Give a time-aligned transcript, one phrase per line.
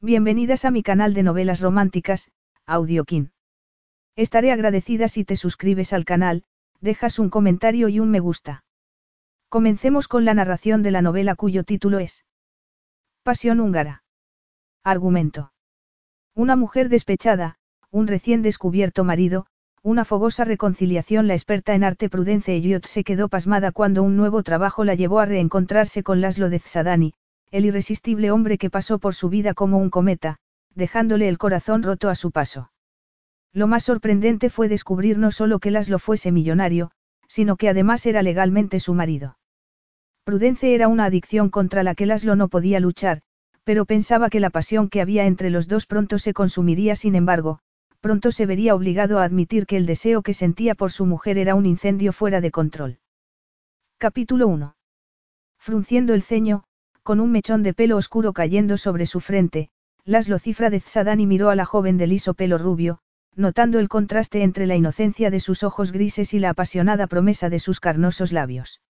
[0.00, 2.30] Bienvenidas a mi canal de novelas románticas,
[2.66, 3.32] Audiokin.
[4.14, 6.44] Estaré agradecida si te suscribes al canal,
[6.80, 8.62] dejas un comentario y un me gusta.
[9.48, 12.24] Comencemos con la narración de la novela cuyo título es
[13.24, 14.04] Pasión húngara.
[14.84, 15.52] Argumento.
[16.32, 17.56] Una mujer despechada,
[17.90, 19.46] un recién descubierto marido,
[19.82, 21.26] una fogosa reconciliación.
[21.26, 25.18] La experta en arte Prudence Elliot se quedó pasmada cuando un nuevo trabajo la llevó
[25.18, 27.14] a reencontrarse con Laszlo de Tzadani,
[27.50, 30.36] el irresistible hombre que pasó por su vida como un cometa,
[30.74, 32.70] dejándole el corazón roto a su paso.
[33.52, 36.90] Lo más sorprendente fue descubrir no solo que Laszlo fuese millonario,
[37.26, 39.38] sino que además era legalmente su marido.
[40.24, 43.22] Prudence era una adicción contra la que Laszlo no podía luchar,
[43.64, 47.60] pero pensaba que la pasión que había entre los dos pronto se consumiría sin embargo,
[48.00, 51.54] pronto se vería obligado a admitir que el deseo que sentía por su mujer era
[51.54, 52.98] un incendio fuera de control.
[53.98, 54.76] Capítulo 1.
[55.58, 56.64] Frunciendo el ceño,
[57.08, 59.70] con un mechón de pelo oscuro cayendo sobre su frente,
[60.04, 62.98] Laszlo cifra de Tzadani miró a la joven de liso pelo rubio,
[63.34, 67.60] notando el contraste entre la inocencia de sus ojos grises y la apasionada promesa de
[67.60, 68.82] sus carnosos labios.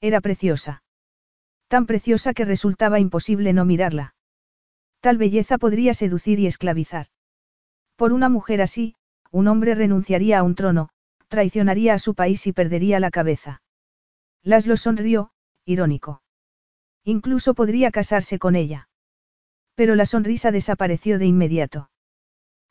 [0.00, 0.82] Era preciosa.
[1.68, 4.16] Tan preciosa que resultaba imposible no mirarla.
[4.98, 7.06] Tal belleza podría seducir y esclavizar.
[7.94, 8.96] Por una mujer así,
[9.30, 10.88] un hombre renunciaría a un trono,
[11.28, 13.62] traicionaría a su país y perdería la cabeza.
[14.42, 15.30] Laszlo sonrió,
[15.64, 16.22] irónico.
[17.08, 18.88] Incluso podría casarse con ella.
[19.76, 21.88] Pero la sonrisa desapareció de inmediato.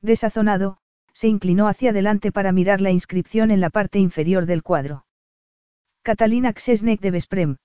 [0.01, 0.77] Desazonado,
[1.13, 5.05] se inclinó hacia adelante para mirar la inscripción en la parte inferior del cuadro.
[6.03, 7.55] Catalina Ksesnek de Vesprem.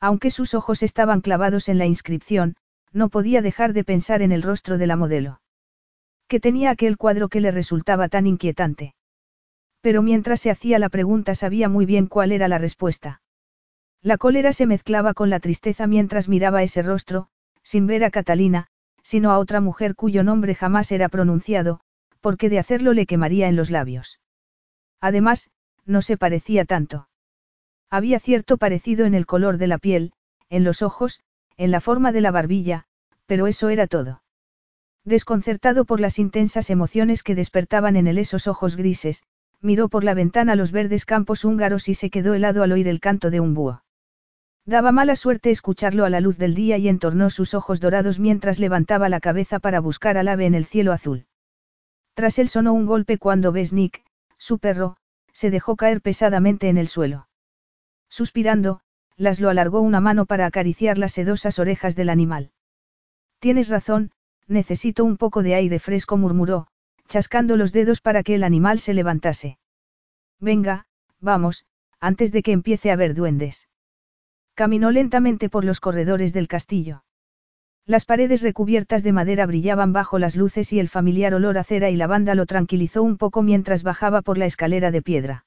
[0.00, 2.56] Aunque sus ojos estaban clavados en la inscripción,
[2.92, 5.40] no podía dejar de pensar en el rostro de la modelo.
[6.26, 8.96] Que tenía aquel cuadro que le resultaba tan inquietante.
[9.80, 13.22] Pero mientras se hacía la pregunta sabía muy bien cuál era la respuesta.
[14.04, 17.28] La cólera se mezclaba con la tristeza mientras miraba ese rostro,
[17.62, 18.66] sin ver a Catalina,
[19.02, 21.80] sino a otra mujer cuyo nombre jamás era pronunciado,
[22.20, 24.20] porque de hacerlo le quemaría en los labios.
[25.00, 25.48] Además,
[25.86, 27.08] no se parecía tanto.
[27.88, 30.12] Había cierto parecido en el color de la piel,
[30.50, 31.20] en los ojos,
[31.56, 32.84] en la forma de la barbilla,
[33.24, 34.22] pero eso era todo.
[35.04, 39.22] Desconcertado por las intensas emociones que despertaban en él esos ojos grises,
[39.62, 43.00] miró por la ventana los verdes campos húngaros y se quedó helado al oír el
[43.00, 43.83] canto de un búho.
[44.66, 48.58] Daba mala suerte escucharlo a la luz del día y entornó sus ojos dorados mientras
[48.58, 51.26] levantaba la cabeza para buscar al ave en el cielo azul.
[52.14, 54.02] Tras él sonó un golpe cuando Besnik,
[54.38, 54.96] su perro,
[55.32, 57.28] se dejó caer pesadamente en el suelo.
[58.08, 58.80] Suspirando,
[59.16, 62.50] Laslo alargó una mano para acariciar las sedosas orejas del animal.
[63.40, 64.12] Tienes razón,
[64.46, 66.68] necesito un poco de aire fresco, murmuró,
[67.06, 69.58] chascando los dedos para que el animal se levantase.
[70.40, 70.86] Venga,
[71.20, 71.66] vamos,
[72.00, 73.68] antes de que empiece a ver duendes.
[74.54, 77.04] Caminó lentamente por los corredores del castillo.
[77.86, 81.90] Las paredes recubiertas de madera brillaban bajo las luces y el familiar olor a cera
[81.90, 85.44] y lavanda lo tranquilizó un poco mientras bajaba por la escalera de piedra.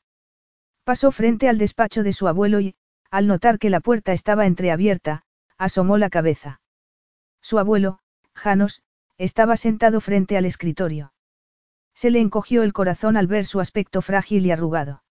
[0.83, 2.75] Pasó frente al despacho de su abuelo y,
[3.09, 5.23] al notar que la puerta estaba entreabierta,
[5.57, 6.61] asomó la cabeza.
[7.41, 7.99] Su abuelo,
[8.35, 8.83] Janos,
[9.17, 11.13] estaba sentado frente al escritorio.
[11.95, 15.01] Se le encogió el corazón al ver su aspecto frágil y arrugado.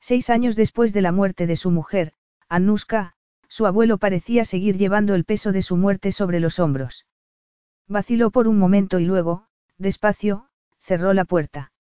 [0.00, 2.12] Seis años después de la muerte de su mujer,
[2.52, 3.14] Anuska,
[3.48, 7.06] su abuelo parecía seguir llevando el peso de su muerte sobre los hombros.
[7.88, 9.46] Vaciló por un momento y luego,
[9.78, 11.72] despacio, cerró la puerta.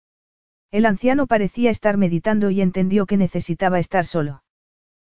[0.70, 4.44] El anciano parecía estar meditando y entendió que necesitaba estar solo.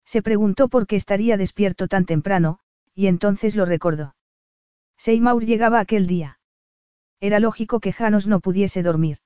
[0.05, 2.61] Se preguntó por qué estaría despierto tan temprano,
[2.95, 4.15] y entonces lo recordó.
[4.99, 6.39] Seymour llegaba aquel día.
[7.19, 9.19] Era lógico que Janos no pudiese dormir.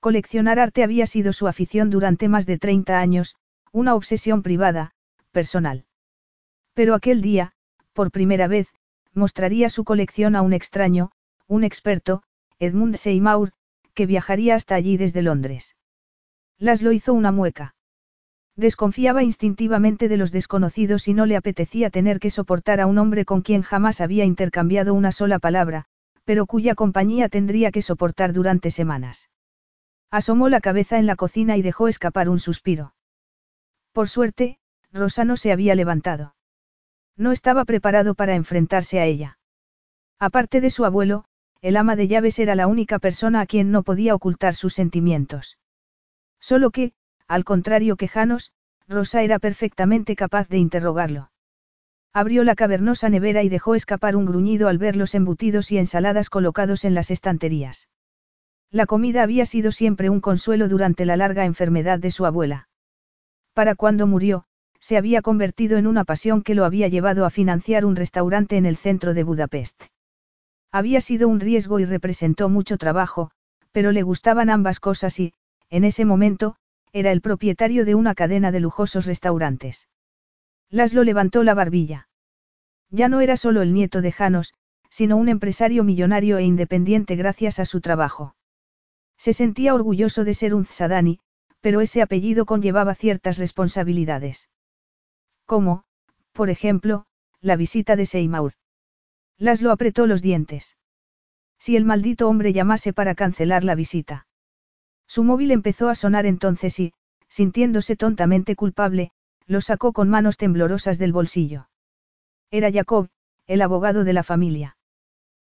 [0.00, 3.36] Coleccionar arte había sido su afición durante más de 30 años,
[3.72, 4.93] una obsesión privada,
[5.38, 5.84] personal.
[6.72, 7.52] Pero aquel día,
[7.92, 8.68] por primera vez,
[9.12, 11.10] mostraría su colección a un extraño,
[11.46, 12.22] un experto,
[12.58, 13.52] Edmund Seymour,
[13.92, 15.76] que viajaría hasta allí desde Londres.
[16.58, 17.74] Laszlo hizo una mueca.
[18.56, 23.24] Desconfiaba instintivamente de los desconocidos y no le apetecía tener que soportar a un hombre
[23.24, 25.86] con quien jamás había intercambiado una sola palabra,
[26.24, 29.28] pero cuya compañía tendría que soportar durante semanas.
[30.10, 32.94] Asomó la cabeza en la cocina y dejó escapar un suspiro.
[33.92, 34.58] Por suerte,
[34.94, 36.36] Rosa no se había levantado.
[37.16, 39.38] No estaba preparado para enfrentarse a ella.
[40.20, 41.24] Aparte de su abuelo,
[41.60, 45.58] el ama de llaves era la única persona a quien no podía ocultar sus sentimientos.
[46.40, 46.92] Solo que,
[47.26, 48.52] al contrario que Janos,
[48.86, 51.30] Rosa era perfectamente capaz de interrogarlo.
[52.12, 56.30] Abrió la cavernosa nevera y dejó escapar un gruñido al ver los embutidos y ensaladas
[56.30, 57.88] colocados en las estanterías.
[58.70, 62.68] La comida había sido siempre un consuelo durante la larga enfermedad de su abuela.
[63.54, 64.46] Para cuando murió,
[64.84, 68.66] se había convertido en una pasión que lo había llevado a financiar un restaurante en
[68.66, 69.84] el centro de Budapest.
[70.70, 73.30] Había sido un riesgo y representó mucho trabajo,
[73.72, 75.32] pero le gustaban ambas cosas y,
[75.70, 76.56] en ese momento,
[76.92, 79.88] era el propietario de una cadena de lujosos restaurantes.
[80.68, 82.10] Laszlo levantó la barbilla.
[82.90, 84.52] Ya no era solo el nieto de Janos,
[84.90, 88.36] sino un empresario millonario e independiente gracias a su trabajo.
[89.16, 91.20] Se sentía orgulloso de ser un Tzadani,
[91.62, 94.50] pero ese apellido conllevaba ciertas responsabilidades.
[95.46, 95.84] Como,
[96.32, 97.06] por ejemplo,
[97.40, 98.52] la visita de Seymour.
[99.38, 100.76] Laszlo apretó los dientes.
[101.58, 104.26] Si el maldito hombre llamase para cancelar la visita.
[105.06, 106.92] Su móvil empezó a sonar entonces y,
[107.28, 109.10] sintiéndose tontamente culpable,
[109.46, 111.68] lo sacó con manos temblorosas del bolsillo.
[112.50, 113.08] Era Jacob,
[113.46, 114.76] el abogado de la familia.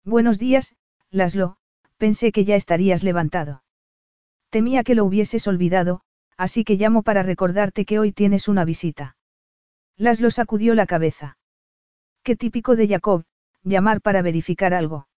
[0.05, 0.77] Buenos días,
[1.11, 1.57] Laszlo,
[1.97, 3.63] pensé que ya estarías levantado.
[4.51, 6.03] Temía que lo hubieses olvidado,
[6.37, 9.17] así que llamo para recordarte que hoy tienes una visita.
[10.01, 11.37] Laszlo sacudió la cabeza.
[12.23, 13.25] Qué típico de Jacob,
[13.65, 15.09] llamar para verificar algo.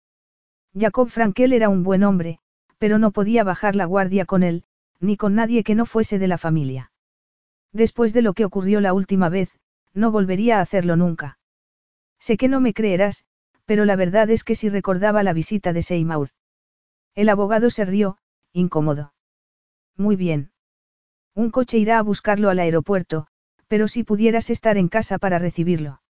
[0.76, 2.40] Jacob Frankel era un buen hombre,
[2.79, 4.64] pero no podía bajar la guardia con él,
[4.99, 6.90] ni con nadie que no fuese de la familia.
[7.73, 9.56] Después de lo que ocurrió la última vez,
[9.94, 11.38] no volvería a hacerlo nunca.
[12.19, 13.25] Sé que no me creerás,
[13.67, 16.31] pero la verdad es que si recordaba la visita de Seymour.
[17.14, 18.19] El abogado se rió,
[18.52, 19.14] incómodo.
[19.96, 20.50] Muy bien.
[21.37, 23.28] Un coche irá a buscarlo al aeropuerto,
[23.72, 26.02] pero si pudieras estar en casa para recibirlo.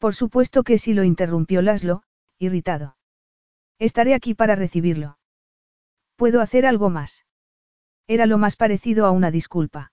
[0.00, 2.02] Por supuesto que sí lo interrumpió Laszlo,
[2.40, 2.96] irritado.
[3.78, 5.16] Estaré aquí para recibirlo.
[6.16, 7.24] ¿Puedo hacer algo más?
[8.08, 9.92] Era lo más parecido a una disculpa.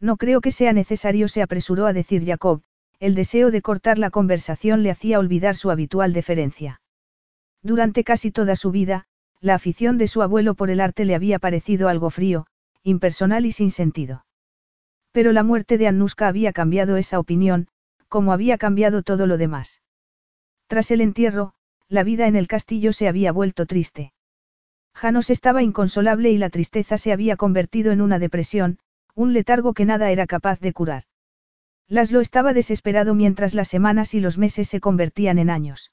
[0.00, 2.62] No creo que sea necesario, se apresuró a decir Jacob,
[2.98, 6.82] el deseo de cortar la conversación le hacía olvidar su habitual deferencia.
[7.62, 9.04] Durante casi toda su vida,
[9.40, 12.48] la afición de su abuelo por el arte le había parecido algo frío,
[12.82, 14.24] impersonal y sin sentido.
[15.12, 17.68] Pero la muerte de Anuska había cambiado esa opinión,
[18.08, 19.82] como había cambiado todo lo demás.
[20.66, 21.54] Tras el entierro,
[21.88, 24.12] la vida en el castillo se había vuelto triste.
[24.94, 28.78] Janos estaba inconsolable y la tristeza se había convertido en una depresión,
[29.14, 31.04] un letargo que nada era capaz de curar.
[31.88, 35.92] Laszlo estaba desesperado mientras las semanas y los meses se convertían en años.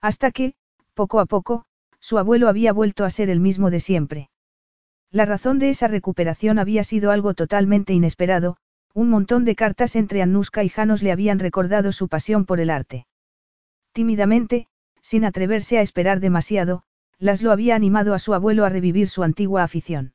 [0.00, 0.54] Hasta que,
[0.94, 1.64] poco a poco,
[1.98, 4.30] su abuelo había vuelto a ser el mismo de siempre.
[5.10, 8.56] La razón de esa recuperación había sido algo totalmente inesperado,
[8.92, 12.68] un montón de cartas entre Anuska y Janos le habían recordado su pasión por el
[12.68, 13.06] arte.
[13.92, 14.66] Tímidamente,
[15.00, 16.82] sin atreverse a esperar demasiado,
[17.18, 20.12] Laszlo había animado a su abuelo a revivir su antigua afición.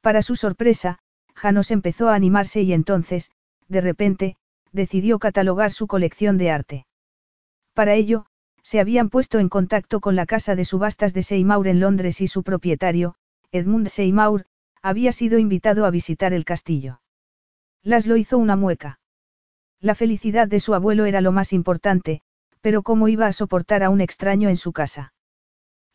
[0.00, 1.00] Para su sorpresa,
[1.34, 3.30] Janos empezó a animarse y entonces,
[3.68, 4.36] de repente,
[4.72, 6.86] decidió catalogar su colección de arte.
[7.74, 8.26] Para ello,
[8.62, 12.28] se habían puesto en contacto con la casa de subastas de Seymour en Londres y
[12.28, 13.16] su propietario,
[13.52, 14.46] Edmund Seymour,
[14.82, 17.00] había sido invitado a visitar el castillo.
[17.82, 19.00] Laszlo hizo una mueca.
[19.80, 22.22] La felicidad de su abuelo era lo más importante,
[22.60, 25.12] pero ¿cómo iba a soportar a un extraño en su casa?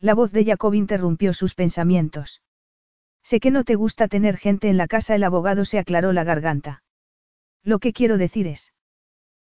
[0.00, 2.42] La voz de Jacob interrumpió sus pensamientos.
[3.22, 6.24] Sé que no te gusta tener gente en la casa, el abogado se aclaró la
[6.24, 6.82] garganta.
[7.62, 8.72] Lo que quiero decir es.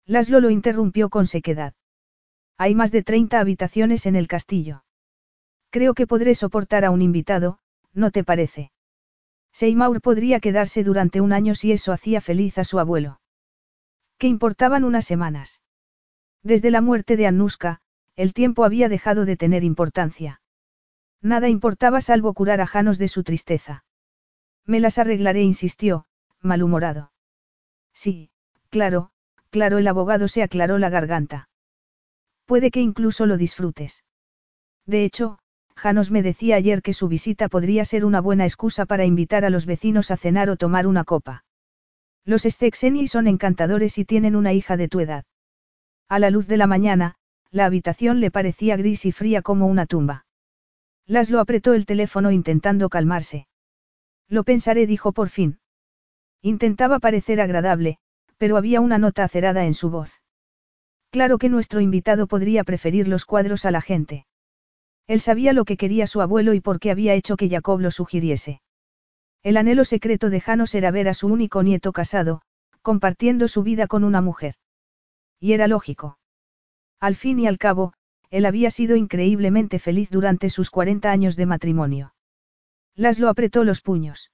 [0.04, 1.74] Laszlo lo interrumpió con sequedad.
[2.58, 4.84] Hay más de 30 habitaciones en el castillo.
[5.70, 7.58] Creo que podré soportar a un invitado,
[7.92, 8.72] ¿no te parece?
[9.52, 13.20] Seymour podría quedarse durante un año si eso hacía feliz a su abuelo.
[14.18, 15.60] ¿Qué importaban unas semanas?
[16.42, 17.80] Desde la muerte de Anuska,
[18.16, 20.40] el tiempo había dejado de tener importancia.
[21.20, 23.84] Nada importaba salvo curar a Janos de su tristeza.
[24.66, 26.06] Me las arreglaré, insistió,
[26.40, 27.12] malhumorado.
[27.92, 28.30] Sí,
[28.70, 29.10] claro,
[29.50, 31.48] claro, el abogado se aclaró la garganta.
[32.46, 34.04] Puede que incluso lo disfrutes.
[34.86, 35.38] De hecho,
[35.76, 39.50] Janos me decía ayer que su visita podría ser una buena excusa para invitar a
[39.50, 41.44] los vecinos a cenar o tomar una copa.
[42.24, 45.24] Los Stexeni son encantadores y tienen una hija de tu edad.
[46.08, 47.16] A la luz de la mañana,
[47.50, 50.26] la habitación le parecía gris y fría como una tumba.
[51.06, 53.46] Laszlo apretó el teléfono intentando calmarse.
[54.28, 55.58] Lo pensaré, dijo por fin.
[56.42, 57.98] Intentaba parecer agradable,
[58.38, 60.20] pero había una nota acerada en su voz.
[61.10, 64.26] Claro que nuestro invitado podría preferir los cuadros a la gente.
[65.06, 67.90] Él sabía lo que quería su abuelo y por qué había hecho que Jacob lo
[67.90, 68.62] sugiriese.
[69.42, 72.42] El anhelo secreto de Janos era ver a su único nieto casado,
[72.82, 74.54] compartiendo su vida con una mujer.
[75.40, 76.18] Y era lógico.
[77.00, 77.94] Al fin y al cabo,
[78.30, 82.14] él había sido increíblemente feliz durante sus 40 años de matrimonio.
[82.94, 84.30] Laszlo apretó los puños.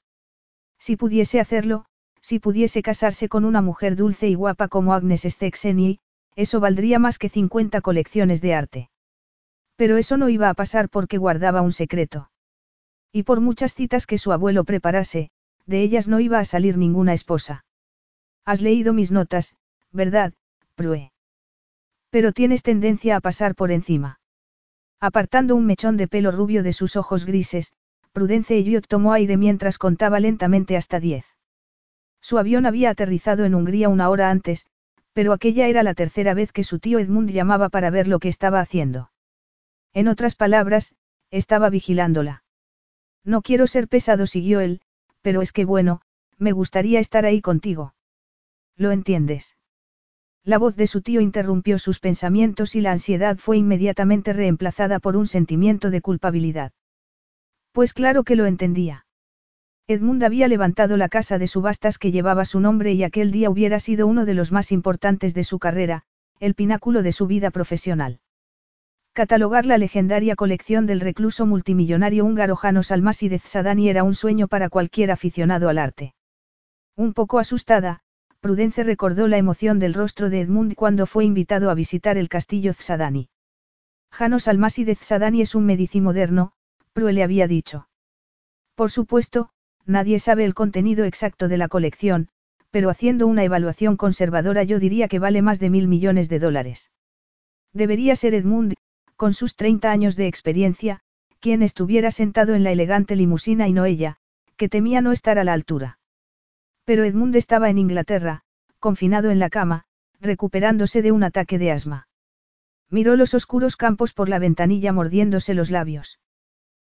[0.79, 1.87] Si pudiese hacerlo,
[2.21, 5.99] si pudiese casarse con una mujer dulce y guapa como Agnes Stexeni,
[6.37, 8.91] eso valdría más que 50 colecciones de arte.
[9.79, 12.31] Pero eso no iba a pasar porque guardaba un secreto.
[13.13, 15.31] Y por muchas citas que su abuelo preparase,
[15.67, 17.65] de ellas no iba a salir ninguna esposa.
[18.45, 19.55] Has leído mis notas,
[19.93, 20.33] ¿verdad,
[20.75, 21.13] Prue?
[22.11, 24.19] Pero tienes tendencia a pasar por encima.
[24.99, 27.73] Apartando un mechón de pelo rubio de sus ojos grises,
[28.11, 31.25] Prudence Elliot tomó aire mientras contaba lentamente hasta diez.
[32.21, 34.67] Su avión había aterrizado en Hungría una hora antes,
[35.13, 38.29] pero aquella era la tercera vez que su tío Edmund llamaba para ver lo que
[38.29, 39.11] estaba haciendo.
[39.95, 40.95] En otras palabras,
[41.31, 42.45] estaba vigilándola.
[43.25, 44.81] No quiero ser pesado, siguió él,
[45.23, 46.01] pero es que bueno,
[46.39, 47.95] me gustaría estar ahí contigo.
[48.77, 49.57] ¿Lo entiendes?
[50.45, 55.17] La voz de su tío interrumpió sus pensamientos y la ansiedad fue inmediatamente reemplazada por
[55.17, 56.73] un sentimiento de culpabilidad.
[57.73, 59.05] Pues claro que lo entendía.
[59.89, 63.81] Edmund había levantado la casa de subastas que llevaba su nombre y aquel día hubiera
[63.81, 66.05] sido uno de los más importantes de su carrera,
[66.41, 68.21] el pináculo de su vida profesional.
[69.19, 74.47] Catalogar la legendaria colección del recluso multimillonario húngaro Janos Almasi de Tzadani era un sueño
[74.47, 76.15] para cualquier aficionado al arte.
[76.95, 77.99] Un poco asustada,
[78.39, 82.73] Prudence recordó la emoción del rostro de Edmund cuando fue invitado a visitar el castillo
[82.73, 83.29] Tzadani.
[84.13, 86.53] Janos Almasi de Tzadani es un medici moderno,
[86.93, 87.89] Prue le había dicho.
[88.77, 89.51] Por supuesto,
[89.85, 92.29] nadie sabe el contenido exacto de la colección,
[92.71, 96.93] pero haciendo una evaluación conservadora yo diría que vale más de mil millones de dólares.
[97.73, 98.75] Debería ser Edmund,
[99.19, 101.01] con sus 30 años de experiencia,
[101.41, 104.19] quien estuviera sentado en la elegante limusina y no ella,
[104.57, 105.99] que temía no estar a la altura.
[106.85, 108.43] Pero Edmund estaba en Inglaterra,
[108.79, 109.87] confinado en la cama,
[110.21, 112.07] recuperándose de un ataque de asma.
[112.91, 116.21] Miró los oscuros campos por la ventanilla mordiéndose los labios.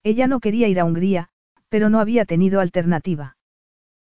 [0.03, 1.31] Ella no quería ir a Hungría,
[1.71, 3.39] pero no había tenido alternativa.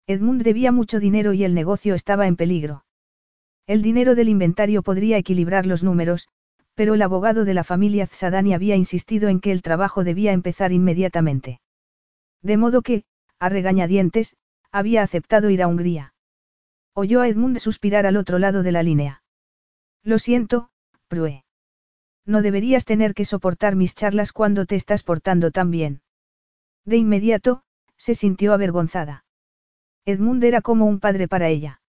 [0.07, 2.85] Edmund debía mucho dinero y el negocio estaba en peligro.
[3.67, 6.27] El dinero del inventario podría equilibrar los números,
[6.79, 10.71] pero el abogado de la familia Tzadani había insistido en que el trabajo debía empezar
[10.71, 11.59] inmediatamente.
[12.41, 13.03] De modo que,
[13.37, 14.37] a regañadientes,
[14.71, 16.13] había aceptado ir a Hungría.
[16.93, 19.23] Oyó a Edmund suspirar al otro lado de la línea.
[20.03, 20.69] Lo siento,
[21.09, 21.43] Prue.
[22.25, 26.01] No deberías tener que soportar mis charlas cuando te estás portando tan bien.
[26.85, 27.61] De inmediato,
[27.97, 29.25] se sintió avergonzada.
[30.05, 31.81] Edmund era como un padre para ella.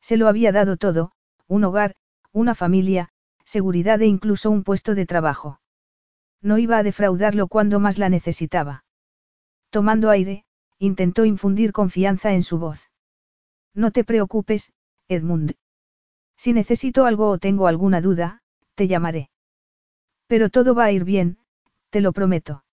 [0.00, 1.12] Se lo había dado todo,
[1.46, 1.94] un hogar,
[2.32, 3.12] una familia,
[3.48, 5.60] seguridad e incluso un puesto de trabajo.
[6.42, 8.84] No iba a defraudarlo cuando más la necesitaba.
[9.70, 10.44] Tomando aire,
[10.78, 12.90] intentó infundir confianza en su voz.
[13.74, 14.72] No te preocupes,
[15.08, 15.54] Edmund.
[16.36, 18.42] Si necesito algo o tengo alguna duda,
[18.74, 19.30] te llamaré.
[20.26, 21.38] Pero todo va a ir bien,
[21.88, 22.64] te lo prometo.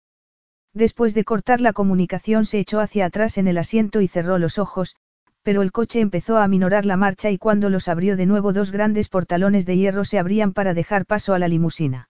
[0.74, 4.60] Después de cortar la comunicación se echó hacia atrás en el asiento y cerró los
[4.60, 4.98] ojos,
[5.46, 8.72] pero el coche empezó a aminorar la marcha y cuando los abrió de nuevo dos
[8.72, 12.10] grandes portalones de hierro se abrían para dejar paso a la limusina.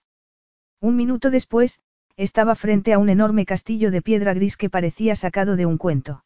[0.80, 1.82] Un minuto después,
[2.16, 6.24] estaba frente a un enorme castillo de piedra gris que parecía sacado de un cuento.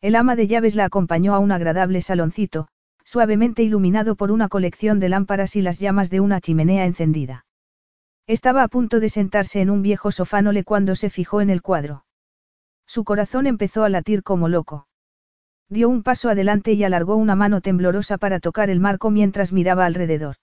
[0.00, 2.68] El ama de llaves la acompañó a un agradable saloncito,
[3.02, 7.44] suavemente iluminado por una colección de lámparas y las llamas de una chimenea encendida.
[8.28, 12.04] Estaba a punto de sentarse en un viejo sofánole cuando se fijó en el cuadro.
[12.86, 14.86] Su corazón empezó a latir como loco.
[15.70, 19.86] Dio un paso adelante y alargó una mano temblorosa para tocar el marco mientras miraba
[19.86, 20.36] alrededor.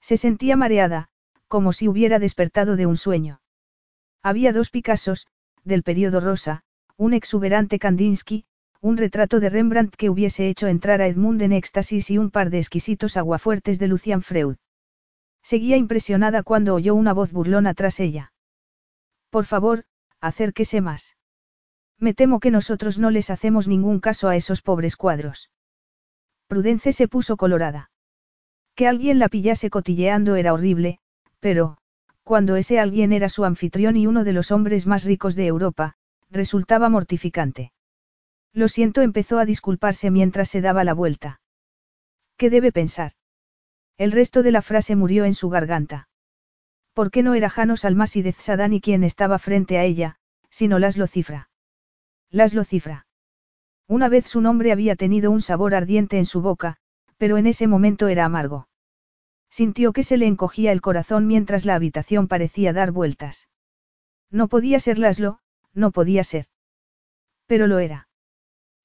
[0.00, 1.08] Se sentía mareada,
[1.46, 3.40] como si hubiera despertado de un sueño.
[4.24, 5.28] Había dos Picassos,
[5.62, 6.64] del periodo rosa,
[6.96, 8.44] un exuberante Kandinsky,
[8.80, 12.50] un retrato de Rembrandt que hubiese hecho entrar a Edmund en éxtasis y un par
[12.50, 14.56] de exquisitos aguafuertes de Lucian Freud.
[15.42, 18.32] Seguía impresionada cuando oyó una voz burlona tras ella.
[19.30, 19.84] Por favor,
[20.20, 21.14] acérquese más.
[22.00, 25.50] Me temo que nosotros no les hacemos ningún caso a esos pobres cuadros.
[26.48, 27.90] Prudence se puso colorada.
[28.74, 30.98] Que alguien la pillase cotilleando era horrible,
[31.40, 31.76] pero,
[32.24, 35.96] cuando ese alguien era su anfitrión y uno de los hombres más ricos de Europa,
[36.30, 37.72] resultaba mortificante.
[38.54, 41.40] Lo siento, empezó a disculparse mientras se daba la vuelta.
[42.38, 43.12] ¿Qué debe pensar?
[43.98, 46.08] El resto de la frase murió en su garganta.
[46.94, 50.16] ¿Por qué no era Janos Almasi de Tzadani quien estaba frente a ella,
[50.48, 51.49] sino Laszlo Cifra?
[52.32, 53.06] Laszlo Cifra.
[53.88, 56.76] Una vez su nombre había tenido un sabor ardiente en su boca,
[57.18, 58.68] pero en ese momento era amargo.
[59.50, 63.48] Sintió que se le encogía el corazón mientras la habitación parecía dar vueltas.
[64.30, 65.40] No podía ser Laszlo,
[65.74, 66.46] no podía ser.
[67.46, 68.08] Pero lo era.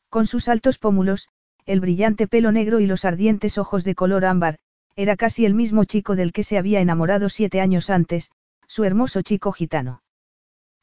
[0.10, 1.30] Con sus altos pómulos,
[1.68, 4.58] el brillante pelo negro y los ardientes ojos de color ámbar,
[4.96, 8.32] era casi el mismo chico del que se había enamorado siete años antes,
[8.68, 10.02] su hermoso chico gitano.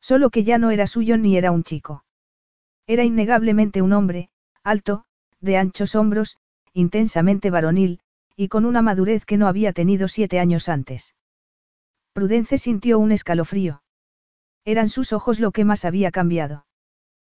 [0.00, 2.04] Solo que ya no era suyo ni era un chico.
[2.86, 4.30] Era innegablemente un hombre,
[4.64, 5.04] alto,
[5.40, 6.36] de anchos hombros,
[6.72, 8.00] intensamente varonil,
[8.36, 11.14] y con una madurez que no había tenido siete años antes.
[12.12, 13.82] Prudence sintió un escalofrío.
[14.64, 16.66] Eran sus ojos lo que más había cambiado.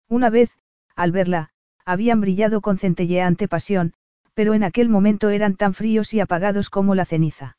[0.09, 0.51] Una vez,
[0.97, 1.51] al verla,
[1.85, 3.95] habían brillado con centelleante pasión,
[4.35, 7.57] pero en aquel momento eran tan fríos y apagados como la ceniza.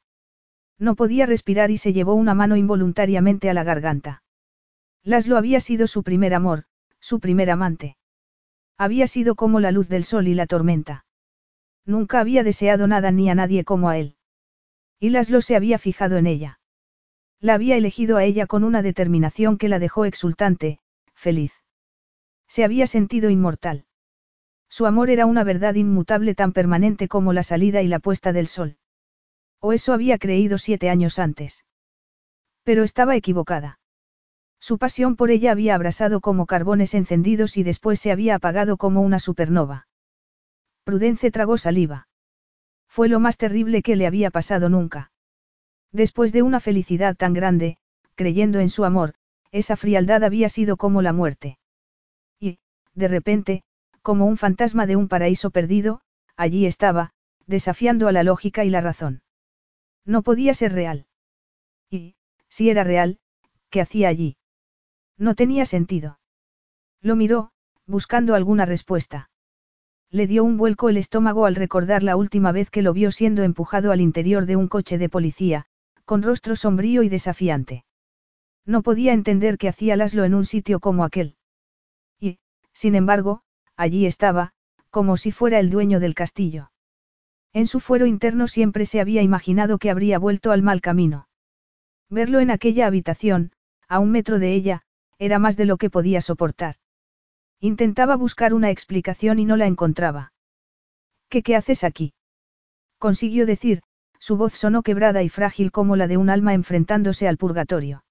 [0.79, 4.23] No podía respirar y se llevó una mano involuntariamente a la garganta.
[5.03, 6.65] Laslo había sido su primer amor,
[7.03, 7.97] su primer amante.
[8.77, 11.05] Había sido como la luz del sol y la tormenta.
[11.85, 14.15] Nunca había deseado nada ni a nadie como a él.
[15.01, 16.61] Y Laslo se había fijado en ella.
[17.41, 20.79] La había elegido a ella con una determinación que la dejó exultante,
[21.13, 21.51] feliz.
[22.47, 23.85] Se había sentido inmortal.
[24.69, 28.47] Su amor era una verdad inmutable tan permanente como la salida y la puesta del
[28.47, 28.77] sol.
[29.59, 31.65] O eso había creído siete años antes.
[32.63, 33.79] Pero estaba equivocada.
[34.63, 39.01] Su pasión por ella había abrasado como carbones encendidos y después se había apagado como
[39.01, 39.89] una supernova.
[40.85, 42.07] Prudence tragó saliva.
[42.87, 45.11] Fue lo más terrible que le había pasado nunca.
[45.91, 47.75] Después de una felicidad tan grande,
[48.15, 49.15] creyendo en su amor,
[49.51, 51.57] esa frialdad había sido como la muerte.
[52.39, 52.59] Y,
[52.93, 53.63] de repente,
[54.01, 55.99] como un fantasma de un paraíso perdido,
[56.37, 57.11] allí estaba,
[57.47, 59.23] desafiando a la lógica y la razón.
[60.05, 61.05] No podía ser real.
[61.89, 62.15] Y,
[62.47, 63.19] si era real,
[63.69, 64.37] ¿qué hacía allí?
[65.17, 66.19] No tenía sentido.
[67.01, 67.51] Lo miró,
[67.85, 69.29] buscando alguna respuesta.
[70.09, 73.43] Le dio un vuelco el estómago al recordar la última vez que lo vio siendo
[73.43, 75.65] empujado al interior de un coche de policía,
[76.05, 77.85] con rostro sombrío y desafiante.
[78.65, 81.35] No podía entender qué hacía Laslo en un sitio como aquel.
[82.19, 82.39] Y,
[82.73, 83.41] sin embargo,
[83.75, 84.53] allí estaba,
[84.89, 86.71] como si fuera el dueño del castillo.
[87.51, 91.27] En su fuero interno siempre se había imaginado que habría vuelto al mal camino.
[92.09, 93.51] Verlo en aquella habitación,
[93.87, 94.83] a un metro de ella,
[95.19, 96.75] era más de lo que podía soportar.
[97.59, 100.33] Intentaba buscar una explicación y no la encontraba.
[101.29, 102.13] ¿Qué qué haces aquí?
[102.99, 103.81] Consiguió decir,
[104.19, 108.03] su voz sonó quebrada y frágil como la de un alma enfrentándose al purgatorio.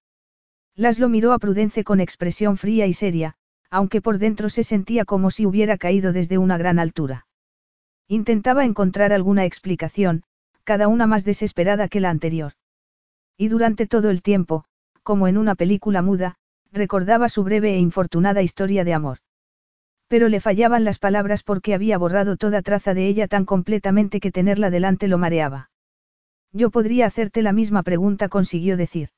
[0.75, 3.37] Laslo miró a Prudence con expresión fría y seria,
[3.71, 7.27] aunque por dentro se sentía como si hubiera caído desde una gran altura.
[8.09, 10.25] Intentaba encontrar alguna explicación,
[10.65, 12.53] cada una más desesperada que la anterior.
[13.39, 14.65] Y durante todo el tiempo,
[15.03, 16.37] como en una película muda,
[16.73, 19.19] recordaba su breve e infortunada historia de amor.
[20.09, 24.33] Pero le fallaban las palabras porque había borrado toda traza de ella tan completamente que
[24.33, 25.71] tenerla delante lo mareaba.
[26.53, 29.09] Yo podría hacerte la misma pregunta, consiguió decir.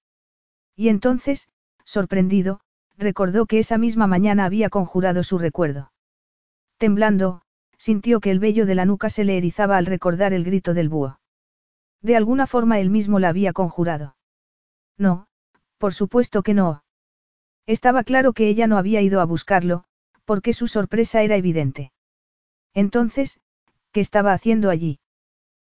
[0.77, 1.49] Y entonces,
[1.85, 2.61] sorprendido,
[2.97, 5.93] recordó que esa misma mañana había conjurado su recuerdo.
[6.79, 7.43] Temblando,
[7.77, 10.89] sintió que el vello de la nuca se le erizaba al recordar el grito del
[10.89, 11.19] búho.
[12.03, 14.17] De alguna forma él mismo la había conjurado.
[14.97, 15.27] No,
[15.79, 16.84] por supuesto que no.
[17.67, 19.85] Estaba claro que ella no había ido a buscarlo,
[20.25, 21.93] porque su sorpresa era evidente.
[22.75, 23.41] Entonces,
[23.93, 25.01] ¿qué estaba haciendo allí?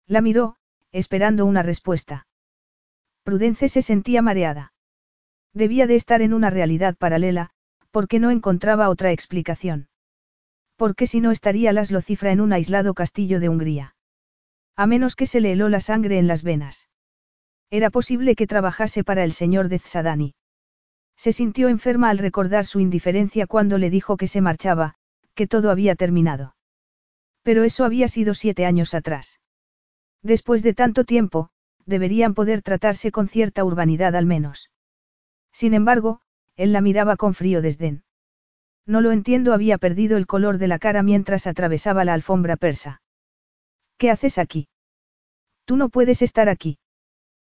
[0.07, 0.57] La miró,
[0.92, 2.26] esperando una respuesta.
[3.24, 4.72] Prudence se sentía mareada.
[5.53, 7.50] Debía de estar en una realidad paralela,
[7.90, 9.88] porque no encontraba otra explicación.
[10.76, 13.96] Porque si no estaría Laslo cifra en un aislado castillo de Hungría.
[14.76, 16.88] A menos que se le heló la sangre en las venas.
[17.68, 20.35] Era posible que trabajase para el señor de Tzadani.
[21.20, 24.94] Se sintió enferma al recordar su indiferencia cuando le dijo que se marchaba,
[25.35, 26.56] que todo había terminado.
[27.42, 29.38] Pero eso había sido siete años atrás.
[30.22, 31.50] Después de tanto tiempo,
[31.85, 34.70] deberían poder tratarse con cierta urbanidad al menos.
[35.52, 36.22] Sin embargo,
[36.56, 38.02] él la miraba con frío desdén.
[38.87, 43.02] No lo entiendo, había perdido el color de la cara mientras atravesaba la alfombra persa.
[43.98, 44.68] ¿Qué haces aquí?
[45.66, 46.78] Tú no puedes estar aquí.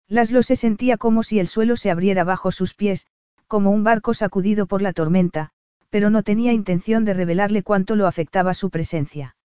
[0.06, 3.06] Laslo se sentía como si el suelo se abriera bajo sus pies,
[3.48, 5.50] como un barco sacudido por la tormenta,
[5.90, 9.36] pero no tenía intención de revelarle cuánto lo afectaba su presencia.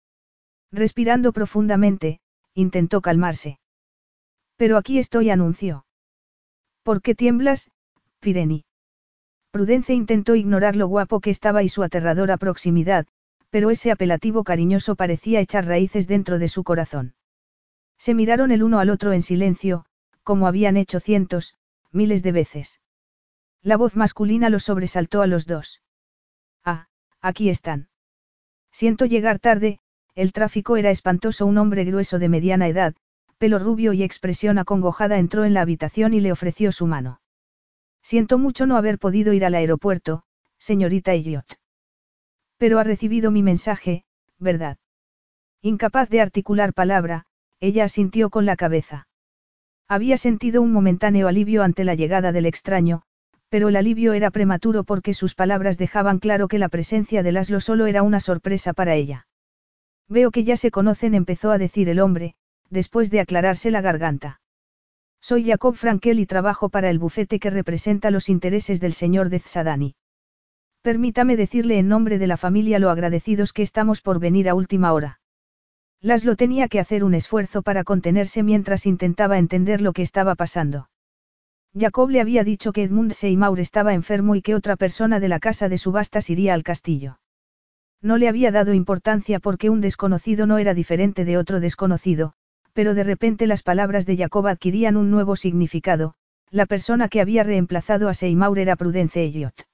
[0.71, 2.19] Respirando profundamente,
[2.53, 3.59] intentó calmarse.
[4.57, 5.85] Pero aquí estoy, anunció.
[6.83, 7.71] ¿Por qué tiemblas,
[8.19, 8.65] Pireni?
[9.51, 13.05] Prudence intentó ignorar lo guapo que estaba y su aterradora proximidad,
[13.49, 17.13] pero ese apelativo cariñoso parecía echar raíces dentro de su corazón.
[17.97, 19.85] Se miraron el uno al otro en silencio,
[20.23, 21.55] como habían hecho cientos,
[21.91, 22.81] miles de veces.
[23.63, 25.81] La voz masculina los sobresaltó a los dos.
[26.65, 26.87] Ah,
[27.21, 27.87] aquí están.
[28.71, 29.79] Siento llegar tarde,
[30.15, 31.45] el tráfico era espantoso.
[31.45, 32.93] Un hombre grueso de mediana edad,
[33.37, 37.21] pelo rubio y expresión acongojada entró en la habitación y le ofreció su mano.
[38.01, 40.23] Siento mucho no haber podido ir al aeropuerto,
[40.57, 41.57] señorita Elliot.
[42.57, 44.03] Pero ha recibido mi mensaje,
[44.39, 44.77] ¿verdad?
[45.61, 47.25] Incapaz de articular palabra,
[47.61, 49.07] ella asintió con la cabeza.
[49.87, 53.03] Había sentido un momentáneo alivio ante la llegada del extraño,
[53.53, 57.61] pero el alivio era prematuro porque sus palabras dejaban claro que la presencia de Laslo
[57.61, 59.27] solo era una sorpresa para ella.
[60.09, 62.33] Veo que ya se conocen, empezó a decir el hombre,
[62.71, 64.41] después de aclararse la garganta.
[65.21, 69.39] Soy Jacob Frankel y trabajo para el bufete que representa los intereses del señor de
[69.39, 69.95] Tzadani.
[70.81, 74.93] Permítame decirle en nombre de la familia lo agradecidos que estamos por venir a última
[74.93, 75.19] hora.
[76.01, 80.87] Laszlo tenía que hacer un esfuerzo para contenerse mientras intentaba entender lo que estaba pasando.
[81.75, 85.39] Jacob le había dicho que Edmund Seymour estaba enfermo y que otra persona de la
[85.39, 87.19] casa de subastas iría al castillo.
[87.99, 92.33] No le había dado importancia porque un desconocido no era diferente de otro desconocido,
[92.73, 96.13] pero de repente las palabras de Jacob adquirían un nuevo significado,
[96.51, 99.67] la persona que había reemplazado a Seymour era Prudence Elliot.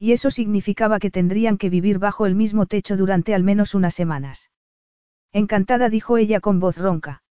[0.00, 3.94] Y eso significaba que tendrían que vivir bajo el mismo techo durante al menos unas
[3.94, 4.50] semanas.
[5.32, 7.22] Encantada dijo ella con voz ronca.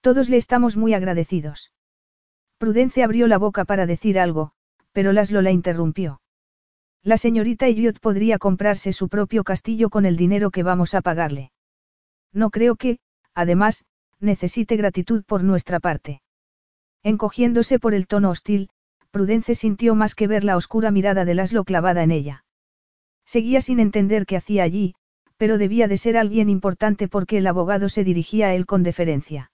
[0.00, 1.73] Todos le estamos muy agradecidos.
[2.58, 4.52] Prudence abrió la boca para decir algo,
[4.92, 6.20] pero Laszlo la interrumpió.
[7.02, 11.52] La señorita Elliot podría comprarse su propio castillo con el dinero que vamos a pagarle.
[12.32, 12.98] No creo que,
[13.34, 13.84] además,
[14.20, 16.22] necesite gratitud por nuestra parte.
[17.02, 18.70] Encogiéndose por el tono hostil,
[19.10, 22.44] Prudence sintió más que ver la oscura mirada de Laszlo clavada en ella.
[23.26, 24.94] Seguía sin entender qué hacía allí,
[25.36, 29.50] pero debía de ser alguien importante porque el abogado se dirigía a él con deferencia.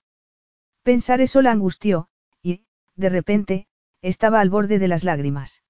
[0.83, 2.09] Pensar eso la angustió,
[3.01, 3.67] de repente,
[4.03, 5.63] estaba al borde de las lágrimas.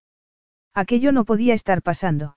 [0.74, 2.36] Aquello no podía estar pasando.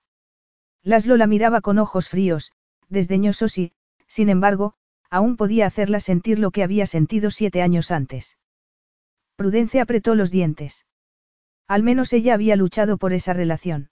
[0.82, 2.52] Laszlo la miraba con ojos fríos,
[2.88, 3.72] desdeñosos y,
[4.06, 4.74] sin embargo,
[5.10, 8.38] aún podía hacerla sentir lo que había sentido siete años antes.
[9.36, 10.86] Prudencia apretó los dientes.
[11.66, 13.90] Al menos ella había luchado por esa relación.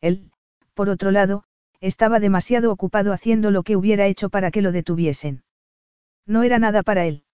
[0.00, 0.30] Él,
[0.74, 1.44] por otro lado,
[1.80, 5.42] estaba demasiado ocupado haciendo lo que hubiera hecho para que lo detuviesen.
[6.26, 7.24] No era nada para él.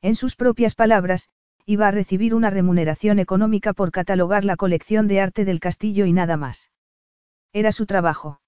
[0.00, 1.28] En sus propias palabras,
[1.66, 6.12] iba a recibir una remuneración económica por catalogar la colección de arte del castillo y
[6.12, 6.70] nada más.
[7.52, 8.40] Era su trabajo.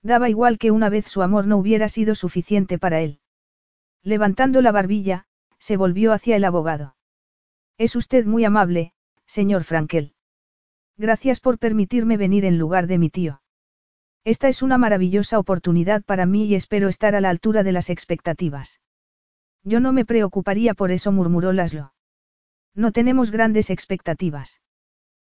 [0.00, 3.18] Daba igual que una vez su amor no hubiera sido suficiente para él.
[4.04, 5.26] Levantando la barbilla,
[5.58, 6.94] se volvió hacia el abogado.
[7.78, 8.92] Es usted muy amable,
[9.26, 10.14] señor Frankel.
[10.96, 13.42] Gracias por permitirme venir en lugar de mi tío.
[14.22, 17.90] Esta es una maravillosa oportunidad para mí y espero estar a la altura de las
[17.90, 18.80] expectativas.
[19.64, 21.95] Yo no me preocuparía por eso, murmuró Laszlo.
[22.76, 24.60] No tenemos grandes expectativas.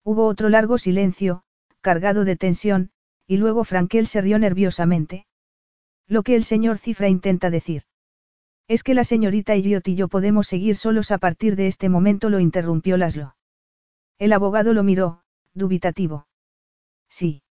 [0.03, 1.43] Hubo otro largo silencio,
[1.81, 2.89] cargado de tensión,
[3.27, 5.27] y luego Frankel se rió nerviosamente.
[6.07, 7.83] Lo que el señor Cifra intenta decir.
[8.67, 12.29] Es que la señorita Elliot y yo podemos seguir solos a partir de este momento,
[12.29, 13.35] lo interrumpió Laszlo.
[14.17, 15.21] El abogado lo miró,
[15.53, 16.27] dubitativo.
[17.07, 17.43] Sí.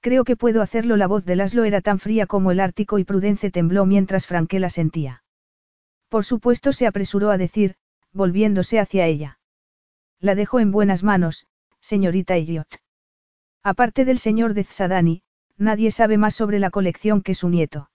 [0.00, 0.96] Creo que puedo hacerlo.
[0.96, 4.70] La voz de Laszlo era tan fría como el Ártico y Prudence tembló mientras Franquela
[4.70, 5.24] sentía.
[6.08, 7.76] Por supuesto se apresuró a decir,
[8.12, 9.38] volviéndose hacia ella.
[10.18, 11.46] La dejó en buenas manos,
[11.80, 12.68] señorita Elliot.
[13.62, 15.22] Aparte del señor de Tzadani,
[15.56, 17.90] nadie sabe más sobre la colección que su nieto.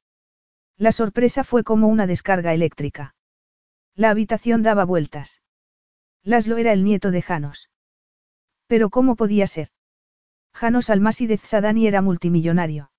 [0.77, 3.15] La sorpresa fue como una descarga eléctrica.
[3.95, 5.41] La habitación daba vueltas.
[6.23, 7.69] Laszlo era el nieto de Janos.
[8.67, 9.69] Pero ¿cómo podía ser?
[10.53, 12.91] Janos Almasi de Tzadani era multimillonario.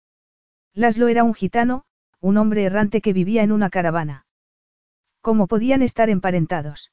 [0.72, 1.85] Laszlo era un gitano,
[2.20, 4.26] un hombre errante que vivía en una caravana.
[5.20, 6.92] ¿Cómo podían estar emparentados?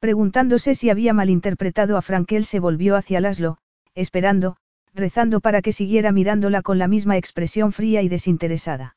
[0.00, 3.58] Preguntándose si había malinterpretado a Frankel se volvió hacia Laszlo,
[3.94, 4.56] esperando,
[4.94, 8.96] rezando para que siguiera mirándola con la misma expresión fría y desinteresada.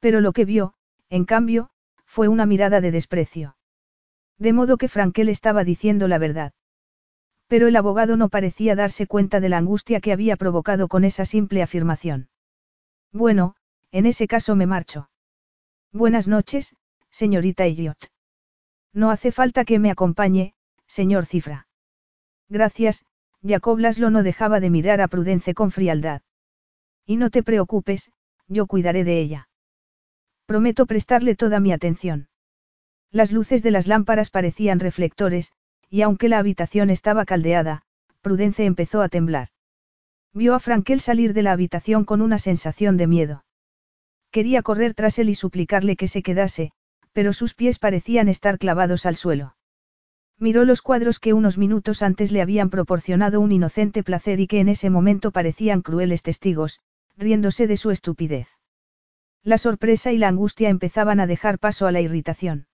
[0.00, 0.74] Pero lo que vio,
[1.10, 1.68] en cambio,
[2.06, 3.56] fue una mirada de desprecio.
[4.38, 6.52] De modo que Frankel estaba diciendo la verdad.
[7.46, 11.24] Pero el abogado no parecía darse cuenta de la angustia que había provocado con esa
[11.24, 12.28] simple afirmación.
[13.12, 13.54] Bueno,
[13.92, 15.10] en ese caso me marcho.
[15.92, 16.74] Buenas noches,
[17.10, 18.10] señorita Elliot.
[18.96, 20.54] No hace falta que me acompañe,
[20.86, 21.68] señor Cifra.
[22.48, 23.04] Gracias,
[23.42, 26.22] Jacob Laszlo no dejaba de mirar a Prudence con frialdad.
[27.04, 28.10] Y no te preocupes,
[28.48, 29.48] yo cuidaré de ella.
[30.46, 32.28] Prometo prestarle toda mi atención.
[33.10, 35.52] Las luces de las lámparas parecían reflectores,
[35.90, 37.82] y aunque la habitación estaba caldeada,
[38.22, 39.48] Prudence empezó a temblar.
[40.32, 43.44] Vio a Frankel salir de la habitación con una sensación de miedo.
[44.30, 46.72] Quería correr tras él y suplicarle que se quedase,
[47.16, 49.56] pero sus pies parecían estar clavados al suelo.
[50.38, 54.60] Miró los cuadros que unos minutos antes le habían proporcionado un inocente placer y que
[54.60, 56.80] en ese momento parecían crueles testigos,
[57.16, 58.48] riéndose de su estupidez.
[59.42, 62.66] La sorpresa y la angustia empezaban a dejar paso a la irritación.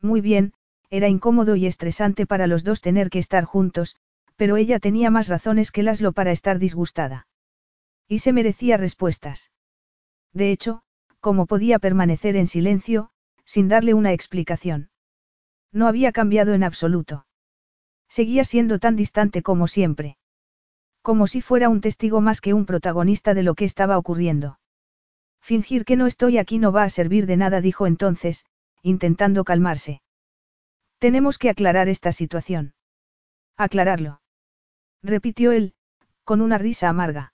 [0.00, 0.52] Muy bien,
[0.88, 3.96] era incómodo y estresante para los dos tener que estar juntos,
[4.36, 7.26] pero ella tenía más razones que Laszlo para estar disgustada.
[8.06, 9.50] Y se merecía respuestas.
[10.32, 10.82] De hecho,
[11.18, 13.10] ¿cómo podía permanecer en silencio,
[13.46, 14.90] sin darle una explicación?
[15.72, 17.26] No había cambiado en absoluto.
[18.08, 20.18] Seguía siendo tan distante como siempre.
[21.00, 24.58] Como si fuera un testigo más que un protagonista de lo que estaba ocurriendo.
[25.40, 28.44] Fingir que no estoy aquí no va a servir de nada, dijo entonces,
[28.82, 30.02] intentando calmarse.
[30.98, 32.74] Tenemos que aclarar esta situación.
[33.56, 34.20] Aclararlo.
[35.02, 35.74] Repitió él,
[36.24, 37.32] con una risa amarga.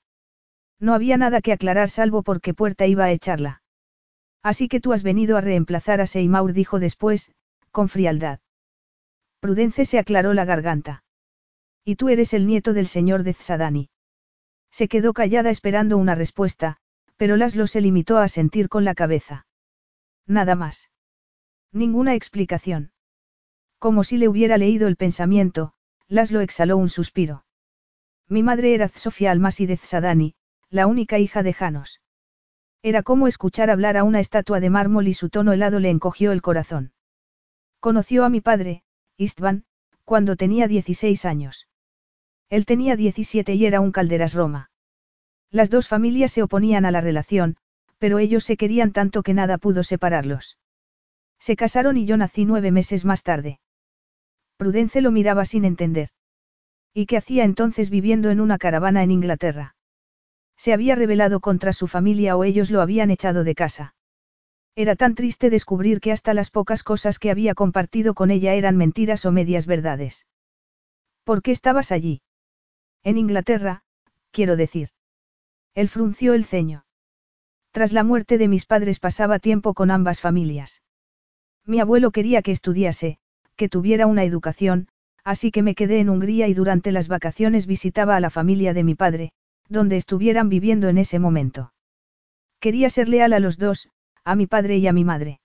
[0.79, 3.62] No había nada que aclarar salvo por qué puerta iba a echarla.
[4.43, 7.33] Así que tú has venido a reemplazar a Seymour, dijo después,
[7.71, 8.41] con frialdad.
[9.41, 11.05] Prudence se aclaró la garganta.
[11.85, 13.91] Y tú eres el nieto del señor de Tzadani.
[14.71, 16.79] Se quedó callada esperando una respuesta,
[17.17, 19.47] pero Laszlo se limitó a sentir con la cabeza.
[20.27, 20.91] Nada más.
[21.73, 22.93] Ninguna explicación.
[23.79, 25.73] Como si le hubiera leído el pensamiento,
[26.09, 27.45] Laszlo exhaló un suspiro.
[28.29, 30.35] Mi madre era Sofía Almasi de Tzadani,
[30.69, 32.02] la única hija de Janos.
[32.83, 36.33] Era como escuchar hablar a una estatua de mármol y su tono helado le encogió
[36.33, 36.93] el corazón.
[37.79, 38.83] Conoció a mi padre,
[39.17, 39.65] Istvan,
[40.05, 41.69] cuando tenía 16 años.
[42.49, 44.71] Él tenía 17 y era un calderas Roma.
[45.51, 47.57] Las dos familias se oponían a la relación,
[47.99, 50.59] pero ellos se querían tanto que nada pudo separarlos.
[51.39, 53.61] Se casaron y yo nací nueve meses más tarde.
[54.57, 56.11] Prudence lo miraba sin entender.
[56.93, 59.77] ¿Y qué hacía entonces viviendo en una caravana en Inglaterra?
[60.63, 63.97] Se había rebelado contra su familia o ellos lo habían echado de casa.
[64.77, 68.77] Era tan triste descubrir que hasta las pocas cosas que había compartido con ella eran
[68.77, 70.25] mentiras o medias verdades.
[71.25, 72.23] ¿Por qué estabas allí?
[73.03, 73.83] En Inglaterra,
[74.31, 74.91] quiero decir.
[75.75, 76.85] Él frunció el ceño.
[77.73, 80.81] Tras la muerte de mis padres pasaba tiempo con ambas familias.
[81.67, 83.19] Mi abuelo quería que estudiase,
[83.57, 84.87] que tuviera una educación,
[85.25, 88.85] así que me quedé en Hungría y durante las vacaciones visitaba a la familia de
[88.85, 89.33] mi padre,
[89.69, 91.73] donde estuvieran viviendo en ese momento.
[92.61, 93.89] Quería ser leal a los dos,
[94.25, 95.41] a mi padre y a mi madre.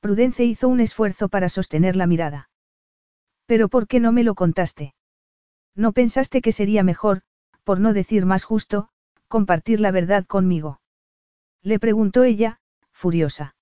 [0.00, 2.50] Prudence hizo un esfuerzo para sostener la mirada.
[3.46, 4.94] Pero ¿por qué no me lo contaste?
[5.74, 7.22] ¿No pensaste que sería mejor,
[7.64, 8.88] por no decir más justo,
[9.28, 10.80] compartir la verdad conmigo?
[11.62, 12.60] Le preguntó ella,
[12.92, 13.56] furiosa.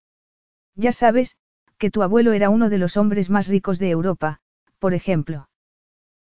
[0.75, 1.37] Ya sabes,
[1.79, 4.41] que tu abuelo era uno de los hombres más ricos de Europa,
[4.79, 5.49] por ejemplo.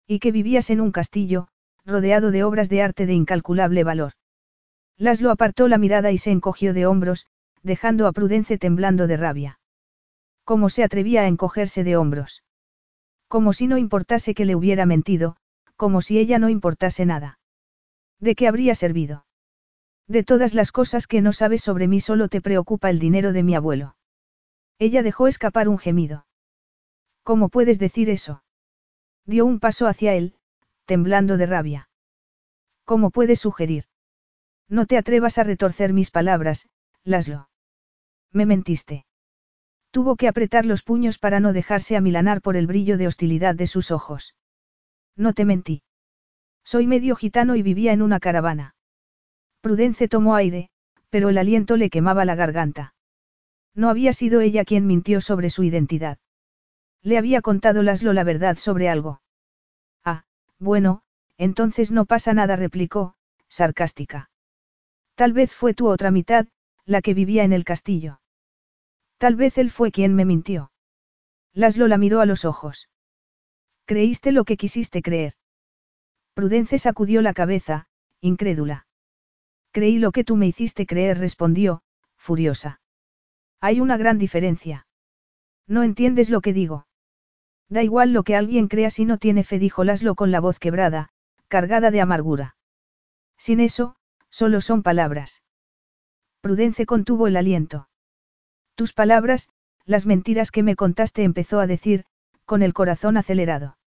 [0.07, 1.49] Y que vivías en un castillo,
[1.91, 4.13] rodeado de obras de arte de incalculable valor.
[4.97, 7.27] Laszlo apartó la mirada y se encogió de hombros,
[7.63, 9.61] dejando a Prudence temblando de rabia.
[10.45, 12.43] ¿Cómo se atrevía a encogerse de hombros?
[13.29, 15.37] Como si no importase que le hubiera mentido,
[15.77, 17.39] como si ella no importase nada.
[18.19, 19.27] ¿De qué habría servido?
[20.07, 23.43] De todas las cosas que no sabes sobre mí solo te preocupa el dinero de
[23.43, 23.97] mi abuelo.
[24.79, 26.27] Ella dejó escapar un gemido.
[27.23, 28.43] ¿Cómo puedes decir eso?
[29.25, 30.35] Dio un paso hacia él,
[30.91, 31.89] temblando de rabia.
[32.85, 33.85] ¿Cómo puedes sugerir?
[34.69, 36.69] No te atrevas a retorcer mis palabras,
[37.05, 37.49] Laslo.
[38.33, 39.07] Me mentiste.
[39.93, 43.69] Tuvo que apretar los puños para no dejarse amilanar por el brillo de hostilidad de
[43.69, 44.35] sus ojos.
[45.15, 45.85] No te mentí.
[46.65, 48.75] Soy medio gitano y vivía en una caravana.
[49.61, 50.71] Prudence tomó aire,
[51.09, 52.95] pero el aliento le quemaba la garganta.
[53.77, 56.19] No había sido ella quien mintió sobre su identidad.
[57.01, 59.21] Le había contado Laslo la verdad sobre algo.
[60.61, 61.03] Bueno,
[61.39, 63.15] entonces no pasa nada, replicó,
[63.49, 64.31] sarcástica.
[65.15, 66.47] Tal vez fue tu otra mitad,
[66.85, 68.21] la que vivía en el castillo.
[69.19, 70.71] Tal vez él fue quien me mintió.
[71.53, 72.91] Laszlo la miró a los ojos.
[73.87, 75.35] Creíste lo que quisiste creer.
[76.35, 77.89] Prudence sacudió la cabeza,
[78.21, 78.87] incrédula.
[79.73, 81.83] Creí lo que tú me hiciste creer, respondió,
[82.17, 82.81] furiosa.
[83.61, 84.87] Hay una gran diferencia.
[85.67, 86.87] No entiendes lo que digo.
[87.71, 90.59] Da igual lo que alguien crea si no tiene fe, dijo Laszlo con la voz
[90.59, 91.11] quebrada,
[91.47, 92.57] cargada de amargura.
[93.39, 93.95] Sin eso,
[94.29, 95.43] solo son palabras.
[96.41, 97.89] Prudence contuvo el aliento.
[98.75, 99.51] Tus palabras,
[99.85, 102.05] las mentiras que me contaste, empezó a decir,
[102.45, 103.79] con el corazón acelerado.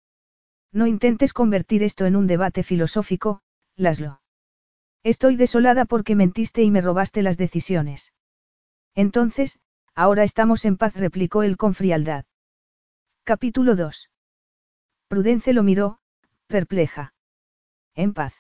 [0.72, 3.42] No intentes convertir esto en un debate filosófico,
[3.76, 4.22] Laszlo.
[5.04, 8.14] Estoy desolada porque mentiste y me robaste las decisiones.
[8.96, 9.60] Entonces,
[9.94, 12.26] ahora estamos en paz, replicó él con frialdad.
[13.26, 14.10] Capítulo 2.
[15.08, 16.00] Prudence lo miró,
[16.48, 17.14] perpleja.
[17.96, 18.34] En paz.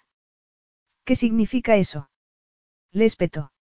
[1.05, 2.09] ¿Qué significa eso?
[2.91, 3.53] Le espetó.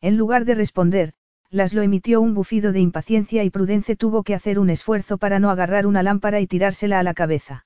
[0.00, 1.14] En lugar de responder,
[1.50, 5.50] Laszlo emitió un bufido de impaciencia y Prudence tuvo que hacer un esfuerzo para no
[5.50, 7.64] agarrar una lámpara y tirársela a la cabeza.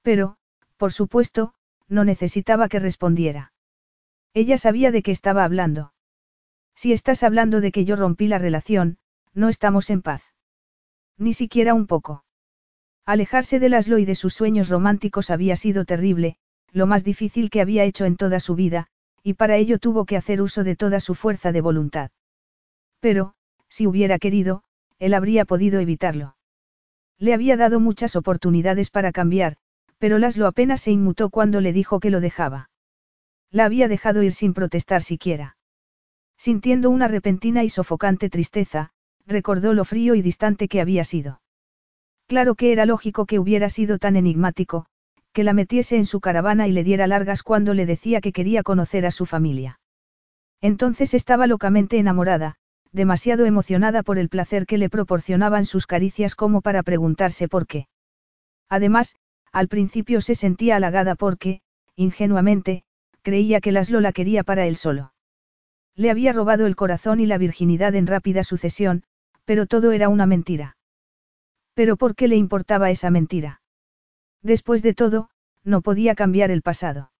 [0.00, 0.38] Pero,
[0.78, 1.52] por supuesto,
[1.86, 3.52] no necesitaba que respondiera.
[4.32, 5.92] Ella sabía de qué estaba hablando.
[6.74, 8.96] Si estás hablando de que yo rompí la relación,
[9.34, 10.29] no estamos en paz.
[11.20, 12.24] Ni siquiera un poco.
[13.04, 16.36] Alejarse de Laszlo y de sus sueños románticos había sido terrible,
[16.72, 18.86] lo más difícil que había hecho en toda su vida,
[19.22, 22.10] y para ello tuvo que hacer uso de toda su fuerza de voluntad.
[23.00, 23.34] Pero,
[23.68, 24.62] si hubiera querido,
[24.98, 26.36] él habría podido evitarlo.
[27.18, 29.58] Le había dado muchas oportunidades para cambiar,
[29.98, 32.70] pero Laszlo apenas se inmutó cuando le dijo que lo dejaba.
[33.50, 35.58] La había dejado ir sin protestar siquiera.
[36.38, 38.92] Sintiendo una repentina y sofocante tristeza,
[39.30, 41.40] recordó lo frío y distante que había sido.
[42.26, 44.86] Claro que era lógico que hubiera sido tan enigmático,
[45.32, 48.62] que la metiese en su caravana y le diera largas cuando le decía que quería
[48.62, 49.80] conocer a su familia.
[50.60, 52.56] Entonces estaba locamente enamorada,
[52.92, 57.86] demasiado emocionada por el placer que le proporcionaban sus caricias como para preguntarse por qué.
[58.68, 59.14] Además,
[59.52, 61.60] al principio se sentía halagada porque,
[61.96, 62.82] ingenuamente,
[63.22, 65.12] creía que Laszlo la quería para él solo.
[65.96, 69.02] Le había robado el corazón y la virginidad en rápida sucesión,
[69.44, 70.76] pero todo era una mentira.
[71.74, 73.62] Pero ¿por qué le importaba esa mentira?
[74.42, 75.30] Después de todo,
[75.64, 77.12] no podía cambiar el pasado.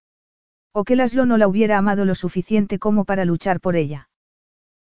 [0.73, 4.09] O que Laszlo no la hubiera amado lo suficiente como para luchar por ella.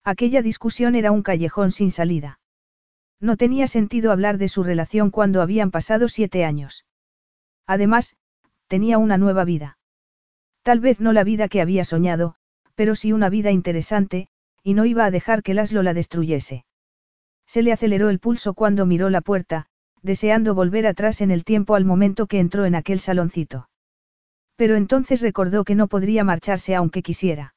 [0.03, 2.40] Aquella discusión era un callejón sin salida.
[3.20, 6.85] No tenía sentido hablar de su relación cuando habían pasado siete años.
[7.66, 8.16] Además,
[8.66, 9.79] tenía una nueva vida.
[10.62, 12.35] Tal vez no la vida que había soñado,
[12.75, 14.29] pero sí una vida interesante,
[14.62, 16.64] y no iba a dejar que Laszlo la destruyese.
[17.46, 19.66] Se le aceleró el pulso cuando miró la puerta,
[20.02, 23.68] deseando volver atrás en el tiempo al momento que entró en aquel saloncito.
[24.57, 27.54] Pero entonces recordó que no podría marcharse aunque quisiera.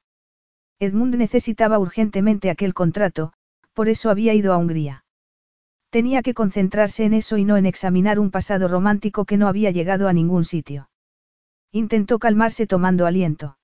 [0.79, 3.33] Edmund necesitaba urgentemente aquel contrato,
[3.73, 5.03] por eso había ido a Hungría.
[5.89, 9.71] Tenía que concentrarse en eso y no en examinar un pasado romántico que no había
[9.71, 10.89] llegado a ningún sitio.
[11.71, 13.57] Intentó calmarse tomando aliento.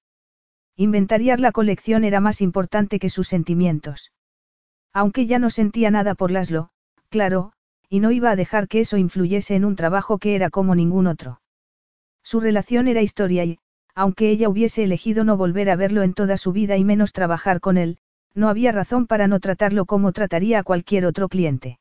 [0.76, 4.12] Inventariar la colección era más importante que sus sentimientos.
[4.94, 6.70] Aunque ya no sentía nada por Laszlo,
[7.10, 7.54] claro,
[7.90, 11.08] y no iba a dejar que eso influyese en un trabajo que era como ningún
[11.08, 11.42] otro.
[12.24, 13.60] Su relación era historia y,
[13.96, 17.60] aunque ella hubiese elegido no volver a verlo en toda su vida y menos trabajar
[17.60, 17.98] con él,
[18.34, 21.80] no había razón para no tratarlo como trataría a cualquier otro cliente.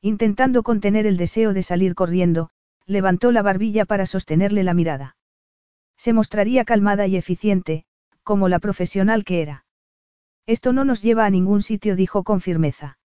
[0.00, 2.50] Intentando contener el deseo de salir corriendo,
[2.86, 5.16] levantó la barbilla para sostenerle la mirada.
[5.96, 7.84] Se mostraría calmada y eficiente,
[8.22, 9.63] como la profesional que era.
[10.46, 12.98] Esto no nos lleva a ningún sitio, dijo con firmeza.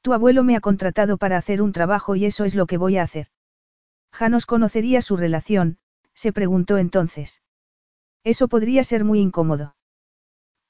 [0.00, 2.96] Tu abuelo me ha contratado para hacer un trabajo y eso es lo que voy
[2.96, 3.28] a hacer.
[4.12, 5.78] Janos conocería su relación,
[6.14, 7.42] se preguntó entonces.
[8.24, 9.74] Eso podría ser muy incómodo.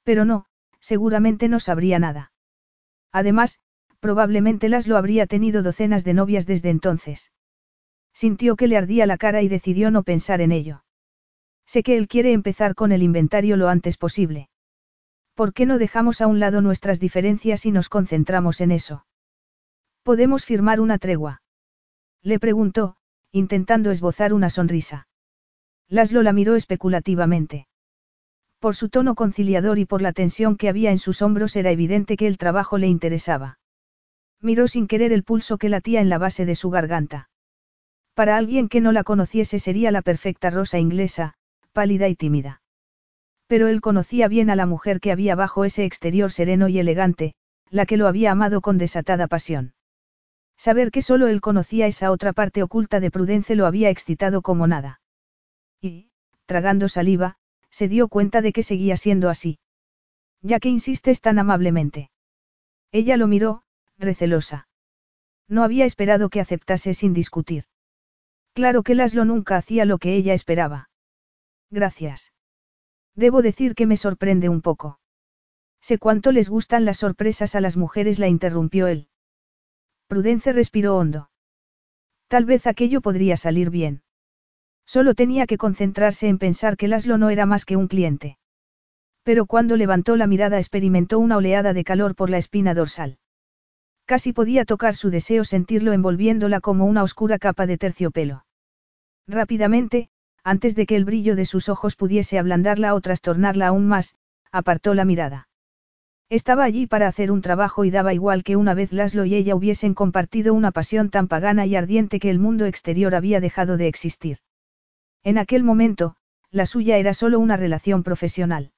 [0.05, 0.47] Pero no,
[0.81, 2.33] seguramente no sabría nada.
[3.11, 3.59] Además,
[4.01, 7.33] probablemente Laszlo habría tenido docenas de novias desde entonces.
[8.15, 10.85] Sintió que le ardía la cara y decidió no pensar en ello.
[11.67, 14.49] Sé que él quiere empezar con el inventario lo antes posible.
[15.35, 19.07] ¿Por qué no dejamos a un lado nuestras diferencias y nos concentramos en eso?
[20.03, 21.43] ¿Podemos firmar una tregua?
[22.23, 22.97] Le preguntó,
[23.31, 25.09] intentando esbozar una sonrisa.
[25.89, 27.67] Laszlo la miró especulativamente.
[28.59, 32.17] Por su tono conciliador y por la tensión que había en sus hombros era evidente
[32.17, 33.59] que el trabajo le interesaba.
[34.41, 37.29] Miró sin querer el pulso que latía en la base de su garganta.
[38.15, 41.35] Para alguien que no la conociese sería la perfecta rosa inglesa,
[41.73, 42.62] pálida y tímida.
[43.53, 47.35] Pero él conocía bien a la mujer que había bajo ese exterior sereno y elegante,
[47.69, 49.75] la que lo había amado con desatada pasión.
[50.57, 54.67] Saber que solo él conocía esa otra parte oculta de Prudence lo había excitado como
[54.67, 55.03] nada.
[55.83, 56.09] Y,
[56.47, 57.37] tragando saliva,
[57.69, 59.59] se dio cuenta de que seguía siendo así.
[60.41, 62.11] Ya que insistes tan amablemente.
[62.91, 63.65] Ella lo miró,
[63.99, 64.67] recelosa.
[65.47, 67.65] No había esperado que aceptase sin discutir.
[68.55, 70.89] Claro que Laszlo nunca hacía lo que ella esperaba.
[71.69, 72.33] Gracias.
[73.15, 74.99] Debo decir que me sorprende un poco.
[75.81, 79.09] Sé cuánto les gustan las sorpresas a las mujeres, la interrumpió él.
[80.07, 81.31] Prudence respiró hondo.
[82.29, 84.03] Tal vez aquello podría salir bien.
[84.87, 88.39] Solo tenía que concentrarse en pensar que Laszlo no era más que un cliente.
[89.23, 93.19] Pero cuando levantó la mirada experimentó una oleada de calor por la espina dorsal.
[94.05, 98.45] Casi podía tocar su deseo sentirlo envolviéndola como una oscura capa de terciopelo.
[99.27, 100.11] Rápidamente,
[100.45, 104.17] antes de que el brillo de sus ojos pudiese ablandarla o trastornarla aún más,
[104.51, 105.49] apartó la mirada.
[106.29, 109.55] Estaba allí para hacer un trabajo y daba igual que una vez Laszlo y ella
[109.55, 113.87] hubiesen compartido una pasión tan pagana y ardiente que el mundo exterior había dejado de
[113.87, 114.39] existir.
[115.23, 116.17] En aquel momento,
[116.51, 118.73] la suya era solo una relación profesional.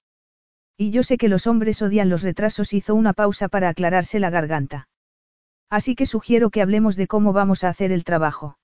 [0.77, 4.31] Y yo sé que los hombres odian los retrasos, hizo una pausa para aclararse la
[4.31, 4.89] garganta.
[5.71, 8.59] Así que sugiero que hablemos de cómo vamos a hacer el trabajo.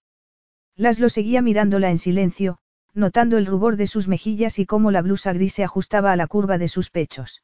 [0.76, 2.58] Laszlo seguía mirándola en silencio,
[2.94, 6.26] notando el rubor de sus mejillas y cómo la blusa gris se ajustaba a la
[6.26, 7.42] curva de sus pechos.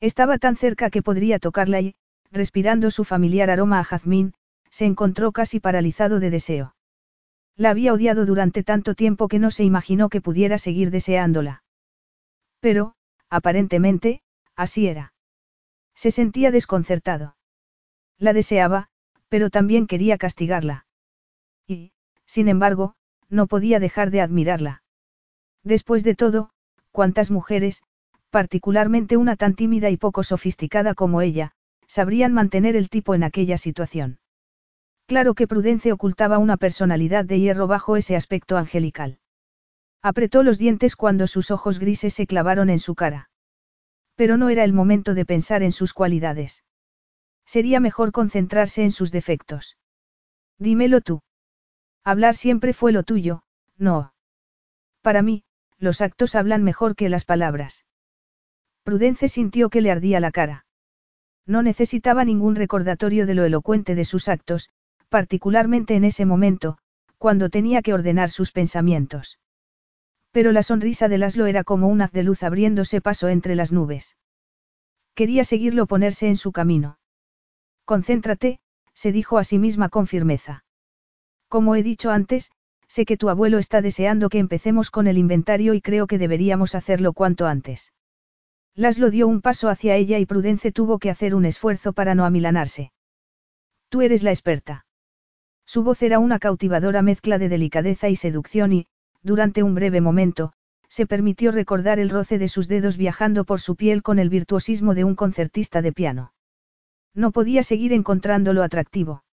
[0.00, 1.94] Estaba tan cerca que podría tocarla y,
[2.30, 4.34] respirando su familiar aroma a jazmín,
[4.70, 6.74] se encontró casi paralizado de deseo.
[7.56, 11.62] La había odiado durante tanto tiempo que no se imaginó que pudiera seguir deseándola.
[12.60, 12.94] Pero,
[13.30, 14.20] aparentemente,
[14.54, 15.14] así era.
[15.94, 17.36] Se sentía desconcertado.
[18.18, 18.88] La deseaba,
[19.28, 20.86] pero también quería castigarla.
[21.66, 21.92] Y,
[22.26, 22.94] sin embargo,
[23.28, 24.82] no podía dejar de admirarla.
[25.62, 26.50] Después de todo,
[26.92, 27.82] cuántas mujeres,
[28.30, 31.52] particularmente una tan tímida y poco sofisticada como ella,
[31.86, 34.18] sabrían mantener el tipo en aquella situación.
[35.06, 39.18] Claro que Prudence ocultaba una personalidad de hierro bajo ese aspecto angelical.
[40.02, 43.30] Apretó los dientes cuando sus ojos grises se clavaron en su cara.
[44.16, 46.64] Pero no era el momento de pensar en sus cualidades.
[47.44, 49.76] Sería mejor concentrarse en sus defectos.
[50.58, 51.22] Dímelo tú.
[52.06, 53.42] Hablar siempre fue lo tuyo,
[53.78, 54.14] no.
[55.02, 55.42] Para mí,
[55.76, 57.84] los actos hablan mejor que las palabras.
[58.84, 60.66] Prudence sintió que le ardía la cara.
[61.46, 64.70] No necesitaba ningún recordatorio de lo elocuente de sus actos,
[65.08, 66.78] particularmente en ese momento,
[67.18, 69.40] cuando tenía que ordenar sus pensamientos.
[70.30, 73.72] Pero la sonrisa de Laszlo era como un haz de luz abriéndose paso entre las
[73.72, 74.16] nubes.
[75.16, 77.00] Quería seguirlo ponerse en su camino.
[77.84, 78.60] Concéntrate,
[78.94, 80.65] se dijo a sí misma con firmeza.
[81.48, 82.50] Como he dicho antes,
[82.88, 86.74] sé que tu abuelo está deseando que empecemos con el inventario y creo que deberíamos
[86.74, 87.92] hacerlo cuanto antes.
[88.74, 92.24] Laszlo dio un paso hacia ella y Prudence tuvo que hacer un esfuerzo para no
[92.24, 92.92] amilanarse.
[93.88, 94.84] Tú eres la experta.
[95.64, 98.86] Su voz era una cautivadora mezcla de delicadeza y seducción y,
[99.22, 100.52] durante un breve momento,
[100.88, 104.94] se permitió recordar el roce de sus dedos viajando por su piel con el virtuosismo
[104.94, 106.32] de un concertista de piano.
[107.14, 109.24] No podía seguir encontrándolo atractivo.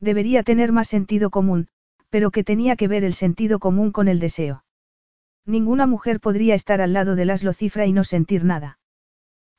[0.00, 1.68] Debería tener más sentido común,
[2.08, 4.64] pero que tenía que ver el sentido común con el deseo.
[5.46, 8.78] Ninguna mujer podría estar al lado de Laszlo Cifra y no sentir nada.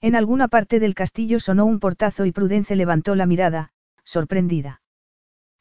[0.02, 3.72] En alguna parte del castillo sonó un portazo y Prudence levantó la mirada,
[4.04, 4.82] sorprendida.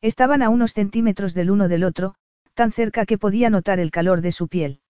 [0.00, 2.14] Estaban a unos centímetros del uno del otro,
[2.54, 4.80] tan cerca que podía notar el calor de su piel.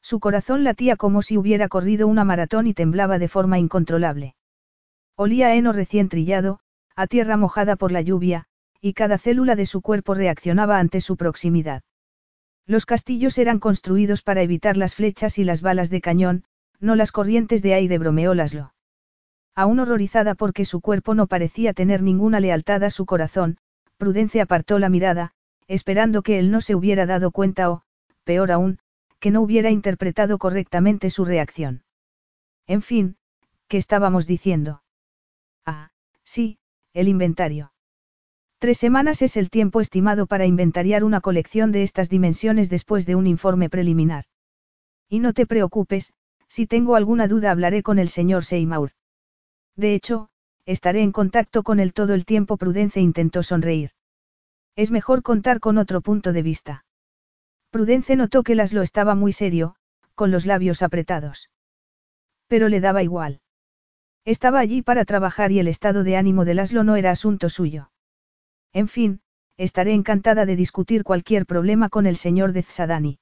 [0.00, 4.36] Su corazón latía como si hubiera corrido una maratón y temblaba de forma incontrolable.
[5.16, 6.60] Olía a heno recién trillado,
[6.94, 8.47] a tierra mojada por la lluvia,
[8.80, 11.82] y cada célula de su cuerpo reaccionaba ante su proximidad.
[12.66, 16.44] Los castillos eran construidos para evitar las flechas y las balas de cañón,
[16.80, 18.74] no las corrientes de aire bromeó Laslo.
[19.54, 23.58] Aún horrorizada porque su cuerpo no parecía tener ninguna lealtad a su corazón,
[23.96, 25.32] Prudencia apartó la mirada,
[25.66, 27.82] esperando que él no se hubiera dado cuenta o,
[28.22, 28.78] peor aún,
[29.18, 31.82] que no hubiera interpretado correctamente su reacción.
[32.66, 33.16] En fin,
[33.66, 34.82] ¿qué estábamos diciendo?
[35.66, 35.90] Ah,
[36.22, 36.58] sí,
[36.92, 37.72] el inventario.
[38.58, 43.14] Tres semanas es el tiempo estimado para inventariar una colección de estas dimensiones después de
[43.14, 44.24] un informe preliminar.
[45.08, 46.12] Y no te preocupes,
[46.48, 48.90] si tengo alguna duda hablaré con el señor Seymour.
[49.76, 50.28] De hecho,
[50.66, 52.56] estaré en contacto con él todo el tiempo.
[52.56, 53.92] Prudence intentó sonreír.
[54.74, 56.84] Es mejor contar con otro punto de vista.
[57.70, 59.76] Prudence notó que Laszlo estaba muy serio,
[60.16, 61.48] con los labios apretados.
[62.48, 63.40] Pero le daba igual.
[64.24, 67.90] Estaba allí para trabajar y el estado de ánimo de Laszlo no era asunto suyo.
[68.72, 69.20] En fin,
[69.56, 73.18] estaré encantada de discutir cualquier problema con el señor de Zadani.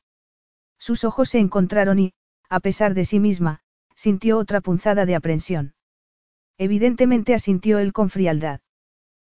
[0.78, 2.14] Sus ojos se encontraron y,
[2.48, 3.62] a pesar de sí misma,
[3.94, 5.74] sintió otra punzada de aprensión.
[6.58, 8.60] Evidentemente asintió él con frialdad.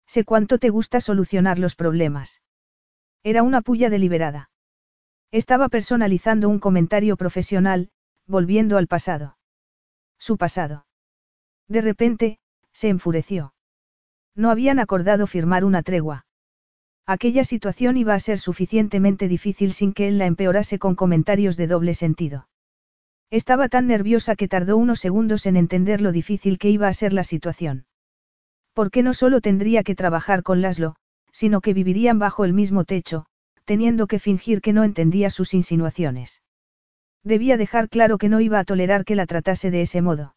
[0.07, 2.43] Sé cuánto te gusta solucionar los problemas.
[3.23, 4.51] Era una puya deliberada.
[5.31, 7.91] Estaba personalizando un comentario profesional,
[8.27, 9.37] volviendo al pasado.
[10.19, 10.87] Su pasado.
[11.69, 12.39] De repente,
[12.73, 13.53] se enfureció.
[14.39, 16.25] No habían acordado firmar una tregua.
[17.05, 21.67] Aquella situación iba a ser suficientemente difícil sin que él la empeorase con comentarios de
[21.67, 22.47] doble sentido.
[23.31, 27.13] Estaba tan nerviosa que tardó unos segundos en entender lo difícil que iba a ser
[27.13, 27.87] la situación.
[28.75, 30.95] Porque no solo tendría que trabajar con Laszlo,
[31.33, 33.27] sino que vivirían bajo el mismo techo,
[33.65, 36.43] teniendo que fingir que no entendía sus insinuaciones.
[37.25, 40.37] Debía dejar claro que no iba a tolerar que la tratase de ese modo.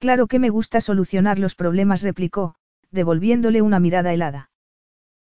[0.00, 2.56] Claro que me gusta solucionar los problemas, replicó,
[2.96, 4.50] devolviéndole una mirada helada.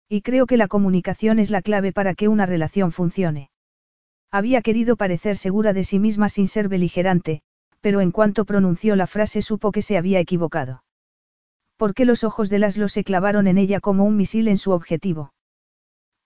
[0.08, 3.50] Y creo que la comunicación es la clave para que una relación funcione.
[4.30, 7.42] Había querido parecer segura de sí misma sin ser beligerante,
[7.82, 10.84] pero en cuanto pronunció la frase supo que se había equivocado.
[11.76, 15.34] Porque los ojos de Laszlo se clavaron en ella como un misil en su objetivo.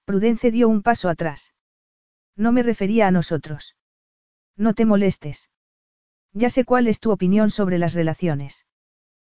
[0.04, 1.54] Prudence dio un paso atrás.
[2.36, 3.74] No me refería a nosotros.
[4.56, 5.50] No te molestes.
[6.32, 8.67] Ya sé cuál es tu opinión sobre las relaciones.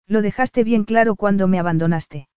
[0.09, 2.29] Lo dejaste bien claro cuando me abandonaste.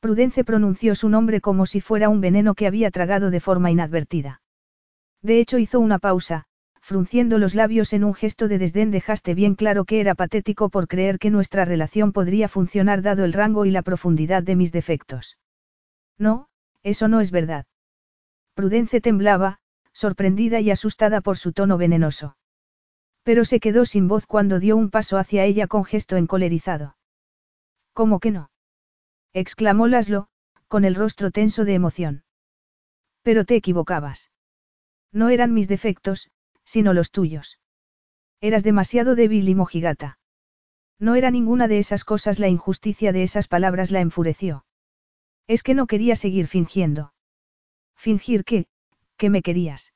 [0.00, 4.40] Prudence pronunció su nombre como si fuera un veneno que había tragado de forma inadvertida.
[5.20, 6.44] De hecho hizo una pausa,
[6.80, 10.86] frunciendo los labios en un gesto de desdén dejaste bien claro que era patético por
[10.86, 15.38] creer que nuestra relación podría funcionar dado el rango y la profundidad de mis defectos.
[16.18, 16.48] No,
[16.82, 17.64] eso no es verdad.
[18.54, 19.58] Prudence temblaba,
[19.92, 22.36] sorprendida y asustada por su tono venenoso.
[23.24, 26.96] Pero se quedó sin voz cuando dio un paso hacia ella con gesto encolerizado.
[27.92, 28.50] ¿Cómo que no?
[29.32, 30.28] exclamó Laszlo,
[30.68, 32.24] con el rostro tenso de emoción.
[33.22, 34.30] Pero te equivocabas.
[35.10, 36.30] No eran mis defectos,
[36.64, 37.58] sino los tuyos.
[38.40, 40.18] Eras demasiado débil y mojigata.
[40.98, 44.66] No era ninguna de esas cosas, la injusticia de esas palabras la enfureció.
[45.46, 47.14] Es que no quería seguir fingiendo.
[47.96, 48.66] Fingir que,
[49.16, 49.93] que me querías.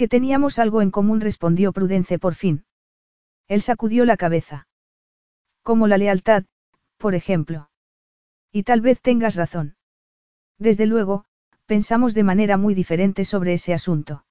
[0.00, 2.64] Que teníamos algo en común, respondió Prudence por fin.
[3.48, 4.66] Él sacudió la cabeza.
[5.62, 6.44] Como la lealtad,
[6.96, 7.68] por ejemplo.
[8.50, 9.76] Y tal vez tengas razón.
[10.58, 11.26] Desde luego,
[11.66, 14.24] pensamos de manera muy diferente sobre ese asunto.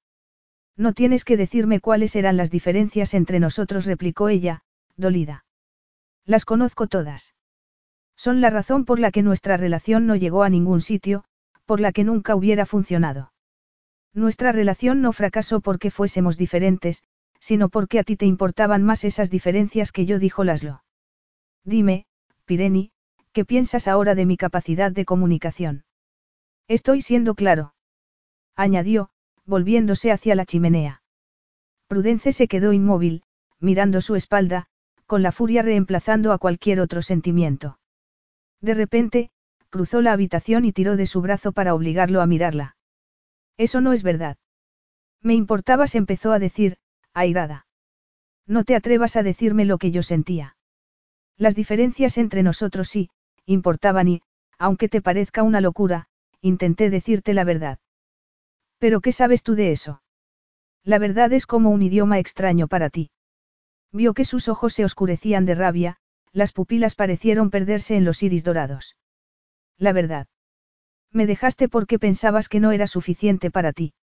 [0.76, 4.64] No tienes que decirme cuáles eran las diferencias entre nosotros, replicó ella,
[4.96, 5.44] dolida.
[6.24, 7.36] Las conozco todas.
[8.16, 11.22] Son la razón por la que nuestra relación no llegó a ningún sitio,
[11.64, 13.29] por la que nunca hubiera funcionado.
[14.12, 17.02] Nuestra relación no fracasó porque fuésemos diferentes,
[17.38, 20.82] sino porque a ti te importaban más esas diferencias que yo, dijo Laslo.
[21.64, 22.06] Dime,
[22.44, 22.92] Pireni,
[23.32, 25.84] ¿qué piensas ahora de mi capacidad de comunicación?
[26.68, 27.74] Estoy siendo claro.
[28.56, 29.10] Añadió,
[29.46, 31.02] volviéndose hacia la chimenea.
[31.86, 33.22] Prudence se quedó inmóvil,
[33.58, 34.66] mirando su espalda,
[35.06, 37.78] con la furia reemplazando a cualquier otro sentimiento.
[38.60, 39.30] De repente,
[39.70, 42.76] cruzó la habitación y tiró de su brazo para obligarlo a mirarla.
[43.60, 44.38] Eso no es verdad.
[45.20, 46.78] Me importabas, empezó a decir,
[47.12, 47.66] airada.
[48.46, 50.56] No te atrevas a decirme lo que yo sentía.
[51.36, 53.10] Las diferencias entre nosotros sí,
[53.44, 54.22] importaban y,
[54.58, 56.08] aunque te parezca una locura,
[56.40, 57.78] intenté decirte la verdad.
[58.78, 60.02] Pero ¿qué sabes tú de eso?
[60.82, 63.10] La verdad es como un idioma extraño para ti.
[63.92, 65.98] Vio que sus ojos se oscurecían de rabia,
[66.32, 68.96] las pupilas parecieron perderse en los iris dorados.
[69.76, 70.28] La verdad.
[71.12, 73.94] Me dejaste porque pensabas que no era suficiente para ti.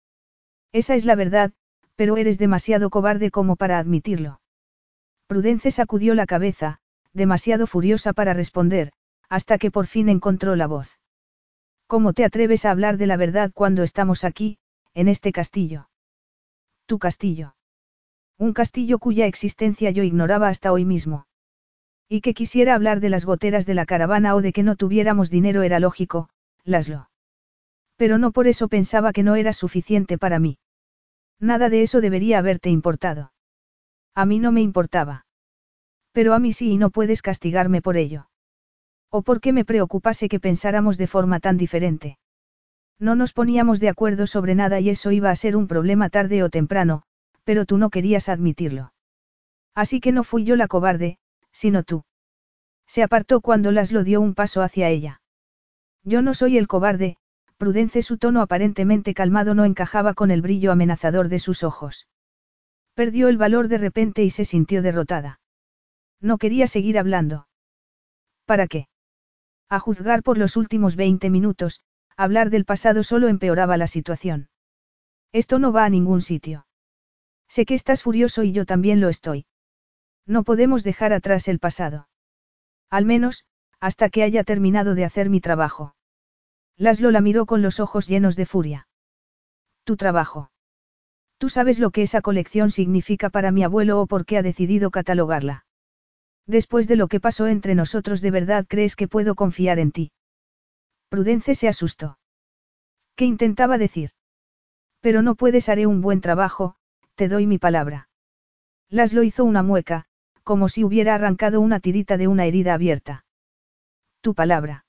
[0.72, 1.53] Esa es la verdad,
[1.95, 4.41] pero eres demasiado cobarde como para admitirlo.
[5.28, 6.80] Prudence sacudió la cabeza,
[7.14, 8.91] demasiado furiosa para responder,
[9.30, 10.99] hasta que por fin encontró la voz.
[11.88, 14.60] ¿Cómo te atreves a hablar de la verdad cuando estamos aquí,
[14.93, 15.89] en este castillo?
[16.86, 17.55] Tu castillo.
[18.38, 21.26] Un castillo cuya existencia yo ignoraba hasta hoy mismo.
[22.08, 25.30] Y que quisiera hablar de las goteras de la caravana o de que no tuviéramos
[25.30, 26.30] dinero era lógico,
[26.68, 27.09] Laslo.
[27.95, 30.59] Pero no por eso pensaba que no era suficiente para mí.
[31.39, 33.32] Nada de eso debería haberte importado.
[34.13, 35.26] A mí no me importaba.
[36.11, 38.30] Pero a mí sí y no puedes castigarme por ello.
[39.09, 42.18] O porque me preocupase que pensáramos de forma tan diferente.
[42.99, 46.43] No nos poníamos de acuerdo sobre nada y eso iba a ser un problema tarde
[46.43, 47.03] o temprano,
[47.45, 48.91] pero tú no querías admitirlo.
[49.74, 51.18] Así que no fui yo la cobarde,
[51.51, 52.03] sino tú.
[52.88, 55.22] Se apartó cuando Laslo dio un paso hacia ella.
[56.08, 57.18] Yo no soy el cobarde,
[57.58, 62.08] Prudence su tono aparentemente calmado no encajaba con el brillo amenazador de sus ojos.
[62.93, 65.41] Perdió el valor de repente y se sintió derrotada.
[66.22, 67.49] No quería seguir hablando.
[68.45, 68.88] ¿Para qué?
[69.68, 71.82] A juzgar por los últimos 20 minutos,
[72.16, 74.47] hablar del pasado solo empeoraba la situación.
[75.34, 76.68] Esto no va a ningún sitio.
[77.49, 79.45] Sé que estás furioso y yo también lo estoy.
[80.26, 82.08] No podemos dejar atrás el pasado.
[82.89, 83.43] Al menos,
[83.82, 85.95] hasta que haya terminado de hacer mi trabajo.
[86.78, 88.88] Laslo la miró con los ojos llenos de furia.
[89.84, 90.52] Tu trabajo.
[91.40, 94.92] Tú sabes lo que esa colección significa para mi abuelo o por qué ha decidido
[94.92, 95.66] catalogarla.
[96.46, 100.12] Después de lo que pasó entre nosotros, ¿de verdad crees que puedo confiar en ti?
[101.10, 102.20] Prudence se asustó.
[103.16, 104.12] ¿Qué intentaba decir?
[105.02, 106.76] Pero no puedes, haré un buen trabajo,
[107.16, 108.10] te doy mi palabra.
[108.90, 110.06] Laslo hizo una mueca,
[110.44, 113.26] como si hubiera arrancado una tirita de una herida abierta.
[114.22, 114.86] Tu palabra.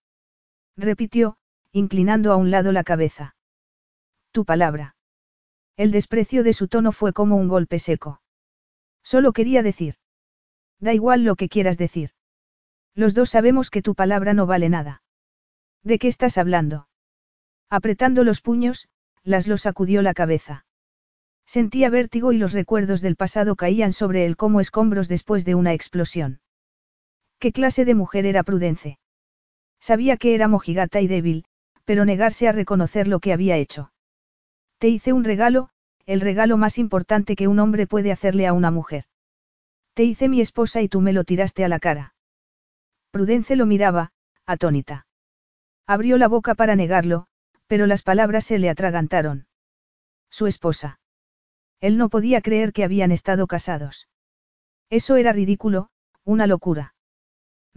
[0.77, 1.38] Repitió,
[1.73, 3.37] inclinando a un lado la cabeza.
[4.33, 4.97] Tu palabra.
[5.77, 8.21] El desprecio de su tono fue como un golpe seco.
[9.03, 9.95] Solo quería decir.
[10.81, 12.11] Da igual lo que quieras decir.
[12.95, 15.03] Los dos sabemos que tu palabra no vale nada.
[15.83, 16.89] ¿De qué estás hablando?
[17.71, 18.89] Apretando los puños,
[19.23, 20.67] Laslo sacudió la cabeza.
[21.47, 25.73] Sentía vértigo y los recuerdos del pasado caían sobre él como escombros después de una
[25.73, 26.41] explosión.
[27.39, 28.99] ¿Qué clase de mujer era Prudence?
[29.81, 31.45] Sabía que era mojigata y débil,
[31.89, 33.93] pero negarse a reconocer lo que había hecho.
[34.77, 35.71] Te hice un regalo,
[36.05, 39.05] el regalo más importante que un hombre puede hacerle a una mujer.
[39.95, 42.15] Te hice mi esposa y tú me lo tiraste a la cara.
[43.11, 44.13] Prudence lo miraba,
[44.45, 45.07] atónita.
[45.87, 47.27] Abrió la boca para negarlo,
[47.67, 49.47] pero las palabras se le atragantaron.
[50.29, 51.01] Su esposa.
[51.81, 54.09] Él no podía creer que habían estado casados.
[54.91, 55.89] Eso era ridículo,
[56.23, 56.93] una locura.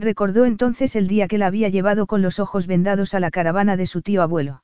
[0.02, 3.78] Recordó entonces el día que la había llevado con los ojos vendados a la caravana
[3.78, 4.64] de su tío abuelo.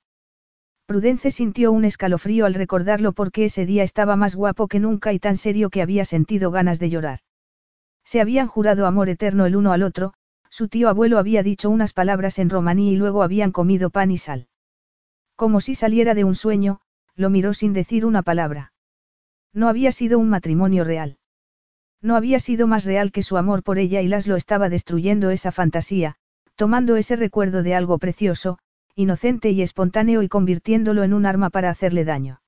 [0.87, 5.19] Prudence sintió un escalofrío al recordarlo porque ese día estaba más guapo que nunca y
[5.19, 7.19] tan serio que había sentido ganas de llorar.
[8.03, 10.13] Se habían jurado amor eterno el uno al otro,
[10.49, 14.17] su tío abuelo había dicho unas palabras en romaní y luego habían comido pan y
[14.17, 14.47] sal.
[15.35, 16.79] Como si saliera de un sueño,
[17.15, 18.73] lo miró sin decir una palabra.
[19.53, 21.19] No había sido un matrimonio real.
[22.01, 25.51] No había sido más real que su amor por ella y Laszlo estaba destruyendo esa
[25.51, 26.15] fantasía,
[26.55, 28.59] tomando ese recuerdo de algo precioso,
[28.95, 32.41] inocente y espontáneo y convirtiéndolo en un arma para hacerle daño.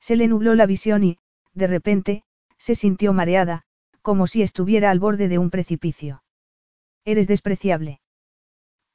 [0.00, 1.18] Se le nubló la visión y,
[1.52, 2.24] de repente,
[2.58, 3.62] se sintió mareada,
[4.02, 6.22] como si estuviera al borde de un precipicio.
[7.04, 8.00] Eres despreciable.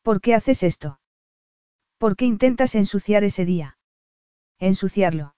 [0.03, 0.99] ¿Por qué haces esto?
[1.97, 3.77] ¿Por qué intentas ensuciar ese día?
[4.59, 5.35] Ensuciarlo.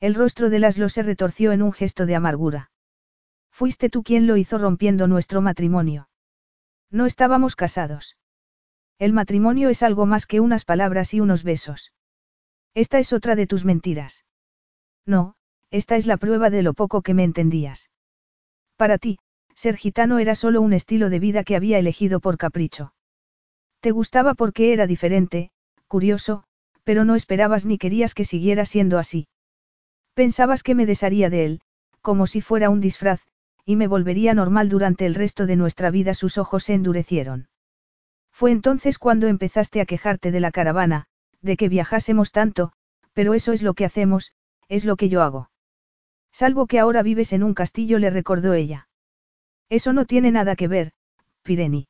[0.00, 2.71] El rostro de Laszlo se retorció en un gesto de amargura.
[3.52, 6.08] Fuiste tú quien lo hizo rompiendo nuestro matrimonio.
[6.90, 8.16] No estábamos casados.
[8.98, 11.92] El matrimonio es algo más que unas palabras y unos besos.
[12.74, 14.24] Esta es otra de tus mentiras.
[15.06, 15.34] No,
[15.70, 17.90] esta es la prueba de lo poco que me entendías.
[18.76, 19.18] Para ti,
[19.54, 22.94] ser gitano era solo un estilo de vida que había elegido por capricho.
[23.80, 25.50] Te gustaba porque era diferente,
[25.88, 26.44] curioso,
[26.84, 29.28] pero no esperabas ni querías que siguiera siendo así.
[30.14, 31.60] Pensabas que me desharía de él,
[32.00, 33.22] como si fuera un disfraz,
[33.64, 36.14] y me volvería normal durante el resto de nuestra vida.
[36.14, 37.48] Sus ojos se endurecieron.
[38.32, 41.06] Fue entonces cuando empezaste a quejarte de la caravana,
[41.40, 42.72] de que viajásemos tanto,
[43.12, 44.32] pero eso es lo que hacemos,
[44.68, 45.50] es lo que yo hago.
[46.32, 48.88] Salvo que ahora vives en un castillo, le recordó ella.
[49.68, 50.92] Eso no tiene nada que ver,
[51.42, 51.88] Pireni.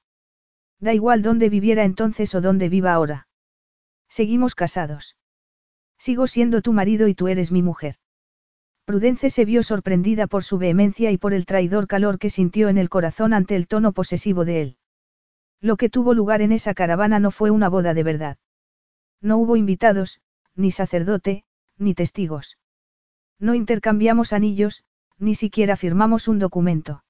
[0.81, 3.29] Da igual dónde viviera entonces o dónde viva ahora.
[4.09, 5.16] Seguimos casados.
[5.97, 7.97] Sigo siendo tu marido y tú eres mi mujer.
[8.85, 12.78] Prudence se vio sorprendida por su vehemencia y por el traidor calor que sintió en
[12.78, 14.76] el corazón ante el tono posesivo de él.
[15.61, 18.39] Lo que tuvo lugar en esa caravana no fue una boda de verdad.
[19.20, 20.20] No hubo invitados,
[20.57, 21.45] ni sacerdote,
[21.78, 22.59] ni testigos.
[23.39, 24.85] No intercambiamos anillos,
[25.18, 27.05] ni siquiera firmamos un documento.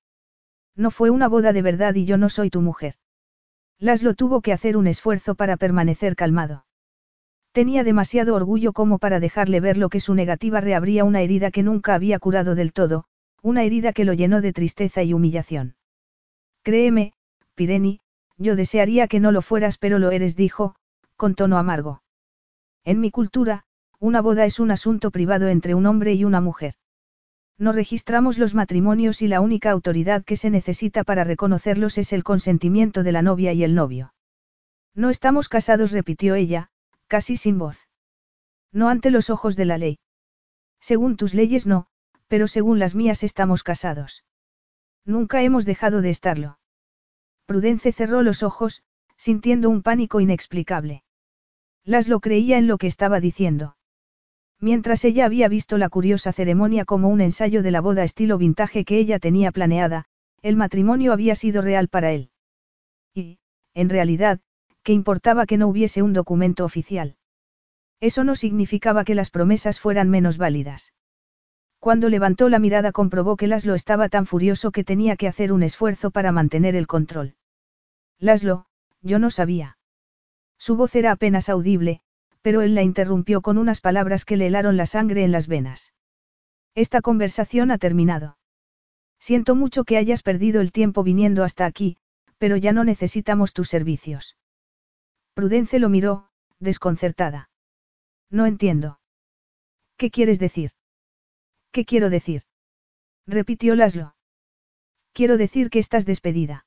[0.76, 2.96] No fue una boda de verdad y yo no soy tu mujer.
[3.78, 6.66] Laszlo tuvo que hacer un esfuerzo para permanecer calmado.
[7.52, 11.62] Tenía demasiado orgullo como para dejarle ver lo que su negativa reabría una herida que
[11.62, 13.04] nunca había curado del todo,
[13.42, 15.76] una herida que lo llenó de tristeza y humillación.
[16.62, 17.12] Créeme,
[17.54, 18.00] Pireni,
[18.38, 20.74] yo desearía que no lo fueras pero lo eres, dijo,
[21.16, 22.02] con tono amargo.
[22.84, 23.64] En mi cultura,
[24.00, 26.74] una boda es un asunto privado entre un hombre y una mujer.
[27.58, 32.24] No registramos los matrimonios y la única autoridad que se necesita para reconocerlos es el
[32.24, 34.14] consentimiento de la novia y el novio.
[34.94, 36.71] No estamos casados, repitió ella,
[37.12, 37.90] casi sin voz.
[38.72, 39.98] No ante los ojos de la ley.
[40.80, 41.88] Según tus leyes no,
[42.26, 44.24] pero según las mías estamos casados.
[45.04, 46.58] Nunca hemos dejado de estarlo.
[47.44, 48.82] Prudence cerró los ojos,
[49.18, 51.04] sintiendo un pánico inexplicable.
[51.84, 53.76] Las lo creía en lo que estaba diciendo.
[54.58, 58.86] Mientras ella había visto la curiosa ceremonia como un ensayo de la boda estilo vintage
[58.86, 60.06] que ella tenía planeada,
[60.40, 62.30] el matrimonio había sido real para él.
[63.12, 63.38] Y,
[63.74, 64.40] en realidad,
[64.82, 67.16] ¿qué importaba que no hubiese un documento oficial?
[68.00, 70.92] Eso no significaba que las promesas fueran menos válidas.
[71.78, 75.62] Cuando levantó la mirada comprobó que Laszlo estaba tan furioso que tenía que hacer un
[75.62, 77.34] esfuerzo para mantener el control.
[78.18, 78.66] Laszlo,
[79.00, 79.78] yo no sabía.
[80.58, 82.00] Su voz era apenas audible,
[82.40, 85.92] pero él la interrumpió con unas palabras que le helaron la sangre en las venas.
[86.74, 88.38] Esta conversación ha terminado.
[89.18, 91.96] Siento mucho que hayas perdido el tiempo viniendo hasta aquí,
[92.38, 94.36] pero ya no necesitamos tus servicios.
[95.34, 96.28] Prudence lo miró,
[96.58, 97.50] desconcertada.
[98.30, 99.00] No entiendo.
[99.96, 100.72] ¿Qué quieres decir?
[101.70, 102.42] ¿Qué quiero decir?
[103.26, 104.14] Repitió Laszlo.
[105.12, 106.66] Quiero decir que estás despedida.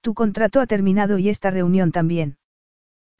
[0.00, 2.38] Tu contrato ha terminado y esta reunión también.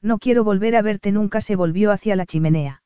[0.01, 2.83] No quiero volver a verte nunca, se volvió hacia la chimenea.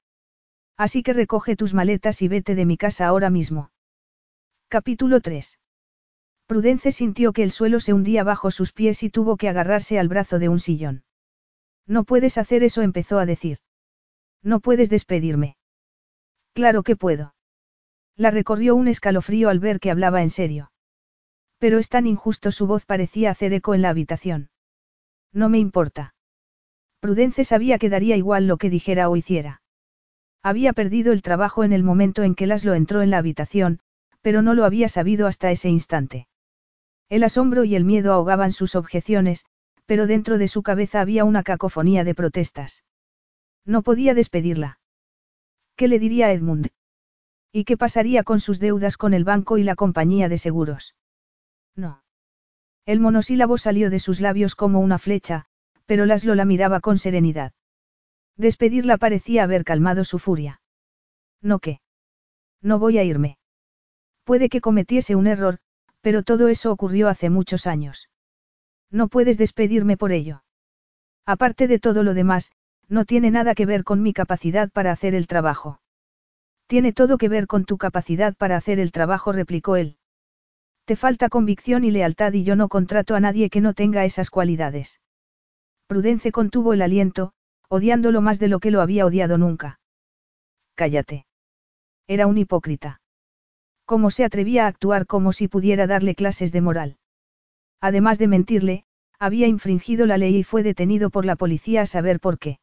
[0.78, 3.72] Así que recoge tus maletas y vete de mi casa ahora mismo.
[4.68, 5.60] Capítulo 3.
[6.46, 10.08] Prudence sintió que el suelo se hundía bajo sus pies y tuvo que agarrarse al
[10.08, 11.04] brazo de un sillón.
[11.88, 13.60] No puedes hacer eso, empezó a decir.
[14.44, 15.58] No puedes despedirme.
[16.54, 17.34] Claro que puedo.
[18.16, 20.72] La recorrió un escalofrío al ver que hablaba en serio.
[21.60, 24.50] Pero es tan injusto, su voz parecía hacer eco en la habitación.
[25.32, 26.14] No me importa.
[27.00, 29.62] Prudence sabía que daría igual lo que dijera o hiciera.
[30.44, 33.80] Había perdido el trabajo en el momento en que Laszlo entró en la habitación,
[34.22, 36.28] pero no lo había sabido hasta ese instante.
[37.10, 39.46] El asombro y el miedo ahogaban sus objeciones,
[39.88, 42.84] pero dentro de su cabeza había una cacofonía de protestas.
[43.66, 44.80] No podía despedirla.
[45.76, 46.68] ¿Qué le diría a Edmund?
[47.52, 50.96] ¿Y qué pasaría con sus deudas con el banco y la compañía de seguros?
[51.76, 52.04] No.
[52.86, 55.46] El monosílabo salió de sus labios como una flecha,
[55.86, 57.54] pero Laszlo la miraba con serenidad.
[58.36, 60.62] Despedirla parecía haber calmado su furia.
[61.42, 61.80] ¿No qué?
[62.62, 63.38] No voy a irme.
[64.26, 65.60] Puede que cometiese un error,
[66.02, 68.10] pero todo eso ocurrió hace muchos años.
[68.92, 70.44] No puedes despedirme por ello.
[71.26, 72.52] Aparte de todo lo demás,
[72.88, 75.82] no tiene nada que ver con mi capacidad para hacer el trabajo.
[76.68, 79.98] Tiene todo que ver con tu capacidad para hacer el trabajo, replicó él.
[80.86, 84.30] Te falta convicción y lealtad y yo no contrato a nadie que no tenga esas
[84.30, 85.02] cualidades.
[85.88, 87.34] Prudence contuvo el aliento,
[87.70, 89.80] odiándolo más de lo que lo había odiado nunca.
[90.76, 91.26] Cállate.
[92.08, 93.02] Era un hipócrita.
[93.86, 96.98] ¿Cómo se atrevía a actuar como si pudiera darle clases de moral?
[97.82, 98.86] Además de mentirle,
[99.20, 102.60] había infringido la ley y fue detenido por la policía a saber por qué.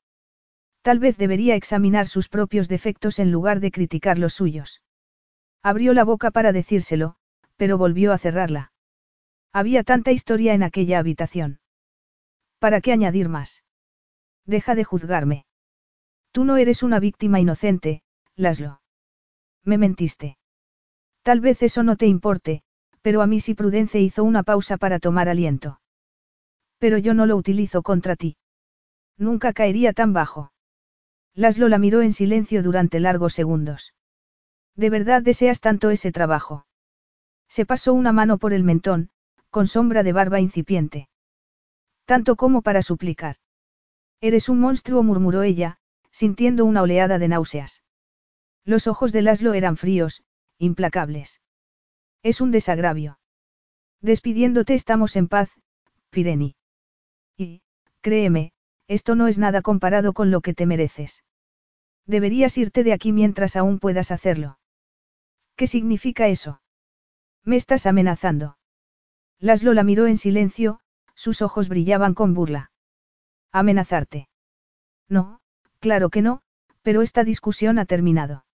[0.83, 4.83] Tal vez debería examinar sus propios defectos en lugar de criticar los suyos.
[5.63, 7.17] Abrió la boca para decírselo,
[7.57, 8.73] pero volvió a cerrarla.
[9.53, 11.61] Había tanta historia en aquella habitación.
[12.59, 13.63] ¿Para qué añadir más?
[14.45, 15.47] Deja de juzgarme.
[16.33, 18.03] Tú no eres una víctima inocente,
[18.37, 18.81] Laslo.
[19.63, 20.37] Me mentiste.
[21.23, 22.64] Tal vez eso no te importe,
[23.05, 25.79] pero a mí sí Prudence hizo una pausa para tomar aliento.
[26.79, 28.39] Pero yo no lo utilizo contra ti.
[29.19, 30.53] Nunca caería tan bajo.
[31.35, 33.93] Laslo la miró en silencio durante largos segundos.
[34.75, 36.67] ¿De verdad deseas tanto ese trabajo?
[37.47, 39.11] Se pasó una mano por el mentón,
[39.51, 41.11] con sombra de barba incipiente.
[42.07, 43.37] Tanto como para suplicar.
[44.23, 45.77] Eres un monstruo, murmuró ella,
[46.11, 47.83] sintiendo una oleada de náuseas.
[48.65, 50.25] Los ojos de Laslo eran fríos,
[50.57, 51.43] implacables.
[52.25, 53.19] Es un desagravio.
[54.01, 55.51] Despidiéndote estamos en paz,
[56.09, 56.57] Pireni.
[57.37, 57.61] Y,
[58.01, 58.53] créeme,
[58.89, 61.23] esto no es nada comparado con lo que te mereces.
[62.07, 64.59] Deberías irte de aquí mientras aún puedas hacerlo.
[65.55, 66.63] ¿Qué significa eso?
[67.45, 68.57] Me estás amenazando.
[69.39, 70.81] Laszlo la miró en silencio,
[71.15, 72.73] sus ojos brillaban con burla.
[73.53, 74.29] ¿Amenazarte?
[75.11, 75.41] No,
[75.79, 76.41] claro que no,
[76.81, 78.47] pero esta discusión ha terminado.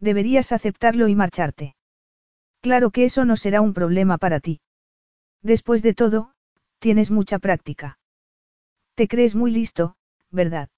[0.00, 1.75] Deberías aceptarlo y marcharte.
[2.60, 4.60] Claro que eso no será un problema para ti.
[5.42, 6.32] Después de todo,
[6.78, 7.98] tienes mucha práctica.
[8.94, 9.96] Te crees muy listo,
[10.30, 10.68] ¿verdad?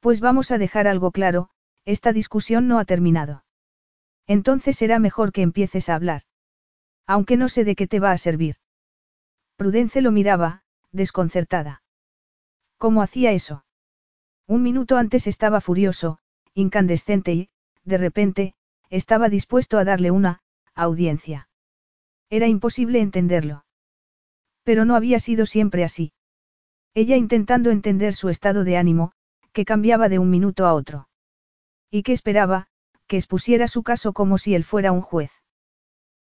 [0.00, 1.50] Pues vamos a dejar algo claro,
[1.84, 3.44] esta discusión no ha terminado.
[4.26, 6.22] Entonces será mejor que empieces a hablar.
[7.06, 8.56] Aunque no sé de qué te va a servir.
[9.56, 11.82] Prudence lo miraba, desconcertada.
[12.76, 13.64] ¿Cómo hacía eso?
[14.46, 16.18] Un minuto antes estaba furioso,
[16.54, 17.48] incandescente y,
[17.84, 18.54] de repente,
[18.90, 20.40] estaba dispuesto a darle una,
[20.82, 21.48] audiencia.
[22.30, 23.64] Era imposible entenderlo.
[24.62, 26.12] Pero no había sido siempre así.
[26.94, 29.12] Ella intentando entender su estado de ánimo,
[29.52, 31.08] que cambiaba de un minuto a otro.
[31.90, 32.68] ¿Y qué esperaba?
[33.06, 35.32] Que expusiera su caso como si él fuera un juez.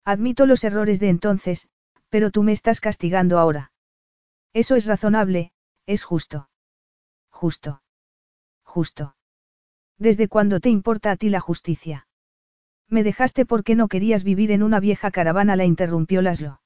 [0.05, 1.69] Admito los errores de entonces,
[2.09, 3.73] pero tú me estás castigando ahora.
[4.53, 5.53] Eso es razonable,
[5.87, 6.49] es justo.
[7.31, 7.83] Justo.
[8.63, 9.17] Justo.
[9.99, 12.07] ¿Desde cuándo te importa a ti la justicia?
[12.89, 16.61] Me dejaste porque no querías vivir en una vieja caravana, la interrumpió Laslo.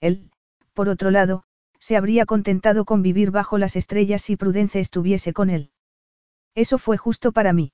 [0.00, 0.30] Él,
[0.72, 1.44] por otro lado,
[1.78, 5.70] se habría contentado con vivir bajo las estrellas si Prudence estuviese con él.
[6.54, 7.72] Eso fue justo para mí.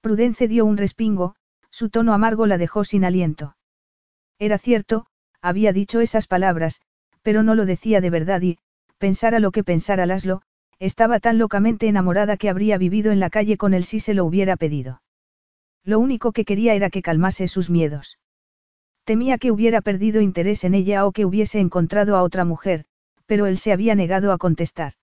[0.00, 1.34] Prudence dio un respingo,
[1.70, 3.56] su tono amargo la dejó sin aliento.
[4.38, 5.06] Era cierto,
[5.40, 6.80] había dicho esas palabras,
[7.22, 8.58] pero no lo decía de verdad y,
[8.98, 10.42] pensara lo que pensara Laslo,
[10.78, 14.24] estaba tan locamente enamorada que habría vivido en la calle con él si se lo
[14.24, 15.00] hubiera pedido.
[15.86, 18.18] Lo único que quería era que calmase sus miedos.
[19.04, 22.84] Temía que hubiera perdido interés en ella o que hubiese encontrado a otra mujer,
[23.24, 24.94] pero él se había negado a contestar.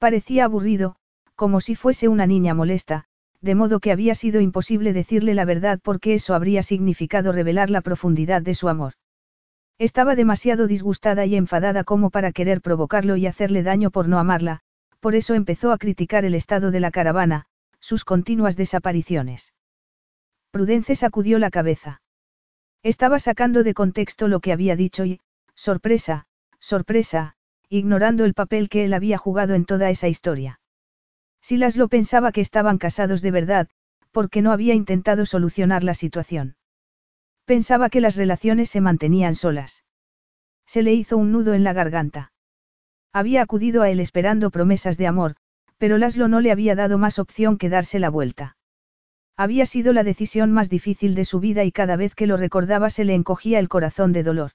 [0.00, 0.96] Parecía aburrido,
[1.36, 3.04] como si fuese una niña molesta,
[3.40, 7.80] de modo que había sido imposible decirle la verdad porque eso habría significado revelar la
[7.80, 8.94] profundidad de su amor.
[9.78, 14.62] Estaba demasiado disgustada y enfadada como para querer provocarlo y hacerle daño por no amarla,
[14.98, 17.46] por eso empezó a criticar el estado de la caravana,
[17.78, 19.52] sus continuas desapariciones.
[20.52, 22.02] Prudence sacudió la cabeza.
[22.82, 25.18] Estaba sacando de contexto lo que había dicho y,
[25.54, 26.26] sorpresa,
[26.60, 27.36] sorpresa,
[27.70, 30.60] ignorando el papel que él había jugado en toda esa historia.
[31.40, 33.68] Si lo pensaba que estaban casados de verdad,
[34.10, 36.56] porque no había intentado solucionar la situación.
[37.46, 39.84] Pensaba que las relaciones se mantenían solas.
[40.66, 42.32] Se le hizo un nudo en la garganta.
[43.10, 45.36] Había acudido a él esperando promesas de amor,
[45.78, 48.56] pero Laszlo no le había dado más opción que darse la vuelta.
[49.36, 52.90] Había sido la decisión más difícil de su vida y cada vez que lo recordaba
[52.90, 54.52] se le encogía el corazón de dolor.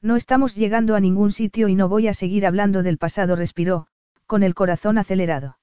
[0.00, 3.88] No estamos llegando a ningún sitio y no voy a seguir hablando del pasado, respiró,
[4.26, 5.58] con el corazón acelerado.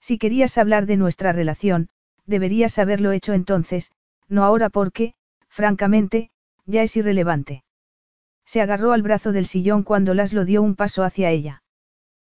[0.00, 1.88] Si querías hablar de nuestra relación,
[2.26, 3.90] deberías haberlo hecho entonces,
[4.28, 5.14] no ahora porque,
[5.48, 6.30] francamente,
[6.66, 7.64] ya es irrelevante.
[8.44, 11.62] Se agarró al brazo del sillón cuando Laszlo dio un paso hacia ella.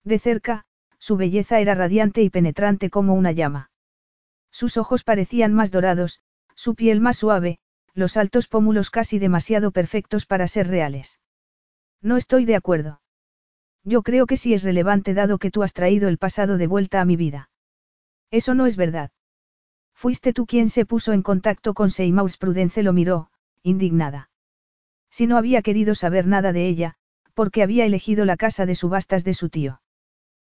[0.04, 0.64] De cerca,
[0.98, 3.70] su belleza era radiante y penetrante como una llama.
[4.58, 6.18] Sus ojos parecían más dorados,
[6.56, 7.60] su piel más suave,
[7.94, 11.20] los altos pómulos casi demasiado perfectos para ser reales.
[12.02, 13.00] No estoy de acuerdo.
[13.84, 17.00] Yo creo que sí es relevante dado que tú has traído el pasado de vuelta
[17.00, 17.50] a mi vida.
[18.32, 19.12] Eso no es verdad.
[19.94, 23.30] Fuiste tú quien se puso en contacto con Seymour Prudence lo miró,
[23.62, 24.28] indignada.
[25.08, 26.96] Si no había querido saber nada de ella,
[27.32, 29.82] porque había elegido la casa de subastas de su tío.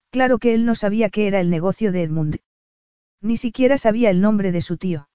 [0.10, 2.40] Claro que él no sabía qué era el negocio de Edmund.
[3.22, 5.08] Ni siquiera sabía el nombre de su tío.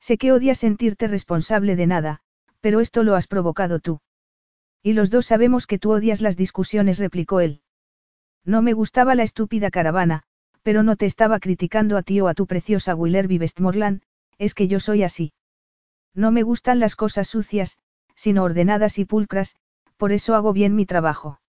[0.00, 2.20] Sé que odias sentirte responsable de nada,
[2.60, 4.00] pero esto lo has provocado tú.
[4.82, 7.62] Y los dos sabemos que tú odias las discusiones, replicó él.
[8.44, 10.22] No me gustaba la estúpida caravana,
[10.62, 14.02] pero no te estaba criticando a ti o a tu preciosa Willerby Westmoreland,
[14.38, 15.32] es que yo soy así.
[16.14, 17.78] No me gustan las cosas sucias,
[18.14, 19.56] sino ordenadas y pulcras,
[19.96, 21.40] por eso hago bien mi trabajo.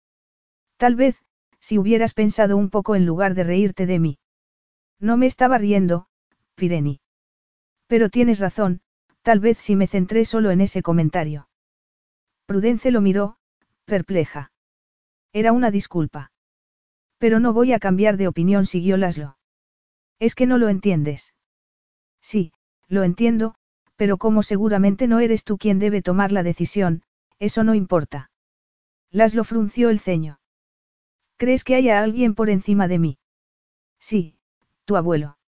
[0.76, 1.22] Tal vez,
[1.60, 4.18] si hubieras pensado un poco en lugar de reírte de mí.
[5.00, 6.06] No me estaba riendo,
[6.54, 7.00] Pireni.
[7.86, 8.82] Pero tienes razón,
[9.22, 11.48] tal vez si me centré solo en ese comentario.
[12.46, 13.36] Prudence lo miró,
[13.86, 14.52] perpleja.
[15.32, 16.32] Era una disculpa.
[17.18, 19.36] Pero no voy a cambiar de opinión, siguió Laszlo.
[20.18, 21.34] Es que no lo entiendes.
[22.20, 22.52] Sí,
[22.88, 23.54] lo entiendo,
[23.96, 27.02] pero como seguramente no eres tú quien debe tomar la decisión,
[27.38, 28.30] eso no importa.
[29.10, 30.40] Laszlo frunció el ceño.
[31.36, 33.18] ¿Crees que haya alguien por encima de mí?
[33.98, 34.36] Sí,
[34.90, 35.38] tu abuelo.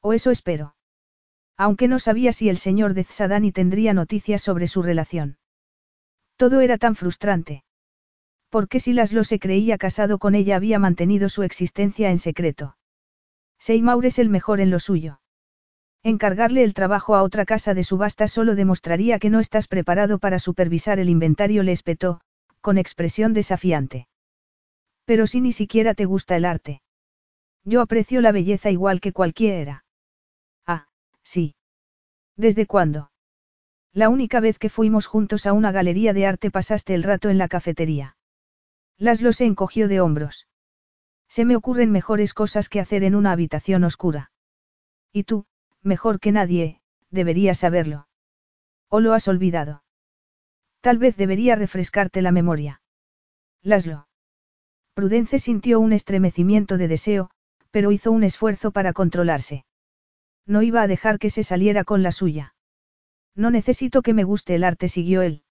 [0.00, 0.74] O eso espero.
[1.58, 5.36] Aunque no sabía si el señor de Tzadani tendría noticias sobre su relación.
[6.36, 7.64] Todo era tan frustrante.
[8.48, 12.78] Porque si Laszlo se creía casado con ella había mantenido su existencia en secreto.
[13.58, 15.20] Seymour es el mejor en lo suyo.
[16.02, 20.38] Encargarle el trabajo a otra casa de subasta solo demostraría que no estás preparado para
[20.38, 22.22] supervisar el inventario, le espetó,
[22.62, 24.08] con expresión desafiante.
[25.04, 26.80] Pero si ni siquiera te gusta el arte.
[27.64, 29.84] Yo aprecio la belleza igual que cualquiera.
[30.66, 30.88] Ah,
[31.22, 31.54] sí.
[32.36, 33.10] ¿Desde cuándo?
[33.92, 37.38] La única vez que fuimos juntos a una galería de arte pasaste el rato en
[37.38, 38.16] la cafetería.
[38.96, 40.48] Laszlo se encogió de hombros.
[41.28, 44.32] Se me ocurren mejores cosas que hacer en una habitación oscura.
[45.12, 45.46] Y tú,
[45.82, 48.08] mejor que nadie, deberías saberlo.
[48.88, 49.84] ¿O lo has olvidado?
[50.80, 52.82] Tal vez debería refrescarte la memoria.
[53.62, 54.08] Laszlo.
[54.94, 57.30] Prudence sintió un estremecimiento de deseo,
[57.72, 59.64] pero hizo un esfuerzo para controlarse.
[60.46, 62.54] No iba a dejar que se saliera con la suya.
[63.34, 65.42] No necesito que me guste el arte, siguió él.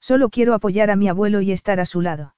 [0.00, 2.34] Solo quiero apoyar a mi abuelo y estar a su lado.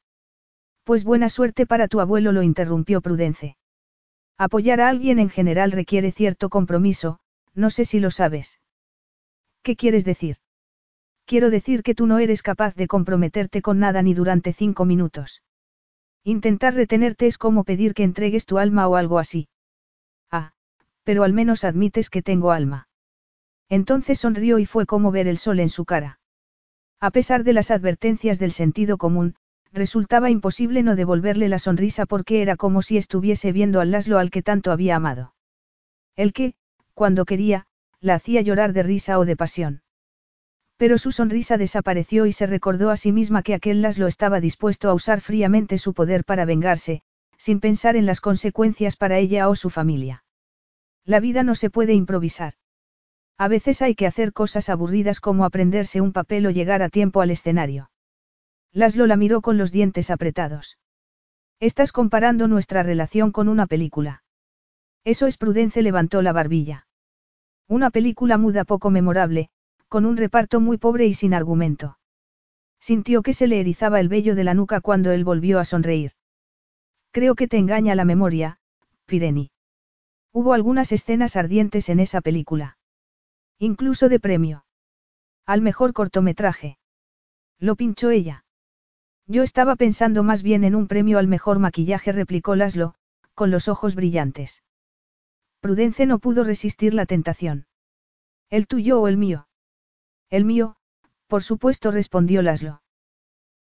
[0.85, 3.57] Pues buena suerte para tu abuelo, lo interrumpió Prudence.
[4.39, 7.19] Apoyar a alguien en general requiere cierto compromiso,
[7.55, 8.61] no sé si lo sabes.
[9.63, 10.37] ¿Qué quieres decir?
[11.27, 15.43] Quiero decir que tú no eres capaz de comprometerte con nada ni durante cinco minutos.
[16.29, 19.49] Intentar retenerte es como pedir que entregues tu alma o algo así.
[20.31, 20.53] Ah,
[21.03, 22.87] pero al menos admites que tengo alma.
[23.70, 26.20] Entonces sonrió y fue como ver el sol en su cara.
[27.01, 29.37] A pesar de las advertencias del sentido común,
[29.72, 34.31] resultaba imposible no devolverle la sonrisa porque era como si estuviese viendo al Laszlo al
[34.31, 35.33] que tanto había amado.
[36.14, 36.53] El que,
[36.93, 37.64] cuando quería,
[38.01, 39.81] la hacía llorar de risa o de pasión.
[40.79, 44.89] Pero su sonrisa desapareció y se recordó a sí misma que aquel Laszlo estaba dispuesto
[44.89, 47.03] a usar fríamente su poder para vengarse,
[47.37, 50.24] sin pensar en las consecuencias para ella o su familia.
[51.05, 52.55] La vida no se puede improvisar.
[53.37, 57.22] A veces hay que hacer cosas aburridas como aprenderse un papel o llegar a tiempo
[57.22, 57.91] al escenario.
[58.72, 60.79] Laszlo la miró con los dientes apretados.
[61.59, 64.22] Estás comparando nuestra relación con una película.
[65.03, 66.87] Eso es Prudence levantó la barbilla.
[67.66, 69.51] Una película muda poco memorable,
[69.89, 71.99] con un reparto muy pobre y sin argumento.
[72.80, 76.12] Sintió que se le erizaba el vello de la nuca cuando él volvió a sonreír.
[77.11, 78.59] Creo que te engaña la memoria,
[79.07, 79.51] Pireni.
[80.32, 82.78] Hubo algunas escenas ardientes en esa película.
[83.59, 84.64] Incluso de premio.
[85.47, 86.78] Al mejor cortometraje.
[87.59, 88.45] Lo pinchó ella.
[89.26, 92.95] Yo estaba pensando más bien en un premio al mejor maquillaje, replicó Laszlo,
[93.34, 94.62] con los ojos brillantes.
[95.61, 97.66] Prudence no pudo resistir la tentación.
[98.49, 99.47] ¿El tuyo o el mío?
[100.31, 100.76] El mío,
[101.26, 102.83] por supuesto, respondió Laszlo.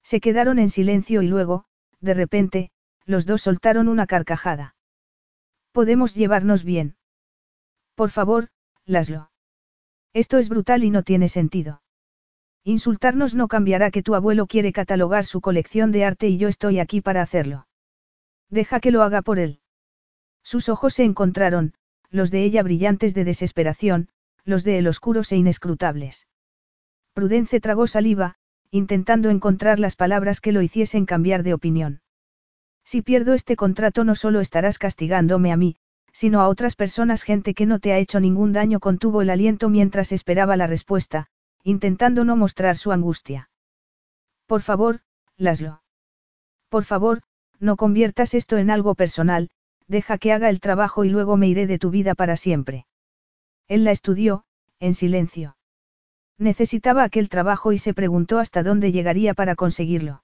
[0.03, 1.65] Se quedaron en silencio y luego,
[1.99, 2.71] de repente,
[3.05, 4.75] los dos soltaron una carcajada.
[5.71, 6.97] Podemos llevarnos bien.
[7.95, 8.49] Por favor,
[8.85, 9.31] Laszlo.
[10.13, 11.81] Esto es brutal y no tiene sentido.
[12.63, 16.79] Insultarnos no cambiará que tu abuelo quiere catalogar su colección de arte y yo estoy
[16.79, 17.67] aquí para hacerlo.
[18.49, 19.61] Deja que lo haga por él.
[20.43, 21.73] Sus ojos se encontraron,
[22.09, 24.09] los de ella brillantes de desesperación,
[24.43, 26.26] los de él oscuros e inescrutables.
[27.17, 28.35] Prudence tragó saliva,
[28.69, 32.01] intentando encontrar las palabras que lo hiciesen cambiar de opinión.
[32.85, 35.77] Si pierdo este contrato no solo estarás castigándome a mí,
[36.11, 39.67] sino a otras personas, gente que no te ha hecho ningún daño, contuvo el aliento
[39.67, 41.25] mientras esperaba la respuesta,
[41.63, 43.49] intentando no mostrar su angustia.
[44.45, 44.99] Por favor,
[45.37, 45.81] Laszlo.
[46.69, 47.23] Por favor,
[47.59, 49.49] no conviertas esto en algo personal,
[49.87, 52.85] deja que haga el trabajo y luego me iré de tu vida para siempre.
[53.67, 54.43] Él la estudió,
[54.79, 55.56] en silencio.
[56.39, 60.23] Necesitaba aquel trabajo y se preguntó hasta dónde llegaría para conseguirlo.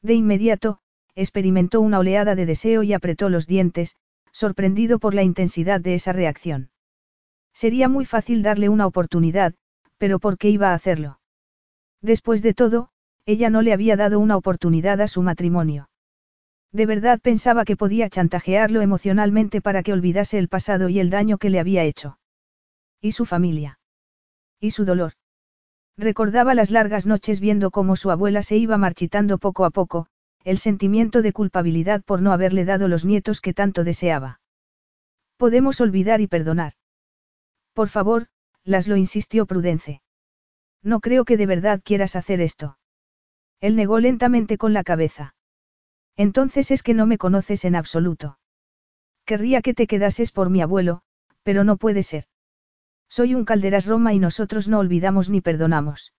[0.00, 0.78] De inmediato,
[1.16, 3.96] experimentó una oleada de deseo y apretó los dientes,
[4.32, 6.70] sorprendido por la intensidad de esa reacción.
[7.52, 9.54] Sería muy fácil darle una oportunidad,
[9.98, 11.20] pero ¿por qué iba a hacerlo?
[12.00, 12.90] Después de todo,
[13.26, 15.88] ella no le había dado una oportunidad a su matrimonio.
[16.72, 21.38] De verdad pensaba que podía chantajearlo emocionalmente para que olvidase el pasado y el daño
[21.38, 22.18] que le había hecho.
[23.00, 23.78] ¿Y su familia?
[24.60, 25.14] ¿Y su dolor?
[25.96, 30.08] Recordaba las largas noches viendo cómo su abuela se iba marchitando poco a poco,
[30.42, 34.40] el sentimiento de culpabilidad por no haberle dado los nietos que tanto deseaba.
[35.36, 36.72] Podemos olvidar y perdonar.
[37.72, 38.26] Por favor,
[38.64, 40.02] las lo insistió Prudence.
[40.82, 42.78] No creo que de verdad quieras hacer esto.
[43.60, 45.34] Él negó lentamente con la cabeza.
[46.16, 48.38] Entonces es que no me conoces en absoluto.
[49.24, 51.02] Querría que te quedases por mi abuelo,
[51.42, 52.26] pero no puede ser.
[53.16, 56.12] Soy un calderas Roma y nosotros no olvidamos ni perdonamos.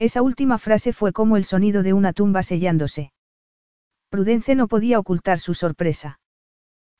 [0.00, 3.12] Esa última frase fue como el sonido de una tumba sellándose.
[4.08, 6.18] Prudence no podía ocultar su sorpresa.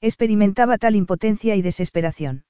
[0.00, 2.44] Experimentaba tal impotencia y desesperación.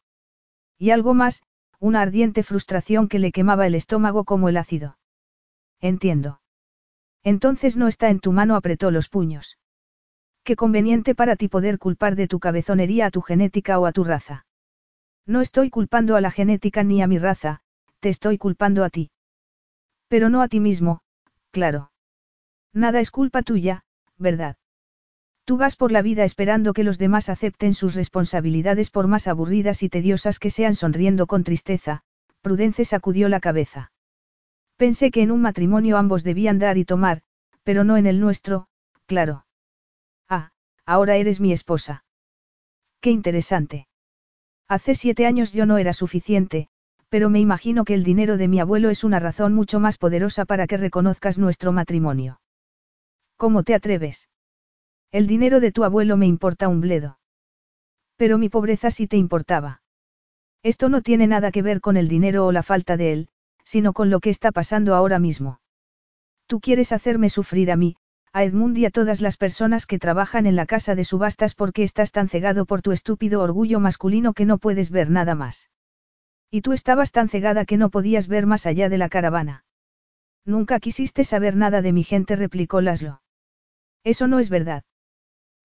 [0.76, 1.42] Y algo más,
[1.80, 4.98] una ardiente frustración que le quemaba el estómago como el ácido.
[5.80, 6.42] Entiendo.
[7.24, 9.56] Entonces no está en tu mano, apretó los puños.
[10.44, 14.04] Qué conveniente para ti poder culpar de tu cabezonería a tu genética o a tu
[14.04, 14.44] raza.
[15.28, 17.60] No estoy culpando a la genética ni a mi raza,
[18.00, 19.10] te estoy culpando a ti.
[20.08, 21.02] Pero no a ti mismo,
[21.50, 21.92] claro.
[22.72, 23.84] Nada es culpa tuya,
[24.16, 24.56] ¿verdad?
[25.44, 29.82] Tú vas por la vida esperando que los demás acepten sus responsabilidades por más aburridas
[29.82, 32.00] y tediosas que sean sonriendo con tristeza,
[32.40, 33.92] Prudence sacudió la cabeza.
[34.76, 37.20] Pensé que en un matrimonio ambos debían dar y tomar,
[37.64, 38.68] pero no en el nuestro,
[39.04, 39.44] claro.
[40.26, 40.52] Ah,
[40.86, 42.04] ahora eres mi esposa.
[43.02, 43.87] Qué interesante.
[44.68, 46.68] Hace siete años yo no era suficiente,
[47.08, 50.44] pero me imagino que el dinero de mi abuelo es una razón mucho más poderosa
[50.44, 52.40] para que reconozcas nuestro matrimonio.
[53.36, 54.28] ¿Cómo te atreves?
[55.10, 57.18] El dinero de tu abuelo me importa un bledo.
[58.16, 59.80] Pero mi pobreza sí te importaba.
[60.62, 63.28] Esto no tiene nada que ver con el dinero o la falta de él,
[63.64, 65.60] sino con lo que está pasando ahora mismo.
[66.46, 67.96] Tú quieres hacerme sufrir a mí,
[68.38, 71.82] a Edmund y a todas las personas que trabajan en la casa de subastas porque
[71.82, 75.70] estás tan cegado por tu estúpido orgullo masculino que no puedes ver nada más.
[76.48, 79.64] Y tú estabas tan cegada que no podías ver más allá de la caravana.
[80.44, 83.22] Nunca quisiste saber nada de mi gente, replicó Laszlo.
[84.04, 84.84] Eso no es verdad.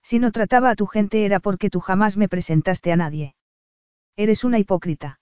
[0.01, 3.35] Si no trataba a tu gente era porque tú jamás me presentaste a nadie.
[4.15, 5.19] Eres una hipócrita.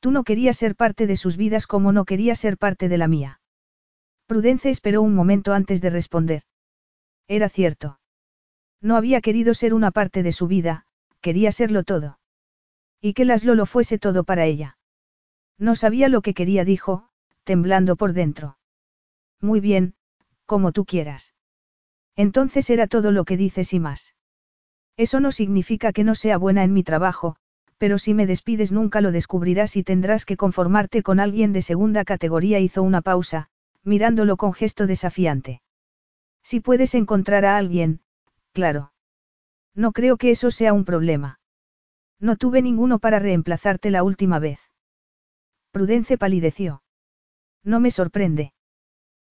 [0.00, 3.08] Tú no querías ser parte de sus vidas como no querías ser parte de la
[3.08, 3.40] mía.
[4.26, 6.42] Prudence esperó un momento antes de responder.
[7.28, 8.00] Era cierto.
[8.80, 10.86] No había querido ser una parte de su vida,
[11.20, 12.18] quería serlo todo.
[13.00, 14.78] Y que Laszlo lo fuese todo para ella.
[15.58, 17.08] No sabía lo que quería, dijo,
[17.44, 18.58] temblando por dentro.
[19.40, 19.94] Muy bien,
[20.46, 21.34] como tú quieras.
[22.16, 24.14] Entonces era todo lo que dices y más.
[24.96, 27.36] Eso no significa que no sea buena en mi trabajo,
[27.76, 32.04] pero si me despides nunca lo descubrirás y tendrás que conformarte con alguien de segunda
[32.04, 32.58] categoría.
[32.58, 33.48] Hizo una pausa,
[33.84, 35.62] mirándolo con gesto desafiante.
[36.50, 38.00] Si puedes encontrar a alguien,
[38.54, 38.90] claro.
[39.74, 41.40] No creo que eso sea un problema.
[42.18, 44.58] No tuve ninguno para reemplazarte la última vez.
[45.72, 46.82] Prudence palideció.
[47.62, 48.54] No me sorprende.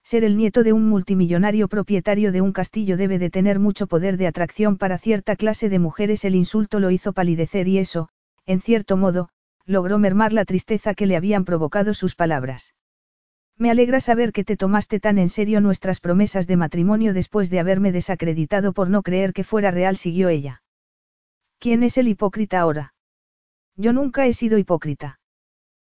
[0.03, 4.18] Ser el nieto de un multimillonario propietario de un castillo debe de tener mucho poder
[4.18, 6.24] de atracción para cierta clase de mujeres.
[6.24, 8.09] El insulto lo hizo palidecer y eso,
[8.45, 9.30] en cierto modo,
[9.65, 12.76] logró mermar la tristeza que le habían provocado sus palabras.
[13.58, 17.60] Me alegra saber que te tomaste tan en serio nuestras promesas de matrimonio después de
[17.60, 20.62] haberme desacreditado por no creer que fuera real, siguió ella.
[21.60, 22.93] ¿Quién es el hipócrita ahora?
[23.76, 25.20] Yo nunca he sido hipócrita.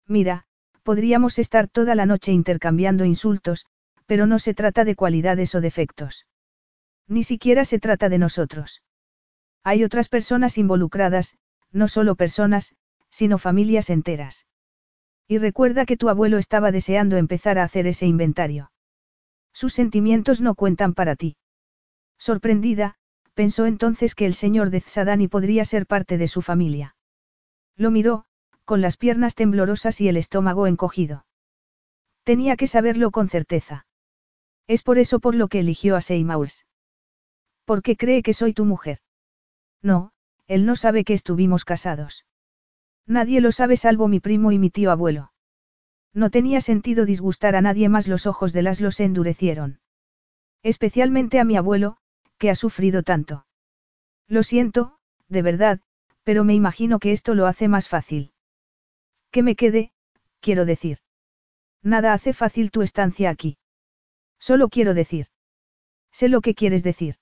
[0.07, 0.45] Mira,
[0.83, 3.65] podríamos estar toda la noche intercambiando insultos,
[4.05, 6.27] pero no se trata de cualidades o defectos.
[7.07, 8.83] Ni siquiera se trata de nosotros.
[9.63, 11.37] Hay otras personas involucradas,
[11.71, 12.75] no solo personas,
[13.09, 14.45] sino familias enteras.
[15.27, 18.71] Y recuerda que tu abuelo estaba deseando empezar a hacer ese inventario.
[19.53, 21.37] Sus sentimientos no cuentan para ti.
[22.17, 22.95] Sorprendida,
[23.33, 26.95] pensó entonces que el señor de Zzadani podría ser parte de su familia.
[27.75, 28.25] Lo miró,
[28.65, 31.25] con las piernas temblorosas y el estómago encogido.
[32.23, 33.85] Tenía que saberlo con certeza.
[34.67, 36.65] Es por eso por lo que eligió a Seymours.
[37.83, 38.99] qué cree que soy tu mujer.
[39.81, 40.11] No,
[40.47, 42.25] él no sabe que estuvimos casados.
[43.05, 45.31] Nadie lo sabe salvo mi primo y mi tío abuelo.
[46.13, 49.79] No tenía sentido disgustar a nadie más los ojos de Laszlo se endurecieron.
[50.61, 51.97] Especialmente a mi abuelo,
[52.37, 53.45] que ha sufrido tanto.
[54.27, 54.97] Lo siento,
[55.27, 55.81] de verdad,
[56.23, 58.31] pero me imagino que esto lo hace más fácil.
[59.31, 59.91] Que me quede,
[60.39, 60.99] quiero decir.
[61.81, 63.57] Nada hace fácil tu estancia aquí.
[64.39, 65.27] Solo quiero decir.
[66.11, 67.15] Sé lo que quieres decir.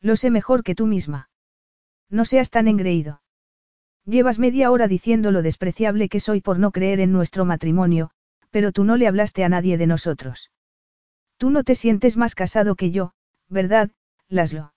[0.00, 1.28] Lo sé mejor que tú misma.
[2.08, 3.22] No seas tan engreído.
[4.06, 8.10] Llevas media hora diciendo lo despreciable que soy por no creer en nuestro matrimonio,
[8.50, 10.50] pero tú no le hablaste a nadie de nosotros.
[11.38, 13.12] Tú no te sientes más casado que yo,
[13.48, 13.90] ¿verdad,
[14.28, 14.74] Laslo?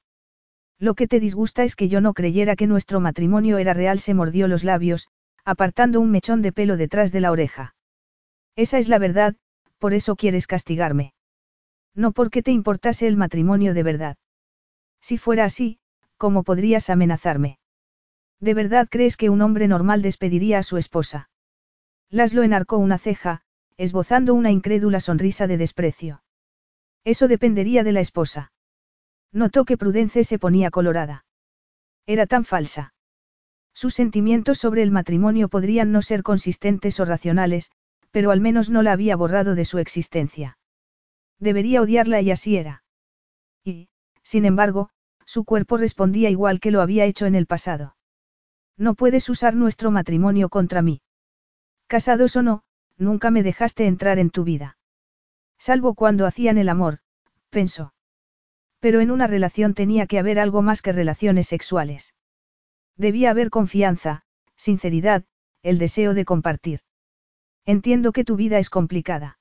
[0.80, 4.14] Lo que te disgusta es que yo no creyera que nuestro matrimonio era real, se
[4.14, 5.08] mordió los labios,
[5.44, 7.76] apartando un mechón de pelo detrás de la oreja.
[8.56, 9.36] Esa es la verdad,
[9.78, 11.14] por eso quieres castigarme.
[11.96, 14.18] No porque te importase el matrimonio de verdad.
[15.02, 15.80] Si fuera así,
[16.18, 17.60] ¿cómo podrías amenazarme?
[18.40, 21.30] ¿De verdad crees que un hombre normal despediría a su esposa?
[22.10, 23.42] Laslo enarcó una ceja,
[23.78, 26.24] esbozando una incrédula sonrisa de desprecio.
[27.04, 28.52] Eso dependería de la esposa.
[29.32, 31.26] Notó que Prudence se ponía colorada.
[32.06, 32.94] Era tan falsa.
[33.74, 37.72] Sus sentimientos sobre el matrimonio podrían no ser consistentes o racionales,
[38.12, 40.58] pero al menos no la había borrado de su existencia.
[41.40, 42.84] Debería odiarla y así era.
[43.64, 43.90] Y,
[44.24, 44.90] sin embargo,
[45.26, 47.97] su cuerpo respondía igual que lo había hecho en el pasado.
[48.78, 51.02] No puedes usar nuestro matrimonio contra mí.
[51.88, 52.64] Casados o no,
[52.98, 54.78] nunca me dejaste entrar en tu vida.
[55.58, 57.00] Salvo cuando hacían el amor,
[57.50, 57.94] pensó.
[58.80, 62.14] Pero en una relación tenía que haber algo más que relaciones sexuales.
[62.96, 64.24] Debía haber confianza,
[64.56, 65.26] sinceridad,
[65.64, 66.82] el deseo de compartir.
[67.66, 69.40] Entiendo que tu vida es complicada.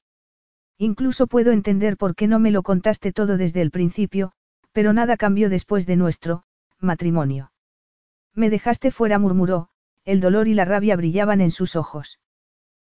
[0.78, 4.32] Incluso puedo entender por qué no me lo contaste todo desde el principio,
[4.72, 6.44] pero nada cambió después de nuestro
[6.80, 7.50] matrimonio.
[8.36, 9.70] Me dejaste fuera, murmuró,
[10.04, 12.20] el dolor y la rabia brillaban en sus ojos.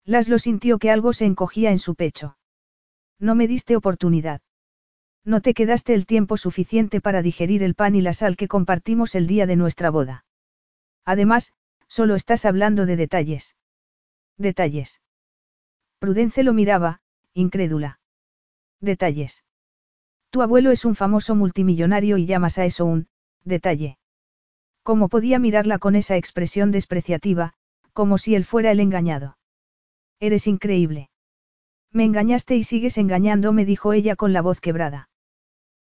[0.04, 2.36] Laslo sintió que algo se encogía en su pecho.
[3.18, 4.42] No me diste oportunidad.
[5.24, 9.14] No te quedaste el tiempo suficiente para digerir el pan y la sal que compartimos
[9.14, 10.24] el día de nuestra boda.
[11.04, 11.54] Además,
[11.88, 13.56] solo estás hablando de detalles.
[14.36, 15.00] Detalles.
[15.98, 17.00] Prudence lo miraba,
[17.34, 18.00] incrédula.
[18.80, 19.44] Detalles.
[20.30, 23.08] Tu abuelo es un famoso multimillonario y llamas a eso un
[23.44, 23.99] detalle.
[24.90, 27.52] ¿Cómo podía mirarla con esa expresión despreciativa,
[27.92, 29.38] como si él fuera el engañado?
[30.18, 31.10] Eres increíble.
[31.92, 35.08] Me engañaste y sigues engañándome, dijo ella con la voz quebrada.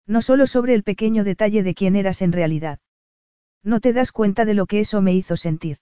[0.08, 2.80] No solo sobre el pequeño detalle de quién eras en realidad.
[3.64, 5.78] No te das cuenta de lo que eso me hizo sentir.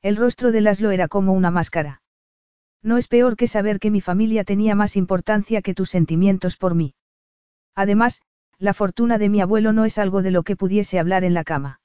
[0.00, 2.00] El rostro de Laszlo era como una máscara.
[2.80, 6.76] No es peor que saber que mi familia tenía más importancia que tus sentimientos por
[6.76, 6.94] mí.
[7.74, 8.22] Además,
[8.56, 11.42] la fortuna de mi abuelo no es algo de lo que pudiese hablar en la
[11.42, 11.80] cama.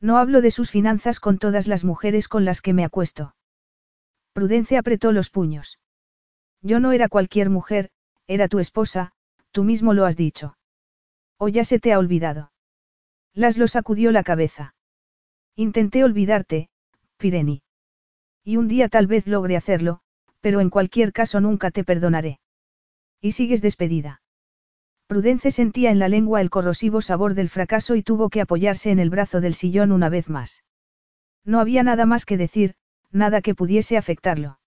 [0.00, 3.34] No hablo de sus finanzas con todas las mujeres con las que me acuesto.
[4.32, 5.78] Prudencia apretó los puños.
[6.60, 7.90] Yo no era cualquier mujer,
[8.26, 9.12] era tu esposa,
[9.50, 10.56] tú mismo lo has dicho.
[11.38, 12.52] ¿O ya se te ha olvidado?
[13.32, 14.74] Laszlo sacudió la cabeza.
[15.54, 16.68] Intenté olvidarte,
[17.16, 17.62] Pireni.
[18.44, 20.00] Y un día tal vez logre hacerlo,
[20.40, 22.40] pero en cualquier caso nunca te perdonaré.
[23.20, 24.20] Y sigues despedida.
[25.06, 28.98] Prudence sentía en la lengua el corrosivo sabor del fracaso y tuvo que apoyarse en
[28.98, 30.64] el brazo del sillón una vez más.
[31.44, 32.74] No había nada más que decir,
[33.12, 34.58] nada que pudiese afectarlo.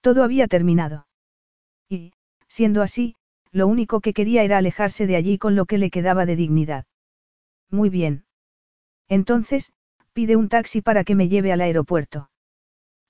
[0.00, 1.08] Todo había terminado.
[1.88, 2.12] Y,
[2.48, 3.16] siendo así,
[3.50, 6.86] lo único que quería era alejarse de allí con lo que le quedaba de dignidad.
[7.70, 8.24] Muy bien.
[9.08, 9.72] Entonces,
[10.12, 12.30] pide un taxi para que me lleve al aeropuerto.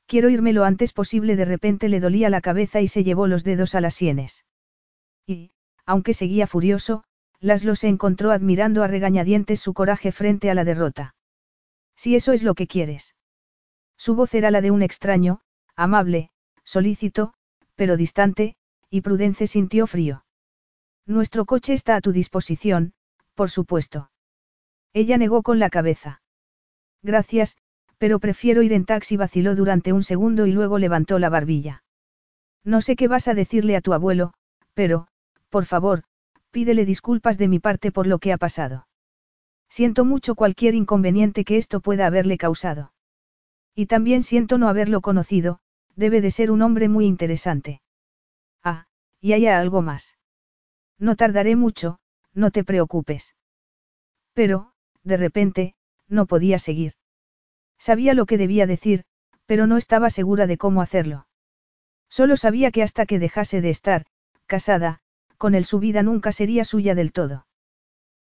[0.07, 3.45] Quiero irme lo antes posible, de repente le dolía la cabeza y se llevó los
[3.45, 4.45] dedos a las sienes.
[5.26, 5.53] Y,
[5.91, 7.03] aunque seguía furioso,
[7.41, 11.16] Laszlo se encontró admirando a regañadientes su coraje frente a la derrota.
[11.97, 13.16] Si eso es lo que quieres.
[13.97, 15.41] Su voz era la de un extraño,
[15.74, 16.30] amable,
[16.62, 17.34] solícito,
[17.74, 18.55] pero distante,
[18.88, 20.25] y Prudence sintió frío.
[21.07, 22.92] Nuestro coche está a tu disposición,
[23.34, 24.12] por supuesto.
[24.92, 26.22] Ella negó con la cabeza.
[27.03, 27.57] Gracias,
[27.99, 31.83] pero prefiero ir en taxi, vaciló durante un segundo y luego levantó la barbilla.
[32.62, 34.34] No sé qué vas a decirle a tu abuelo,
[34.75, 35.08] pero,
[35.51, 36.05] por favor,
[36.51, 38.87] pídele disculpas de mi parte por lo que ha pasado.
[39.68, 42.93] Siento mucho cualquier inconveniente que esto pueda haberle causado.
[43.75, 45.61] Y también siento no haberlo conocido,
[45.95, 47.83] debe de ser un hombre muy interesante.
[48.64, 48.87] Ah,
[49.21, 50.17] y hay algo más.
[50.99, 52.01] No tardaré mucho,
[52.35, 53.37] no te preocupes.
[54.33, 54.72] Pero,
[55.03, 55.75] de repente,
[56.09, 56.95] no podía seguir.
[57.79, 59.05] Sabía lo que debía decir,
[59.47, 61.27] pero no estaba segura de cómo hacerlo.
[62.09, 64.07] Solo sabía que hasta que dejase de estar,
[64.47, 65.01] casada,
[65.41, 67.46] con él su vida nunca sería suya del todo.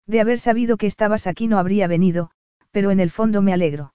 [0.07, 2.31] De haber sabido que estabas aquí no habría venido,
[2.70, 3.93] pero en el fondo me alegro.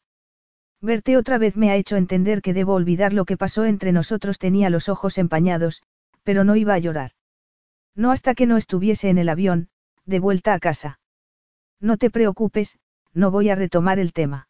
[0.82, 4.40] Verte otra vez me ha hecho entender que debo olvidar lo que pasó entre nosotros.
[4.40, 5.84] Tenía los ojos empañados,
[6.24, 7.12] pero no iba a llorar.
[7.96, 9.70] No hasta que no estuviese en el avión,
[10.06, 11.00] de vuelta a casa.
[11.80, 12.78] No te preocupes,
[13.14, 14.50] no voy a retomar el tema.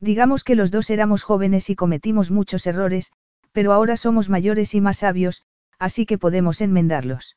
[0.00, 3.12] Digamos que los dos éramos jóvenes y cometimos muchos errores,
[3.52, 5.44] pero ahora somos mayores y más sabios,
[5.78, 7.36] así que podemos enmendarlos.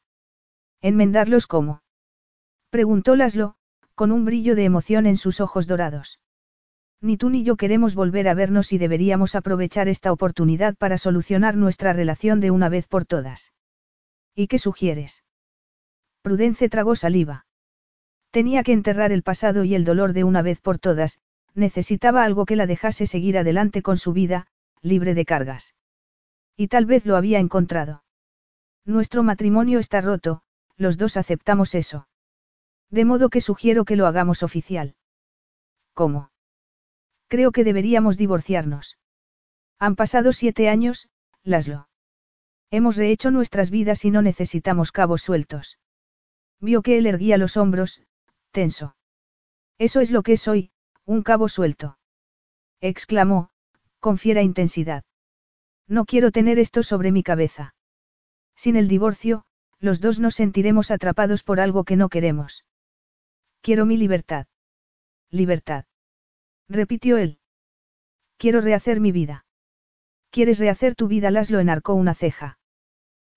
[0.82, 1.82] ¿Enmendarlos cómo?
[2.70, 3.56] Preguntó Laszlo,
[3.96, 6.20] con un brillo de emoción en sus ojos dorados.
[7.02, 11.56] Ni tú ni yo queremos volver a vernos y deberíamos aprovechar esta oportunidad para solucionar
[11.56, 13.54] nuestra relación de una vez por todas.
[14.36, 15.24] ¿Y qué sugieres?
[16.22, 17.46] Prudence tragó saliva.
[18.32, 21.20] Tenía que enterrar el pasado y el dolor de una vez por todas,
[21.56, 24.48] necesitaba algo que la dejase seguir adelante con su vida,
[24.82, 25.76] libre de cargas.
[26.56, 28.04] Y tal vez lo había encontrado.
[28.86, 30.42] Nuestro matrimonio está roto,
[30.78, 32.08] los dos aceptamos eso.
[32.90, 34.96] De modo que sugiero que lo hagamos oficial.
[35.94, 36.32] ¿Cómo?
[37.28, 38.98] Creo que deberíamos divorciarnos.
[39.80, 41.10] Han pasado siete años,
[41.44, 41.90] Laslo.
[42.72, 45.80] Hemos rehecho nuestras vidas y no necesitamos cabos sueltos.
[46.60, 48.04] Vio que él erguía los hombros,
[48.52, 48.96] tenso.
[49.78, 50.72] Eso es lo que soy,
[51.06, 51.98] un cabo suelto.
[52.82, 53.50] Exclamó,
[54.00, 55.04] con fiera intensidad.
[55.88, 57.76] No quiero tener esto sobre mi cabeza.
[58.56, 59.46] Sin el divorcio,
[59.80, 62.66] los dos nos sentiremos atrapados por algo que no queremos.
[63.62, 64.48] Quiero mi libertad.
[65.30, 65.86] Libertad.
[66.70, 67.40] Repitió él.
[68.38, 69.46] Quiero rehacer mi vida.
[70.30, 71.32] ¿Quieres rehacer tu vida?
[71.32, 72.60] Laslo enarcó una ceja.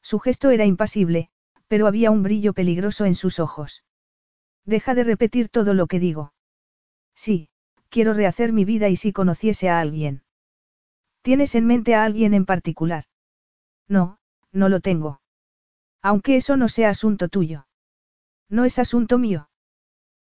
[0.02, 1.30] Su gesto era impasible,
[1.68, 3.84] pero había un brillo peligroso en sus ojos.
[4.64, 6.32] Deja de repetir todo lo que digo.
[7.14, 7.48] Sí,
[7.88, 10.22] quiero rehacer mi vida y si conociese a alguien.
[11.22, 13.04] ¿Tienes en mente a alguien en particular?
[13.88, 14.18] No,
[14.52, 15.20] no lo tengo.
[16.02, 17.66] Aunque eso no sea asunto tuyo.
[18.48, 19.50] No es asunto mío.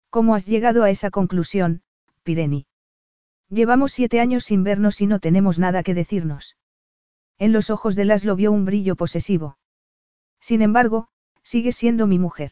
[0.09, 1.83] ¿Cómo has llegado a esa conclusión,
[2.23, 2.67] Pireni?
[3.49, 6.55] Llevamos siete años sin vernos y no tenemos nada que decirnos.
[7.37, 9.57] En los ojos de Laszlo vio un brillo posesivo.
[10.39, 11.09] Sin embargo,
[11.43, 12.51] sigue siendo mi mujer.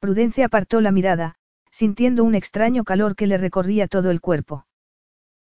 [0.00, 1.36] Prudencia apartó la mirada,
[1.70, 4.66] sintiendo un extraño calor que le recorría todo el cuerpo.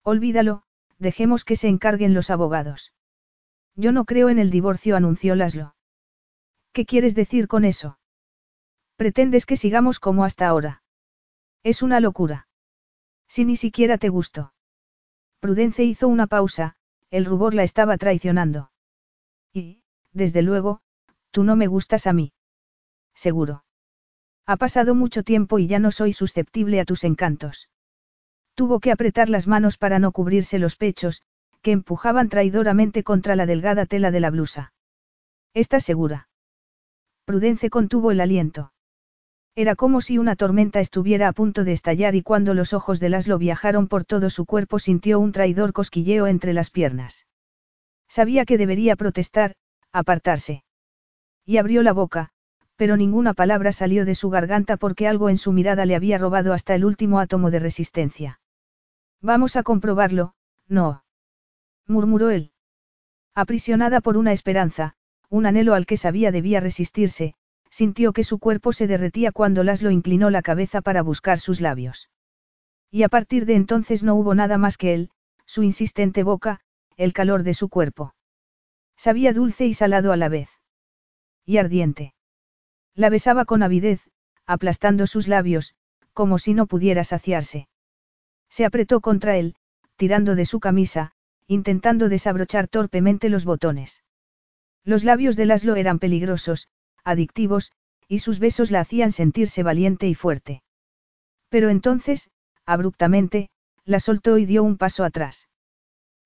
[0.02, 0.64] Olvídalo,
[0.98, 2.92] dejemos que se encarguen los abogados.
[3.76, 5.74] Yo no creo en el divorcio, anunció Laszlo.
[6.72, 7.98] ¿Qué quieres decir con eso?
[8.96, 10.82] Pretendes que sigamos como hasta ahora.
[11.62, 12.48] Es una locura.
[13.28, 14.54] Si ni siquiera te gustó.
[15.40, 16.76] Prudence hizo una pausa,
[17.10, 18.70] el rubor la estaba traicionando.
[19.52, 19.82] Y,
[20.12, 20.80] desde luego,
[21.30, 22.32] tú no me gustas a mí.
[23.14, 23.64] Seguro.
[24.46, 27.68] Ha pasado mucho tiempo y ya no soy susceptible a tus encantos.
[28.54, 31.22] Tuvo que apretar las manos para no cubrirse los pechos,
[31.62, 34.72] que empujaban traidoramente contra la delgada tela de la blusa.
[35.54, 36.29] ¿Estás segura?
[37.30, 38.72] Prudence contuvo el aliento.
[39.54, 43.08] Era como si una tormenta estuviera a punto de estallar y cuando los ojos de
[43.08, 47.28] Laszlo viajaron por todo su cuerpo sintió un traidor cosquilleo entre las piernas.
[48.08, 49.54] Sabía que debería protestar,
[49.92, 50.64] apartarse.
[51.46, 52.30] Y abrió la boca,
[52.74, 56.52] pero ninguna palabra salió de su garganta porque algo en su mirada le había robado
[56.52, 58.40] hasta el último átomo de resistencia.
[59.20, 60.34] Vamos a comprobarlo,
[60.66, 61.04] no.
[61.86, 62.50] murmuró él.
[63.36, 64.96] Aprisionada por una esperanza,
[65.30, 67.34] un anhelo al que sabía debía resistirse,
[67.70, 72.10] sintió que su cuerpo se derretía cuando Laszlo inclinó la cabeza para buscar sus labios.
[72.90, 75.10] Y a partir de entonces no hubo nada más que él,
[75.46, 76.60] su insistente boca,
[76.96, 78.14] el calor de su cuerpo.
[78.96, 80.50] Sabía dulce y salado a la vez.
[81.46, 82.12] Y ardiente.
[82.94, 84.10] La besaba con avidez,
[84.46, 85.74] aplastando sus labios,
[86.12, 87.68] como si no pudiera saciarse.
[88.48, 89.54] Se apretó contra él,
[89.96, 91.12] tirando de su camisa,
[91.46, 94.02] intentando desabrochar torpemente los botones.
[94.84, 96.68] Los labios de Laszlo eran peligrosos,
[97.04, 97.72] adictivos,
[98.08, 100.62] y sus besos la hacían sentirse valiente y fuerte.
[101.48, 102.30] Pero entonces,
[102.66, 103.50] abruptamente,
[103.84, 105.48] la soltó y dio un paso atrás.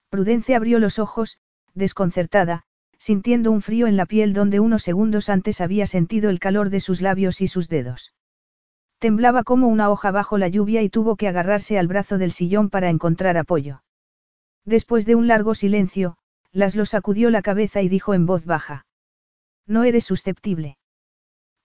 [0.08, 1.38] Prudencia abrió los ojos,
[1.74, 2.62] desconcertada,
[2.98, 6.80] sintiendo un frío en la piel donde unos segundos antes había sentido el calor de
[6.80, 8.14] sus labios y sus dedos.
[8.98, 12.70] Temblaba como una hoja bajo la lluvia y tuvo que agarrarse al brazo del sillón
[12.70, 13.82] para encontrar apoyo.
[14.64, 16.16] Después de un largo silencio,
[16.54, 18.86] Laslo sacudió la cabeza y dijo en voz baja.
[19.66, 20.78] No eres susceptible.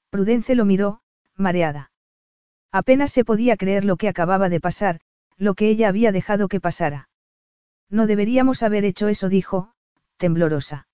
[0.09, 1.01] Prudence lo miró,
[1.35, 1.91] mareada.
[2.71, 4.99] Apenas se podía creer lo que acababa de pasar,
[5.37, 7.07] lo que ella había dejado que pasara.
[7.89, 9.73] No deberíamos haber hecho eso, dijo,
[10.17, 10.87] temblorosa.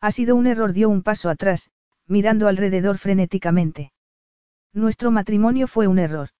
[0.00, 1.70] Ha sido un error, dio un paso atrás,
[2.08, 3.92] mirando alrededor frenéticamente.
[4.72, 6.30] Nuestro matrimonio fue un error.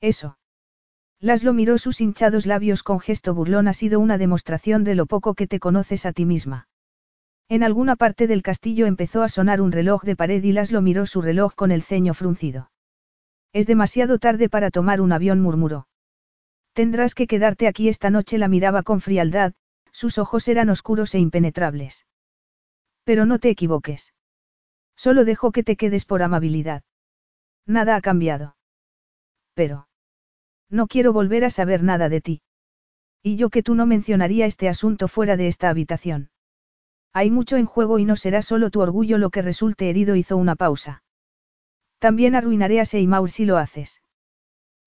[0.00, 0.37] Eso.
[1.20, 3.66] Laslo miró sus hinchados labios con gesto burlón.
[3.66, 6.68] Ha sido una demostración de lo poco que te conoces a ti misma.
[7.48, 11.06] En alguna parte del castillo empezó a sonar un reloj de pared y Laslo miró
[11.06, 12.70] su reloj con el ceño fruncido.
[13.52, 15.88] Es demasiado tarde para tomar un avión, murmuró.
[16.72, 18.38] Tendrás que quedarte aquí esta noche.
[18.38, 19.54] La miraba con frialdad,
[19.90, 22.06] sus ojos eran oscuros e impenetrables.
[23.02, 24.14] Pero no te equivoques.
[24.94, 26.84] Solo dejo que te quedes por amabilidad.
[27.66, 28.56] Nada ha cambiado.
[29.54, 29.87] Pero.
[30.70, 32.42] No quiero volver a saber nada de ti.
[33.22, 36.30] Y yo que tú no mencionaría este asunto fuera de esta habitación.
[37.12, 40.36] Hay mucho en juego y no será solo tu orgullo lo que resulte herido, hizo
[40.36, 41.02] una pausa.
[41.98, 44.02] También arruinaré a Seymour si lo haces.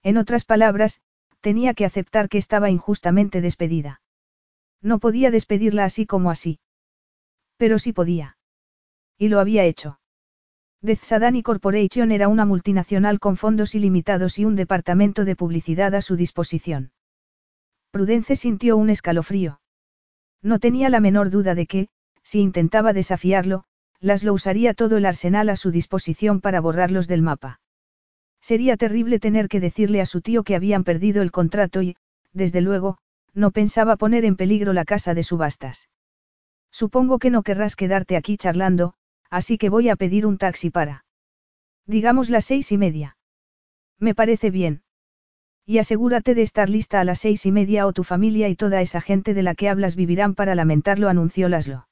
[0.03, 1.01] En otras palabras,
[1.41, 4.01] tenía que aceptar que estaba injustamente despedida.
[4.81, 6.59] No podía despedirla así como así.
[7.57, 8.37] Pero sí podía.
[9.17, 9.99] Y lo había hecho.
[10.83, 16.15] Sadani Corporation era una multinacional con fondos ilimitados y un departamento de publicidad a su
[16.15, 16.91] disposición.
[17.91, 19.61] Prudence sintió un escalofrío.
[20.41, 21.87] No tenía la menor duda de que,
[22.23, 23.65] si intentaba desafiarlo,
[23.99, 27.59] Laszlo usaría todo el arsenal a su disposición para borrarlos del mapa.
[28.41, 31.95] Sería terrible tener que decirle a su tío que habían perdido el contrato y,
[32.33, 32.97] desde luego,
[33.35, 35.89] no pensaba poner en peligro la casa de subastas.
[36.71, 38.95] Supongo que no querrás quedarte aquí charlando,
[39.31, 41.05] así que voy a pedir un taxi para.
[41.87, 43.17] Digamos las seis y media.
[43.97, 44.83] Me parece bien.
[45.65, 48.81] Y asegúrate de estar lista a las seis y media o tu familia y toda
[48.81, 51.87] esa gente de la que hablas vivirán para lamentarlo, anunció Laszlo.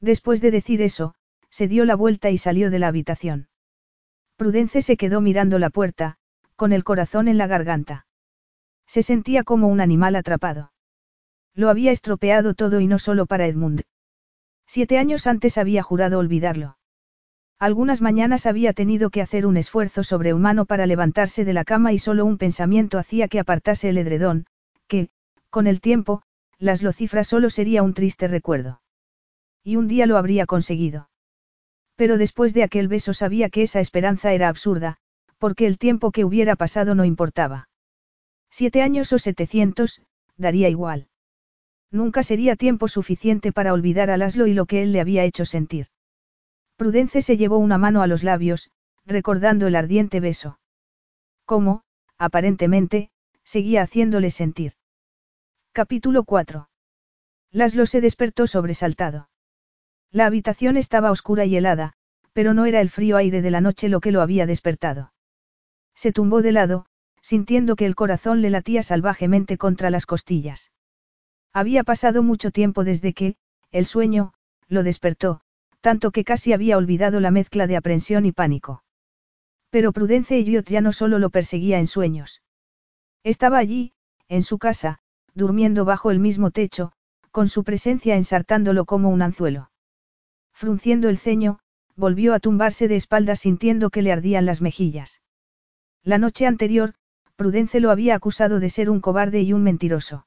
[0.00, 1.14] Después de decir eso,
[1.50, 3.48] se dio la vuelta y salió de la habitación.
[4.36, 6.16] Prudence se quedó mirando la puerta,
[6.56, 8.06] con el corazón en la garganta.
[8.86, 10.72] Se sentía como un animal atrapado.
[11.54, 13.82] Lo había estropeado todo y no solo para Edmund.
[14.74, 16.78] Siete años antes había jurado olvidarlo.
[17.58, 21.98] Algunas mañanas había tenido que hacer un esfuerzo sobrehumano para levantarse de la cama y
[21.98, 24.46] solo un pensamiento hacía que apartase el edredón,
[24.86, 25.10] que,
[25.50, 26.22] con el tiempo,
[26.56, 28.80] las locifras solo sería un triste recuerdo.
[29.62, 31.10] Y un día lo habría conseguido.
[31.94, 34.96] Pero después de aquel beso sabía que esa esperanza era absurda,
[35.36, 37.68] porque el tiempo que hubiera pasado no importaba.
[38.48, 40.00] Siete años o setecientos,
[40.38, 41.08] daría igual.
[41.92, 45.44] Nunca sería tiempo suficiente para olvidar a Laszlo y lo que él le había hecho
[45.44, 45.88] sentir.
[46.76, 48.70] Prudence se llevó una mano a los labios,
[49.04, 50.58] recordando el ardiente beso.
[51.44, 51.82] Cómo,
[52.16, 53.10] aparentemente,
[53.44, 54.72] seguía haciéndole sentir.
[55.72, 56.70] Capítulo 4.
[57.50, 59.28] Laszlo se despertó sobresaltado.
[60.10, 61.92] La habitación estaba oscura y helada,
[62.32, 65.12] pero no era el frío aire de la noche lo que lo había despertado.
[65.94, 66.86] Se tumbó de lado,
[67.20, 70.70] sintiendo que el corazón le latía salvajemente contra las costillas.
[71.52, 73.36] Había pasado mucho tiempo desde que,
[73.70, 74.32] el sueño,
[74.68, 75.40] lo despertó,
[75.80, 78.82] tanto que casi había olvidado la mezcla de aprensión y pánico.
[79.70, 82.42] Pero Prudence Elliot ya no solo lo perseguía en sueños.
[83.24, 83.92] Estaba allí,
[84.28, 85.00] en su casa,
[85.34, 86.92] durmiendo bajo el mismo techo,
[87.30, 89.70] con su presencia ensartándolo como un anzuelo.
[90.52, 91.58] Frunciendo el ceño,
[91.96, 95.20] volvió a tumbarse de espaldas sintiendo que le ardían las mejillas.
[96.02, 96.94] La noche anterior,
[97.36, 100.26] Prudence lo había acusado de ser un cobarde y un mentiroso.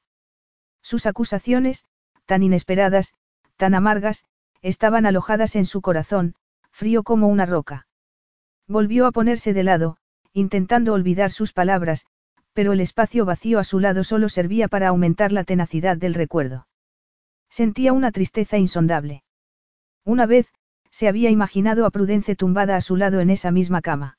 [0.86, 1.84] Sus acusaciones,
[2.26, 3.12] tan inesperadas,
[3.56, 4.24] tan amargas,
[4.62, 6.36] estaban alojadas en su corazón,
[6.70, 7.88] frío como una roca.
[8.68, 9.96] Volvió a ponerse de lado,
[10.32, 12.06] intentando olvidar sus palabras,
[12.52, 16.68] pero el espacio vacío a su lado solo servía para aumentar la tenacidad del recuerdo.
[17.50, 19.24] Sentía una tristeza insondable.
[20.04, 20.46] Una vez,
[20.92, 24.18] se había imaginado a Prudence tumbada a su lado en esa misma cama.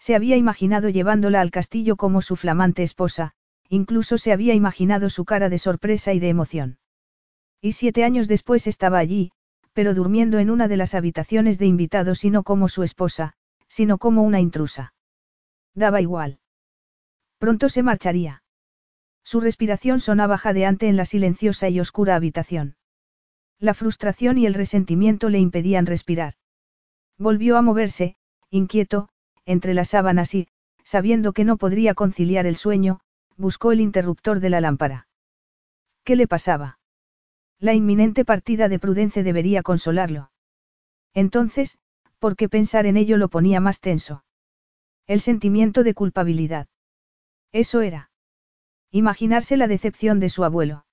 [0.00, 3.36] Se había imaginado llevándola al castillo como su flamante esposa,
[3.68, 6.78] incluso se había imaginado su cara de sorpresa y de emoción.
[7.60, 9.32] Y siete años después estaba allí,
[9.72, 13.34] pero durmiendo en una de las habitaciones de invitados y no como su esposa,
[13.68, 14.94] sino como una intrusa.
[15.74, 16.38] Daba igual.
[17.38, 18.42] Pronto se marcharía.
[19.22, 22.76] Su respiración sonaba jadeante en la silenciosa y oscura habitación.
[23.58, 26.34] La frustración y el resentimiento le impedían respirar.
[27.18, 28.16] Volvió a moverse,
[28.50, 29.08] inquieto,
[29.44, 30.48] entre las sábanas y,
[30.84, 33.00] sabiendo que no podría conciliar el sueño,
[33.36, 35.08] buscó el interruptor de la lámpara.
[36.04, 36.78] ¿Qué le pasaba?
[37.58, 40.30] La inminente partida de Prudence debería consolarlo.
[41.14, 41.78] Entonces,
[42.18, 44.24] ¿por qué pensar en ello lo ponía más tenso?
[45.06, 46.68] El sentimiento de culpabilidad.
[47.52, 48.10] Eso era.
[48.90, 50.86] Imaginarse la decepción de su abuelo.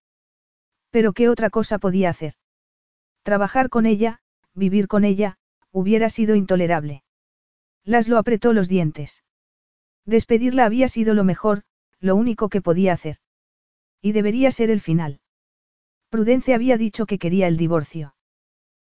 [0.90, 2.36] Pero ¿qué otra cosa podía hacer?
[3.24, 4.20] Trabajar con ella,
[4.54, 5.38] vivir con ella,
[5.72, 7.04] hubiera sido intolerable.
[7.84, 9.24] Laszlo apretó los dientes.
[10.06, 11.64] Despedirla había sido lo mejor,
[12.04, 13.18] lo único que podía hacer.
[14.02, 15.22] Y debería ser el final.
[16.10, 18.14] Prudence había dicho que quería el divorcio.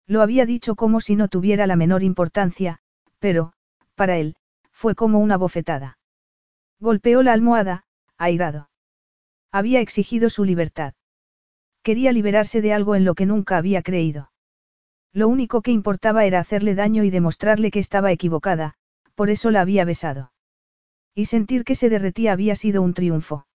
[0.07, 2.79] Lo había dicho como si no tuviera la menor importancia,
[3.19, 3.53] pero,
[3.93, 4.35] para él,
[4.71, 5.99] fue como una bofetada.
[6.79, 7.85] Golpeó la almohada,
[8.17, 8.71] airado.
[9.51, 10.95] Había exigido su libertad.
[11.83, 14.31] Quería liberarse de algo en lo que nunca había creído.
[15.13, 18.73] Lo único que importaba era hacerle daño y demostrarle que estaba equivocada,
[19.13, 20.32] por eso la había besado.
[21.15, 23.45] Y sentir que se derretía había sido un triunfo.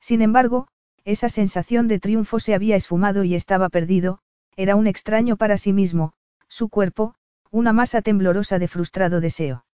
[0.00, 0.68] Sin embargo,
[1.04, 4.20] esa sensación de triunfo se había esfumado y estaba perdido,
[4.56, 6.12] era un extraño para sí mismo,
[6.48, 7.14] su cuerpo,
[7.50, 9.64] una masa temblorosa de frustrado deseo.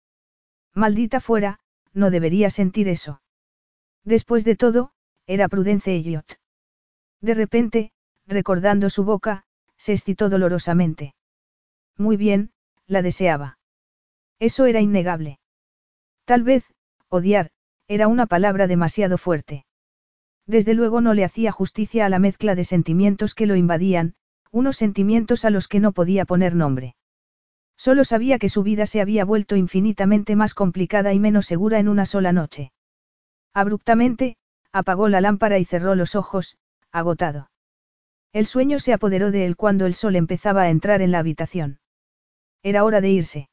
[0.74, 1.60] Maldita fuera,
[1.92, 3.22] no debería sentir eso.
[4.04, 4.92] Después de todo,
[5.26, 6.40] era Prudence Elliot.
[7.20, 7.92] De repente,
[8.26, 9.44] recordando su boca,
[9.76, 11.14] se excitó dolorosamente.
[11.96, 12.52] Muy bien,
[12.86, 13.58] la deseaba.
[14.38, 15.38] Eso era innegable.
[16.24, 16.64] Tal vez,
[17.10, 17.50] Odiar,
[17.88, 19.66] era una palabra demasiado fuerte.
[20.46, 24.14] Desde luego no le hacía justicia a la mezcla de sentimientos que lo invadían,
[24.52, 26.94] unos sentimientos a los que no podía poner nombre.
[27.76, 31.88] Solo sabía que su vida se había vuelto infinitamente más complicada y menos segura en
[31.88, 32.72] una sola noche.
[33.54, 34.36] Abruptamente,
[34.70, 36.58] apagó la lámpara y cerró los ojos,
[36.92, 37.50] agotado.
[38.32, 41.80] El sueño se apoderó de él cuando el sol empezaba a entrar en la habitación.
[42.62, 43.48] Era hora de irse.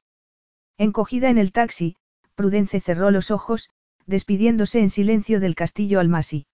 [0.78, 1.96] Encogida en el taxi,
[2.38, 3.72] Prudence cerró los ojos,
[4.06, 6.46] despidiéndose en silencio del castillo Almasi.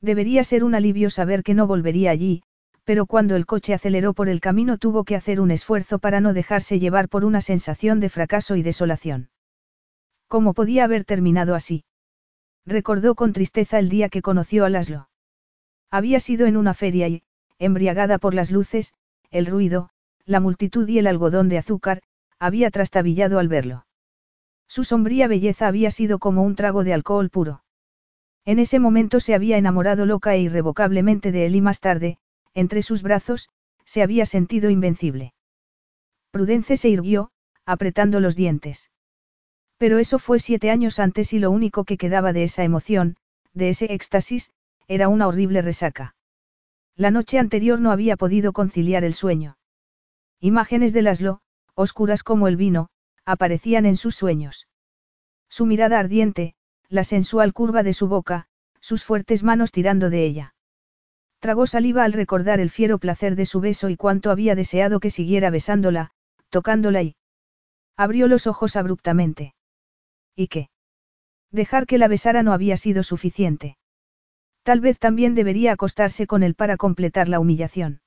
[0.00, 2.44] Debería ser un alivio saber que no volvería allí,
[2.84, 6.32] pero cuando el coche aceleró por el camino tuvo que hacer un esfuerzo para no
[6.32, 9.30] dejarse llevar por una sensación de fracaso y desolación.
[10.28, 11.82] ¿Cómo podía haber terminado así?
[12.64, 15.08] Recordó con tristeza el día que conoció a Laszlo.
[15.90, 17.24] Había sido en una feria y,
[17.58, 18.94] embriagada por las luces,
[19.32, 19.90] el ruido,
[20.24, 22.00] la multitud y el algodón de azúcar,
[22.38, 23.86] había trastabillado al verlo.
[24.70, 27.64] Su sombría belleza había sido como un trago de alcohol puro.
[28.44, 32.18] En ese momento se había enamorado loca e irrevocablemente de él y más tarde,
[32.54, 33.48] entre sus brazos,
[33.84, 35.34] se había sentido invencible.
[36.30, 37.32] Prudence se irguió,
[37.66, 38.92] apretando los dientes.
[39.76, 43.16] Pero eso fue siete años antes y lo único que quedaba de esa emoción,
[43.52, 44.52] de ese éxtasis,
[44.86, 46.14] era una horrible resaca.
[46.94, 49.58] La noche anterior no había podido conciliar el sueño.
[50.38, 51.40] Imágenes de Laslo,
[51.74, 52.88] oscuras como el vino,
[53.24, 54.68] aparecían en sus sueños.
[55.48, 56.54] Su mirada ardiente,
[56.88, 58.46] la sensual curva de su boca,
[58.80, 60.54] sus fuertes manos tirando de ella.
[61.38, 65.10] Tragó saliva al recordar el fiero placer de su beso y cuánto había deseado que
[65.10, 66.10] siguiera besándola,
[66.50, 67.16] tocándola y...
[67.96, 69.54] Abrió los ojos abruptamente.
[70.36, 70.70] ¿Y qué?
[71.50, 73.76] Dejar que la besara no había sido suficiente.
[74.62, 78.00] Tal vez también debería acostarse con él para completar la humillación.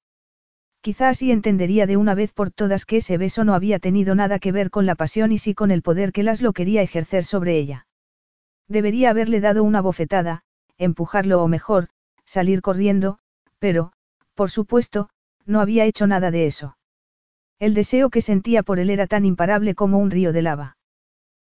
[0.84, 4.38] Quizá así entendería de una vez por todas que ese beso no había tenido nada
[4.38, 7.56] que ver con la pasión y sí con el poder que Laszlo quería ejercer sobre
[7.56, 7.88] ella.
[8.68, 10.44] Debería haberle dado una bofetada,
[10.78, 11.88] empujarlo o mejor,
[12.26, 13.18] salir corriendo,
[13.60, 13.94] pero,
[14.34, 15.08] por supuesto,
[15.46, 16.78] no había hecho nada de eso.
[17.60, 20.76] El deseo que sentía por él era tan imparable como un río de lava.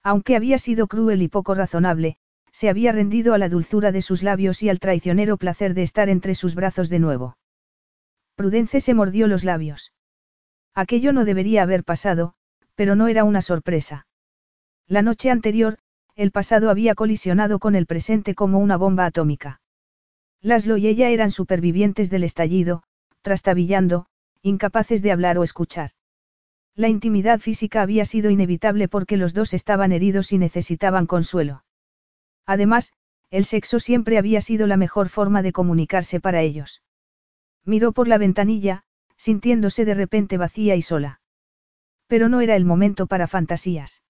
[0.01, 2.17] Aunque había sido cruel y poco razonable,
[2.51, 6.09] se había rendido a la dulzura de sus labios y al traicionero placer de estar
[6.09, 7.37] entre sus brazos de nuevo.
[8.39, 9.91] Prudence se mordió los labios.
[10.73, 12.35] Aquello no debería haber pasado,
[12.73, 14.07] pero no era una sorpresa.
[14.87, 15.77] La noche anterior,
[16.15, 19.59] el pasado había colisionado con el presente como una bomba atómica.
[20.39, 22.83] Laszlo y ella eran supervivientes del estallido,
[23.23, 24.05] trastabillando,
[24.41, 25.91] incapaces de hablar o escuchar.
[26.75, 31.65] La intimidad física había sido inevitable porque los dos estaban heridos y necesitaban consuelo.
[32.45, 32.93] Además,
[33.31, 36.81] el sexo siempre había sido la mejor forma de comunicarse para ellos.
[37.65, 38.83] Miró por la ventanilla,
[39.17, 41.21] sintiéndose de repente vacía y sola.
[42.07, 44.01] Pero no era el momento para fantasías.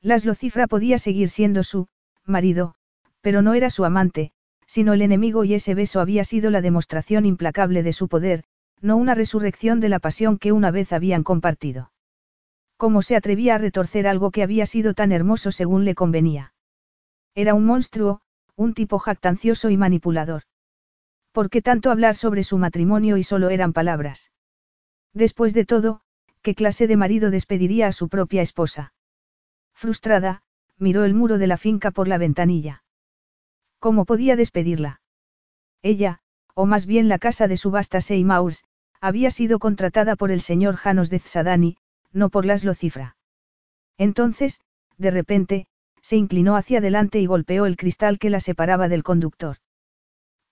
[0.00, 1.88] Laszlo Cifra podía seguir siendo su
[2.24, 2.74] marido,
[3.20, 4.32] pero no era su amante,
[4.66, 8.44] sino el enemigo y ese beso había sido la demostración implacable de su poder,
[8.80, 11.92] no una resurrección de la pasión que una vez habían compartido.
[12.76, 16.52] ¿Cómo se atrevía a retorcer algo que había sido tan hermoso según le convenía?
[17.34, 18.20] Era un monstruo,
[18.54, 20.42] un tipo jactancioso y manipulador.
[21.36, 24.32] ¿Por qué tanto hablar sobre su matrimonio y solo eran palabras?
[25.12, 26.00] Después de todo,
[26.40, 28.94] ¿qué clase de marido despediría a su propia esposa?
[29.74, 30.40] Frustrada,
[30.78, 32.84] miró el muro de la finca por la ventanilla.
[33.80, 35.02] ¿Cómo podía despedirla?
[35.82, 36.20] Ella,
[36.54, 38.64] o más bien la casa de subasta Seymours,
[39.02, 41.76] había sido contratada por el señor Janos de Tzadani,
[42.14, 43.18] no por Laszlo Cifra.
[43.98, 44.62] Entonces,
[44.96, 45.66] de repente,
[46.00, 49.58] se inclinó hacia adelante y golpeó el cristal que la separaba del conductor.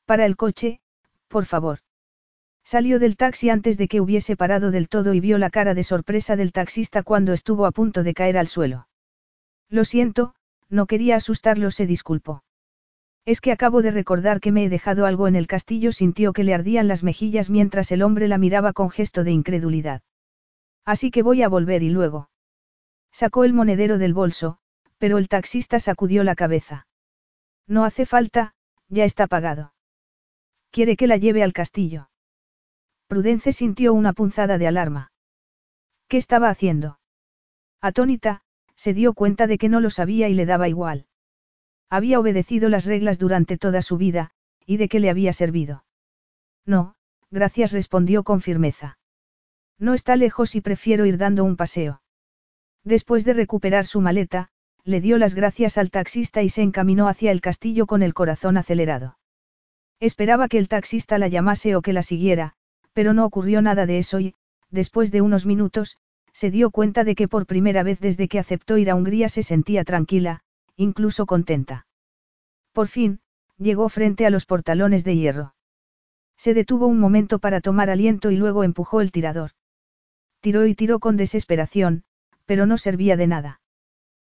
[0.06, 0.80] Para el coche,
[1.28, 1.78] por favor.
[2.64, 5.84] Salió del taxi antes de que hubiese parado del todo y vio la cara de
[5.84, 8.88] sorpresa del taxista cuando estuvo a punto de caer al suelo.
[9.68, 10.34] Lo siento,
[10.70, 12.42] no quería asustarlo, se disculpó.
[13.26, 16.44] Es que acabo de recordar que me he dejado algo en el castillo, sintió que
[16.44, 20.02] le ardían las mejillas mientras el hombre la miraba con gesto de incredulidad.
[20.84, 22.30] Así que voy a volver y luego.
[23.12, 24.58] Sacó el monedero del bolso,
[24.98, 26.86] pero el taxista sacudió la cabeza.
[27.66, 28.54] No hace falta,
[28.88, 29.73] ya está pagado.
[30.74, 32.10] Quiere que la lleve al castillo.
[33.06, 35.12] Prudence sintió una punzada de alarma.
[36.08, 36.98] ¿Qué estaba haciendo?
[37.80, 38.42] Atónita,
[38.74, 41.06] se dio cuenta de que no lo sabía y le daba igual.
[41.90, 44.32] Había obedecido las reglas durante toda su vida,
[44.66, 45.84] y de qué le había servido.
[46.66, 46.96] No,
[47.30, 48.98] gracias respondió con firmeza.
[49.78, 52.02] No está lejos y prefiero ir dando un paseo.
[52.82, 54.48] Después de recuperar su maleta,
[54.82, 58.56] le dio las gracias al taxista y se encaminó hacia el castillo con el corazón
[58.56, 59.18] acelerado.
[60.00, 62.54] Esperaba que el taxista la llamase o que la siguiera,
[62.92, 64.34] pero no ocurrió nada de eso y,
[64.70, 65.98] después de unos minutos,
[66.32, 69.42] se dio cuenta de que por primera vez desde que aceptó ir a Hungría se
[69.42, 70.42] sentía tranquila,
[70.76, 71.86] incluso contenta.
[72.72, 73.20] Por fin,
[73.56, 75.54] llegó frente a los portalones de hierro.
[76.36, 79.52] Se detuvo un momento para tomar aliento y luego empujó el tirador.
[80.40, 82.02] tiró y tiró con desesperación,
[82.44, 83.60] pero no servía de nada.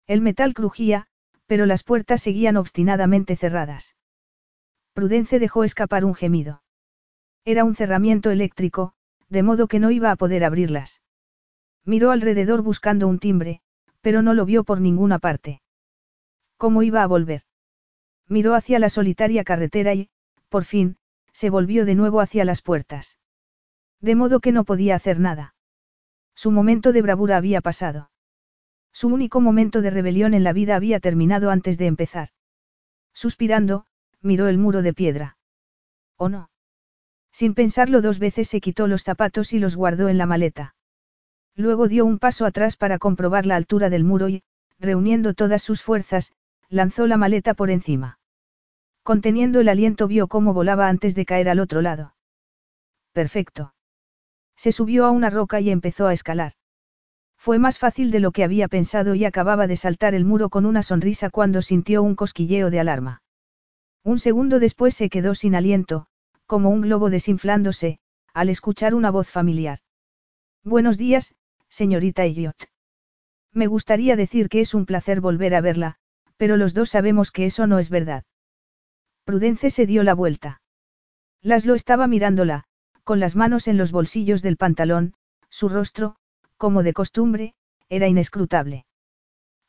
[0.07, 1.07] El metal crujía,
[1.45, 3.95] pero las puertas seguían obstinadamente cerradas.
[4.99, 6.61] Prudence dejó escapar un gemido.
[7.45, 8.91] Era un cerramiento eléctrico,
[9.30, 11.01] de modo que no iba a poder abrirlas.
[11.85, 13.61] Miró alrededor buscando un timbre,
[14.01, 15.61] pero no lo vio por ninguna parte.
[16.57, 17.43] ¿Cómo iba a volver?
[18.27, 20.09] Miró hacia la solitaria carretera y,
[20.49, 20.97] por fin,
[21.31, 23.19] se volvió de nuevo hacia las puertas.
[24.01, 25.55] De modo que no podía hacer nada.
[26.35, 28.11] Su momento de bravura había pasado.
[28.91, 32.31] Su único momento de rebelión en la vida había terminado antes de empezar.
[33.13, 33.85] Suspirando,
[34.22, 35.38] miró el muro de piedra.
[36.18, 36.50] ¿O no?
[37.32, 40.76] Sin pensarlo dos veces se quitó los zapatos y los guardó en la maleta.
[41.56, 44.44] Luego dio un paso atrás para comprobar la altura del muro y,
[44.80, 46.32] reuniendo todas sus fuerzas,
[46.70, 48.20] lanzó la maleta por encima.
[49.04, 52.16] Conteniendo el aliento vio cómo volaba antes de caer al otro lado.
[53.12, 53.74] Perfecto.
[54.56, 56.54] Se subió a una roca y empezó a escalar.
[57.38, 60.66] Fue más fácil de lo que había pensado y acababa de saltar el muro con
[60.66, 63.22] una sonrisa cuando sintió un cosquilleo de alarma.
[64.03, 66.07] Un segundo después se quedó sin aliento,
[66.45, 67.99] como un globo desinflándose,
[68.34, 69.80] al escuchar una voz familiar.
[70.63, 71.35] Buenos días,
[71.67, 72.69] señorita Elliot.
[73.53, 75.95] Me gustaría decir que es un placer volver a verla,
[76.38, 78.23] pero los dos sabemos que eso no es verdad.
[79.26, 80.61] Prudence se dio la vuelta.
[81.41, 82.65] Laszlo estaba mirándola,
[83.03, 85.13] con las manos en los bolsillos del pantalón,
[85.49, 86.15] su rostro,
[86.57, 87.53] como de costumbre,
[87.89, 88.85] era inescrutable.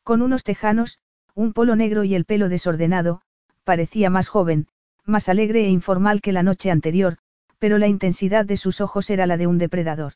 [0.02, 0.98] Con unos tejanos,
[1.34, 3.22] un polo negro y el pelo desordenado,
[3.64, 4.68] parecía más joven,
[5.04, 7.18] más alegre e informal que la noche anterior,
[7.58, 10.14] pero la intensidad de sus ojos era la de un depredador.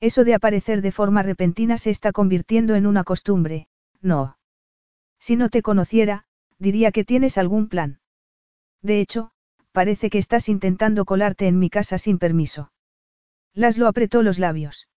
[0.00, 3.68] Eso de aparecer de forma repentina se está convirtiendo en una costumbre,
[4.00, 4.36] no.
[5.18, 6.24] Si no te conociera,
[6.58, 8.00] diría que tienes algún plan.
[8.82, 9.30] De hecho,
[9.72, 12.72] parece que estás intentando colarte en mi casa sin permiso.
[13.54, 14.88] Laszlo apretó los labios.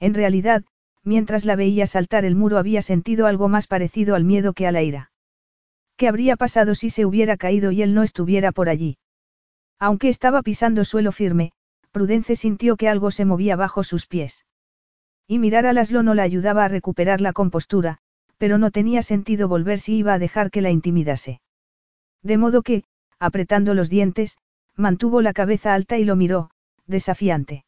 [0.00, 0.64] En realidad,
[1.04, 4.72] mientras la veía saltar el muro había sentido algo más parecido al miedo que a
[4.72, 5.11] la ira.
[6.02, 8.98] ¿Qué habría pasado si se hubiera caído y él no estuviera por allí?
[9.78, 11.52] Aunque estaba pisando suelo firme,
[11.92, 14.44] Prudence sintió que algo se movía bajo sus pies.
[15.28, 17.98] Y mirar a Laszlo no la ayudaba a recuperar la compostura,
[18.36, 21.40] pero no tenía sentido volver si iba a dejar que la intimidase.
[22.20, 22.82] De modo que,
[23.20, 24.38] apretando los dientes,
[24.74, 26.50] mantuvo la cabeza alta y lo miró,
[26.84, 27.64] desafiante.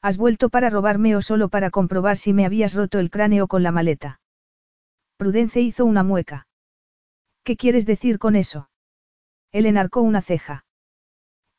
[0.00, 3.64] ¿Has vuelto para robarme o solo para comprobar si me habías roto el cráneo con
[3.64, 4.20] la maleta?
[5.16, 6.46] Prudence hizo una mueca.
[7.48, 8.68] ¿Qué quieres decir con eso?
[9.52, 10.66] Él enarcó una ceja.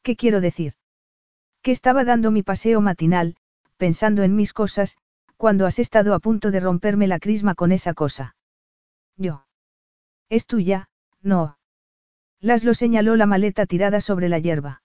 [0.04, 0.74] ¿Qué quiero decir?
[1.64, 3.38] Que estaba dando mi paseo matinal,
[3.78, 4.98] pensando en mis cosas,
[5.36, 8.36] cuando has estado a punto de romperme la crisma con esa cosa.
[9.18, 9.48] Yo.
[10.30, 10.92] Es tuya,
[11.24, 11.58] no.
[12.40, 14.84] Laszlo señaló la maleta tirada sobre la hierba.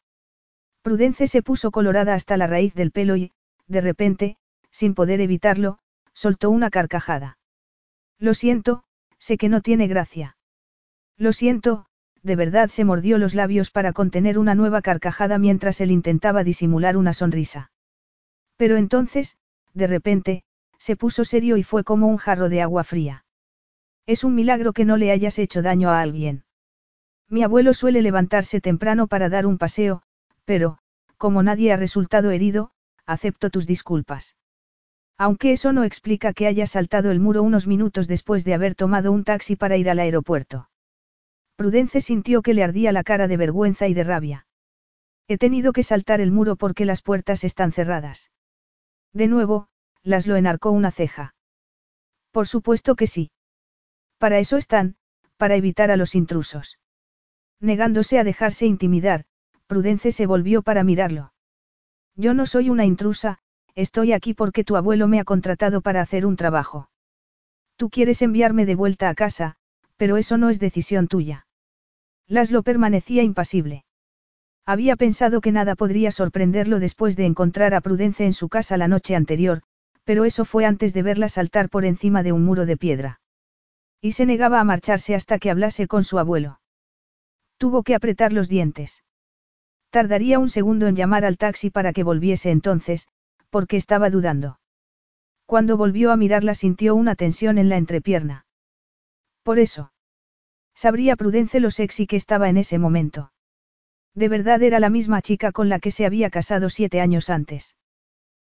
[0.81, 3.31] Prudence se puso colorada hasta la raíz del pelo y,
[3.67, 4.39] de repente,
[4.71, 5.81] sin poder evitarlo,
[6.15, 7.37] soltó una carcajada.
[8.19, 8.85] Lo siento,
[9.19, 10.39] sé que no tiene gracia.
[11.17, 11.87] Lo siento,
[12.23, 16.97] de verdad se mordió los labios para contener una nueva carcajada mientras él intentaba disimular
[16.97, 17.71] una sonrisa.
[18.57, 19.37] Pero entonces,
[19.75, 20.45] de repente,
[20.79, 23.25] se puso serio y fue como un jarro de agua fría.
[24.07, 26.45] Es un milagro que no le hayas hecho daño a alguien.
[27.29, 30.03] Mi abuelo suele levantarse temprano para dar un paseo,
[30.45, 30.79] pero,
[31.17, 32.71] como nadie ha resultado herido,
[33.07, 34.37] acepto tus disculpas.
[35.17, 39.13] Aunque eso no explica que haya saltado el muro unos minutos después de haber tomado
[39.13, 40.69] un taxi para ir al aeropuerto.
[41.57, 44.47] Prudence sintió que le ardía la cara de vergüenza y de rabia.
[45.29, 48.31] He tenido que saltar el muro porque las puertas están cerradas.
[49.13, 49.69] De nuevo,
[50.03, 51.35] Laszlo enarcó una ceja.
[52.33, 53.31] Por supuesto que sí.
[54.19, 54.97] Para eso están,
[55.37, 56.79] para evitar a los intrusos.
[57.61, 59.25] Negándose a dejarse intimidar,
[59.67, 61.33] Prudence se volvió para mirarlo.
[62.17, 63.39] Yo no soy una intrusa,
[63.75, 66.91] estoy aquí porque tu abuelo me ha contratado para hacer un trabajo.
[67.77, 69.57] Tú quieres enviarme de vuelta a casa,
[69.97, 71.44] pero eso no es decisión tuya.
[72.29, 73.85] Laszlo permanecía impasible.
[74.67, 78.89] Había pensado que nada podría sorprenderlo después de encontrar a Prudence en su casa la
[78.89, 79.63] noche anterior,
[80.05, 83.21] pero eso fue antes de verla saltar por encima de un muro de piedra.
[84.01, 86.61] Y se negaba a marcharse hasta que hablase con su abuelo.
[87.59, 89.05] Tuvo que apretar los dientes.
[89.91, 93.09] Tardaría un segundo en llamar al taxi para que volviese entonces,
[93.51, 94.59] porque estaba dudando.
[95.47, 98.47] Cuando volvió a mirarla sintió una tensión en la entrepierna.
[99.43, 99.94] Por eso.
[100.75, 103.33] Sabría Prudence lo sexy que estaba en ese momento.
[104.15, 107.77] De verdad era la misma chica con la que se había casado siete años antes.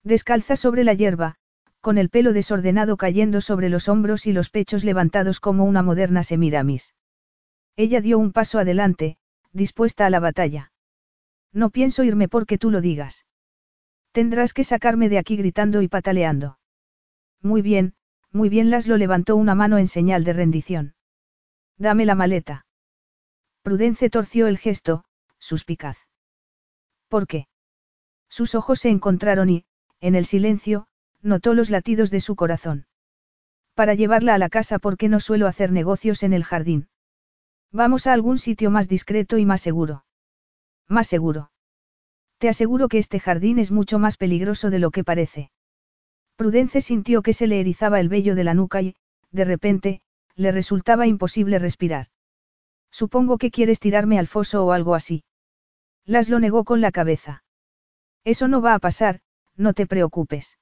[0.03, 1.35] Descalza sobre la hierba,
[1.81, 6.23] con el pelo desordenado cayendo sobre los hombros y los pechos levantados como una moderna
[6.23, 6.93] semiramis.
[7.75, 9.17] Ella dio un paso adelante,
[9.53, 10.71] dispuesta a la batalla.
[11.53, 13.25] No pienso irme porque tú lo digas.
[14.11, 16.59] Tendrás que sacarme de aquí gritando y pataleando.
[17.41, 17.93] Muy bien,
[18.31, 20.95] muy bien Laszlo levantó una mano en señal de rendición.
[21.79, 22.65] Dame la maleta.
[23.63, 25.05] Prudence torció el gesto,
[25.37, 25.97] suspicaz.
[27.07, 27.47] ¿Por qué?
[28.27, 29.65] Sus ojos se encontraron y,
[30.01, 30.87] en el silencio,
[31.21, 32.85] notó los latidos de su corazón.
[33.75, 36.89] Para llevarla a la casa porque no suelo hacer negocios en el jardín.
[37.71, 40.03] Vamos a algún sitio más discreto y más seguro.
[40.89, 41.51] Más seguro.
[42.39, 45.51] Te aseguro que este jardín es mucho más peligroso de lo que parece.
[46.35, 48.95] Prudence sintió que se le erizaba el vello de la nuca y,
[49.31, 50.01] de repente,
[50.39, 52.07] le resultaba imposible respirar.
[52.91, 55.25] Supongo que quieres tirarme al foso o algo así.
[56.05, 57.43] Las lo negó con la cabeza.
[58.23, 59.19] Eso no va a pasar,
[59.57, 60.57] no te preocupes.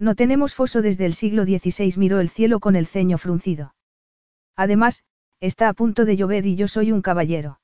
[0.00, 3.74] No tenemos foso desde el siglo XVI, miró el cielo con el ceño fruncido.
[4.56, 5.04] Además,
[5.38, 7.60] está a punto de llover y yo soy un caballero.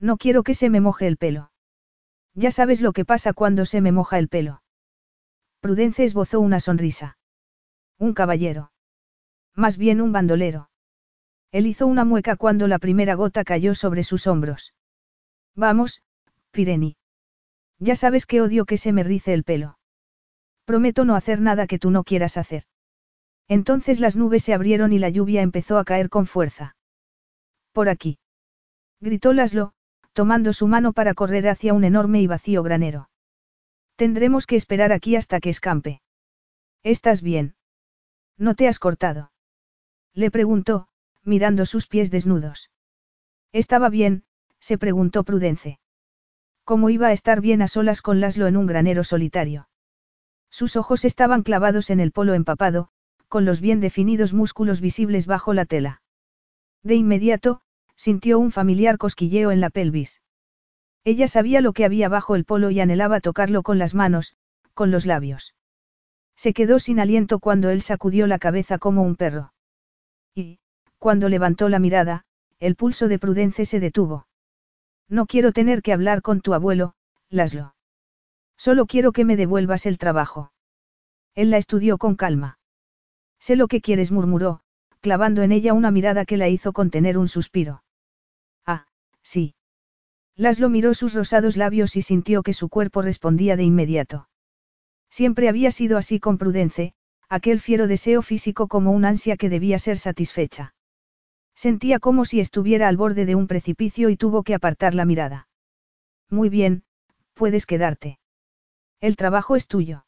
[0.00, 1.50] No quiero que se me moje el pelo.
[2.34, 4.62] Ya sabes lo que pasa cuando se me moja el pelo.
[5.60, 7.18] Prudence esbozó una sonrisa.
[7.98, 8.72] Un caballero.
[9.56, 10.68] Más bien un bandolero.
[11.50, 14.74] Él hizo una mueca cuando la primera gota cayó sobre sus hombros.
[15.54, 16.02] Vamos,
[16.50, 16.96] Pireni.
[17.78, 19.78] Ya sabes que odio que se me rice el pelo.
[20.66, 22.64] Prometo no hacer nada que tú no quieras hacer.
[23.48, 26.76] Entonces las nubes se abrieron y la lluvia empezó a caer con fuerza.
[27.72, 28.18] Por aquí.
[29.00, 29.72] Gritó Laszlo,
[30.12, 33.08] tomando su mano para correr hacia un enorme y vacío granero.
[33.96, 36.02] Tendremos que esperar aquí hasta que escampe.
[36.82, 37.54] ¿Estás bien?
[38.36, 39.30] ¿No te has cortado?
[40.16, 40.88] Le preguntó,
[41.24, 42.70] mirando sus pies desnudos.
[43.52, 44.24] Estaba bien,
[44.60, 45.78] se preguntó Prudence.
[46.64, 49.68] ¿Cómo iba a estar bien a solas con Laszlo en un granero solitario?
[50.48, 52.88] Sus ojos estaban clavados en el polo empapado,
[53.28, 56.00] con los bien definidos músculos visibles bajo la tela.
[56.82, 57.60] De inmediato,
[57.94, 60.22] sintió un familiar cosquilleo en la pelvis.
[61.04, 64.34] Ella sabía lo que había bajo el polo y anhelaba tocarlo con las manos,
[64.72, 65.54] con los labios.
[66.36, 69.52] Se quedó sin aliento cuando él sacudió la cabeza como un perro.
[70.98, 72.24] Cuando levantó la mirada,
[72.58, 74.26] el pulso de Prudence se detuvo.
[75.08, 76.94] No quiero tener que hablar con tu abuelo,
[77.28, 77.74] Laslo.
[78.56, 80.52] Solo quiero que me devuelvas el trabajo.
[81.34, 82.58] Él la estudió con calma.
[83.38, 84.60] Sé lo que quieres, murmuró,
[85.00, 87.84] clavando en ella una mirada que la hizo contener un suspiro.
[88.64, 88.86] Ah,
[89.22, 89.54] sí.
[90.34, 94.28] Laslo miró sus rosados labios y sintió que su cuerpo respondía de inmediato.
[95.10, 96.94] Siempre había sido así con Prudence,
[97.28, 100.74] aquel fiero deseo físico como un ansia que debía ser satisfecha.
[101.56, 105.48] Sentía como si estuviera al borde de un precipicio y tuvo que apartar la mirada.
[106.30, 106.84] Muy bien,
[107.32, 108.18] puedes quedarte.
[109.00, 110.04] El trabajo es tuyo.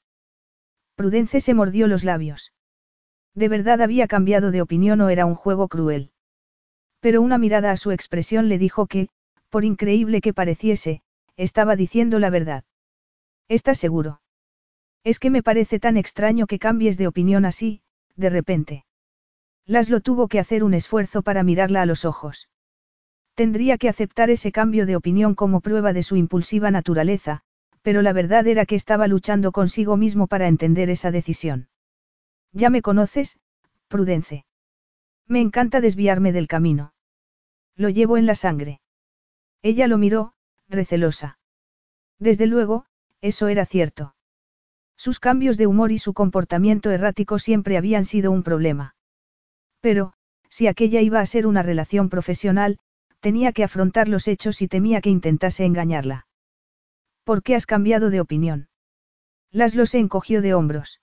[0.94, 2.52] Prudence se mordió los labios.
[3.34, 6.10] ¿De verdad había cambiado de opinión o era un juego cruel?
[7.00, 9.08] Pero una mirada a su expresión le dijo que,
[9.48, 11.02] por increíble que pareciese,
[11.36, 12.64] estaba diciendo la verdad.
[13.48, 14.20] ¿Estás seguro?
[15.04, 17.80] Es que me parece tan extraño que cambies de opinión así,
[18.16, 18.84] de repente.
[19.68, 22.48] Laszlo tuvo que hacer un esfuerzo para mirarla a los ojos.
[23.34, 27.42] Tendría que aceptar ese cambio de opinión como prueba de su impulsiva naturaleza,
[27.82, 31.68] pero la verdad era que estaba luchando consigo mismo para entender esa decisión.
[32.52, 33.38] Ya me conoces,
[33.88, 34.46] Prudence.
[35.26, 36.94] Me encanta desviarme del camino.
[37.76, 38.80] Lo llevo en la sangre.
[39.60, 40.32] Ella lo miró,
[40.68, 41.38] recelosa.
[42.18, 42.86] Desde luego,
[43.20, 44.14] eso era cierto.
[44.96, 48.94] Sus cambios de humor y su comportamiento errático siempre habían sido un problema.
[49.80, 50.12] Pero,
[50.48, 52.78] si aquella iba a ser una relación profesional,
[53.20, 56.26] tenía que afrontar los hechos y temía que intentase engañarla.
[57.24, 58.68] ¿Por qué has cambiado de opinión?
[59.50, 61.00] Laszlo se encogió de hombros.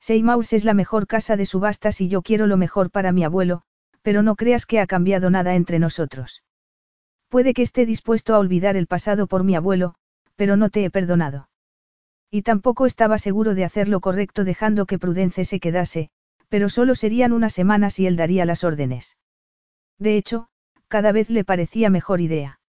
[0.00, 3.62] Seymour es la mejor casa de subastas y yo quiero lo mejor para mi abuelo,
[4.02, 6.42] pero no creas que ha cambiado nada entre nosotros.
[7.28, 9.94] Puede que esté dispuesto a olvidar el pasado por mi abuelo,
[10.36, 11.48] pero no te he perdonado.
[12.30, 16.10] Y tampoco estaba seguro de hacer lo correcto dejando que Prudence se quedase,
[16.48, 19.16] pero solo serían unas semanas y él daría las órdenes.
[19.98, 20.48] De hecho,
[20.88, 22.60] cada vez le parecía mejor idea.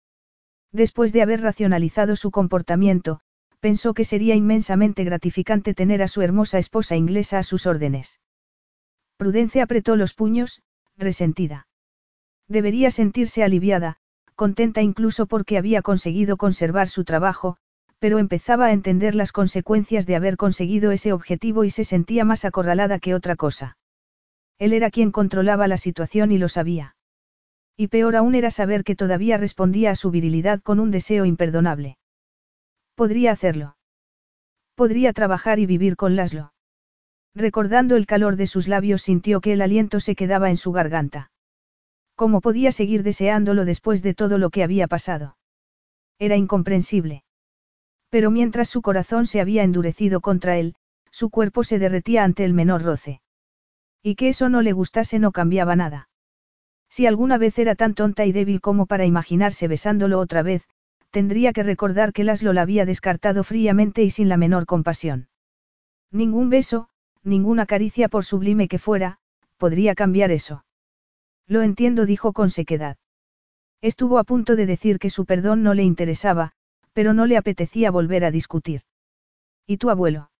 [0.71, 3.19] Después de haber racionalizado su comportamiento,
[3.59, 8.19] pensó que sería inmensamente gratificante tener a su hermosa esposa inglesa a sus órdenes.
[9.17, 10.61] Prudence apretó los puños,
[10.95, 11.67] resentida.
[12.47, 13.97] Debería sentirse aliviada,
[14.35, 17.57] contenta incluso porque había conseguido conservar su trabajo,
[17.99, 22.45] pero empezaba a entender las consecuencias de haber conseguido ese objetivo y se sentía más
[22.45, 23.77] acorralada que otra cosa.
[24.59, 26.95] Él era quien controlaba la situación y lo sabía.
[27.75, 31.97] Y peor aún era saber que todavía respondía a su virilidad con un deseo imperdonable.
[32.95, 33.77] Podría hacerlo.
[34.75, 36.53] Podría trabajar y vivir con Laszlo.
[37.35, 41.31] Recordando el calor de sus labios sintió que el aliento se quedaba en su garganta.
[42.15, 45.37] ¿Cómo podía seguir deseándolo después de todo lo que había pasado?
[46.17, 47.23] Era incomprensible.
[48.09, 50.75] Pero mientras su corazón se había endurecido contra él,
[51.11, 53.21] su cuerpo se derretía ante el menor roce.
[54.01, 56.09] Y que eso no le gustase no cambiaba nada.
[56.89, 60.67] Si alguna vez era tan tonta y débil como para imaginarse besándolo otra vez,
[61.11, 65.27] tendría que recordar que Laszlo la había descartado fríamente y sin la menor compasión.
[66.11, 66.89] Ningún beso,
[67.23, 69.17] ninguna caricia por sublime que fuera,
[69.57, 70.63] podría cambiar eso.
[71.47, 72.97] Lo entiendo, dijo con sequedad.
[73.81, 76.53] Estuvo a punto de decir que su perdón no le interesaba,
[76.97, 78.81] pero no le apetecía volver a discutir.
[79.67, 80.31] ¿Y tu abuelo?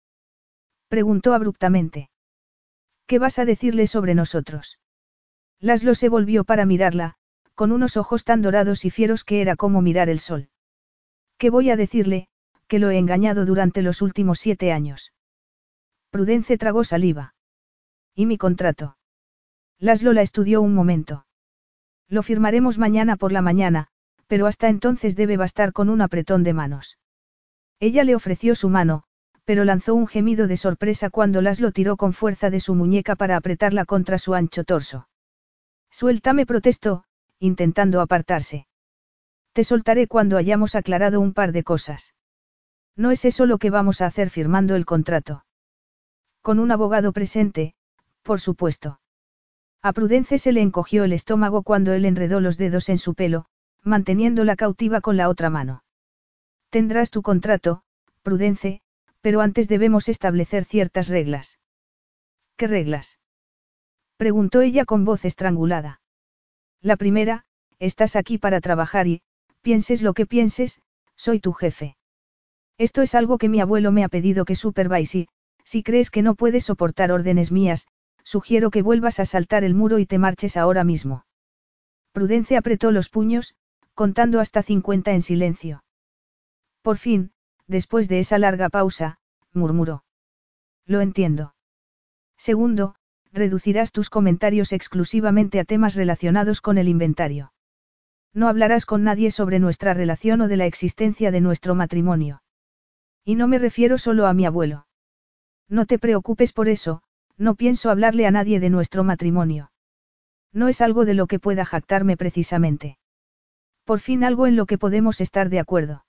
[0.88, 2.10] Preguntó abruptamente.
[3.06, 4.80] ¿Qué vas a decirle sobre nosotros?
[5.60, 7.14] Laszlo se volvió para mirarla,
[7.54, 10.50] con unos ojos tan dorados y fieros que era como mirar el sol.
[11.38, 12.28] ¿Qué voy a decirle?
[12.68, 15.14] Que lo he engañado durante los últimos siete años.
[16.10, 17.36] Prudence tragó saliva.
[18.16, 18.98] ¿Y mi contrato?
[19.78, 21.28] Laszlo la estudió un momento.
[22.08, 23.90] Lo firmaremos mañana por la mañana,
[24.28, 26.98] pero hasta entonces debe bastar con un apretón de manos.
[27.80, 29.04] Ella le ofreció su mano,
[29.45, 33.38] pero lanzó un gemido de sorpresa cuando Laszlo tiró con fuerza de su muñeca para
[33.38, 35.08] apretarla contra su ancho torso.
[35.90, 37.06] Suéltame, protestó,
[37.40, 38.68] intentando apartarse.
[39.54, 42.14] Te soltaré cuando hayamos aclarado un par de cosas.
[42.95, 45.45] No es eso lo que vamos a hacer firmando el contrato.
[46.41, 47.74] Con un abogado presente,
[48.24, 48.99] por supuesto.
[49.82, 53.45] A Prudence se le encogió el estómago cuando él enredó los dedos en su pelo,
[53.88, 55.84] manteniéndola cautiva con la otra mano.
[56.69, 57.81] Tendrás tu contrato,
[58.22, 58.81] Prudence,
[59.22, 61.59] pero antes debemos establecer ciertas reglas.
[62.55, 63.19] ¿Qué reglas?
[64.18, 66.01] preguntó ella con voz estrangulada.
[66.81, 67.45] La primera,
[67.80, 69.22] estás aquí para trabajar y,
[69.68, 70.81] Pienses lo que pienses,
[71.18, 71.97] soy tu jefe.
[72.77, 75.27] Esto es algo que mi abuelo me ha pedido que supervise y,
[75.65, 77.85] si crees que no puedes soportar órdenes mías,
[78.23, 81.26] sugiero que vuelvas a saltar el muro y te marches ahora mismo.
[82.14, 83.55] Prudencia apretó los puños,
[83.98, 85.84] contando hasta 50 en silencio.
[86.84, 87.32] Por fin,
[87.65, 89.18] después de esa larga pausa,
[89.53, 90.03] murmuró.
[90.86, 91.56] Lo entiendo.
[92.38, 92.94] Segundo,
[93.34, 97.53] reducirás tus comentarios exclusivamente a temas relacionados con el inventario.
[98.36, 102.44] No hablarás con nadie sobre nuestra relación o de la existencia de nuestro matrimonio.
[103.26, 104.86] Y no me refiero solo a mi abuelo.
[105.68, 107.02] No te preocupes por eso,
[107.36, 109.72] no pienso hablarle a nadie de nuestro matrimonio.
[110.53, 112.99] No es algo de lo que pueda jactarme precisamente.
[113.88, 116.03] Por fin algo en lo que podemos estar de acuerdo.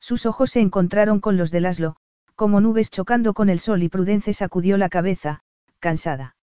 [0.00, 1.96] Sus ojos se encontraron con los de Laszlo,
[2.34, 5.40] como nubes chocando con el sol y Prudence sacudió la cabeza,
[5.78, 6.36] cansada.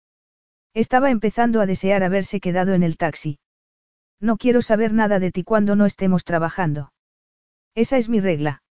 [0.73, 3.37] Estaba empezando a desear haberse quedado en el taxi.
[4.19, 6.91] No quiero saber nada de ti cuando no estemos trabajando.
[7.75, 8.63] Esa es mi regla.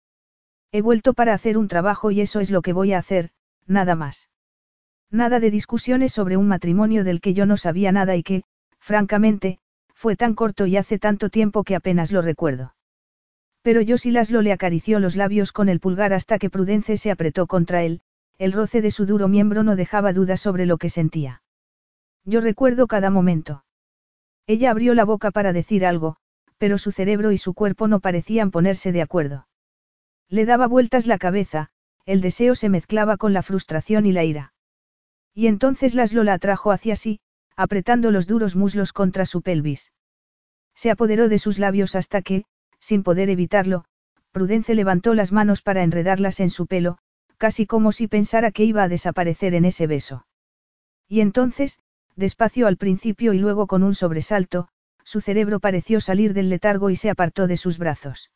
[0.72, 3.30] He vuelto para hacer un trabajo y eso es lo que voy a hacer,
[3.68, 4.32] nada más.
[5.12, 8.42] Nada de discusiones sobre un matrimonio del que yo no sabía nada y que,
[8.80, 9.60] francamente,
[10.06, 12.76] fue tan corto y hace tanto tiempo que apenas lo recuerdo.
[13.64, 17.10] Pero yo sí Laslo le acarició los labios con el pulgar hasta que Prudence se
[17.10, 18.02] apretó contra él,
[18.38, 21.42] el roce de su duro miembro no dejaba duda sobre lo que sentía.
[22.24, 23.66] Yo recuerdo cada momento.
[24.46, 26.18] Ella abrió la boca para decir algo,
[26.60, 29.48] pero su cerebro y su cuerpo no parecían ponerse de acuerdo.
[30.30, 31.72] Le daba vueltas la cabeza,
[32.06, 34.54] el deseo se mezclaba con la frustración y la ira.
[35.34, 37.22] Y entonces Laszlo la atrajo hacia sí,
[37.56, 39.92] apretando los duros muslos contra su pelvis.
[40.76, 42.46] Se apoderó de sus labios hasta que,
[42.80, 43.86] sin poder evitarlo,
[44.32, 46.98] Prudence levantó las manos para enredarlas en su pelo,
[47.38, 50.26] casi como si pensara que iba a desaparecer en ese beso.
[51.08, 51.80] Y entonces,
[52.16, 54.68] despacio al principio y luego con un sobresalto,
[55.04, 58.32] su cerebro pareció salir del letargo y se apartó de sus brazos.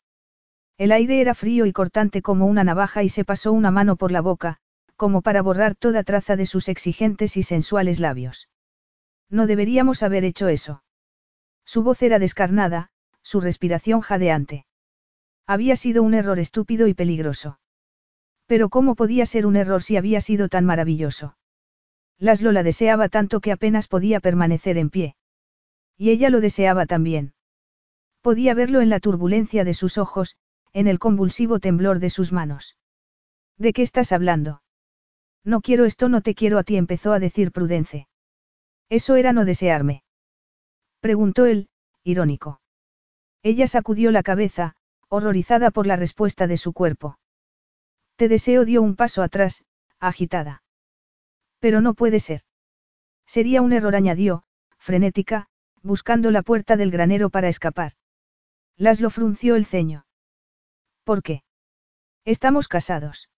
[0.78, 4.12] El aire era frío y cortante como una navaja y se pasó una mano por
[4.12, 4.56] la boca,
[4.96, 8.49] como para borrar toda traza de sus exigentes y sensuales labios.
[9.30, 10.82] No deberíamos haber hecho eso.
[11.64, 12.90] Su voz era descarnada,
[13.22, 14.66] su respiración jadeante.
[15.46, 17.60] Había sido un error estúpido y peligroso.
[18.46, 21.36] Pero ¿cómo podía ser un error si había sido tan maravilloso?
[22.18, 25.16] Laszlo la deseaba tanto que apenas podía permanecer en pie.
[25.96, 27.34] Y ella lo deseaba también.
[28.20, 30.36] Podía verlo en la turbulencia de sus ojos,
[30.72, 32.76] en el convulsivo temblor de sus manos.
[33.56, 34.62] ¿De qué estás hablando?
[35.44, 38.09] No quiero esto, no te quiero a ti, empezó a decir Prudence.
[38.90, 40.02] Eso era no desearme.
[41.00, 41.70] Preguntó él,
[42.04, 42.60] irónico.
[43.42, 44.76] Ella sacudió la cabeza,
[45.08, 47.18] horrorizada por la respuesta de su cuerpo.
[48.16, 49.64] Te deseo dio un paso atrás,
[49.98, 50.62] agitada.
[51.58, 52.42] Pero no puede ser.
[53.26, 54.44] Sería un error, añadió,
[54.78, 55.48] frenética,
[55.82, 57.92] buscando la puerta del granero para escapar.
[58.76, 60.04] Laszlo frunció el ceño.
[61.04, 61.42] ¿Por qué?
[62.24, 63.30] Estamos casados.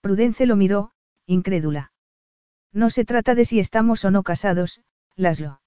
[0.00, 0.92] Prudence lo miró,
[1.26, 1.93] incrédula.
[2.74, 4.82] No se trata de si estamos o no casados,
[5.14, 5.60] Laszlo.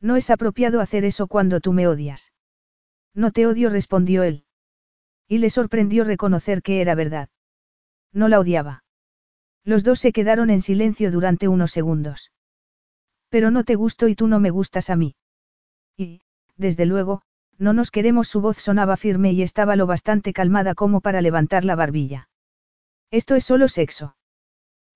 [0.00, 2.32] No es apropiado hacer eso cuando tú me odias.
[3.14, 4.44] No te odio, respondió él.
[5.28, 7.28] Y le sorprendió reconocer que era verdad.
[8.12, 8.82] No la odiaba.
[9.62, 12.32] Los dos se quedaron en silencio durante unos segundos.
[13.28, 15.14] Pero no te gusto y tú no me gustas a mí.
[15.96, 16.22] Y,
[16.56, 17.22] desde luego,
[17.58, 18.28] no nos queremos.
[18.28, 22.28] Su voz sonaba firme y estaba lo bastante calmada como para levantar la barbilla.
[23.10, 24.16] Esto es solo sexo.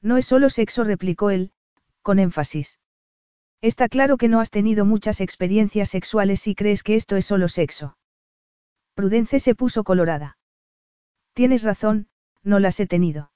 [0.06, 1.50] No es solo sexo, replicó él,
[2.00, 2.78] con énfasis.
[3.60, 7.48] Está claro que no has tenido muchas experiencias sexuales y crees que esto es solo
[7.48, 7.98] sexo.
[8.94, 10.38] Prudence se puso colorada.
[11.32, 12.06] Tienes razón,
[12.44, 13.32] no las he tenido.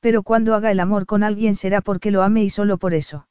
[0.00, 3.26] Pero cuando haga el amor con alguien será porque lo ame y solo por eso.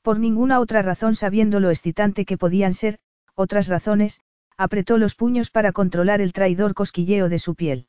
[0.00, 3.00] Por ninguna otra razón sabiendo lo excitante que podían ser,
[3.34, 4.22] otras razones,
[4.56, 7.86] apretó los puños para controlar el traidor cosquilleo de su piel.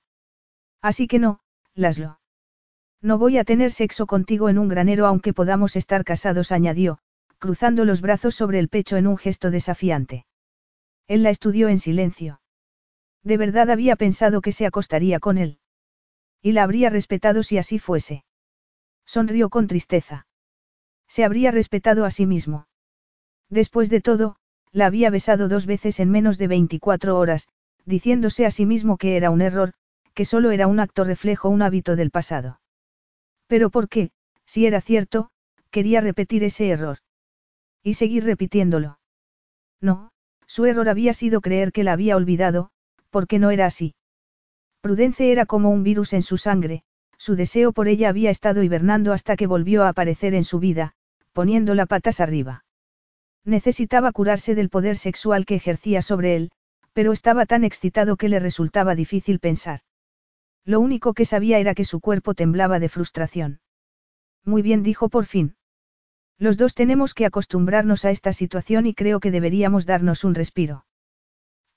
[0.82, 1.40] Así que no,
[1.74, 2.20] Laslo.
[3.02, 7.00] No voy a tener sexo contigo en un granero aunque podamos estar casados, añadió,
[7.38, 10.26] cruzando los brazos sobre el pecho en un gesto desafiante.
[11.08, 12.42] Él la estudió en silencio.
[13.24, 15.60] De verdad había pensado que se acostaría con él.
[16.42, 18.24] Y la habría respetado si así fuese.
[19.06, 20.28] Sonrió con tristeza.
[21.08, 22.68] Se habría respetado a sí mismo.
[23.50, 24.36] Después de todo,
[24.72, 27.48] la había besado dos veces en menos de 24 horas,
[27.86, 29.74] diciéndose a sí mismo que era un error,
[30.14, 32.60] que solo era un acto reflejo, un hábito del pasado.
[33.48, 34.12] Pero ¿por qué,
[34.46, 35.30] si era cierto,
[35.72, 37.00] quería repetir ese error?
[37.84, 39.00] Y seguir repitiéndolo.
[39.82, 40.12] No,
[40.46, 42.70] su error había sido creer que la había olvidado,
[43.10, 43.96] porque no era así.
[44.82, 46.84] Prudence era como un virus en su sangre,
[47.18, 50.94] su deseo por ella había estado hibernando hasta que volvió a aparecer en su vida,
[51.34, 52.66] poniéndola patas arriba.
[53.44, 56.52] Necesitaba curarse del poder sexual que ejercía sobre él,
[56.94, 59.82] pero estaba tan excitado que le resultaba difícil pensar.
[60.68, 63.62] Lo único que sabía era que su cuerpo temblaba de frustración.
[64.44, 65.56] Muy bien dijo por fin.
[66.38, 70.86] Los dos tenemos que acostumbrarnos a esta situación y creo que deberíamos darnos un respiro.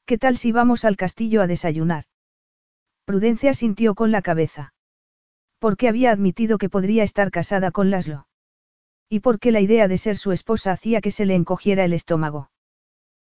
[0.07, 2.05] ¿Qué tal si vamos al castillo a desayunar?
[3.05, 4.75] Prudencia sintió con la cabeza.
[5.61, 8.27] Porque había admitido que podría estar casada con Laszlo.
[9.09, 12.51] Y porque la idea de ser su esposa hacía que se le encogiera el estómago.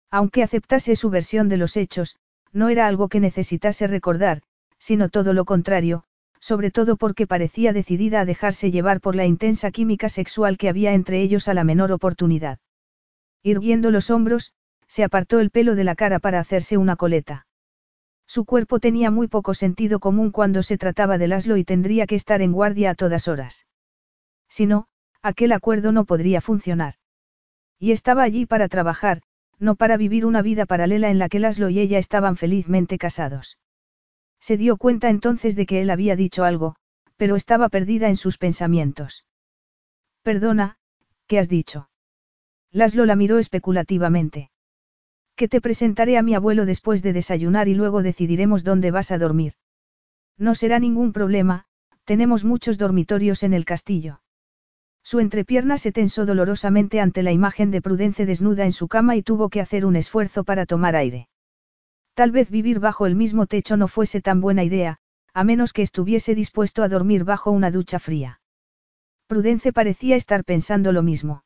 [0.10, 2.18] Aunque aceptase su versión de los hechos,
[2.52, 4.42] no era algo que necesitase recordar,
[4.80, 6.04] sino todo lo contrario,
[6.40, 10.94] sobre todo porque parecía decidida a dejarse llevar por la intensa química sexual que había
[10.94, 12.60] entre ellos a la menor oportunidad.
[13.44, 14.54] Irguiendo los hombros,
[14.88, 17.46] se apartó el pelo de la cara para hacerse una coleta.
[18.26, 22.16] Su cuerpo tenía muy poco sentido común cuando se trataba de Laszlo y tendría que
[22.16, 23.66] estar en guardia a todas horas.
[24.48, 24.88] Si no,
[25.22, 26.96] aquel acuerdo no podría funcionar.
[27.80, 29.22] Y estaba allí para trabajar,
[29.58, 33.58] no para vivir una vida paralela en la que Laszlo y ella estaban felizmente casados.
[34.40, 36.76] Se dio cuenta entonces de que él había dicho algo,
[37.18, 39.26] pero estaba perdida en sus pensamientos.
[40.24, 40.78] Perdona,
[41.28, 41.90] ¿qué has dicho?
[42.72, 44.52] Laszlo la miró especulativamente.
[45.36, 49.18] Que te presentaré a mi abuelo después de desayunar y luego decidiremos dónde vas a
[49.18, 49.54] dormir.
[50.38, 51.66] No será ningún problema,
[52.06, 54.22] tenemos muchos dormitorios en el castillo.
[55.04, 59.24] Su entrepierna se tensó dolorosamente ante la imagen de Prudence desnuda en su cama y
[59.24, 61.28] tuvo que hacer un esfuerzo para tomar aire.
[62.20, 64.98] Tal vez vivir bajo el mismo techo no fuese tan buena idea,
[65.34, 68.42] a menos que estuviese dispuesto a dormir bajo una ducha fría.
[69.28, 71.46] Prudence parecía estar pensando lo mismo.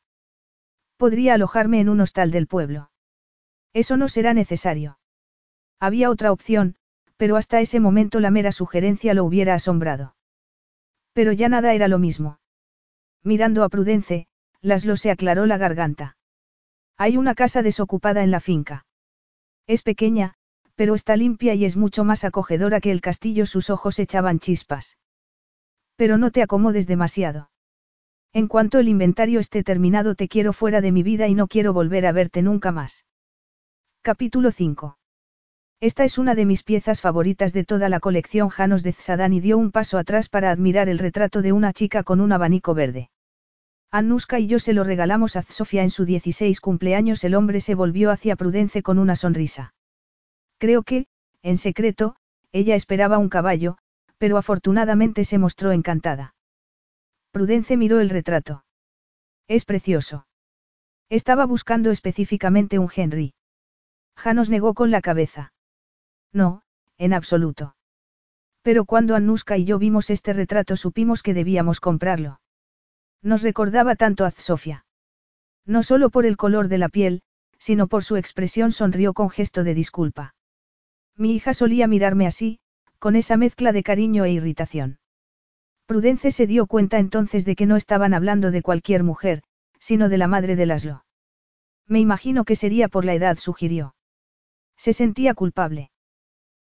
[0.96, 2.90] Podría alojarme en un hostal del pueblo.
[3.72, 4.98] Eso no será necesario.
[5.78, 6.74] Había otra opción,
[7.18, 10.16] pero hasta ese momento la mera sugerencia lo hubiera asombrado.
[11.12, 12.40] Pero ya nada era lo mismo.
[13.22, 14.26] Mirando a Prudence,
[14.60, 16.16] Laslo se aclaró la garganta.
[16.96, 18.86] Hay una casa desocupada en la finca.
[19.68, 20.34] Es pequeña,
[20.74, 23.46] pero está limpia y es mucho más acogedora que el castillo.
[23.46, 24.98] Sus ojos echaban chispas.
[25.96, 27.50] Pero no te acomodes demasiado.
[28.32, 31.72] En cuanto el inventario esté terminado te quiero fuera de mi vida y no quiero
[31.72, 33.06] volver a verte nunca más.
[34.02, 34.98] Capítulo 5.
[35.80, 38.94] Esta es una de mis piezas favoritas de toda la colección Janos de
[39.30, 42.74] y dio un paso atrás para admirar el retrato de una chica con un abanico
[42.74, 43.10] verde.
[43.90, 47.22] Anuska y yo se lo regalamos a Sofía en su 16 cumpleaños.
[47.22, 49.74] El hombre se volvió hacia Prudence con una sonrisa.
[50.64, 51.08] Creo que,
[51.42, 52.16] en secreto,
[52.50, 53.76] ella esperaba un caballo,
[54.16, 56.34] pero afortunadamente se mostró encantada.
[57.32, 58.64] Prudence miró el retrato.
[59.46, 60.26] Es precioso.
[61.10, 63.34] Estaba buscando específicamente un Henry.
[64.16, 65.52] Janos negó con la cabeza.
[66.32, 66.62] No,
[66.96, 67.76] en absoluto.
[68.62, 72.40] Pero cuando Anuska y yo vimos este retrato supimos que debíamos comprarlo.
[73.20, 74.86] Nos recordaba tanto a Sofía.
[75.66, 77.20] No solo por el color de la piel,
[77.58, 80.34] sino por su expresión sonrió con gesto de disculpa.
[81.16, 82.58] Mi hija solía mirarme así,
[82.98, 84.98] con esa mezcla de cariño e irritación.
[85.86, 89.42] Prudence se dio cuenta entonces de que no estaban hablando de cualquier mujer,
[89.78, 91.04] sino de la madre de Laslo.
[91.86, 93.94] Me imagino que sería por la edad, sugirió.
[94.76, 95.90] Se sentía culpable.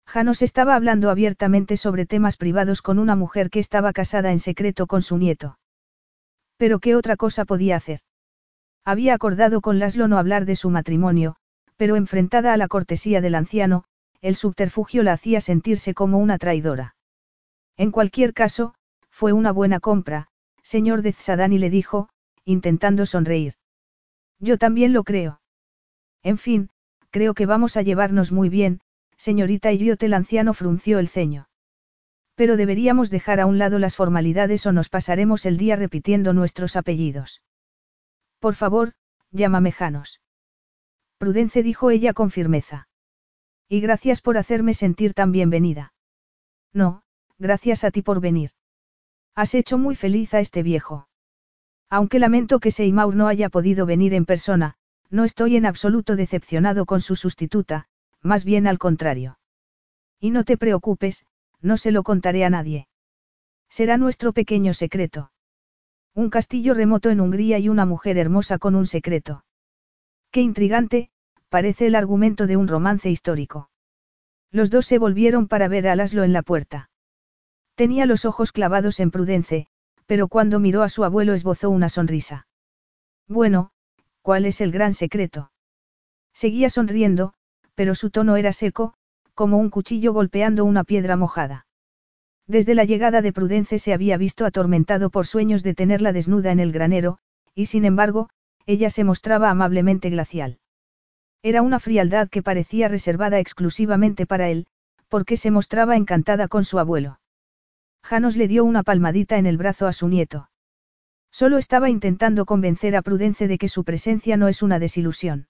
[0.07, 4.87] Janos estaba hablando abiertamente sobre temas privados con una mujer que estaba casada en secreto
[4.87, 5.59] con su nieto.
[6.57, 8.01] Pero ¿qué otra cosa podía hacer?
[8.85, 11.37] Había acordado con Laszlo no hablar de su matrimonio,
[11.77, 13.85] pero enfrentada a la cortesía del anciano,
[14.21, 16.97] el subterfugio la hacía sentirse como una traidora.
[17.77, 18.75] En cualquier caso,
[19.11, 20.29] fue una buena compra,
[20.63, 22.09] señor de Zadani le dijo,
[22.45, 23.55] intentando sonreír.
[24.39, 25.41] Yo también lo creo.
[26.23, 26.71] En fin,
[27.11, 28.81] creo que vamos a llevarnos muy bien,
[29.17, 31.49] señorita Iriot el anciano frunció el ceño.
[32.35, 36.77] Pero deberíamos dejar a un lado las formalidades o nos pasaremos el día repitiendo nuestros
[36.77, 37.43] apellidos.
[38.39, 38.93] Por favor,
[39.31, 40.21] llámame Janos.
[41.19, 42.88] Prudence dijo ella con firmeza.
[43.71, 45.93] Y gracias por hacerme sentir tan bienvenida.
[46.73, 47.03] No,
[47.39, 48.53] gracias a ti por venir.
[49.35, 51.07] Has hecho muy feliz a este viejo.
[51.91, 54.77] Aunque lamento que Seymour no haya podido venir en persona,
[55.11, 57.89] no estoy en absoluto decepcionado con su sustituta,
[58.23, 59.39] más bien al contrario.
[60.19, 61.27] Y no te preocupes,
[61.61, 62.89] no se lo contaré a nadie.
[63.69, 65.31] Será nuestro pequeño secreto.
[66.15, 69.45] Un castillo remoto en Hungría y una mujer hermosa con un secreto.
[70.31, 71.11] Qué intrigante,
[71.49, 73.71] parece el argumento de un romance histórico.
[74.51, 76.91] Los dos se volvieron para ver a Laszlo en la puerta.
[77.75, 79.67] Tenía los ojos clavados en Prudence,
[80.07, 82.47] pero cuando miró a su abuelo esbozó una sonrisa.
[83.29, 83.71] Bueno,
[84.23, 85.53] ¿cuál es el gran secreto?
[86.33, 87.35] Seguía sonriendo,
[87.75, 88.95] pero su tono era seco,
[89.35, 91.67] como un cuchillo golpeando una piedra mojada.
[92.47, 96.61] Desde la llegada de Prudence se había visto atormentado por sueños de tenerla desnuda en
[96.61, 97.19] el granero,
[97.55, 98.31] y sin embargo,
[98.67, 100.59] ella se mostraba amablemente glacial.
[101.43, 104.67] Era una frialdad que parecía reservada exclusivamente para él,
[105.09, 107.21] porque se mostraba encantada con su abuelo.
[108.03, 110.51] Janos le dio una palmadita en el brazo a su nieto.
[111.31, 115.49] Solo estaba intentando convencer a Prudence de que su presencia no es una desilusión.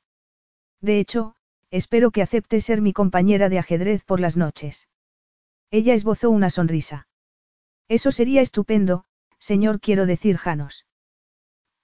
[0.80, 1.34] De hecho,
[1.70, 4.88] espero que acepte ser mi compañera de ajedrez por las noches.
[5.70, 7.08] Ella esbozó una sonrisa.
[7.88, 9.04] Eso sería estupendo,
[9.38, 10.86] señor quiero decir Janos.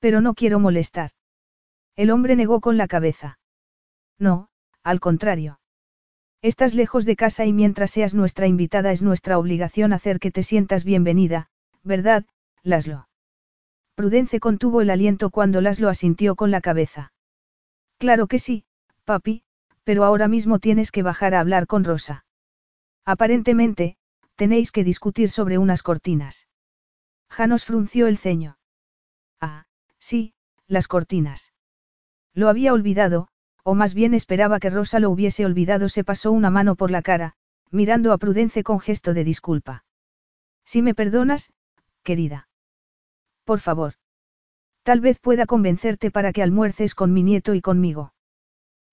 [0.01, 1.13] Pero no quiero molestar.
[1.97, 3.39] El hombre negó con la cabeza.
[4.19, 4.49] No,
[4.83, 5.61] al contrario.
[6.43, 10.43] Estás lejos de casa y mientras seas nuestra invitada es nuestra obligación hacer que te
[10.43, 11.49] sientas bienvenida,
[11.83, 12.27] ¿verdad,
[12.63, 13.09] Laslo?
[13.95, 17.13] Prudence contuvo el aliento cuando Laslo asintió con la cabeza.
[17.99, 18.65] Claro que sí,
[19.05, 19.43] papi,
[19.85, 22.25] pero ahora mismo tienes que bajar a hablar con Rosa.
[23.05, 23.97] Aparentemente,
[24.35, 26.49] tenéis que discutir sobre unas cortinas.
[27.31, 28.59] Janos frunció el ceño.
[29.41, 29.65] Ah,
[29.99, 30.35] sí,
[30.67, 31.53] las cortinas.
[32.33, 33.29] Lo había olvidado,
[33.65, 35.89] o más bien esperaba que Rosa lo hubiese olvidado.
[35.89, 37.35] Se pasó una mano por la cara,
[37.71, 39.85] mirando a Prudence con gesto de disculpa.
[40.65, 41.51] Si me perdonas,
[42.03, 42.49] querida.
[43.45, 43.95] Por favor.
[44.83, 48.13] Tal vez pueda convencerte para que almuerces con mi nieto y conmigo.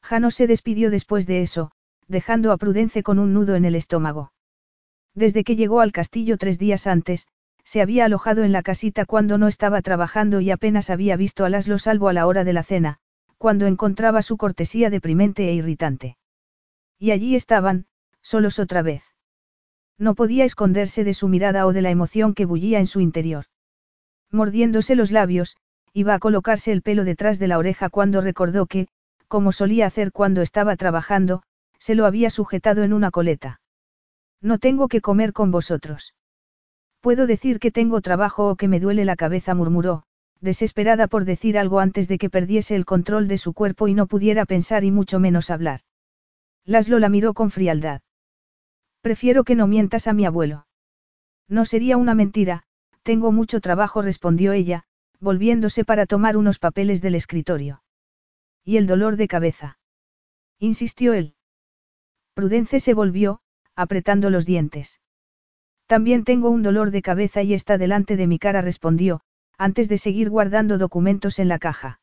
[0.02, 1.72] Jano se despidió después de eso,
[2.07, 4.31] dejando a Prudence con un nudo en el estómago.
[5.14, 7.27] Desde que llegó al castillo tres días antes,
[7.65, 11.49] se había alojado en la casita cuando no estaba trabajando y apenas había visto a
[11.49, 12.99] Laslo salvo a la hora de la cena,
[13.41, 16.15] cuando encontraba su cortesía deprimente e irritante.
[16.99, 17.88] Y allí estaban,
[18.22, 19.01] solos otra vez.
[19.97, 23.45] No podía esconderse de su mirada o de la emoción que bullía en su interior.
[24.30, 25.57] Mordiéndose los labios,
[25.91, 28.89] iba a colocarse el pelo detrás de la oreja cuando recordó que,
[29.27, 31.41] como solía hacer cuando estaba trabajando,
[31.80, 33.59] se lo había sujetado en una coleta.
[34.39, 36.13] No tengo que comer con vosotros.
[36.99, 40.03] Puedo decir que tengo trabajo o que me duele la cabeza, murmuró,
[40.41, 44.07] desesperada por decir algo antes de que perdiese el control de su cuerpo y no
[44.07, 45.81] pudiera pensar y mucho menos hablar.
[46.65, 48.01] Laslo la miró con frialdad.
[49.01, 50.68] Prefiero que no mientas a mi abuelo.
[51.47, 52.63] No sería una mentira,
[53.03, 54.84] tengo mucho trabajo, respondió ella,
[55.19, 57.84] volviéndose para tomar unos papeles del escritorio.
[58.63, 59.80] ¿Y el dolor de cabeza?
[60.59, 61.35] insistió él.
[62.34, 63.41] Prudence se volvió,
[63.76, 65.01] apretando los dientes.
[65.88, 69.22] También tengo un dolor de cabeza y está delante de mi cara, respondió,
[69.61, 71.99] antes de seguir guardando documentos en la caja.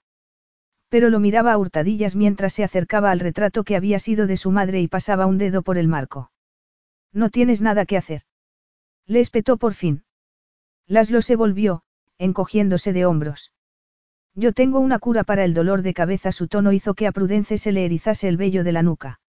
[0.88, 4.52] Pero lo miraba a hurtadillas mientras se acercaba al retrato que había sido de su
[4.52, 6.30] madre y pasaba un dedo por el marco.
[7.12, 8.22] No tienes nada que hacer.
[9.06, 10.04] Le espetó por fin.
[10.86, 11.82] Laslo se volvió,
[12.16, 13.52] encogiéndose de hombros.
[14.34, 16.30] Yo tengo una cura para el dolor de cabeza.
[16.30, 19.20] Su tono hizo que a Prudence se le erizase el vello de la nuca.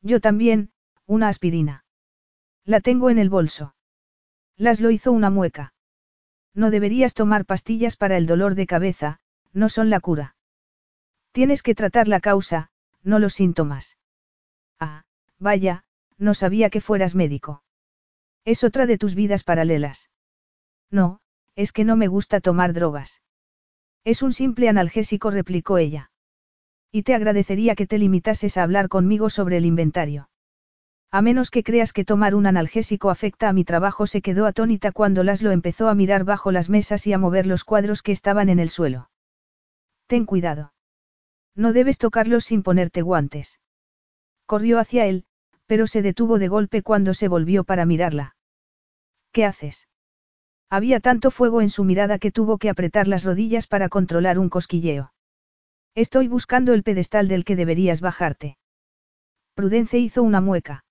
[0.00, 0.70] Yo también,
[1.06, 1.84] una aspirina.
[2.64, 3.74] La tengo en el bolso.
[4.56, 5.72] Laszlo hizo una mueca.
[6.58, 9.20] No deberías tomar pastillas para el dolor de cabeza,
[9.52, 10.34] no son la cura.
[11.30, 12.70] Tienes que tratar la causa,
[13.04, 13.96] no los síntomas.
[14.80, 15.04] Ah,
[15.38, 15.84] vaya,
[16.16, 17.62] no sabía que fueras médico.
[18.44, 20.10] Es otra de tus vidas paralelas.
[20.90, 21.20] No,
[21.54, 23.22] es que no me gusta tomar drogas.
[24.02, 26.10] Es un simple analgésico, replicó ella.
[26.90, 30.28] Y te agradecería que te limitases a hablar conmigo sobre el inventario.
[31.10, 34.92] A menos que creas que tomar un analgésico afecta a mi trabajo, se quedó atónita
[34.92, 38.50] cuando Laszlo empezó a mirar bajo las mesas y a mover los cuadros que estaban
[38.50, 39.10] en el suelo.
[40.06, 40.74] Ten cuidado.
[41.54, 43.58] No debes tocarlos sin ponerte guantes.
[44.44, 45.24] Corrió hacia él,
[45.66, 48.36] pero se detuvo de golpe cuando se volvió para mirarla.
[49.32, 49.88] ¿Qué haces?
[50.70, 54.50] Había tanto fuego en su mirada que tuvo que apretar las rodillas para controlar un
[54.50, 55.12] cosquilleo.
[55.94, 58.58] Estoy buscando el pedestal del que deberías bajarte.
[59.54, 60.84] Prudence hizo una mueca.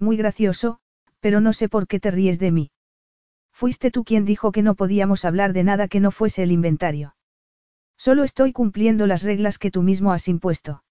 [0.00, 0.80] Muy gracioso,
[1.20, 2.70] pero no sé por qué te ríes de mí.
[3.52, 7.14] Fuiste tú quien dijo que no podíamos hablar de nada que no fuese el inventario.
[7.98, 10.82] Solo estoy cumpliendo las reglas que tú mismo has impuesto.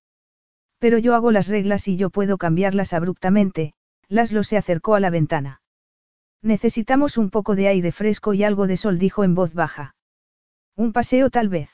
[0.78, 3.74] Pero yo hago las reglas y yo puedo cambiarlas abruptamente,
[4.08, 5.62] Laszlo se acercó a la ventana.
[6.44, 9.96] Necesitamos un poco de aire fresco y algo de sol, dijo en voz baja.
[10.76, 11.70] Un paseo tal vez.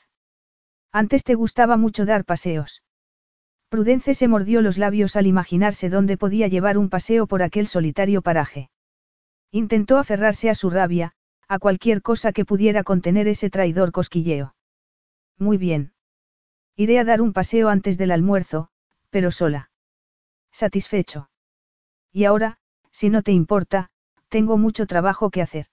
[0.90, 2.82] Antes te gustaba mucho dar paseos.
[3.68, 8.22] Prudence se mordió los labios al imaginarse dónde podía llevar un paseo por aquel solitario
[8.22, 8.70] paraje.
[9.50, 11.12] Intentó aferrarse a su rabia,
[11.48, 14.54] a cualquier cosa que pudiera contener ese traidor cosquilleo.
[15.38, 15.92] Muy bien.
[16.76, 18.68] Iré a dar un paseo antes del almuerzo,
[19.10, 19.70] pero sola.
[20.52, 21.30] Satisfecho.
[22.12, 22.58] Y ahora,
[22.90, 23.90] si no te importa,
[24.28, 25.66] tengo mucho trabajo que hacer.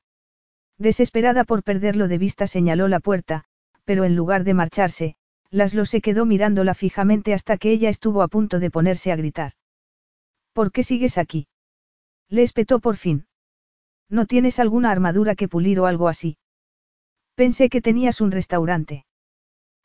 [0.77, 3.45] Desesperada por perderlo de vista señaló la puerta,
[3.85, 5.15] pero en lugar de marcharse,
[5.53, 9.51] Laszlo se quedó mirándola fijamente hasta que ella estuvo a punto de ponerse a gritar.
[10.51, 11.47] ¿Por qué sigues aquí?
[12.27, 13.27] Le espetó por fin.
[14.09, 16.39] ¿No tienes alguna armadura que pulir o algo así?
[17.35, 19.05] Pensé que tenías un restaurante.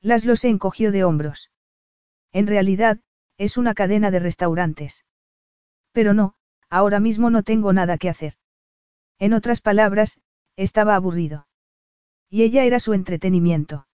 [0.00, 1.50] Laszlo se encogió de hombros.
[2.32, 3.00] En realidad,
[3.36, 5.04] es una cadena de restaurantes.
[5.92, 6.32] Pero no,
[6.70, 8.36] ahora mismo no tengo nada que hacer.
[9.18, 10.18] En otras palabras,
[10.56, 11.46] estaba aburrido.
[12.30, 13.86] Y ella era su entretenimiento.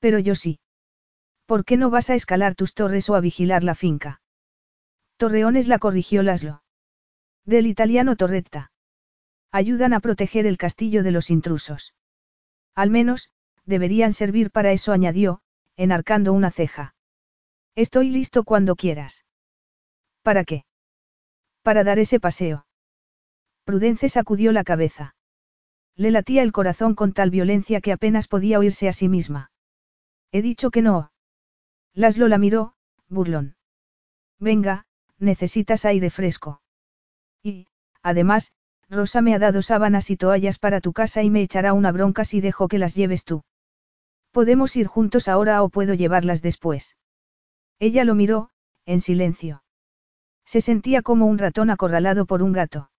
[0.00, 0.58] Pero yo sí.
[1.46, 4.20] ¿Por qué no vas a escalar tus torres o a vigilar la finca?
[5.16, 6.62] Torreones la corrigió Laszlo.
[7.44, 8.72] Del italiano torretta.
[9.50, 11.94] Ayudan a proteger el castillo de los intrusos.
[12.74, 13.30] Al menos,
[13.64, 15.42] deberían servir para eso, añadió,
[15.76, 16.94] enarcando una ceja.
[17.74, 19.24] Estoy listo cuando quieras.
[20.22, 20.64] ¿Para qué?
[21.62, 22.66] Para dar ese paseo.
[23.64, 25.14] Prudence sacudió la cabeza.
[25.96, 29.50] Le latía el corazón con tal violencia que apenas podía oírse a sí misma.
[30.32, 31.11] He dicho que no.
[31.94, 32.74] Laszlo la miró,
[33.08, 33.56] burlón.
[34.38, 34.86] Venga,
[35.18, 36.62] necesitas aire fresco.
[37.42, 37.66] Y,
[38.02, 38.52] además,
[38.88, 42.24] Rosa me ha dado sábanas y toallas para tu casa y me echará una bronca
[42.24, 43.44] si dejo que las lleves tú.
[44.30, 46.96] Podemos ir juntos ahora o puedo llevarlas después.
[47.78, 48.50] Ella lo miró,
[48.86, 49.62] en silencio.
[50.44, 52.90] Se sentía como un ratón acorralado por un gato.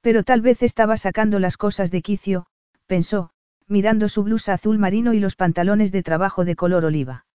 [0.00, 2.46] Pero tal vez estaba sacando las cosas de quicio,
[2.86, 3.30] pensó,
[3.66, 7.26] mirando su blusa azul marino y los pantalones de trabajo de color oliva.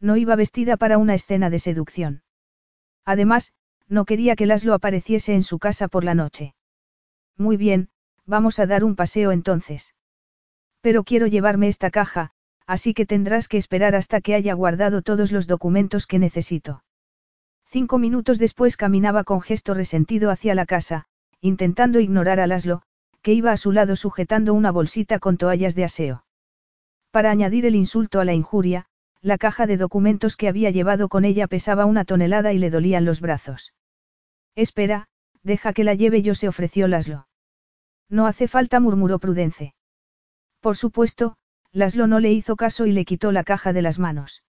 [0.00, 2.22] No iba vestida para una escena de seducción.
[3.04, 3.52] Además,
[3.88, 6.54] no quería que Laszlo apareciese en su casa por la noche.
[7.36, 7.90] Muy bien,
[8.24, 9.94] vamos a dar un paseo entonces.
[10.80, 12.30] Pero quiero llevarme esta caja,
[12.66, 16.84] así que tendrás que esperar hasta que haya guardado todos los documentos que necesito.
[17.66, 21.06] Cinco minutos después caminaba con gesto resentido hacia la casa,
[21.40, 22.82] intentando ignorar a Laszlo,
[23.22, 26.24] que iba a su lado sujetando una bolsita con toallas de aseo.
[27.10, 28.86] Para añadir el insulto a la injuria,
[29.22, 33.04] la caja de documentos que había llevado con ella pesaba una tonelada y le dolían
[33.04, 33.74] los brazos.
[34.54, 35.08] Espera,
[35.42, 37.26] deja que la lleve yo se ofreció Laslo.
[38.08, 39.74] No hace falta murmuró Prudence.
[40.60, 41.36] Por supuesto,
[41.72, 44.42] Laslo no le hizo caso y le quitó la caja de las manos.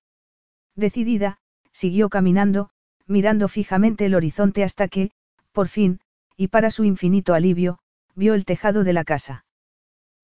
[0.75, 1.37] Decidida,
[1.71, 2.71] siguió caminando,
[3.05, 5.11] mirando fijamente el horizonte hasta que,
[5.51, 5.99] por fin,
[6.35, 7.79] y para su infinito alivio,
[8.15, 9.45] vio el tejado de la casa.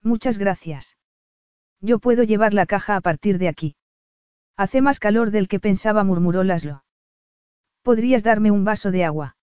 [0.01, 0.97] Muchas gracias.
[1.81, 3.75] Yo puedo llevar la caja a partir de aquí.
[4.57, 6.83] Hace más calor del que pensaba, murmuró Laszlo.
[7.83, 9.37] ¿Podrías darme un vaso de agua?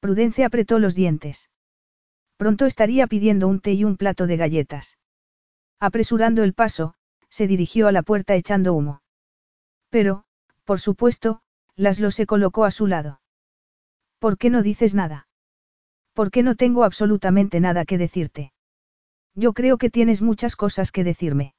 [0.00, 1.50] Prudencia apretó los dientes.
[2.38, 4.98] Pronto estaría pidiendo un té y un plato de galletas.
[5.78, 6.94] Apresurando el paso,
[7.28, 9.02] se dirigió a la puerta echando humo.
[9.90, 10.24] Pero,
[10.64, 11.42] por supuesto,
[11.76, 13.20] Laszlo se colocó a su lado.
[14.18, 15.28] ¿Por qué no dices nada?
[16.14, 18.52] ¿Por qué no tengo absolutamente nada que decirte?
[19.34, 21.54] Yo creo que tienes muchas cosas que decirme.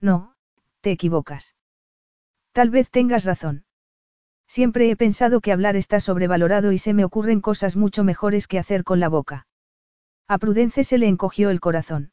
[0.00, 0.34] No,
[0.82, 1.56] te equivocas.
[2.52, 3.64] Tal vez tengas razón.
[4.46, 8.58] Siempre he pensado que hablar está sobrevalorado y se me ocurren cosas mucho mejores que
[8.58, 9.46] hacer con la boca.
[10.26, 12.12] A Prudence se le encogió el corazón.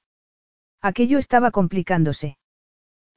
[0.81, 2.37] Aquello estaba complicándose.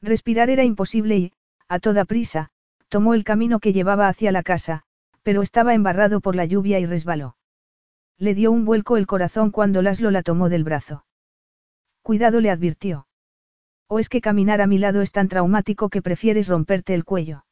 [0.01, 1.33] Respirar era imposible y,
[1.69, 2.49] a toda prisa,
[2.89, 4.83] tomó el camino que llevaba hacia la casa,
[5.23, 7.37] pero estaba embarrado por la lluvia y resbaló.
[8.17, 11.05] Le dio un vuelco el corazón cuando Laszlo la tomó del brazo.
[12.03, 13.07] Cuidado le advirtió.
[13.93, 17.45] ¿O es que caminar a mi lado es tan traumático que prefieres romperte el cuello?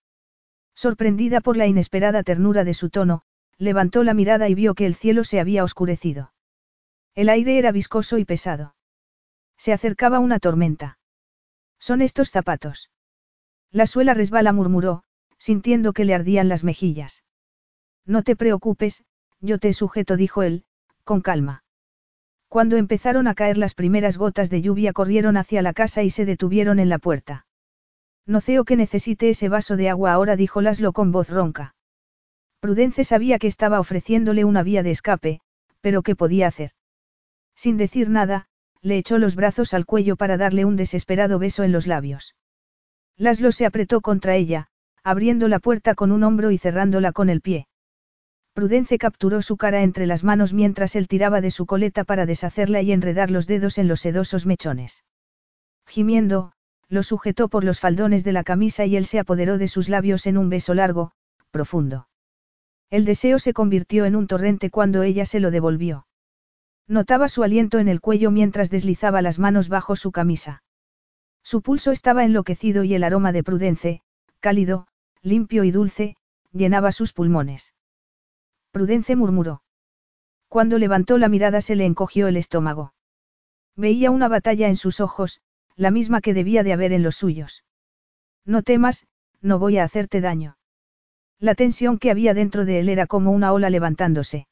[0.72, 3.22] Sorprendida por la inesperada ternura de su tono,
[3.58, 6.32] levantó la mirada y vio que el cielo se había oscurecido.
[7.16, 8.76] El aire era viscoso y pesado.
[9.56, 11.00] Se acercaba una tormenta.
[11.80, 12.88] Son estos zapatos.
[13.72, 15.02] La suela resbala murmuró,
[15.38, 17.24] sintiendo que le ardían las mejillas.
[18.06, 19.02] No te preocupes,
[19.40, 20.64] yo te sujeto, dijo él,
[21.02, 21.64] con calma.
[22.48, 26.24] Cuando empezaron a caer las primeras gotas de lluvia corrieron hacia la casa y se
[26.24, 27.46] detuvieron en la puerta.
[28.26, 31.74] No ceo que necesite ese vaso de agua ahora, dijo Laslo con voz ronca.
[32.60, 35.40] Prudence sabía que estaba ofreciéndole una vía de escape,
[35.80, 36.72] pero ¿qué podía hacer?
[37.54, 38.46] Sin decir nada,
[38.80, 42.34] le echó los brazos al cuello para darle un desesperado beso en los labios.
[43.16, 44.68] Laslo se apretó contra ella,
[45.02, 47.66] abriendo la puerta con un hombro y cerrándola con el pie.
[48.58, 52.82] Prudence capturó su cara entre las manos mientras él tiraba de su coleta para deshacerla
[52.82, 55.04] y enredar los dedos en los sedosos mechones.
[55.86, 56.50] Gimiendo,
[56.88, 60.26] lo sujetó por los faldones de la camisa y él se apoderó de sus labios
[60.26, 61.12] en un beso largo,
[61.52, 62.08] profundo.
[62.90, 66.08] El deseo se convirtió en un torrente cuando ella se lo devolvió.
[66.88, 70.64] Notaba su aliento en el cuello mientras deslizaba las manos bajo su camisa.
[71.44, 74.02] Su pulso estaba enloquecido y el aroma de Prudence,
[74.40, 74.88] cálido,
[75.22, 76.16] limpio y dulce,
[76.50, 77.72] llenaba sus pulmones.
[78.70, 79.62] Prudence murmuró.
[80.48, 82.94] Cuando levantó la mirada se le encogió el estómago.
[83.76, 85.40] Veía una batalla en sus ojos,
[85.76, 87.64] la misma que debía de haber en los suyos.
[88.44, 89.06] No temas,
[89.40, 90.56] no voy a hacerte daño.
[91.38, 94.48] La tensión que había dentro de él era como una ola levantándose.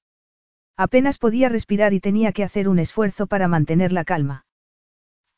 [0.77, 4.47] Apenas podía respirar y tenía que hacer un esfuerzo para mantener la calma.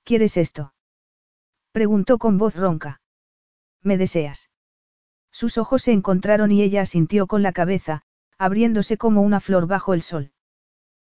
[0.05, 0.75] ¿Quieres esto?
[1.73, 3.01] Preguntó con voz ronca.
[3.83, 4.51] ¿Me deseas?
[5.31, 8.03] Sus ojos se encontraron y ella asintió con la cabeza,
[8.39, 10.31] abriéndose como una flor bajo el sol.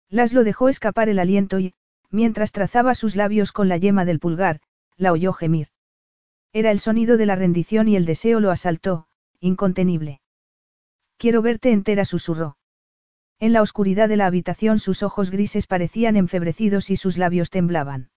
[0.08, 1.74] Laslo dejó escapar el aliento y,
[2.10, 4.60] mientras trazaba sus labios con la yema del pulgar,
[4.96, 5.68] la oyó gemir.
[6.52, 9.06] Era el sonido de la rendición y el deseo lo asaltó,
[9.40, 10.20] incontenible.
[11.16, 12.58] Quiero verte entera, susurró.
[13.40, 18.10] En la oscuridad de la habitación sus ojos grises parecían enfebrecidos y sus labios temblaban.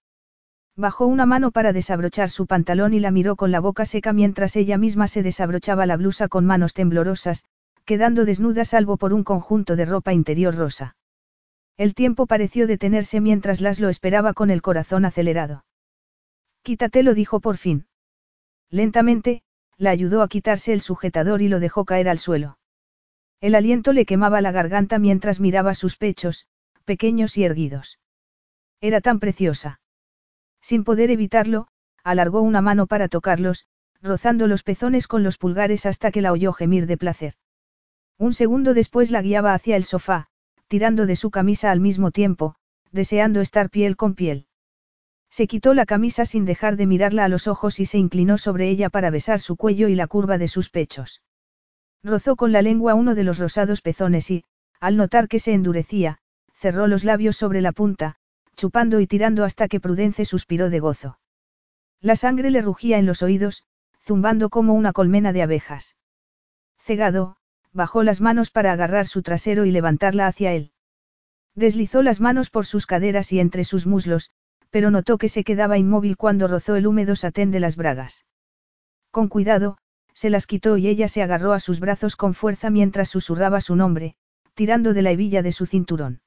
[0.75, 4.57] Bajó una mano para desabrochar su pantalón y la miró con la boca seca mientras
[4.57, 7.45] ella misma se desabrochaba la blusa con manos temblorosas,
[7.85, 10.97] quedando desnuda salvo por un conjunto de ropa interior rosa.
[11.77, 15.65] El tiempo pareció detenerse mientras Laszlo esperaba con el corazón acelerado.
[16.63, 17.87] Quítatelo, dijo por fin.
[18.69, 19.43] Lentamente,
[19.77, 22.57] la ayudó a quitarse el sujetador y lo dejó caer al suelo.
[23.41, 26.47] El aliento le quemaba la garganta mientras miraba sus pechos,
[26.85, 27.99] pequeños y erguidos.
[28.81, 29.79] Era tan preciosa.
[30.61, 31.67] Sin poder evitarlo,
[32.03, 33.67] alargó una mano para tocarlos,
[34.01, 37.35] rozando los pezones con los pulgares hasta que la oyó gemir de placer.
[38.17, 40.27] Un segundo después la guiaba hacia el sofá,
[40.67, 42.55] tirando de su camisa al mismo tiempo,
[42.91, 44.47] deseando estar piel con piel.
[45.29, 48.69] Se quitó la camisa sin dejar de mirarla a los ojos y se inclinó sobre
[48.69, 51.21] ella para besar su cuello y la curva de sus pechos.
[52.03, 54.45] Rozó con la lengua uno de los rosados pezones y,
[54.79, 56.19] al notar que se endurecía,
[56.53, 58.15] cerró los labios sobre la punta,
[58.55, 61.19] chupando y tirando hasta que Prudence suspiró de gozo.
[61.99, 63.65] La sangre le rugía en los oídos,
[63.99, 65.95] zumbando como una colmena de abejas.
[66.77, 67.37] Cegado,
[67.75, 70.71] bajó las manos para agarrar su trasero y levantarla hacia él.
[71.55, 74.31] Deslizó las manos por sus caderas y entre sus muslos,
[74.69, 78.25] pero notó que se quedaba inmóvil cuando rozó el húmedo satén de las bragas.
[79.11, 79.77] Con cuidado,
[80.13, 83.75] se las quitó y ella se agarró a sus brazos con fuerza mientras susurraba su
[83.75, 84.15] nombre,
[84.53, 86.21] tirando de la hebilla de su cinturón.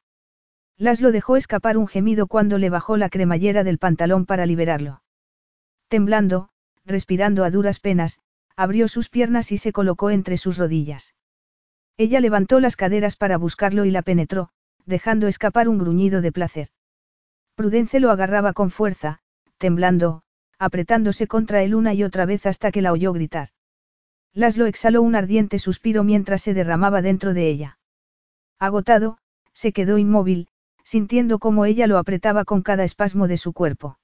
[0.76, 5.02] Laszlo dejó escapar un gemido cuando le bajó la cremallera del pantalón para liberarlo.
[5.88, 6.50] Temblando,
[6.84, 8.20] respirando a duras penas,
[8.54, 11.14] abrió sus piernas y se colocó entre sus rodillas.
[11.98, 14.50] Ella levantó las caderas para buscarlo y la penetró,
[14.86, 16.68] dejando escapar un gruñido de placer.
[17.56, 19.18] Prudence lo agarraba con fuerza,
[19.58, 20.22] temblando,
[20.60, 23.48] apretándose contra él una y otra vez hasta que la oyó gritar.
[24.32, 27.78] Laslo exhaló un ardiente suspiro mientras se derramaba dentro de ella.
[28.60, 29.18] Agotado,
[29.52, 30.46] se quedó inmóvil,
[30.84, 33.98] sintiendo cómo ella lo apretaba con cada espasmo de su cuerpo.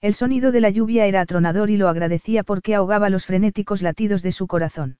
[0.00, 4.22] El sonido de la lluvia era atronador y lo agradecía porque ahogaba los frenéticos latidos
[4.22, 4.98] de su corazón.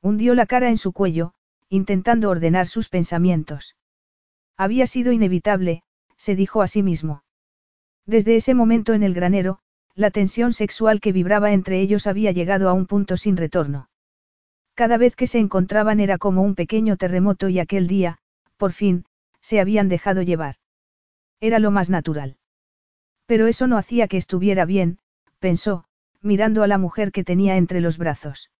[0.00, 1.34] Hundió la cara en su cuello,
[1.68, 3.76] intentando ordenar sus pensamientos.
[4.56, 5.82] Había sido inevitable,
[6.16, 7.22] se dijo a sí mismo.
[8.06, 9.58] Desde ese momento en el granero,
[9.94, 13.90] la tensión sexual que vibraba entre ellos había llegado a un punto sin retorno.
[14.74, 18.18] Cada vez que se encontraban era como un pequeño terremoto y aquel día,
[18.56, 19.04] por fin,
[19.40, 20.56] se habían dejado llevar.
[21.40, 22.36] Era lo más natural.
[23.26, 24.98] Pero eso no hacía que estuviera bien,
[25.38, 25.84] pensó,
[26.22, 28.50] mirando a la mujer que tenía entre los brazos.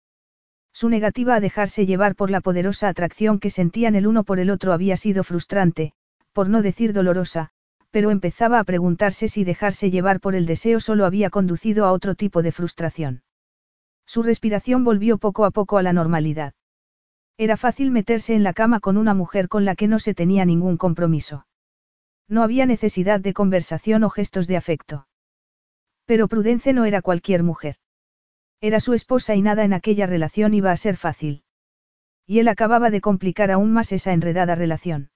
[0.79, 4.49] Su negativa a dejarse llevar por la poderosa atracción que sentían el uno por el
[4.49, 5.91] otro había sido frustrante,
[6.31, 7.49] por no decir dolorosa,
[7.91, 12.15] pero empezaba a preguntarse si dejarse llevar por el deseo solo había conducido a otro
[12.15, 13.23] tipo de frustración.
[14.05, 16.53] Su respiración volvió poco a poco a la normalidad.
[17.37, 20.45] Era fácil meterse en la cama con una mujer con la que no se tenía
[20.45, 21.45] ningún compromiso.
[22.29, 25.07] No había necesidad de conversación o gestos de afecto.
[26.05, 27.75] Pero Prudence no era cualquier mujer.
[28.61, 31.43] Era su esposa y nada en aquella relación iba a ser fácil.
[32.25, 35.11] Y él acababa de complicar aún más esa enredada relación.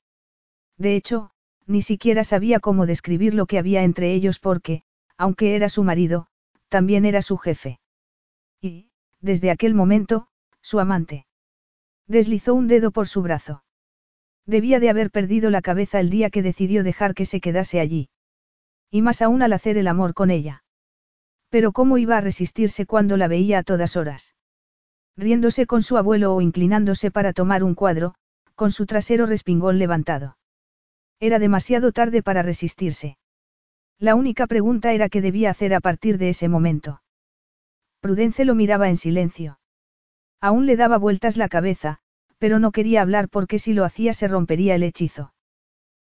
[0.78, 1.32] De hecho,
[1.68, 4.84] ni siquiera sabía cómo describir lo que había entre ellos porque,
[5.18, 6.28] aunque era su marido,
[6.70, 7.80] también era su jefe.
[8.62, 8.88] Y,
[9.22, 10.28] desde aquel momento,
[10.62, 11.28] su amante.
[12.08, 13.64] Deslizó un dedo por su brazo.
[14.46, 18.10] Debía de haber perdido la cabeza el día que decidió dejar que se quedase allí.
[18.90, 20.63] Y más aún al hacer el amor con ella.
[21.54, 24.34] Pero ¿cómo iba a resistirse cuando la veía a todas horas?
[25.16, 28.16] Riéndose con su abuelo o inclinándose para tomar un cuadro,
[28.56, 30.36] con su trasero respingón levantado.
[31.20, 33.20] Era demasiado tarde para resistirse.
[34.00, 37.04] La única pregunta era qué debía hacer a partir de ese momento.
[38.00, 39.60] Prudence lo miraba en silencio.
[40.42, 42.00] Aún le daba vueltas la cabeza,
[42.40, 45.36] pero no quería hablar porque si lo hacía se rompería el hechizo.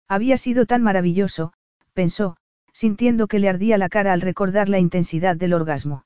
[0.08, 1.52] Había sido tan maravilloso,
[1.92, 2.36] pensó,
[2.76, 6.04] sintiendo que le ardía la cara al recordar la intensidad del orgasmo.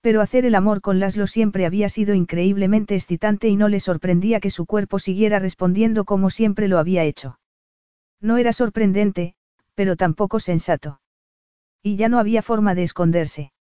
[0.00, 4.40] Pero hacer el amor con Laszlo siempre había sido increíblemente excitante y no le sorprendía
[4.40, 7.38] que su cuerpo siguiera respondiendo como siempre lo había hecho.
[8.18, 9.34] No era sorprendente,
[9.74, 11.02] pero tampoco sensato.
[11.82, 13.52] Y ya no había forma de esconderse.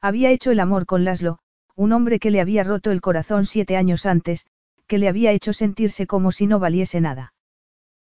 [0.00, 1.38] Había hecho el amor con Laszlo,
[1.76, 4.46] un hombre que le había roto el corazón siete años antes,
[4.86, 7.34] que le había hecho sentirse como si no valiese nada.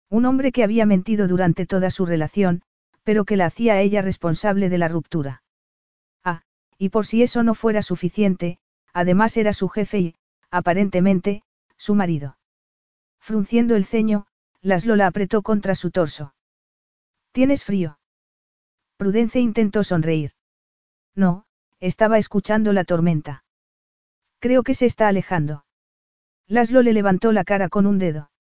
[0.10, 2.64] Un hombre que había mentido durante toda su relación,
[3.08, 5.42] pero que la hacía a ella responsable de la ruptura.
[6.26, 6.42] Ah,
[6.78, 8.60] y por si eso no fuera suficiente,
[8.92, 10.16] además era su jefe y,
[10.52, 11.42] aparentemente,
[11.78, 12.38] su marido.
[13.18, 14.28] Frunciendo el ceño,
[14.62, 16.36] Laszlo la apretó contra su torso.
[17.32, 17.98] ¿Tienes frío?
[18.98, 20.34] Prudence intentó sonreír.
[21.16, 21.46] No,
[21.80, 23.46] estaba escuchando la tormenta.
[24.40, 25.64] Creo que se está alejando.
[26.46, 28.32] Laszlo le levantó la cara con un dedo.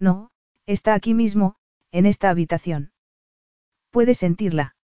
[0.00, 0.32] No,
[0.66, 1.54] está aquí mismo,
[1.92, 2.90] en esta habitación.
[3.94, 4.74] Puede sentirla.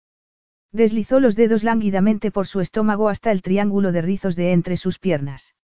[0.70, 5.01] Deslizó los dedos lánguidamente por su estómago hasta el triángulo de rizos de entre sus
[5.01, 5.57] piernas.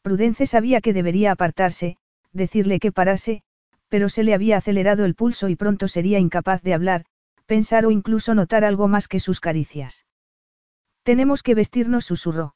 [0.00, 1.98] Prudence sabía que debería apartarse,
[2.32, 3.42] decirle que parase,
[3.90, 7.04] pero se le había acelerado el pulso y pronto sería incapaz de hablar,
[7.44, 10.06] pensar o incluso notar algo más que sus caricias.
[11.02, 12.54] Tenemos que vestirnos, susurró.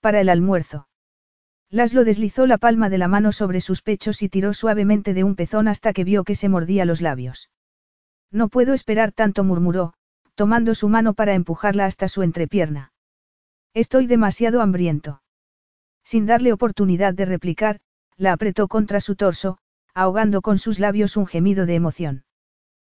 [0.00, 0.88] Para el almuerzo.
[1.68, 5.36] Laszlo deslizó la palma de la mano sobre sus pechos y tiró suavemente de un
[5.36, 7.50] pezón hasta que vio que se mordía los labios.
[8.30, 9.94] No puedo esperar tanto, murmuró,
[10.34, 12.92] tomando su mano para empujarla hasta su entrepierna.
[13.74, 15.22] Estoy demasiado hambriento.
[16.04, 17.80] Sin darle oportunidad de replicar,
[18.16, 19.58] la apretó contra su torso,
[19.94, 22.24] ahogando con sus labios un gemido de emoción.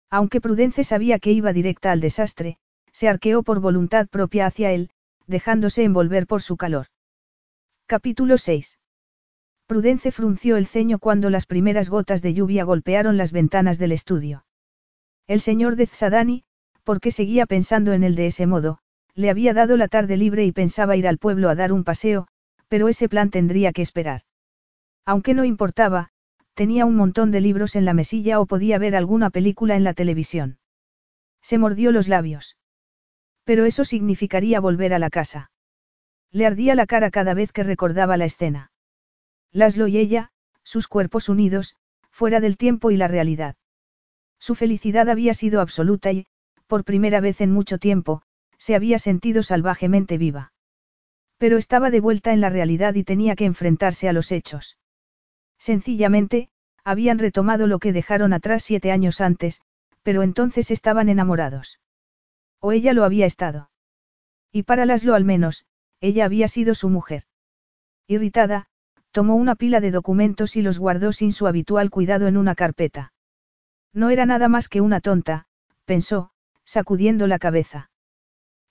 [0.10, 2.58] Aunque Prudence sabía que iba directa al desastre,
[2.92, 4.92] se arqueó por voluntad propia hacia él,
[5.26, 6.88] dejándose envolver por su calor.
[7.88, 8.80] Capítulo 6.
[9.66, 14.46] Prudence frunció el ceño cuando las primeras gotas de lluvia golpearon las ventanas del estudio.
[15.28, 16.44] El señor de Tzadani,
[16.84, 18.80] porque seguía pensando en él de ese modo,
[19.16, 22.28] le había dado la tarde libre y pensaba ir al pueblo a dar un paseo,
[22.68, 24.22] pero ese plan tendría que esperar.
[25.06, 26.10] Aunque no importaba,
[26.54, 29.94] tenía un montón de libros en la mesilla o podía ver alguna película en la
[29.94, 30.60] televisión.
[31.42, 32.58] Se mordió los labios.
[33.44, 35.52] Pero eso significaría volver a la casa.
[36.32, 38.72] Le ardía la cara cada vez que recordaba la escena.
[39.52, 40.32] Laszlo y ella,
[40.64, 41.76] sus cuerpos unidos,
[42.10, 43.56] fuera del tiempo y la realidad.
[44.44, 46.26] Su felicidad había sido absoluta y,
[46.68, 48.24] por primera vez en mucho tiempo,
[48.58, 50.52] se había sentido salvajemente viva.
[51.38, 54.78] Pero estaba de vuelta en la realidad y tenía que enfrentarse a los hechos.
[55.58, 56.50] Sencillamente,
[56.84, 59.62] habían retomado lo que dejaron atrás siete años antes,
[60.02, 61.80] pero entonces estaban enamorados.
[62.60, 63.72] O ella lo había estado.
[64.52, 65.66] Y para Laszlo al menos,
[66.02, 67.24] ella había sido su mujer.
[68.08, 68.68] Irritada,
[69.12, 73.13] tomó una pila de documentos y los guardó sin su habitual cuidado en una carpeta.
[73.94, 75.46] No era nada más que una tonta,
[75.86, 76.32] pensó,
[76.66, 77.92] sacudiendo la cabeza.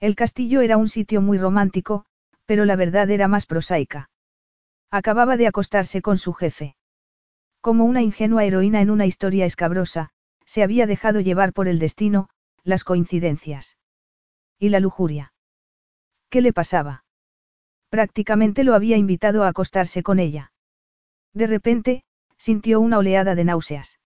[0.01, 2.05] El castillo era un sitio muy romántico,
[2.45, 4.11] pero la verdad era más prosaica.
[4.91, 6.77] Acababa de acostarse con su jefe.
[7.61, 10.11] Como una ingenua heroína en una historia escabrosa,
[10.45, 12.29] se había dejado llevar por el destino,
[12.65, 13.79] las coincidencias.
[14.59, 15.33] ¿Y la lujuria?
[16.29, 17.05] ¿Qué le pasaba?
[17.89, 20.53] Prácticamente lo había invitado a acostarse con ella.
[21.33, 22.05] De repente,
[22.37, 24.01] sintió una oleada de náuseas.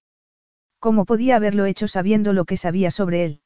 [0.78, 3.40] ¿Cómo podía haberlo hecho sabiendo lo que sabía sobre él?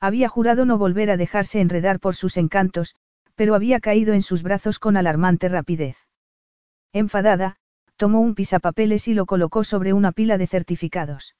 [0.00, 2.96] Había jurado no volver a dejarse enredar por sus encantos,
[3.34, 5.96] pero había caído en sus brazos con alarmante rapidez.
[6.92, 7.56] Enfadada,
[7.96, 11.36] tomó un pisapapeles y lo colocó sobre una pila de certificados.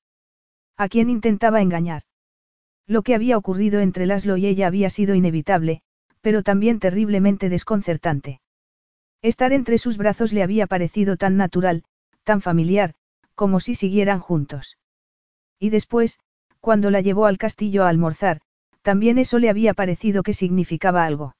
[0.76, 2.02] ¿A quién intentaba engañar?
[2.86, 5.82] Lo que había ocurrido entre Laszlo y ella había sido inevitable,
[6.20, 8.40] pero también terriblemente desconcertante.
[9.22, 11.84] Estar entre sus brazos le había parecido tan natural,
[12.24, 12.94] tan familiar,
[13.34, 14.78] como si siguieran juntos.
[15.62, 16.18] Y después,
[16.58, 18.40] cuando la llevó al castillo a almorzar,
[18.82, 21.36] también eso le había parecido que significaba algo.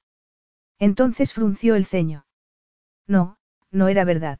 [0.78, 2.24] Entonces frunció el ceño.
[3.08, 3.36] No,
[3.72, 4.38] no era verdad.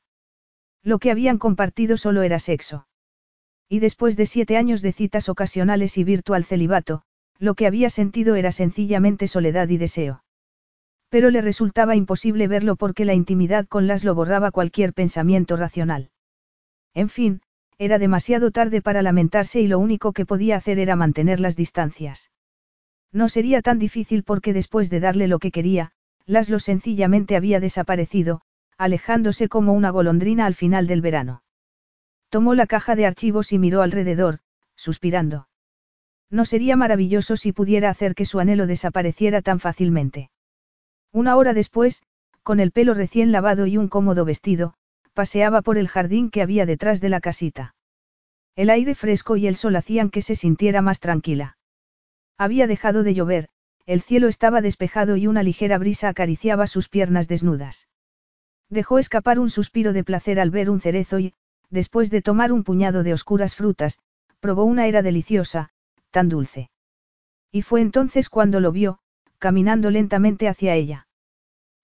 [0.85, 2.87] Lo que habían compartido solo era sexo.
[3.69, 7.03] Y después de siete años de citas ocasionales y virtual celibato,
[7.41, 10.23] lo que había sentido era sencillamente soledad y deseo.
[11.09, 16.13] Pero le resultaba imposible verlo porque la intimidad con lo borraba cualquier pensamiento racional.
[16.95, 17.43] En fin,
[17.85, 22.31] era demasiado tarde para lamentarse y lo único que podía hacer era mantener las distancias.
[23.11, 25.91] No sería tan difícil porque después de darle lo que quería,
[26.25, 28.43] Laszlo sencillamente había desaparecido,
[28.79, 31.43] alejándose como una golondrina al final del verano.
[32.29, 34.39] Tomó la caja de archivos y miró alrededor,
[34.77, 35.49] suspirando.
[36.31, 40.31] No sería maravilloso si pudiera hacer que su anhelo desapareciera tan fácilmente.
[41.11, 42.05] Una hora después,
[42.45, 44.75] con el pelo recién lavado y un cómodo vestido,
[45.13, 47.75] paseaba por el jardín que había detrás de la casita.
[48.55, 51.57] El aire fresco y el sol hacían que se sintiera más tranquila.
[52.39, 53.49] Había dejado de llover,
[53.87, 57.89] el cielo estaba despejado y una ligera brisa acariciaba sus piernas desnudas.
[58.69, 61.35] Dejó escapar un suspiro de placer al ver un cerezo y,
[61.71, 63.99] después de tomar un puñado de oscuras frutas,
[64.41, 65.71] probó una era deliciosa,
[66.11, 66.71] tan dulce.
[67.51, 68.99] Y fue entonces cuando lo vio,
[69.39, 71.07] caminando lentamente hacia ella.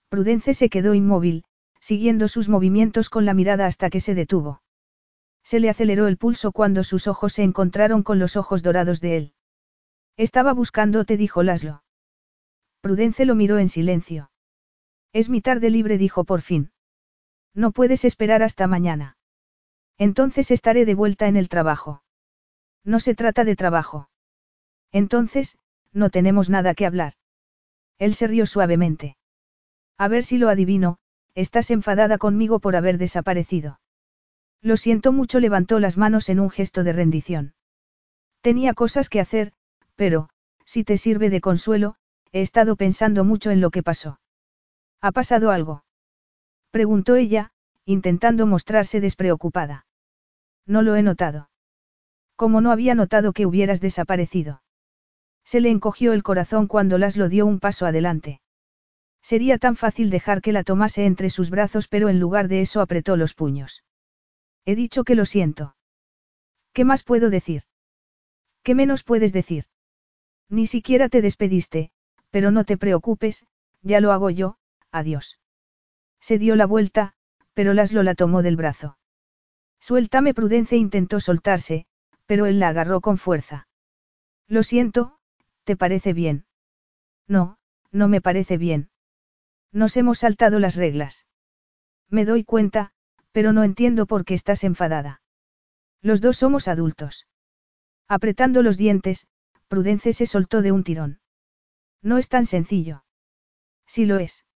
[0.08, 1.44] Prudence se quedó inmóvil,
[1.80, 4.62] siguiendo sus movimientos con la mirada hasta que se detuvo.
[5.42, 9.16] Se le aceleró el pulso cuando sus ojos se encontraron con los ojos dorados de
[9.16, 9.34] él.
[10.16, 11.82] Estaba buscándote, dijo Laszlo.
[12.80, 14.30] Prudence lo miró en silencio.
[15.12, 16.70] Es mi tarde libre, dijo por fin.
[17.54, 19.16] No puedes esperar hasta mañana.
[19.96, 22.02] Entonces estaré de vuelta en el trabajo.
[22.84, 24.10] No se trata de trabajo.
[24.92, 25.58] Entonces,
[25.92, 27.14] no tenemos nada que hablar.
[27.98, 29.16] Él se rió suavemente.
[29.96, 30.98] A ver si lo adivino,
[31.34, 33.80] estás enfadada conmigo por haber desaparecido.
[34.60, 37.54] Lo siento mucho, levantó las manos en un gesto de rendición.
[38.40, 39.52] Tenía cosas que hacer,
[39.94, 40.30] pero,
[40.64, 41.96] si te sirve de consuelo,
[42.32, 44.20] he estado pensando mucho en lo que pasó.
[45.00, 45.84] ¿Ha pasado algo?
[46.70, 47.52] Preguntó ella,
[47.84, 49.86] intentando mostrarse despreocupada.
[50.66, 51.50] No lo he notado.
[52.36, 54.62] Como no había notado que hubieras desaparecido.
[55.44, 58.40] Se le encogió el corazón cuando lo dio un paso adelante.
[59.22, 62.80] Sería tan fácil dejar que la tomase entre sus brazos, pero en lugar de eso
[62.80, 63.84] apretó los puños.
[64.64, 65.76] He dicho que lo siento.
[66.72, 67.62] ¿Qué más puedo decir?
[68.62, 69.64] ¿Qué menos puedes decir?
[70.48, 71.90] Ni siquiera te despediste,
[72.30, 73.46] pero no te preocupes,
[73.82, 74.58] ya lo hago yo,
[74.90, 75.38] adiós.
[76.20, 77.14] Se dio la vuelta,
[77.54, 78.98] pero Laszlo la tomó del brazo.
[79.80, 81.86] Suéltame Prudence intentó soltarse,
[82.26, 83.68] pero él la agarró con fuerza.
[84.46, 85.18] Lo siento,
[85.64, 86.46] ¿te parece bien?
[87.26, 87.58] No,
[87.90, 88.90] no me parece bien.
[89.72, 91.26] Nos hemos saltado las reglas.
[92.08, 92.92] Me doy cuenta,
[93.32, 95.20] pero no entiendo por qué estás enfadada.
[96.00, 97.26] Los dos somos adultos.
[98.08, 99.26] Apretando los dientes,
[99.68, 101.20] Prudence se soltó de un tirón.
[102.02, 103.04] No es tan sencillo.
[103.86, 104.46] Sí lo es.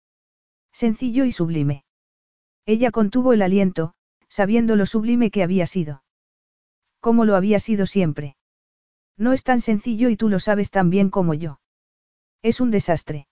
[0.73, 1.85] Sencillo y sublime.
[2.65, 3.95] Ella contuvo el aliento,
[4.29, 6.03] sabiendo lo sublime que había sido.
[7.01, 8.37] Como lo había sido siempre.
[9.19, 11.61] No es tan sencillo y tú lo sabes tan bien como yo.
[12.41, 13.27] Es un desastre.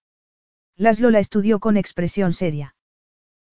[0.80, 2.74] Laszlo la estudió con expresión seria.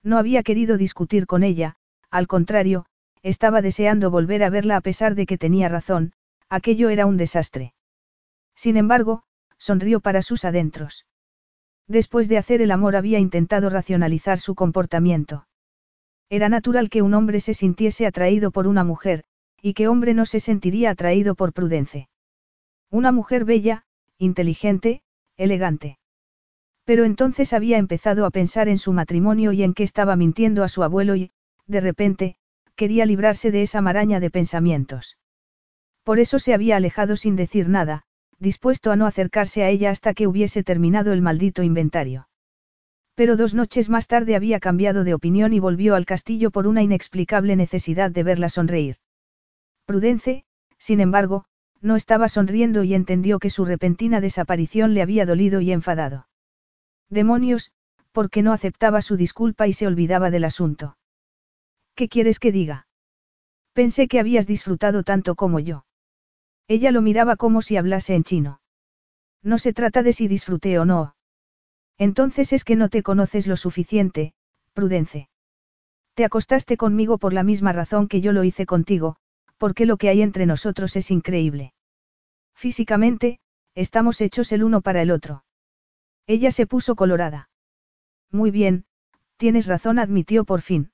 [0.01, 1.75] No había querido discutir con ella,
[2.09, 2.85] al contrario,
[3.21, 6.13] estaba deseando volver a verla a pesar de que tenía razón,
[6.47, 7.73] aquello era un desastre.
[8.55, 9.23] Sin embargo,
[9.57, 11.05] sonrió para sus adentros.
[11.85, 15.49] Después de hacer el amor había intentado racionalizar su comportamiento.
[16.29, 19.25] Era natural que un hombre se sintiese atraído por una mujer,
[19.61, 22.07] y que hombre no se sentiría atraído por Prudence.
[22.89, 23.83] Una mujer bella,
[24.17, 25.01] inteligente,
[25.35, 25.99] elegante.
[26.87, 30.69] Pero entonces había empezado a pensar en su matrimonio y en que estaba mintiendo a
[30.69, 31.31] su abuelo y,
[31.65, 32.37] de repente,
[32.77, 35.17] quería librarse de esa maraña de pensamientos.
[36.05, 38.03] Por eso se había alejado sin decir nada,
[38.39, 42.29] dispuesto a no acercarse a ella hasta que hubiese terminado el maldito inventario.
[43.15, 46.83] Pero dos noches más tarde había cambiado de opinión y volvió al castillo por una
[46.83, 48.95] inexplicable necesidad de verla sonreír.
[49.85, 50.45] Prudence,
[50.77, 51.43] sin embargo,
[51.81, 56.26] no estaba sonriendo y entendió que su repentina desaparición le había dolido y enfadado.
[57.09, 57.71] Demonios,
[58.11, 60.97] porque no aceptaba su disculpa y se olvidaba del asunto.
[61.95, 62.87] ¿Qué quieres que diga?
[63.73, 65.85] Pensé que habías disfrutado tanto como yo.
[66.67, 68.61] Ella lo miraba como si hablase en chino.
[69.41, 71.15] No se trata de si disfruté o no.
[71.97, 74.33] Entonces es que no te conoces lo suficiente,
[74.73, 75.29] Prudence.
[76.13, 79.15] Te acostaste conmigo por la misma razón que yo lo hice contigo,
[79.57, 81.73] porque lo que hay entre nosotros es increíble.
[82.55, 83.39] Físicamente,
[83.75, 85.43] estamos hechos el uno para el otro.
[86.27, 87.49] Ella se puso colorada.
[88.31, 88.85] Muy bien,
[89.37, 90.91] Tienes razón, admitió por fin.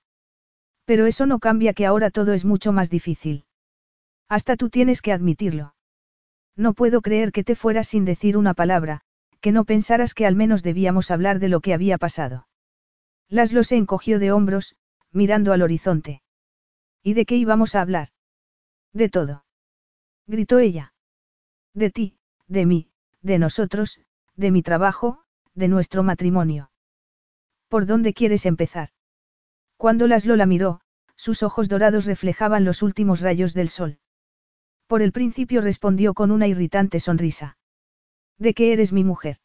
[0.85, 3.45] Pero eso no cambia que ahora todo es mucho más difícil.
[4.27, 5.75] Hasta tú tienes que admitirlo.
[6.55, 9.01] No puedo creer que te fueras sin decir una palabra,
[9.39, 12.47] que no pensaras que al menos debíamos hablar de lo que había pasado.
[13.29, 14.75] Laszlo se encogió de hombros,
[15.11, 16.21] mirando al horizonte.
[17.01, 18.09] ¿Y de qué íbamos a hablar?
[18.91, 19.45] De todo.
[20.27, 20.93] Gritó ella.
[21.73, 22.89] De ti, de mí,
[23.21, 23.99] de nosotros,
[24.35, 25.22] de mi trabajo,
[25.55, 26.71] de nuestro matrimonio.
[27.67, 28.89] ¿Por dónde quieres empezar?
[29.77, 30.81] Cuando Laszlo la miró,
[31.15, 33.99] sus ojos dorados reflejaban los últimos rayos del sol.
[34.87, 37.57] Por el principio respondió con una irritante sonrisa.
[38.37, 39.37] ¿De qué eres mi mujer?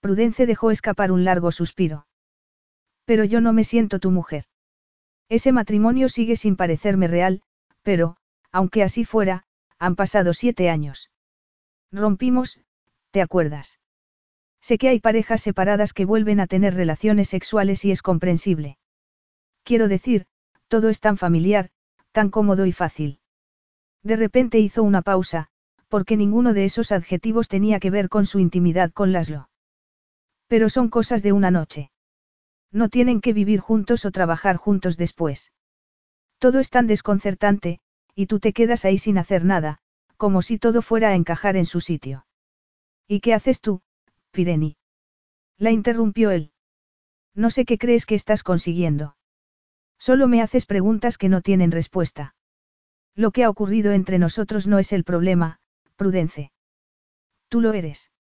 [0.00, 2.06] Prudence dejó escapar un largo suspiro.
[3.04, 4.44] Pero yo no me siento tu mujer.
[5.28, 7.42] Ese matrimonio sigue sin parecerme real,
[7.82, 8.16] pero,
[8.52, 9.44] aunque así fuera,
[9.78, 11.10] han pasado siete años.
[11.90, 12.60] Rompimos,
[13.10, 13.78] ¿te acuerdas?
[14.60, 18.78] Sé que hay parejas separadas que vuelven a tener relaciones sexuales y es comprensible.
[19.62, 20.26] Quiero decir,
[20.68, 21.70] todo es tan familiar,
[22.12, 23.20] tan cómodo y fácil.
[24.02, 25.48] De repente hizo una pausa,
[25.88, 29.48] porque ninguno de esos adjetivos tenía que ver con su intimidad con Laszlo.
[30.46, 31.90] Pero son cosas de una noche.
[32.72, 35.52] No tienen que vivir juntos o trabajar juntos después.
[36.38, 37.80] Todo es tan desconcertante,
[38.14, 39.78] y tú te quedas ahí sin hacer nada,
[40.16, 42.26] como si todo fuera a encajar en su sitio.
[43.08, 43.82] ¿Y qué haces tú,
[44.36, 44.76] Pireni?
[45.56, 46.52] La interrumpió él.
[47.34, 49.16] No sé qué crees que estás consiguiendo.
[49.98, 52.34] Solo me haces preguntas que no tienen respuesta.
[53.14, 55.58] Lo que ha ocurrido entre nosotros no es el problema,
[55.96, 56.52] Prudence.
[57.48, 58.12] Tú lo eres.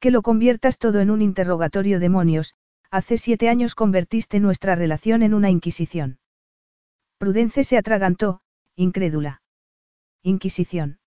[0.00, 2.56] Que lo conviertas todo en un interrogatorio demonios,
[2.90, 6.18] hace siete años convertiste nuestra relación en una inquisición.
[7.18, 8.40] Prudence se atragantó,
[8.74, 9.42] incrédula.
[10.24, 10.98] Inquisición.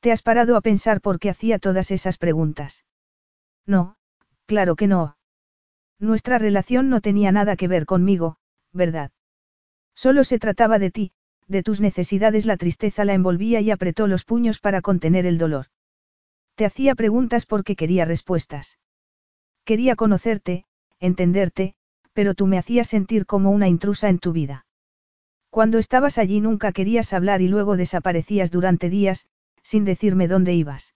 [0.00, 2.84] ¿Te has parado a pensar por qué hacía todas esas preguntas?
[3.66, 3.96] No,
[4.46, 5.16] claro que no.
[5.98, 8.36] Nuestra relación no tenía nada que ver conmigo,
[8.72, 9.12] ¿verdad?
[9.94, 11.12] Solo se trataba de ti,
[11.48, 15.66] de tus necesidades la tristeza la envolvía y apretó los puños para contener el dolor.
[16.54, 18.78] Te hacía preguntas porque quería respuestas.
[19.64, 20.64] Quería conocerte,
[20.98, 21.74] entenderte,
[22.12, 24.66] pero tú me hacías sentir como una intrusa en tu vida.
[25.50, 29.26] Cuando estabas allí nunca querías hablar y luego desaparecías durante días,
[29.62, 30.94] sin decirme dónde ibas.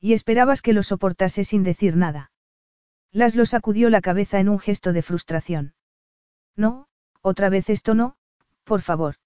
[0.00, 2.30] Y esperabas que lo soportase sin decir nada.
[3.12, 5.74] Laszlo sacudió la cabeza en un gesto de frustración.
[6.54, 6.86] No,
[7.22, 8.16] otra vez esto no,
[8.64, 9.16] por favor.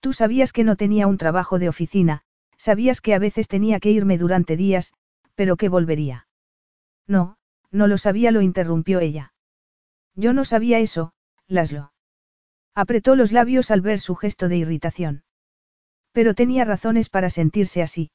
[0.00, 2.22] Tú sabías que no tenía un trabajo de oficina,
[2.56, 4.94] sabías que a veces tenía que irme durante días,
[5.34, 6.26] pero que volvería.
[7.06, 7.36] No,
[7.70, 9.32] no lo sabía, lo interrumpió ella.
[10.14, 11.12] Yo no sabía eso,
[11.46, 11.92] Laszlo.
[12.74, 15.24] Apretó los labios al ver su gesto de irritación.
[16.12, 18.10] Pero tenía razones para sentirse así.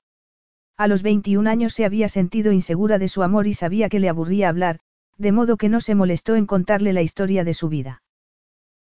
[0.77, 4.09] A los 21 años se había sentido insegura de su amor y sabía que le
[4.09, 4.79] aburría hablar,
[5.17, 8.03] de modo que no se molestó en contarle la historia de su vida.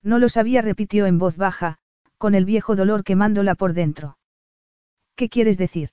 [0.03, 1.79] No lo sabía, repitió en voz baja,
[2.19, 4.19] con el viejo dolor quemándola por dentro.
[5.15, 5.89] ¿Qué quieres decir?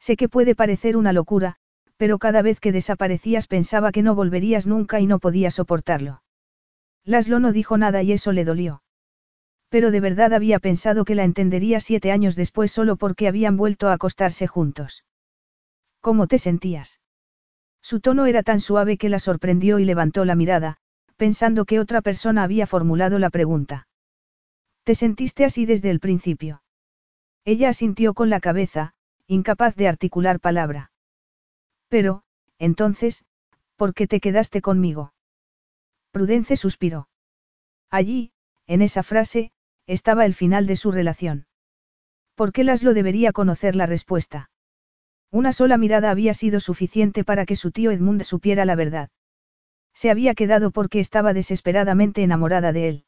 [0.00, 1.54] Sé que puede parecer una locura,
[1.96, 6.24] pero cada vez que desaparecías pensaba que no volverías nunca y no podía soportarlo.
[7.04, 8.82] Laszlo no dijo nada y eso le dolió.
[9.68, 13.88] Pero de verdad había pensado que la entendería siete años después solo porque habían vuelto
[13.88, 15.04] a acostarse juntos.
[16.02, 17.00] ¿Cómo te sentías?
[17.80, 20.78] Su tono era tan suave que la sorprendió y levantó la mirada,
[21.16, 23.86] pensando que otra persona había formulado la pregunta.
[24.82, 26.64] ¿Te sentiste así desde el principio?
[27.44, 28.94] Ella asintió con la cabeza,
[29.28, 30.90] incapaz de articular palabra.
[31.88, 32.24] Pero,
[32.58, 33.24] entonces,
[33.76, 35.14] ¿por qué te quedaste conmigo?
[36.10, 37.08] Prudence suspiró.
[37.90, 38.32] Allí,
[38.66, 39.52] en esa frase,
[39.86, 41.46] estaba el final de su relación.
[42.34, 44.50] ¿Por qué Laszlo debería conocer la respuesta?
[45.32, 49.08] Una sola mirada había sido suficiente para que su tío Edmund supiera la verdad.
[49.94, 53.04] Se había quedado porque estaba desesperadamente enamorada de él.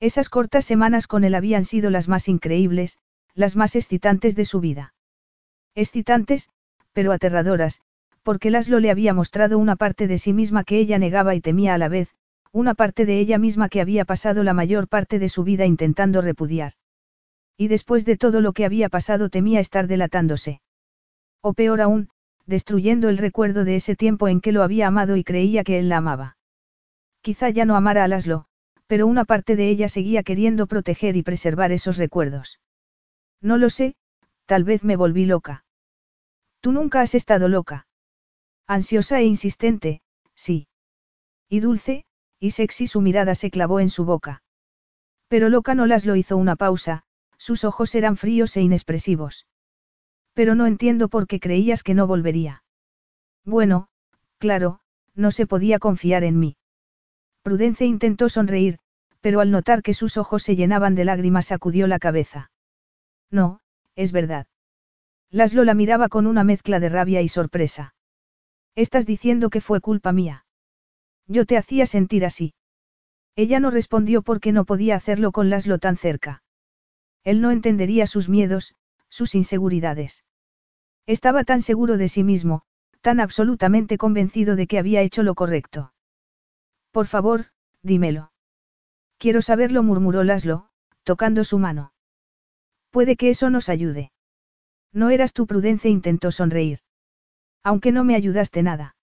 [0.00, 2.96] Esas cortas semanas con él habían sido las más increíbles,
[3.34, 4.94] las más excitantes de su vida.
[5.74, 6.48] Excitantes,
[6.94, 7.82] pero aterradoras,
[8.22, 11.74] porque Laszlo le había mostrado una parte de sí misma que ella negaba y temía
[11.74, 12.14] a la vez,
[12.52, 16.22] una parte de ella misma que había pasado la mayor parte de su vida intentando
[16.22, 16.72] repudiar.
[17.58, 20.62] Y después de todo lo que había pasado temía estar delatándose.
[21.46, 22.08] O peor aún,
[22.46, 25.90] destruyendo el recuerdo de ese tiempo en que lo había amado y creía que él
[25.90, 26.38] la amaba.
[27.20, 28.46] Quizá ya no amara a Laszlo,
[28.86, 32.60] pero una parte de ella seguía queriendo proteger y preservar esos recuerdos.
[33.42, 33.94] No lo sé,
[34.46, 35.66] tal vez me volví loca.
[36.62, 37.86] Tú nunca has estado loca.
[38.66, 40.00] Ansiosa e insistente,
[40.34, 40.66] sí.
[41.50, 42.06] Y dulce,
[42.40, 44.42] y sexy su mirada se clavó en su boca.
[45.28, 47.02] Pero loca no las lo hizo una pausa,
[47.36, 49.46] sus ojos eran fríos e inexpresivos.
[50.34, 52.62] Pero no entiendo por qué creías que no volvería.
[53.44, 53.88] Bueno,
[54.38, 54.80] claro,
[55.14, 56.56] no se podía confiar en mí.
[57.42, 58.78] Prudence intentó sonreír,
[59.20, 62.50] pero al notar que sus ojos se llenaban de lágrimas sacudió la cabeza.
[63.30, 63.60] No,
[63.96, 64.46] es verdad.
[65.30, 67.94] Laszlo la miraba con una mezcla de rabia y sorpresa.
[68.74, 70.46] Estás diciendo que fue culpa mía.
[71.26, 72.54] Yo te hacía sentir así.
[73.36, 76.42] Ella no respondió porque no podía hacerlo con Laszlo tan cerca.
[77.24, 78.74] Él no entendería sus miedos,
[79.14, 80.24] sus inseguridades.
[81.06, 82.62] Estaba tan seguro de sí mismo,
[83.00, 85.92] tan absolutamente convencido de que había hecho lo correcto.
[86.90, 87.46] Por favor,
[87.80, 88.32] dímelo.
[89.18, 90.66] Quiero saberlo, murmuró Laszlo,
[91.04, 91.92] tocando su mano.
[92.90, 94.10] Puede que eso nos ayude.
[94.92, 96.80] No eras tu prudencia, intentó sonreír.
[97.62, 98.96] Aunque no me ayudaste nada.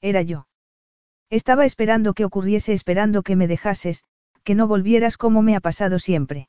[0.00, 0.48] Era yo.
[1.30, 4.02] Estaba esperando que ocurriese, esperando que me dejases,
[4.42, 6.48] que no volvieras como me ha pasado siempre.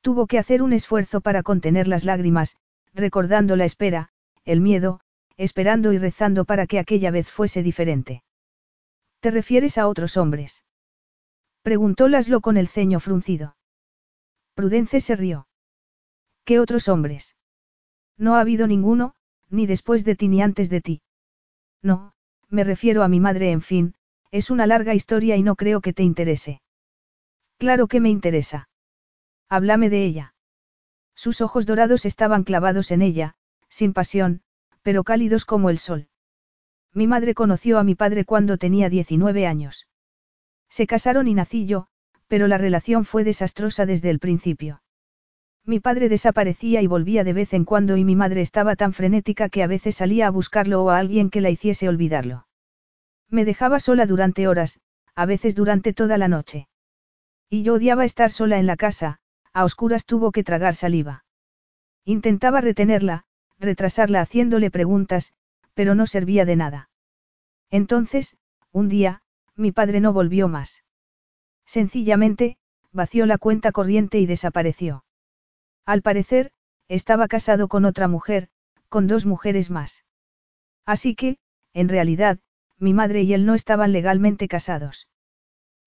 [0.00, 2.56] Tuvo que hacer un esfuerzo para contener las lágrimas,
[2.94, 4.10] recordando la espera,
[4.44, 5.00] el miedo,
[5.36, 8.22] esperando y rezando para que aquella vez fuese diferente.
[9.20, 10.64] ¿Te refieres a otros hombres?
[11.62, 13.56] Preguntó Laszlo con el ceño fruncido.
[14.54, 15.48] Prudence se rió.
[16.44, 17.36] ¿Qué otros hombres?
[18.16, 19.14] No ha habido ninguno,
[19.50, 21.02] ni después de ti ni antes de ti.
[21.82, 22.14] No,
[22.48, 23.94] me refiero a mi madre, en fin,
[24.30, 26.60] es una larga historia y no creo que te interese.
[27.58, 28.68] Claro que me interesa.
[29.48, 30.34] Háblame de ella.
[31.14, 33.36] Sus ojos dorados estaban clavados en ella,
[33.68, 34.42] sin pasión,
[34.82, 36.08] pero cálidos como el sol.
[36.92, 39.86] Mi madre conoció a mi padre cuando tenía 19 años.
[40.68, 41.86] Se casaron y nací yo,
[42.26, 44.82] pero la relación fue desastrosa desde el principio.
[45.64, 49.48] Mi padre desaparecía y volvía de vez en cuando y mi madre estaba tan frenética
[49.48, 52.46] que a veces salía a buscarlo o a alguien que la hiciese olvidarlo.
[53.28, 54.80] Me dejaba sola durante horas,
[55.14, 56.68] a veces durante toda la noche.
[57.50, 59.18] Y yo odiaba estar sola en la casa,
[59.56, 61.24] a oscuras tuvo que tragar saliva.
[62.04, 63.24] Intentaba retenerla,
[63.58, 65.32] retrasarla haciéndole preguntas,
[65.72, 66.90] pero no servía de nada.
[67.70, 68.36] Entonces,
[68.70, 69.22] un día,
[69.54, 70.84] mi padre no volvió más.
[71.64, 72.58] Sencillamente,
[72.92, 75.06] vació la cuenta corriente y desapareció.
[75.86, 76.52] Al parecer,
[76.86, 78.50] estaba casado con otra mujer,
[78.90, 80.04] con dos mujeres más.
[80.84, 81.38] Así que,
[81.72, 82.40] en realidad,
[82.76, 85.08] mi madre y él no estaban legalmente casados.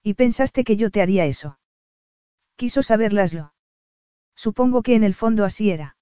[0.01, 1.59] ¿Y pensaste que yo te haría eso?
[2.55, 3.53] Quiso saberlaslo.
[4.45, 5.97] Supongo que en el fondo así era.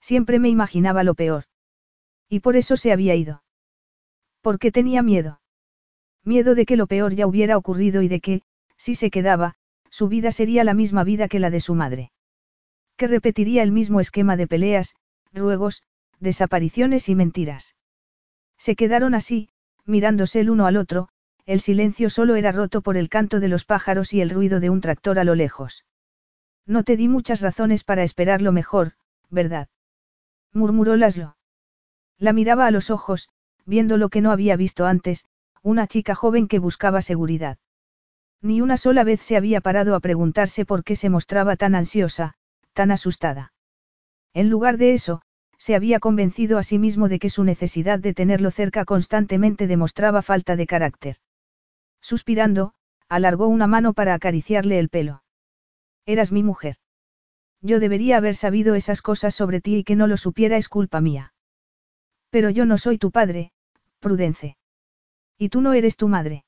[0.00, 1.44] Siempre me imaginaba lo peor.
[2.28, 3.44] Y por eso se había ido.
[4.40, 5.40] Porque tenía miedo.
[6.24, 8.42] Miedo de que lo peor ya hubiera ocurrido y de que,
[8.76, 9.54] si se quedaba,
[9.90, 12.10] su vida sería la misma vida que la de su madre.
[12.96, 14.96] Que repetiría el mismo esquema de peleas,
[15.32, 15.84] ruegos,
[16.18, 17.76] desapariciones y mentiras.
[18.58, 19.50] Se quedaron así,
[19.84, 21.10] mirándose el uno al otro,
[21.46, 24.68] el silencio solo era roto por el canto de los pájaros y el ruido de
[24.68, 25.84] un tractor a lo lejos.
[26.66, 28.92] No te di muchas razones para esperar lo mejor,
[29.30, 29.68] ¿verdad?
[30.52, 31.36] murmuró Laszlo.
[32.18, 33.28] La miraba a los ojos,
[33.64, 35.24] viendo lo que no había visto antes,
[35.62, 37.58] una chica joven que buscaba seguridad.
[38.40, 42.34] Ni una sola vez se había parado a preguntarse por qué se mostraba tan ansiosa,
[42.72, 43.52] tan asustada.
[44.34, 45.22] En lugar de eso,
[45.58, 50.22] se había convencido a sí mismo de que su necesidad de tenerlo cerca constantemente demostraba
[50.22, 51.16] falta de carácter.
[52.00, 52.74] Suspirando,
[53.08, 55.22] alargó una mano para acariciarle el pelo.
[56.06, 56.76] Eras mi mujer.
[57.60, 61.00] Yo debería haber sabido esas cosas sobre ti y que no lo supiera es culpa
[61.00, 61.32] mía.
[62.30, 63.52] Pero yo no soy tu padre,
[64.00, 64.56] Prudence.
[65.38, 66.44] Y tú no eres tu madre.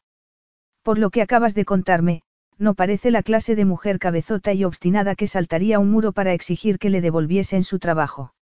[0.83, 2.23] Por lo que acabas de contarme,
[2.59, 6.79] no parece la clase de mujer cabezota y obstinada que saltaría un muro para exigir
[6.79, 8.35] que le devolviesen su trabajo.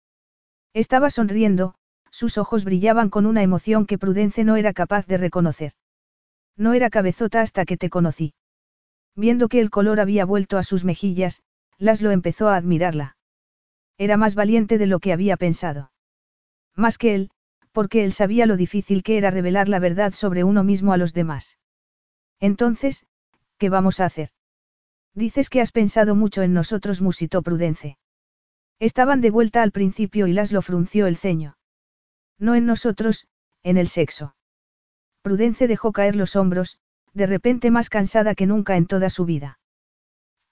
[0.74, 1.74] Estaba sonriendo,
[2.10, 5.72] sus ojos brillaban con una emoción que Prudence no era capaz de reconocer.
[6.56, 8.34] No era cabezota hasta que te conocí.
[9.14, 11.42] Viendo que el color había vuelto a sus mejillas,
[11.78, 13.16] Laszlo empezó a admirarla.
[13.98, 15.92] Era más valiente de lo que había pensado.
[16.74, 17.30] Más que él,
[17.72, 21.12] porque él sabía lo difícil que era revelar la verdad sobre uno mismo a los
[21.12, 21.58] demás.
[22.40, 23.06] Entonces,
[23.58, 24.30] ¿qué vamos a hacer?
[25.14, 27.98] Dices que has pensado mucho en nosotros, musitó Prudence.
[28.78, 31.56] Estaban de vuelta al principio y Laszlo frunció el ceño.
[32.38, 33.26] No en nosotros,
[33.62, 34.34] en el sexo.
[35.22, 36.78] Prudence dejó caer los hombros,
[37.14, 39.58] de repente más cansada que nunca en toda su vida.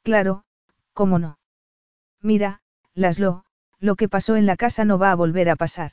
[0.03, 0.45] Claro,
[0.93, 1.39] cómo no.
[2.23, 2.61] Mira,
[2.95, 3.45] Laszlo,
[3.79, 5.93] lo que pasó en la casa no va a volver a pasar.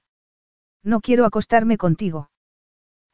[0.84, 2.30] No quiero acostarme contigo.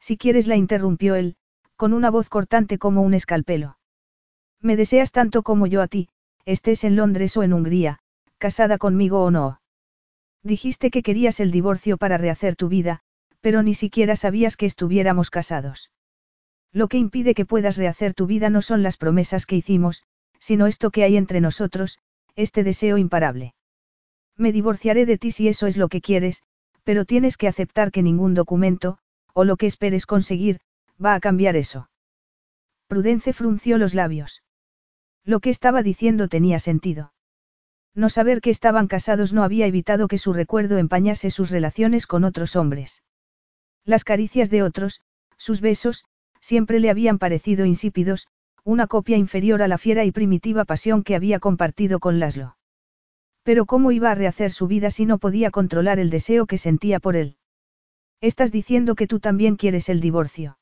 [0.00, 1.36] Si quieres la interrumpió él,
[1.76, 3.78] con una voz cortante como un escalpelo.
[4.60, 6.08] Me deseas tanto como yo a ti,
[6.44, 8.00] estés en Londres o en Hungría,
[8.38, 9.60] casada conmigo o no.
[10.42, 13.00] Dijiste que querías el divorcio para rehacer tu vida,
[13.40, 15.90] pero ni siquiera sabías que estuviéramos casados.
[16.74, 20.02] Lo que impide que puedas rehacer tu vida no son las promesas que hicimos,
[20.40, 22.00] sino esto que hay entre nosotros,
[22.34, 23.54] este deseo imparable.
[24.36, 26.42] Me divorciaré de ti si eso es lo que quieres,
[26.82, 28.98] pero tienes que aceptar que ningún documento,
[29.32, 30.58] o lo que esperes conseguir,
[31.02, 31.88] va a cambiar eso.
[32.88, 34.42] Prudence frunció los labios.
[35.24, 37.12] Lo que estaba diciendo tenía sentido.
[37.94, 42.24] No saber que estaban casados no había evitado que su recuerdo empañase sus relaciones con
[42.24, 43.04] otros hombres.
[43.84, 45.00] Las caricias de otros,
[45.38, 46.04] sus besos,
[46.44, 48.28] siempre le habían parecido insípidos,
[48.64, 52.58] una copia inferior a la fiera y primitiva pasión que había compartido con Laszlo.
[53.44, 57.00] Pero ¿cómo iba a rehacer su vida si no podía controlar el deseo que sentía
[57.00, 57.38] por él?
[58.20, 60.58] Estás diciendo que tú también quieres el divorcio.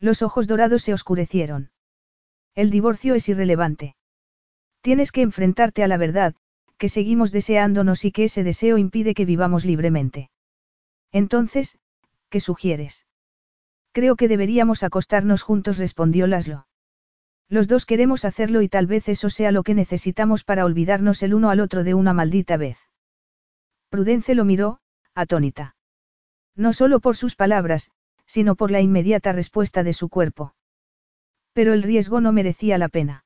[0.00, 1.70] Los ojos dorados se oscurecieron.
[2.54, 3.96] El divorcio es irrelevante.
[4.80, 6.34] Tienes que enfrentarte a la verdad,
[6.78, 10.30] que seguimos deseándonos y que ese deseo impide que vivamos libremente.
[11.12, 11.76] Entonces,
[12.30, 13.04] ¿qué sugieres?
[13.94, 16.66] Creo que deberíamos acostarnos juntos, respondió Laszlo.
[17.48, 21.32] Los dos queremos hacerlo y tal vez eso sea lo que necesitamos para olvidarnos el
[21.32, 22.76] uno al otro de una maldita vez.
[23.90, 24.80] Prudence lo miró,
[25.14, 25.76] atónita.
[26.56, 27.92] No solo por sus palabras,
[28.26, 30.56] sino por la inmediata respuesta de su cuerpo.
[31.52, 33.24] Pero el riesgo no merecía la pena.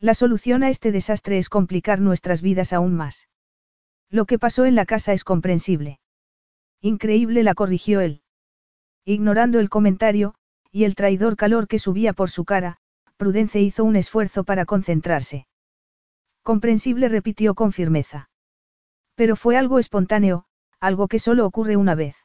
[0.00, 3.30] La solución a este desastre es complicar nuestras vidas aún más.
[4.10, 5.98] Lo que pasó en la casa es comprensible.
[6.82, 8.20] Increíble la corrigió él.
[9.04, 10.34] Ignorando el comentario,
[10.70, 12.78] y el traidor calor que subía por su cara,
[13.16, 15.46] Prudence hizo un esfuerzo para concentrarse.
[16.42, 18.30] Comprensible repitió con firmeza.
[19.14, 20.44] Pero fue algo espontáneo,
[20.80, 22.16] algo que solo ocurre una vez.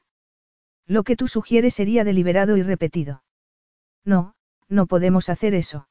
[0.86, 3.24] Lo que tú sugieres sería deliberado y repetido.
[4.06, 4.36] No,
[4.70, 5.88] no podemos hacer eso.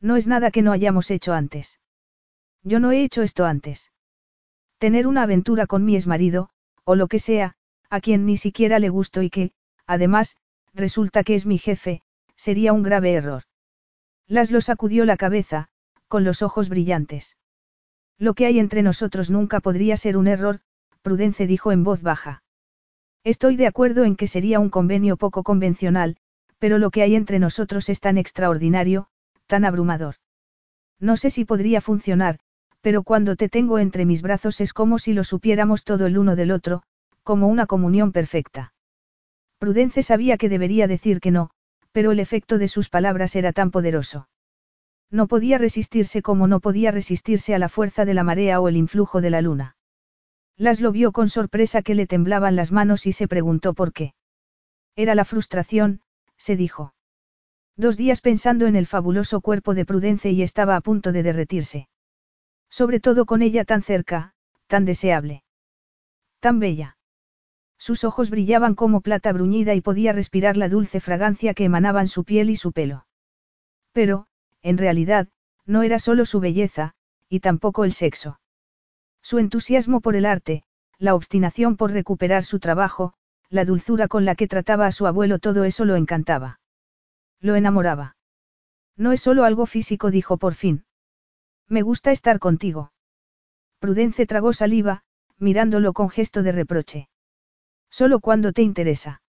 [0.00, 1.80] No es nada que no hayamos hecho antes.
[2.62, 3.92] Yo no he hecho esto antes.
[4.78, 6.50] Tener una aventura con mi exmarido,
[6.84, 7.56] o lo que sea,
[7.90, 9.52] a quien ni siquiera le gusto y que,
[9.86, 10.36] además,
[10.72, 12.02] resulta que es mi jefe,
[12.36, 13.44] sería un grave error.
[14.26, 15.68] Laszlo sacudió la cabeza,
[16.08, 17.36] con los ojos brillantes.
[18.18, 20.60] Lo que hay entre nosotros nunca podría ser un error,
[21.02, 22.42] Prudence dijo en voz baja.
[23.24, 26.16] Estoy de acuerdo en que sería un convenio poco convencional,
[26.58, 29.08] pero lo que hay entre nosotros es tan extraordinario,
[29.46, 30.16] tan abrumador.
[31.00, 32.38] No sé si podría funcionar,
[32.80, 36.36] pero cuando te tengo entre mis brazos es como si lo supiéramos todo el uno
[36.36, 36.82] del otro,
[37.22, 38.73] como una comunión perfecta.
[39.64, 41.48] Prudence sabía que debería decir que no,
[41.90, 44.28] pero el efecto de sus palabras era tan poderoso.
[45.10, 48.76] No podía resistirse como no podía resistirse a la fuerza de la marea o el
[48.76, 49.78] influjo de la luna.
[50.58, 54.12] Las lo vio con sorpresa que le temblaban las manos y se preguntó por qué.
[54.96, 56.02] Era la frustración,
[56.36, 56.92] se dijo.
[57.74, 61.88] Dos días pensando en el fabuloso cuerpo de Prudence y estaba a punto de derretirse.
[62.68, 64.34] Sobre todo con ella tan cerca,
[64.66, 65.42] tan deseable.
[66.40, 66.98] Tan bella.
[67.84, 72.24] Sus ojos brillaban como plata bruñida y podía respirar la dulce fragancia que emanaban su
[72.24, 73.06] piel y su pelo.
[73.92, 74.26] Pero,
[74.62, 75.28] en realidad,
[75.66, 76.94] no era solo su belleza,
[77.28, 78.40] y tampoco el sexo.
[79.20, 80.64] Su entusiasmo por el arte,
[80.96, 83.12] la obstinación por recuperar su trabajo,
[83.50, 86.60] la dulzura con la que trataba a su abuelo, todo eso lo encantaba.
[87.38, 88.16] Lo enamoraba.
[88.96, 90.86] No es solo algo físico, dijo por fin.
[91.68, 92.92] Me gusta estar contigo.
[93.78, 95.02] Prudence tragó saliva,
[95.36, 97.08] mirándolo con gesto de reproche.
[97.94, 99.22] Solo cuando te interesa.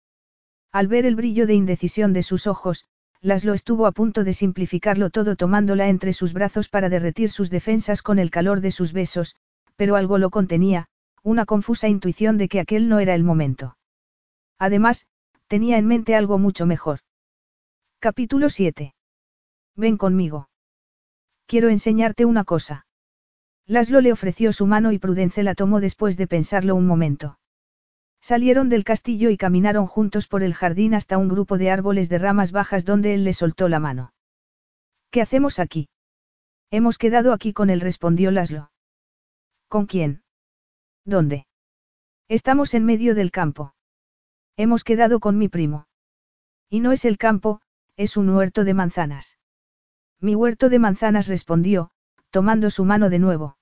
[0.72, 2.86] Al ver el brillo de indecisión de sus ojos,
[3.20, 8.00] Laszlo estuvo a punto de simplificarlo todo tomándola entre sus brazos para derretir sus defensas
[8.00, 9.36] con el calor de sus besos,
[9.76, 10.86] pero algo lo contenía,
[11.22, 13.76] una confusa intuición de que aquel no era el momento.
[14.58, 15.06] Además,
[15.46, 17.00] tenía en mente algo mucho mejor.
[17.98, 18.94] Capítulo 7.
[19.76, 20.48] Ven conmigo.
[21.44, 22.86] Quiero enseñarte una cosa.
[23.66, 27.36] Laszlo le ofreció su mano y Prudence la tomó después de pensarlo un momento.
[28.24, 32.16] Salieron del castillo y caminaron juntos por el jardín hasta un grupo de árboles de
[32.16, 34.14] ramas bajas donde él le soltó la mano.
[35.10, 35.90] ¿Qué hacemos aquí?
[36.70, 38.70] Hemos quedado aquí con él, respondió Laszlo.
[39.68, 40.22] ¿Con quién?
[41.04, 41.46] ¿Dónde?
[42.26, 43.74] Estamos en medio del campo.
[44.56, 45.86] Hemos quedado con mi primo.
[46.70, 47.60] Y no es el campo,
[47.98, 49.36] es un huerto de manzanas.
[50.18, 51.90] Mi huerto de manzanas respondió,
[52.30, 53.58] tomando su mano de nuevo.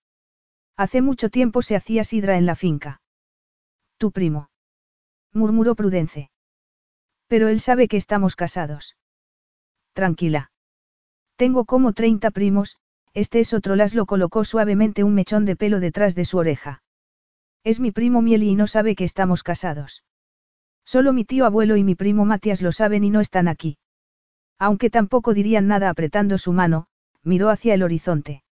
[0.76, 3.00] Hace mucho tiempo se hacía sidra en la finca.
[3.98, 4.51] Tu primo
[5.32, 6.30] murmuró Prudence.
[7.28, 8.96] Pero él sabe que estamos casados.
[9.92, 10.50] Tranquila.
[11.36, 12.76] Tengo como treinta primos,
[13.14, 16.82] este es otro Laszlo colocó suavemente un mechón de pelo detrás de su oreja.
[17.64, 20.04] Es mi primo Mieli y no sabe que estamos casados.
[20.84, 23.78] Solo mi tío abuelo y mi primo Matías lo saben y no están aquí.
[24.58, 26.86] Aunque tampoco dirían nada apretando su mano,
[27.22, 28.42] miró hacia el horizonte.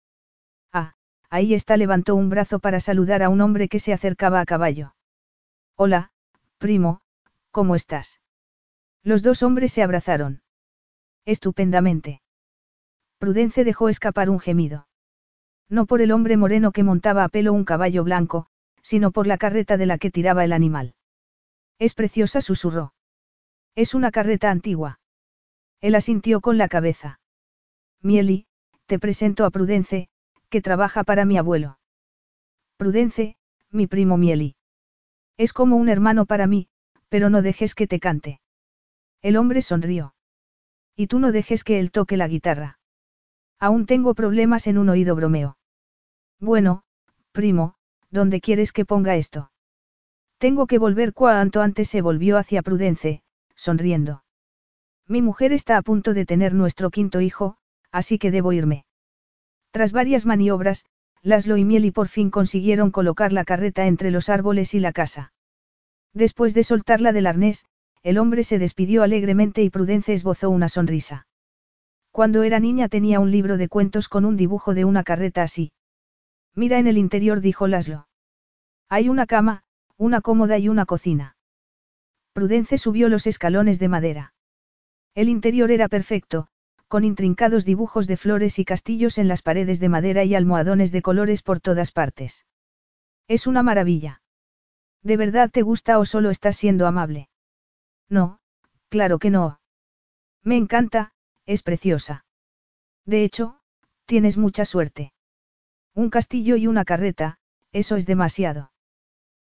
[0.73, 0.95] Ah,
[1.29, 4.95] ahí está levantó un brazo para saludar a un hombre que se acercaba a caballo.
[5.77, 6.11] Hola,
[6.61, 7.01] Primo,
[7.53, 8.21] ¿cómo estás?
[9.03, 10.43] Los dos hombres se abrazaron.
[11.25, 12.21] Estupendamente.
[13.19, 14.87] Prudence dejó escapar un gemido.
[15.71, 18.47] No por el hombre moreno que montaba a pelo un caballo blanco,
[18.83, 20.95] sino por la carreta de la que tiraba el animal.
[21.79, 22.93] Es preciosa, susurró.
[23.75, 25.01] Es una carreta antigua.
[25.81, 27.21] Él asintió con la cabeza.
[28.03, 28.47] Mieli,
[28.85, 30.11] te presento a Prudence,
[30.51, 31.79] que trabaja para mi abuelo.
[32.77, 33.39] Prudence,
[33.71, 34.57] mi primo Mieli.
[35.41, 36.69] Es como un hermano para mí,
[37.09, 38.43] pero no dejes que te cante.
[39.23, 40.15] El hombre sonrió.
[40.95, 42.79] Y tú no dejes que él toque la guitarra.
[43.59, 45.57] Aún tengo problemas en un oído bromeo.
[46.41, 46.83] Bueno,
[47.33, 47.77] primo,
[48.11, 49.51] ¿dónde quieres que ponga esto?
[50.37, 53.23] Tengo que volver cuanto antes se volvió hacia Prudence,
[53.57, 54.25] sonriendo.
[55.09, 57.57] Mi mujer está a punto de tener nuestro quinto hijo,
[57.91, 58.85] así que debo irme.
[59.71, 60.85] Tras varias maniobras,
[61.23, 65.33] Laszlo y Mieli por fin consiguieron colocar la carreta entre los árboles y la casa.
[66.15, 67.67] Después de soltarla del arnés,
[68.03, 71.27] el hombre se despidió alegremente y Prudence esbozó una sonrisa.
[72.11, 75.73] Cuando era niña tenía un libro de cuentos con un dibujo de una carreta así.
[76.55, 78.09] Mira en el interior, dijo Laszlo.
[78.89, 79.63] Hay una cama,
[79.97, 81.37] una cómoda y una cocina.
[82.33, 84.33] Prudence subió los escalones de madera.
[85.15, 86.49] El interior era perfecto,
[86.91, 91.03] con intrincados dibujos de flores y castillos en las paredes de madera y almohadones de
[91.03, 92.47] colores por todas partes.
[93.29, 94.23] Es una maravilla.
[95.01, 97.29] ¿De verdad te gusta o solo estás siendo amable?
[98.09, 98.41] No,
[98.89, 99.61] claro que no.
[100.43, 101.13] Me encanta,
[101.47, 102.25] es preciosa.
[103.07, 103.61] De hecho,
[104.05, 105.13] tienes mucha suerte.
[105.95, 107.39] Un castillo y una carreta,
[107.71, 108.73] eso es demasiado.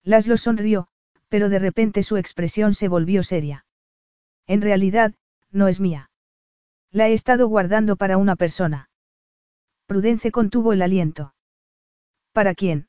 [0.02, 0.88] Laszlo sonrió,
[1.30, 3.64] pero de repente su expresión se volvió seria.
[4.46, 5.14] En realidad,
[5.50, 6.09] no es mía.
[6.92, 8.90] La he estado guardando para una persona.
[9.86, 11.34] Prudence contuvo el aliento.
[12.32, 12.88] ¿Para quién?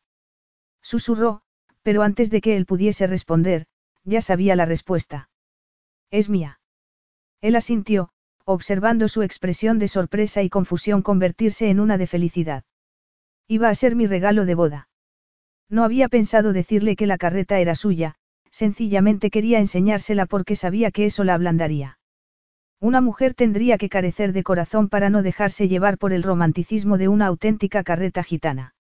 [0.81, 1.41] Susurró,
[1.83, 3.67] pero antes de que él pudiese responder,
[4.03, 5.30] ya sabía la respuesta.
[6.09, 6.59] Es mía.
[7.41, 8.09] Él asintió,
[8.45, 12.63] observando su expresión de sorpresa y confusión convertirse en una de felicidad.
[13.47, 14.89] Iba a ser mi regalo de boda.
[15.69, 18.15] No había pensado decirle que la carreta era suya,
[18.49, 21.99] sencillamente quería enseñársela porque sabía que eso la ablandaría.
[22.82, 27.10] Una mujer tendría que carecer de corazón para no dejarse llevar por el romanticismo de
[27.10, 28.74] una auténtica carreta gitana.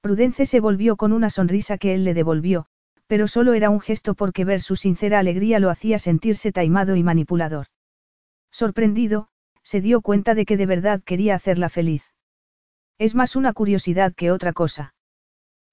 [0.00, 2.66] Prudence se volvió con una sonrisa que él le devolvió,
[3.06, 7.04] pero solo era un gesto porque ver su sincera alegría lo hacía sentirse taimado y
[7.04, 7.68] manipulador.
[8.50, 9.28] Sorprendido,
[9.62, 12.02] se dio cuenta de que de verdad quería hacerla feliz.
[12.98, 14.94] Es más una curiosidad que otra cosa.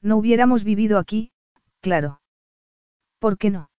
[0.04, 1.32] No hubiéramos vivido aquí,
[1.82, 2.22] claro.
[3.18, 3.72] ¿Por qué no?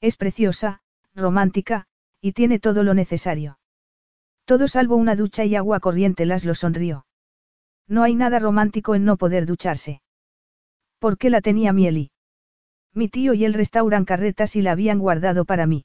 [0.00, 0.82] Es preciosa,
[1.14, 1.86] romántica,
[2.20, 3.58] y tiene todo lo necesario.
[4.44, 7.06] Todo salvo una ducha y agua corriente, las lo sonrió.
[7.86, 10.02] No hay nada romántico en no poder ducharse.
[10.98, 12.10] ¿Por qué la tenía Mieli?
[12.94, 15.84] Mi tío y él restauran carretas y la habían guardado para mí.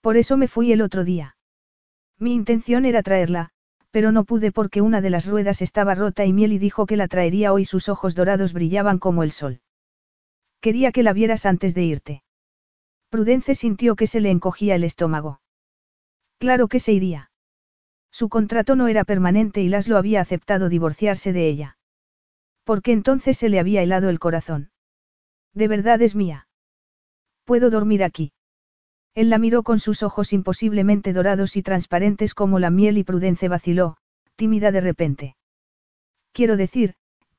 [0.00, 1.36] Por eso me fui el otro día.
[2.18, 3.50] Mi intención era traerla,
[3.90, 7.08] pero no pude porque una de las ruedas estaba rota y Mieli dijo que la
[7.08, 9.60] traería hoy sus ojos dorados brillaban como el sol.
[10.60, 12.22] Quería que la vieras antes de irte.
[13.08, 15.40] Prudence sintió que se le encogía el estómago.
[16.38, 17.30] Claro que se iría.
[18.10, 21.78] Su contrato no era permanente y Laszlo había aceptado divorciarse de ella.
[22.64, 24.70] ¿Por qué entonces se le había helado el corazón?
[25.54, 26.48] De verdad es mía.
[27.44, 28.32] Puedo dormir aquí.
[29.14, 33.48] Él la miró con sus ojos imposiblemente dorados y transparentes como la miel y Prudence
[33.48, 33.96] vaciló,
[34.34, 35.36] tímida de repente.
[36.32, 36.96] Quiero decir,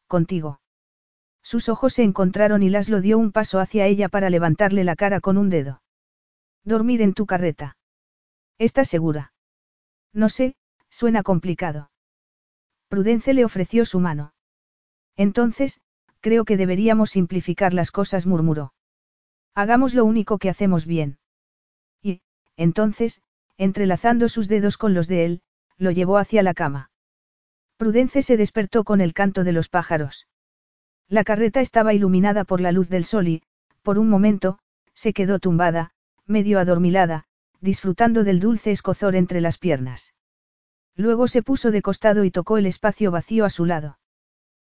[0.07, 0.59] contigo.
[1.47, 5.21] Sus ojos se encontraron y Laszlo dio un paso hacia ella para levantarle la cara
[5.21, 5.81] con un dedo.
[6.65, 7.77] Dormir en tu carreta.
[8.57, 9.31] ¿Estás segura?
[10.11, 10.57] No sé,
[10.89, 11.89] suena complicado.
[12.89, 14.33] Prudence le ofreció su mano.
[15.15, 15.79] Entonces,
[16.19, 18.73] creo que deberíamos simplificar las cosas, murmuró.
[19.55, 21.17] Hagamos lo único que hacemos bien.
[22.57, 23.21] Entonces,
[23.57, 25.41] entrelazando sus dedos con los de él,
[25.77, 26.91] lo llevó hacia la cama.
[27.77, 30.27] Prudence se despertó con el canto de los pájaros.
[31.09, 33.43] La carreta estaba iluminada por la luz del sol y,
[33.81, 34.59] por un momento,
[34.93, 35.91] se quedó tumbada,
[36.25, 37.25] medio adormilada,
[37.61, 40.13] disfrutando del dulce escozor entre las piernas.
[40.95, 43.99] Luego se puso de costado y tocó el espacio vacío a su lado.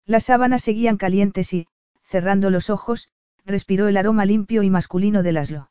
[0.06, 1.66] Las sábanas seguían calientes y,
[2.02, 3.08] cerrando los ojos,
[3.44, 5.70] respiró el aroma limpio y masculino del aslo.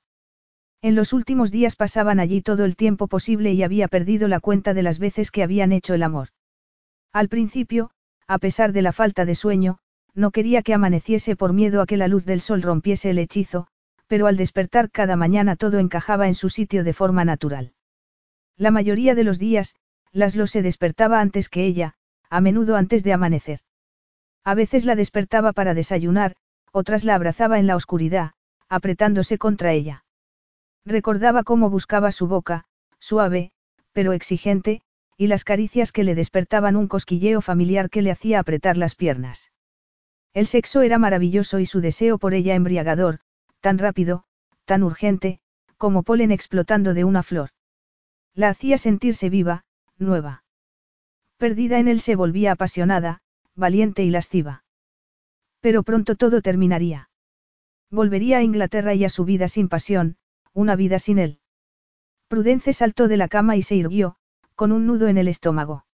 [0.81, 4.73] En los últimos días pasaban allí todo el tiempo posible y había perdido la cuenta
[4.73, 6.29] de las veces que habían hecho el amor.
[7.11, 7.91] Al principio,
[8.27, 9.79] a pesar de la falta de sueño,
[10.13, 13.67] no quería que amaneciese por miedo a que la luz del sol rompiese el hechizo,
[14.07, 17.73] pero al despertar cada mañana todo encajaba en su sitio de forma natural.
[18.57, 19.75] La mayoría de los días,
[20.11, 21.93] Laslo se despertaba antes que ella,
[22.29, 23.61] a menudo antes de amanecer.
[24.43, 26.35] A veces la despertaba para desayunar,
[26.73, 28.31] otras la abrazaba en la oscuridad,
[28.67, 30.03] apretándose contra ella.
[30.85, 32.65] Recordaba cómo buscaba su boca,
[32.99, 33.51] suave,
[33.93, 34.81] pero exigente,
[35.15, 39.51] y las caricias que le despertaban un cosquilleo familiar que le hacía apretar las piernas.
[40.33, 43.19] El sexo era maravilloso y su deseo por ella embriagador,
[43.59, 44.23] tan rápido,
[44.65, 45.39] tan urgente,
[45.77, 47.49] como polen explotando de una flor.
[48.33, 49.65] La hacía sentirse viva,
[49.97, 50.43] nueva.
[51.37, 53.21] Perdida en él se volvía apasionada,
[53.55, 54.63] valiente y lasciva.
[55.59, 57.09] Pero pronto todo terminaría.
[57.89, 60.15] Volvería a Inglaterra y a su vida sin pasión,
[60.53, 61.39] una vida sin él.
[62.29, 64.15] Prudence saltó de la cama y se irguió,
[64.55, 65.85] con un nudo en el estómago.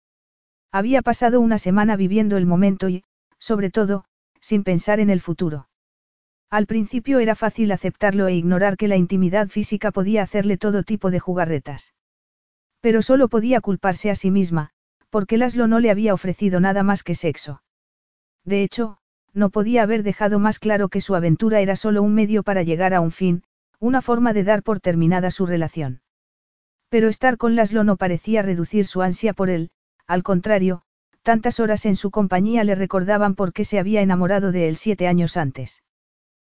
[0.72, 3.04] Había pasado una semana viviendo el momento y,
[3.38, 4.04] sobre todo,
[4.46, 5.68] sin pensar en el futuro.
[6.50, 11.10] Al principio era fácil aceptarlo e ignorar que la intimidad física podía hacerle todo tipo
[11.10, 11.94] de jugarretas.
[12.80, 14.70] Pero solo podía culparse a sí misma,
[15.10, 17.64] porque Laszlo no le había ofrecido nada más que sexo.
[18.44, 18.98] De hecho,
[19.34, 22.94] no podía haber dejado más claro que su aventura era solo un medio para llegar
[22.94, 23.42] a un fin,
[23.80, 26.02] una forma de dar por terminada su relación.
[26.88, 29.70] Pero estar con Laszlo no parecía reducir su ansia por él,
[30.06, 30.82] al contrario,
[31.26, 35.08] tantas horas en su compañía le recordaban por qué se había enamorado de él siete
[35.08, 35.82] años antes.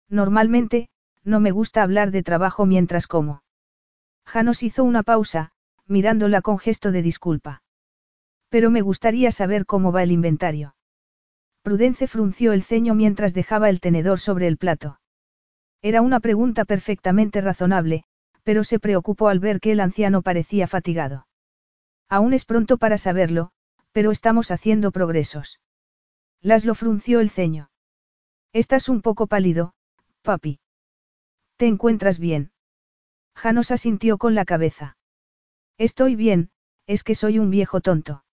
[0.09, 0.89] Normalmente,
[1.25, 3.43] no me gusta hablar de trabajo mientras como.
[4.25, 5.51] Janos hizo una pausa,
[5.89, 7.65] mirándola con gesto de disculpa.
[8.49, 10.77] Pero me gustaría saber cómo va el inventario.
[11.63, 15.01] Prudence frunció el ceño mientras dejaba el tenedor sobre el plato.
[15.83, 18.05] Era una pregunta perfectamente razonable,
[18.45, 21.27] pero se preocupó al ver que el anciano parecía fatigado.
[22.09, 23.51] Aún es pronto para saberlo,
[23.93, 25.61] pero estamos haciendo progresos.
[26.41, 27.71] Laszlo frunció el ceño.
[28.53, 29.75] Estás un poco pálido,
[30.23, 30.61] papi.
[31.57, 32.53] ¿Te encuentras bien?
[33.35, 34.97] Janos asintió con la cabeza.
[35.79, 36.51] Estoy bien,
[36.87, 38.25] es que soy un viejo tonto.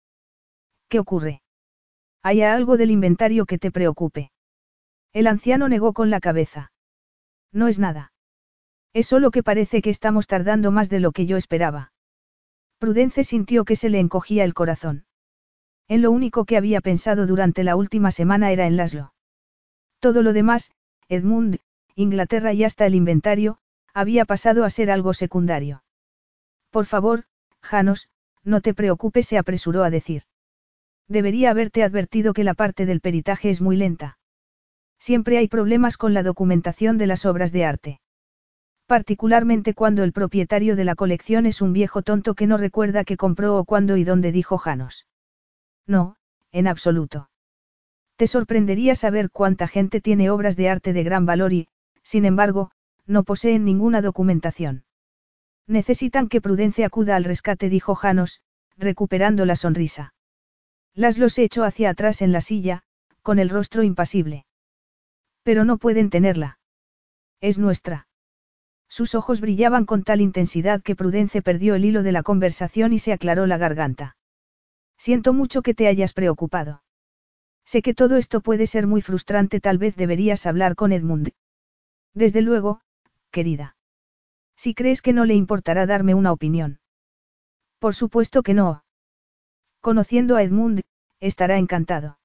[0.90, 1.42] ¿Qué ocurre?
[2.24, 4.32] ¿Hay algo del inventario que te preocupe?
[5.14, 6.72] El anciano negó con la cabeza.
[7.52, 8.11] No es nada.
[8.94, 11.92] Es solo que parece que estamos tardando más de lo que yo esperaba.
[12.80, 15.07] Prudence sintió que se le encogía el corazón.
[15.88, 19.14] En lo único que había pensado durante la última semana era en Laszlo.
[19.99, 20.72] Todo lo demás,
[21.07, 21.59] Edmund,
[21.95, 23.57] Inglaterra y hasta el inventario,
[23.93, 25.83] había pasado a ser algo secundario.
[26.72, 27.24] Por favor,
[27.61, 28.09] Janos,
[28.43, 30.24] no te preocupes, se apresuró a decir.
[31.07, 34.17] Debería haberte advertido que la parte del peritaje es muy lenta.
[34.99, 38.01] Siempre hay problemas con la documentación de las obras de arte.
[38.88, 43.17] Particularmente cuando el propietario de la colección es un viejo tonto que no recuerda qué
[43.17, 45.07] compró o cuándo y dónde dijo Janos.
[45.88, 46.17] No,
[46.51, 47.30] en absoluto.
[48.17, 51.67] Te sorprendería saber cuánta gente tiene obras de arte de gran valor y,
[52.03, 52.72] sin embargo,
[53.06, 54.83] no poseen ninguna documentación.
[55.66, 58.41] Necesitan que Prudencia acuda al rescate, dijo Janos,
[58.77, 60.14] recuperando la sonrisa.
[60.93, 62.83] Laszlo se echó hacia atrás en la silla,
[63.22, 64.45] con el rostro impasible.
[65.43, 66.59] Pero no pueden tenerla.
[67.40, 68.07] Es nuestra.
[68.90, 72.99] Sus ojos brillaban con tal intensidad que Prudence perdió el hilo de la conversación y
[72.99, 74.16] se aclaró la garganta.
[74.98, 76.84] Siento mucho que te hayas preocupado.
[77.66, 81.32] Sé que todo esto puede ser muy frustrante, tal vez deberías hablar con Edmund.
[82.14, 82.82] Desde luego,
[83.30, 83.76] querida.
[84.56, 86.80] Si crees que no le importará darme una opinión.
[87.80, 88.84] Por supuesto que no.
[89.82, 90.82] Conociendo a Edmund,
[91.19, 92.19] estará encantado.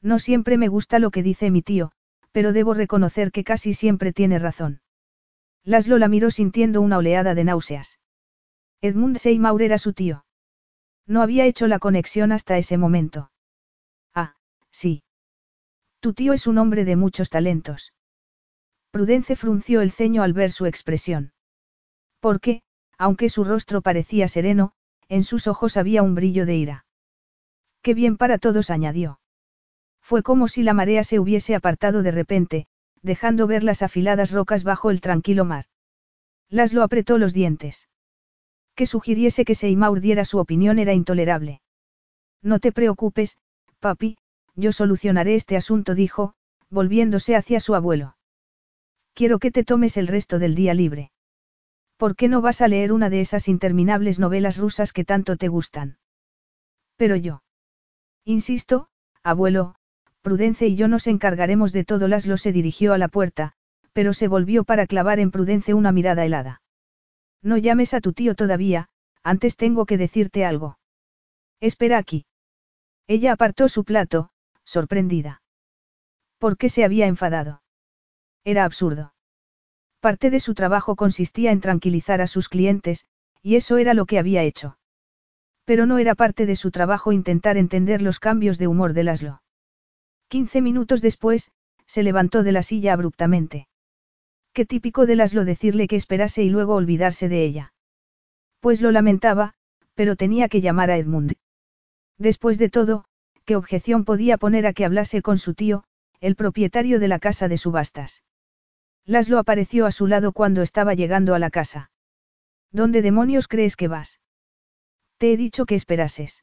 [0.00, 1.90] No siempre me gusta lo que dice mi tío,
[2.30, 4.80] pero debo reconocer que casi siempre tiene razón.
[5.64, 7.98] Laszlo la miró sintiendo una oleada de náuseas.
[8.80, 10.24] Edmund Seymour era su tío.
[11.08, 13.32] No había hecho la conexión hasta ese momento.
[14.14, 14.36] Ah,
[14.70, 15.02] sí.
[16.00, 17.94] Tu tío es un hombre de muchos talentos.
[18.90, 21.32] Prudence frunció el ceño al ver su expresión.
[22.20, 22.62] Porque,
[22.98, 24.72] aunque su rostro parecía sereno,
[25.08, 26.86] en sus ojos había un brillo de ira.
[27.80, 29.18] Qué bien para todos, añadió.
[30.02, 32.66] Fue como si la marea se hubiese apartado de repente,
[33.02, 35.64] dejando ver las afiladas rocas bajo el tranquilo mar.
[36.50, 37.88] Laszlo apretó los dientes.
[38.78, 41.60] Que sugiriese que Seymour diera su opinión era intolerable.
[42.44, 43.36] No te preocupes,
[43.80, 44.18] papi,
[44.54, 46.34] yo solucionaré este asunto, dijo,
[46.70, 48.16] volviéndose hacia su abuelo.
[49.14, 51.10] Quiero que te tomes el resto del día libre.
[51.96, 55.48] ¿Por qué no vas a leer una de esas interminables novelas rusas que tanto te
[55.48, 55.98] gustan?
[56.94, 57.42] Pero yo.
[58.24, 58.86] Insisto,
[59.24, 59.74] abuelo,
[60.22, 62.06] Prudence y yo nos encargaremos de todo.
[62.06, 63.54] Laszlo se dirigió a la puerta,
[63.92, 66.62] pero se volvió para clavar en Prudence una mirada helada.
[67.42, 68.88] No llames a tu tío todavía,
[69.22, 70.78] antes tengo que decirte algo.
[71.60, 72.26] Espera aquí.
[73.06, 74.30] Ella apartó su plato,
[74.64, 75.42] sorprendida.
[76.38, 77.62] ¿Por qué se había enfadado?
[78.44, 79.14] Era absurdo.
[80.00, 83.06] Parte de su trabajo consistía en tranquilizar a sus clientes,
[83.42, 84.78] y eso era lo que había hecho.
[85.64, 89.42] Pero no era parte de su trabajo intentar entender los cambios de humor de Laszlo.
[90.28, 91.50] Quince minutos después,
[91.86, 93.67] se levantó de la silla abruptamente.
[94.58, 97.72] Qué típico de Laszlo decirle que esperase y luego olvidarse de ella.
[98.58, 99.54] Pues lo lamentaba,
[99.94, 101.34] pero tenía que llamar a Edmund.
[102.18, 103.04] Después de todo,
[103.44, 105.84] ¿qué objeción podía poner a que hablase con su tío,
[106.18, 108.24] el propietario de la casa de subastas?
[109.04, 111.92] Laszlo apareció a su lado cuando estaba llegando a la casa.
[112.72, 114.18] ¿Dónde demonios crees que vas?
[115.18, 116.42] Te he dicho que esperases.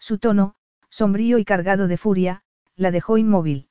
[0.00, 0.56] Su tono,
[0.88, 2.42] sombrío y cargado de furia,
[2.74, 3.68] la dejó inmóvil.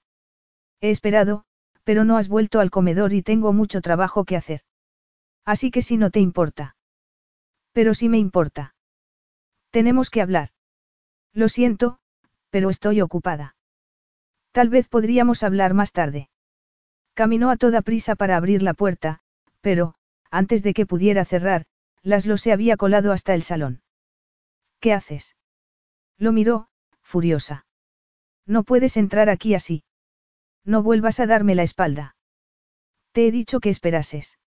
[0.79, 1.43] He esperado,
[1.89, 4.61] pero no has vuelto al comedor y tengo mucho trabajo que hacer.
[5.43, 6.75] Así que si no te importa.
[7.71, 8.75] Pero sí me importa.
[9.71, 10.49] Tenemos que hablar.
[11.33, 11.97] Lo siento,
[12.51, 13.55] pero estoy ocupada.
[14.51, 16.29] Tal vez podríamos hablar más tarde.
[17.15, 19.21] Caminó a toda prisa para abrir la puerta,
[19.61, 19.95] pero,
[20.29, 21.65] antes de que pudiera cerrar,
[22.03, 23.81] Laszlo se había colado hasta el salón.
[24.79, 25.35] ¿Qué haces?
[26.19, 26.67] Lo miró,
[27.01, 27.65] furiosa.
[28.45, 29.81] No puedes entrar aquí así.
[30.65, 32.15] No vuelvas a darme la espalda.
[33.11, 34.37] Te he dicho que esperases.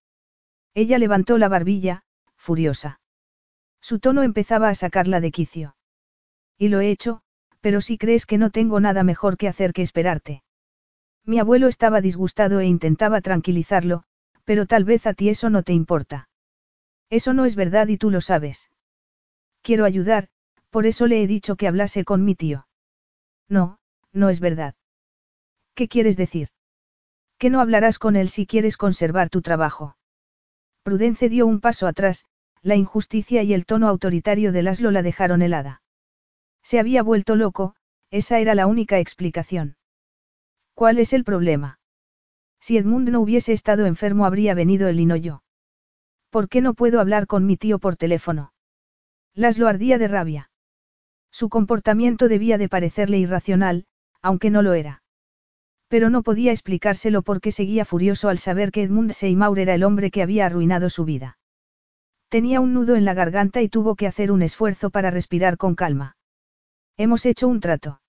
[0.75, 2.03] Ella levantó la barbilla,
[2.37, 3.01] furiosa.
[3.81, 5.77] Su tono empezaba a sacarla de quicio.
[6.57, 7.23] Y lo he hecho,
[7.61, 10.43] pero si crees que no tengo nada mejor que hacer que esperarte.
[11.25, 14.05] Mi abuelo estaba disgustado e intentaba tranquilizarlo,
[14.45, 16.29] pero tal vez a ti eso no te importa.
[17.11, 18.71] Eso no es verdad y tú lo sabes.
[19.63, 20.29] Quiero ayudar,
[20.71, 22.67] por eso le he dicho que hablase con mi tío.
[23.49, 23.79] No,
[24.13, 24.75] no es verdad.
[25.75, 26.49] ¿Qué quieres decir?
[27.39, 29.97] Que no hablarás con él si quieres conservar tu trabajo.
[30.83, 32.27] Prudence dio un paso atrás,
[32.63, 35.83] la injusticia y el tono autoritario de Laszlo la dejaron helada.
[36.63, 37.75] Se había vuelto loco,
[38.11, 39.77] esa era la única explicación.
[40.75, 41.81] ¿Cuál es el problema?
[42.61, 45.43] Si Edmund no hubiese estado enfermo habría venido él y yo.
[46.31, 48.53] ¿Por qué no puedo hablar con mi tío por teléfono?
[49.35, 50.51] Laszlo ardía de rabia.
[51.31, 53.87] Su comportamiento debía de parecerle irracional,
[54.21, 55.02] aunque no lo era.
[55.93, 60.11] Pero no podía explicárselo porque seguía furioso al saber que Edmund Seymour era el hombre
[60.11, 61.37] que había arruinado su vida.
[62.31, 65.75] Tenía un nudo en la garganta y tuvo que hacer un esfuerzo para respirar con
[65.75, 66.17] calma.
[66.97, 68.01] Hemos hecho un trato.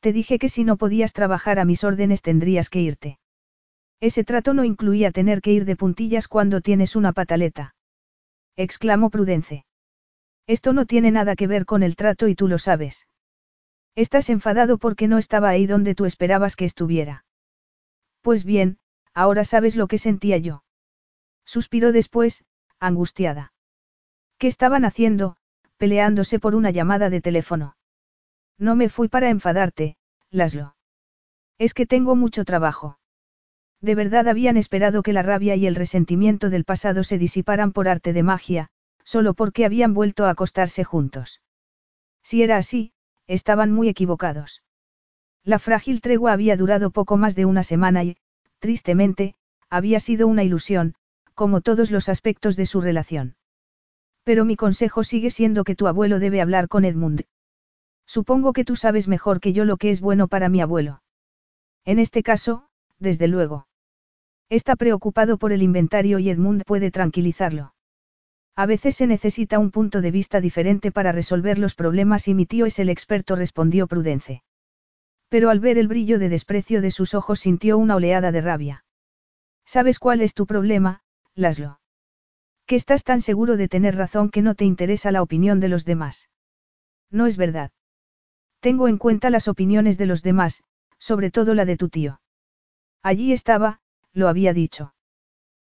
[0.00, 3.18] Te dije que si no podías trabajar a mis órdenes tendrías que irte.
[4.00, 7.74] Ese trato no incluía tener que ir de puntillas cuando tienes una pataleta.
[8.56, 9.66] Exclamó Prudence.
[10.46, 13.06] Esto no tiene nada que ver con el trato y tú lo sabes.
[13.96, 17.24] Estás enfadado porque no estaba ahí donde tú esperabas que estuviera.
[18.22, 18.78] Pues bien,
[19.12, 20.64] ahora sabes lo que sentía yo.
[21.44, 22.44] Suspiró después,
[22.80, 23.52] angustiada.
[24.38, 25.36] ¿Qué estaban haciendo,
[25.76, 27.76] peleándose por una llamada de teléfono?
[28.58, 29.96] No me fui para enfadarte,
[30.30, 30.74] Laslo.
[31.58, 32.98] Es que tengo mucho trabajo.
[33.80, 37.86] De verdad habían esperado que la rabia y el resentimiento del pasado se disiparan por
[37.86, 38.70] arte de magia,
[39.04, 41.42] solo porque habían vuelto a acostarse juntos.
[42.22, 42.93] Si era así,
[43.26, 44.62] estaban muy equivocados.
[45.44, 48.16] La frágil tregua había durado poco más de una semana y,
[48.58, 49.34] tristemente,
[49.68, 50.94] había sido una ilusión,
[51.34, 53.36] como todos los aspectos de su relación.
[54.22, 57.24] Pero mi consejo sigue siendo que tu abuelo debe hablar con Edmund,
[58.06, 61.02] Supongo que tú sabes mejor que yo lo que es bueno para mi abuelo.
[61.84, 63.66] En este caso, desde luego.
[64.50, 67.73] Está preocupado por el inventario y Edmund puede tranquilizarlo.
[68.56, 72.46] A veces se necesita un punto de vista diferente para resolver los problemas y mi
[72.46, 74.44] tío es el experto, respondió Prudence.
[75.28, 78.84] Pero al ver el brillo de desprecio de sus ojos sintió una oleada de rabia.
[79.64, 81.02] ¿Sabes cuál es tu problema,
[81.34, 81.80] Laslo?
[82.66, 85.84] Que estás tan seguro de tener razón que no te interesa la opinión de los
[85.84, 86.30] demás.
[87.10, 87.72] No es verdad.
[88.60, 90.62] Tengo en cuenta las opiniones de los demás,
[90.98, 92.20] sobre todo la de tu tío.
[93.02, 93.80] Allí estaba,
[94.12, 94.93] lo había dicho.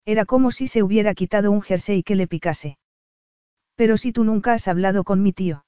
[0.06, 2.78] Era como si se hubiera quitado un jersey que le picase.
[3.76, 5.66] Pero si tú nunca has hablado con mi tío.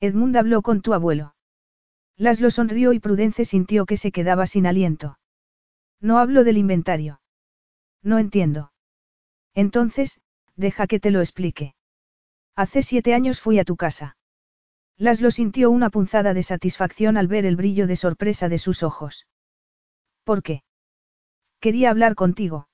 [0.00, 1.34] Edmund habló con tu abuelo.
[2.16, 5.18] Laszlo sonrió y Prudence sintió que se quedaba sin aliento.
[6.00, 7.20] No hablo del inventario.
[8.02, 8.72] No entiendo.
[9.54, 10.20] Entonces,
[10.54, 11.74] deja que te lo explique.
[12.54, 14.16] Hace siete años fui a tu casa.
[14.98, 19.26] Laszlo sintió una punzada de satisfacción al ver el brillo de sorpresa de sus ojos.
[20.24, 20.62] ¿Por qué?
[21.60, 22.68] Quería hablar contigo.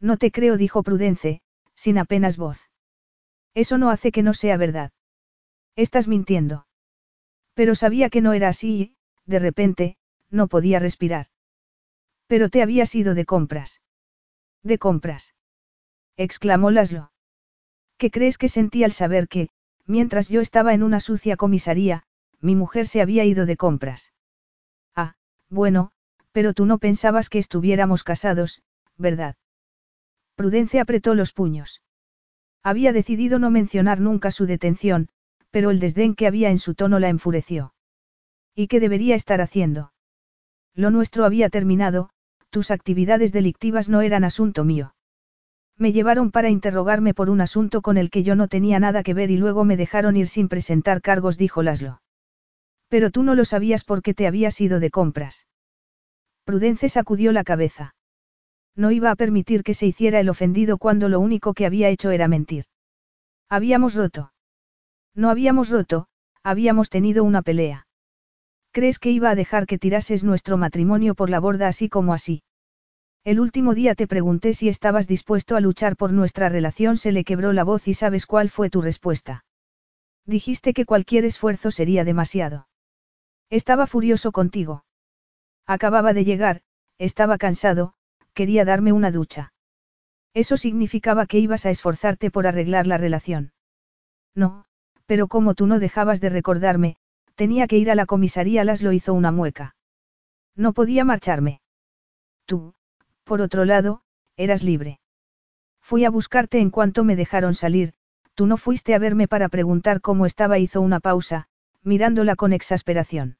[0.00, 1.42] No te creo, dijo Prudence,
[1.74, 2.70] sin apenas voz.
[3.54, 4.92] Eso no hace que no sea verdad.
[5.76, 6.66] Estás mintiendo.
[7.54, 9.96] Pero sabía que no era así y, de repente,
[10.30, 11.26] no podía respirar.
[12.26, 13.80] Pero te habías ido de compras.
[14.62, 15.34] ¿De compras?
[16.16, 17.12] exclamó Laszlo.
[17.98, 19.48] ¿Qué crees que sentí al saber que,
[19.86, 22.02] Mientras yo estaba en una sucia comisaría,
[22.40, 24.12] mi mujer se había ido de compras.
[24.96, 25.14] Ah,
[25.48, 25.92] bueno,
[26.32, 28.62] pero tú no pensabas que estuviéramos casados,
[28.96, 29.36] ¿verdad?
[30.36, 31.82] Prudencia apretó los puños.
[32.62, 35.08] Había decidido no mencionar nunca su detención,
[35.50, 37.72] pero el desdén que había en su tono la enfureció.
[38.54, 39.92] ¿Y qué debería estar haciendo?
[40.74, 42.10] Lo nuestro había terminado,
[42.50, 44.94] tus actividades delictivas no eran asunto mío.
[45.78, 49.14] Me llevaron para interrogarme por un asunto con el que yo no tenía nada que
[49.14, 52.02] ver y luego me dejaron ir sin presentar cargos, dijo Laszlo.
[52.88, 55.46] Pero tú no lo sabías porque te habías ido de compras.
[56.44, 57.95] Prudence sacudió la cabeza.
[58.76, 62.10] No iba a permitir que se hiciera el ofendido cuando lo único que había hecho
[62.10, 62.66] era mentir.
[63.48, 64.32] Habíamos roto.
[65.14, 66.08] No habíamos roto,
[66.42, 67.86] habíamos tenido una pelea.
[68.72, 72.42] ¿Crees que iba a dejar que tirases nuestro matrimonio por la borda así como así?
[73.24, 77.24] El último día te pregunté si estabas dispuesto a luchar por nuestra relación, se le
[77.24, 79.44] quebró la voz y sabes cuál fue tu respuesta.
[80.26, 82.68] Dijiste que cualquier esfuerzo sería demasiado.
[83.48, 84.84] Estaba furioso contigo.
[85.66, 86.60] Acababa de llegar,
[86.98, 87.94] estaba cansado,
[88.36, 89.52] quería darme una ducha.
[90.34, 93.52] Eso significaba que ibas a esforzarte por arreglar la relación.
[94.34, 94.66] No,
[95.06, 96.96] pero como tú no dejabas de recordarme,
[97.34, 99.74] tenía que ir a la comisaría, lo hizo una mueca.
[100.54, 101.62] No podía marcharme.
[102.44, 102.74] Tú,
[103.24, 104.02] por otro lado,
[104.36, 105.00] eras libre.
[105.80, 107.94] Fui a buscarte en cuanto me dejaron salir,
[108.34, 111.48] tú no fuiste a verme para preguntar cómo estaba, hizo una pausa,
[111.82, 113.38] mirándola con exasperación.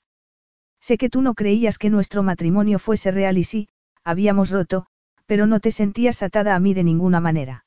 [0.80, 3.68] Sé que tú no creías que nuestro matrimonio fuese real y sí,
[4.06, 4.86] habíamos roto,
[5.26, 7.64] pero no te sentías atada a mí de ninguna manera.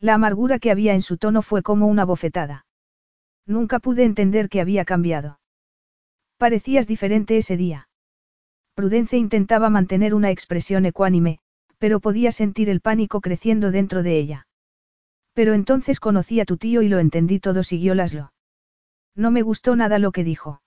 [0.00, 2.64] La amargura que había en su tono fue como una bofetada.
[3.46, 5.38] Nunca pude entender que había cambiado.
[6.38, 7.88] Parecías diferente ese día.
[8.74, 11.40] Prudence intentaba mantener una expresión ecuánime,
[11.76, 14.46] pero podía sentir el pánico creciendo dentro de ella.
[15.34, 18.32] Pero entonces conocí a tu tío y lo entendí todo, siguió Laslo.
[19.14, 20.62] No me gustó nada lo que dijo.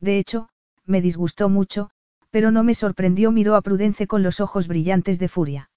[0.00, 0.48] De hecho,
[0.86, 1.90] me disgustó mucho,
[2.36, 5.70] pero no me sorprendió, miró a Prudence con los ojos brillantes de furia.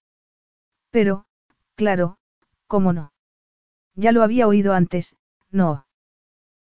[0.89, 1.23] Pero,
[1.75, 2.17] claro,
[2.67, 3.13] ¿cómo no?
[3.95, 5.15] Ya lo había oído antes,
[5.49, 5.88] no.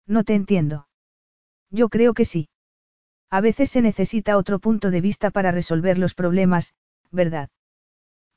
[0.06, 0.88] No te entiendo.
[1.72, 2.48] Yo creo que sí.
[3.32, 6.76] A veces se necesita otro punto de vista para resolver los problemas,
[7.09, 7.50] ¿verdad?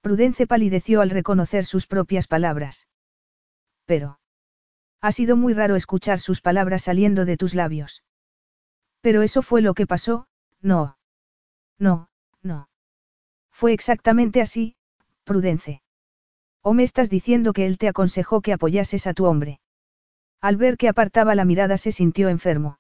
[0.01, 2.89] Prudence palideció al reconocer sus propias palabras.
[3.85, 4.19] Pero.
[5.03, 8.03] Ha sido muy raro escuchar sus palabras saliendo de tus labios.
[9.03, 10.27] Pero eso fue lo que pasó,
[10.63, 10.97] no.
[11.81, 12.09] No,
[12.43, 12.69] no.
[13.51, 14.77] Fue exactamente así,
[15.25, 15.83] Prudence.
[16.63, 19.61] ¿O me estás diciendo que él te aconsejó que apoyases a tu hombre?
[20.41, 22.79] Al ver que apartaba la mirada se sintió enfermo.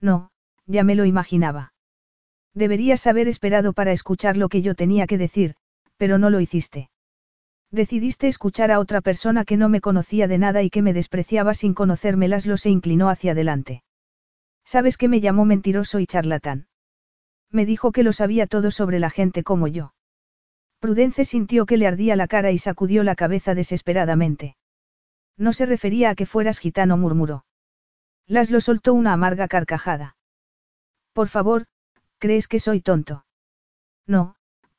[0.00, 0.30] No,
[0.66, 1.72] ya me lo imaginaba.
[2.54, 5.54] Deberías haber esperado para escuchar lo que yo tenía que decir,
[5.96, 6.90] pero no lo hiciste.
[7.70, 11.54] Decidiste escuchar a otra persona que no me conocía de nada y que me despreciaba
[11.54, 13.84] sin conocérmelas, lo se inclinó hacia adelante.
[14.64, 16.69] ¿Sabes que me llamó mentiroso y charlatán?
[17.50, 19.92] Me dijo que lo sabía todo sobre la gente como yo.
[20.78, 24.56] Prudence sintió que le ardía la cara y sacudió la cabeza desesperadamente.
[25.36, 27.44] No se refería a que fueras gitano, murmuró.
[28.26, 30.16] Laslo soltó una amarga carcajada.
[31.12, 31.66] Por favor,
[32.18, 33.24] ¿crees que soy tonto?
[34.06, 34.36] No,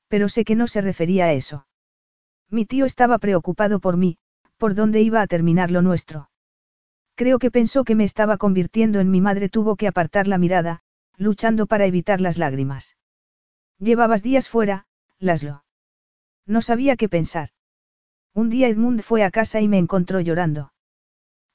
[0.08, 1.68] pero sé que no se refería a eso.
[2.50, 4.18] Mi tío estaba preocupado por mí,
[4.58, 6.30] por dónde iba a terminar lo nuestro.
[7.16, 10.82] Creo que pensó que me estaba convirtiendo en mi madre, tuvo que apartar la mirada,
[11.22, 12.98] luchando para evitar las lágrimas.
[13.78, 14.88] Llevabas días fuera,
[15.20, 15.64] Laslo.
[16.48, 17.50] No sabía qué pensar.
[18.34, 20.74] Un día Edmund fue a casa y me encontró llorando.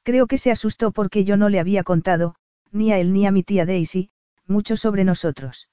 [0.04, 2.36] Creo que se asustó porque yo no le había contado,
[2.70, 4.10] ni a él ni a mi tía Daisy,
[4.46, 5.68] mucho sobre nosotros.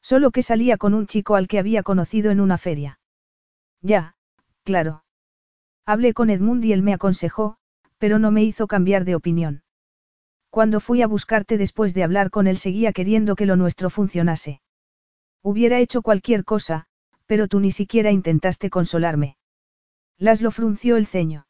[0.00, 3.00] Solo que salía con un chico al que había conocido en una feria.
[3.82, 4.14] Ya,
[4.62, 5.02] claro.
[5.84, 7.56] Hablé con Edmund y él me aconsejó,
[7.98, 9.62] pero no me hizo cambiar de opinión.
[10.50, 14.60] Cuando fui a buscarte después de hablar con él seguía queriendo que lo nuestro funcionase.
[15.42, 16.86] Hubiera hecho cualquier cosa,
[17.26, 19.36] pero tú ni siquiera intentaste consolarme.
[20.16, 21.46] Laslo frunció el ceño.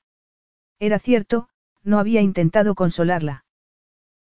[0.78, 1.48] Era cierto,
[1.82, 3.44] no había intentado consolarla.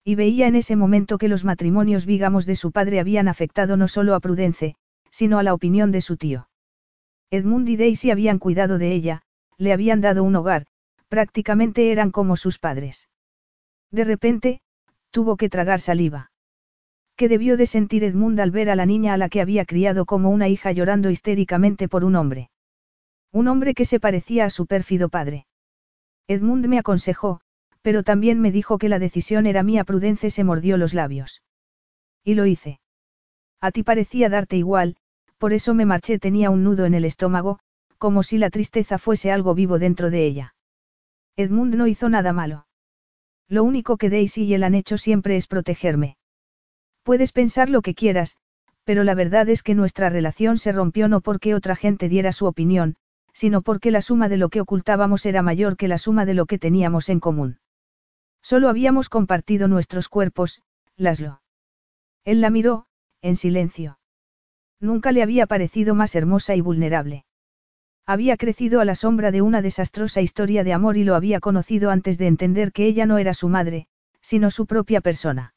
[0.04, 3.88] Y veía en ese momento que los matrimonios vígamos de su padre habían afectado no
[3.88, 4.76] solo a Prudence,
[5.12, 6.48] sino a la opinión de su tío.
[7.30, 9.24] Edmund y Daisy habían cuidado de ella,
[9.58, 10.68] le habían dado un hogar,
[11.10, 13.10] prácticamente eran como sus padres.
[13.92, 14.62] De repente,
[15.18, 16.30] tuvo que tragar saliva.
[17.16, 20.06] ¿Qué debió de sentir Edmund al ver a la niña a la que había criado
[20.06, 22.52] como una hija llorando histéricamente por un hombre?
[23.32, 25.48] Un hombre que se parecía a su pérfido padre.
[26.28, 27.42] Edmund me aconsejó,
[27.82, 29.84] pero también me dijo que la decisión era mía.
[29.86, 31.42] Prudence se mordió los labios.
[32.24, 32.80] Y lo hice.
[33.60, 34.98] A ti parecía darte igual,
[35.40, 36.20] por eso me marché.
[36.20, 37.58] Tenía un nudo en el estómago,
[37.98, 40.54] como si la tristeza fuese algo vivo dentro de ella.
[41.36, 42.67] Edmund no hizo nada malo.
[43.50, 46.17] Lo único que Daisy y él han hecho siempre es protegerme.
[47.03, 48.35] Puedes pensar lo que quieras,
[48.84, 52.45] pero la verdad es que nuestra relación se rompió no porque otra gente diera su
[52.45, 52.95] opinión,
[53.34, 56.45] sino porque la suma de lo que ocultábamos era mayor que la suma de lo
[56.45, 57.59] que teníamos en común.
[58.42, 60.61] Solo habíamos compartido nuestros cuerpos,
[60.95, 61.42] Laslo.
[62.26, 62.88] Él la miró,
[63.22, 64.00] en silencio.
[64.80, 67.27] Nunca le había parecido más hermosa y vulnerable.
[68.10, 71.92] Había crecido a la sombra de una desastrosa historia de amor y lo había conocido
[71.92, 73.88] antes de entender que ella no era su madre,
[74.22, 75.53] sino su propia persona.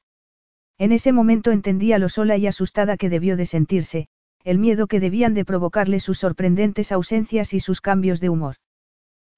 [0.76, 4.08] En ese momento entendía lo sola y asustada que debió de sentirse,
[4.42, 8.56] el miedo que debían de provocarle sus sorprendentes ausencias y sus cambios de humor.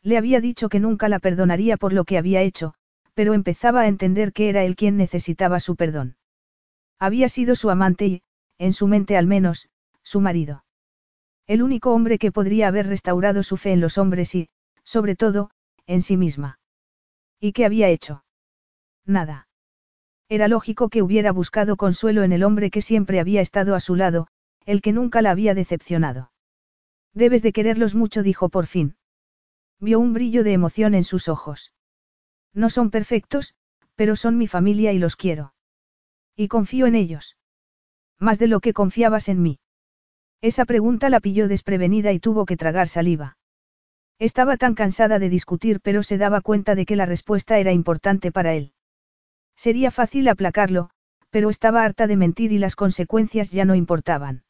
[0.03, 2.73] Le había dicho que nunca la perdonaría por lo que había hecho,
[3.13, 6.17] pero empezaba a entender que era él quien necesitaba su perdón.
[6.99, 8.23] Había sido su amante y,
[8.57, 9.69] en su mente al menos,
[10.03, 10.65] su marido.
[11.47, 14.49] El único hombre que podría haber restaurado su fe en los hombres y,
[14.85, 15.51] sobre todo,
[15.87, 16.61] en sí misma.
[17.41, 18.25] ¿Y qué había hecho?
[19.05, 19.49] Nada.
[20.29, 23.97] Era lógico que hubiera buscado consuelo en el hombre que siempre había estado a su
[23.97, 24.29] lado,
[24.65, 26.33] el que nunca la había decepcionado.
[27.13, 28.97] Debes de quererlos mucho, dijo por fin.
[29.81, 31.73] Vio un brillo de emoción en sus ojos.
[32.55, 33.55] No son perfectos,
[33.97, 35.55] pero son mi familia y los quiero.
[36.37, 37.37] Y confío en ellos.
[38.19, 39.59] Más de lo que confiabas en mí.
[40.43, 43.39] Esa pregunta la pilló desprevenida y tuvo que tragar saliva.
[44.19, 48.33] Estaba tan cansada de discutir pero se daba cuenta de que la respuesta era importante
[48.33, 48.73] para él.
[49.57, 50.91] Sería fácil aplacarlo,
[51.31, 54.43] pero estaba harta de mentir y las consecuencias ya no importaban.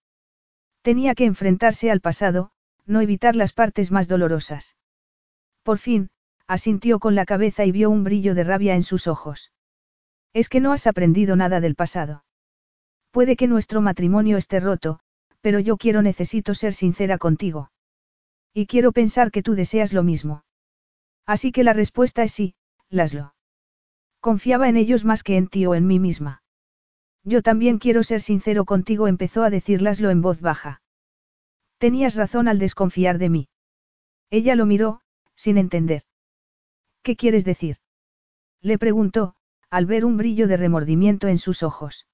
[0.81, 2.51] Tenía que enfrentarse al pasado,
[2.87, 4.77] no evitar las partes más dolorosas.
[5.63, 6.11] Por fin,
[6.47, 9.53] asintió con la cabeza y vio un brillo de rabia en sus ojos.
[10.33, 12.25] Es que no has aprendido nada del pasado.
[13.11, 15.01] Puede que nuestro matrimonio esté roto,
[15.43, 17.71] pero yo quiero necesito ser sincera contigo.
[18.55, 20.45] Y quiero pensar que tú deseas lo mismo.
[21.27, 22.55] Así que la respuesta es sí,
[22.89, 23.35] Laslo.
[24.21, 26.43] Confiaba en ellos más que en ti o en mí misma.
[27.25, 30.81] Yo también quiero ser sincero contigo, empezó a decir Laslo en voz baja.
[31.79, 33.49] Tenías razón al desconfiar de mí.
[34.31, 35.01] Ella lo miró,
[35.35, 36.03] sin entender.
[37.03, 37.79] ¿Qué quieres decir?
[38.61, 39.35] Le preguntó,
[39.71, 42.07] al ver un brillo de remordimiento en sus ojos.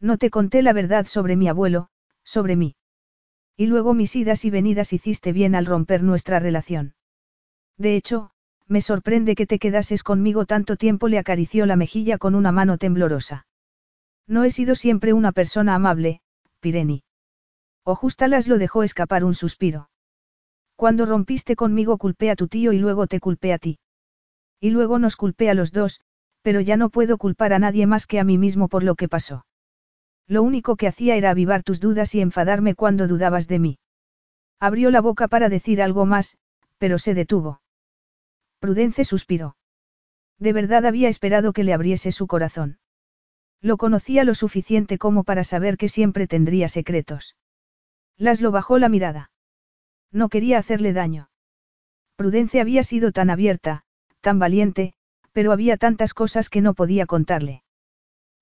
[0.00, 1.88] No te conté la verdad sobre mi abuelo,
[2.24, 2.76] sobre mí.
[3.56, 6.94] Y luego mis idas y venidas hiciste bien al romper nuestra relación.
[7.78, 8.30] De hecho,
[8.66, 12.78] me sorprende que te quedases conmigo tanto tiempo, le acarició la mejilla con una mano
[12.78, 13.46] temblorosa.
[14.26, 16.20] No he sido siempre una persona amable,
[16.60, 17.04] Pireni.
[17.84, 19.90] Ojustalas lo dejó escapar un suspiro.
[20.76, 23.78] Cuando rompiste conmigo culpé a tu tío y luego te culpé a ti.
[24.60, 26.00] Y luego nos culpé a los dos,
[26.40, 29.08] pero ya no puedo culpar a nadie más que a mí mismo por lo que
[29.08, 29.44] pasó.
[30.26, 33.78] Lo único que hacía era avivar tus dudas y enfadarme cuando dudabas de mí.
[34.58, 36.38] Abrió la boca para decir algo más,
[36.78, 37.60] pero se detuvo.
[38.58, 39.56] Prudence suspiró.
[40.38, 42.78] De verdad había esperado que le abriese su corazón.
[43.60, 47.36] Lo conocía lo suficiente como para saber que siempre tendría secretos.
[48.16, 49.30] Laslo bajó la mirada.
[50.10, 51.30] No quería hacerle daño.
[52.16, 53.84] Prudence había sido tan abierta,
[54.20, 54.94] tan valiente,
[55.32, 57.64] pero había tantas cosas que no podía contarle.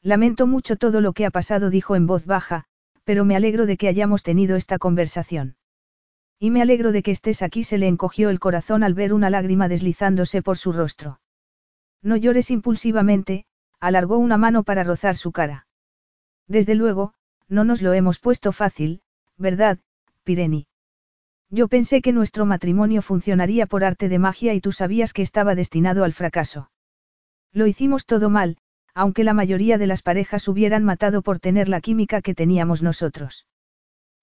[0.02, 2.64] Lamento mucho todo lo que ha pasado, dijo en voz baja,
[3.04, 5.56] pero me alegro de que hayamos tenido esta conversación.
[6.38, 9.30] Y me alegro de que estés aquí, se le encogió el corazón al ver una
[9.30, 11.20] lágrima deslizándose por su rostro.
[12.02, 13.44] No llores impulsivamente,
[13.78, 15.68] alargó una mano para rozar su cara.
[16.48, 17.14] Desde luego,
[17.48, 19.02] no nos lo hemos puesto fácil,
[19.38, 19.78] ¿verdad,
[20.24, 20.66] Pireni?
[21.48, 25.54] Yo pensé que nuestro matrimonio funcionaría por arte de magia y tú sabías que estaba
[25.54, 26.70] destinado al fracaso.
[27.52, 28.56] Lo hicimos todo mal,
[28.94, 33.46] aunque la mayoría de las parejas hubieran matado por tener la química que teníamos nosotros.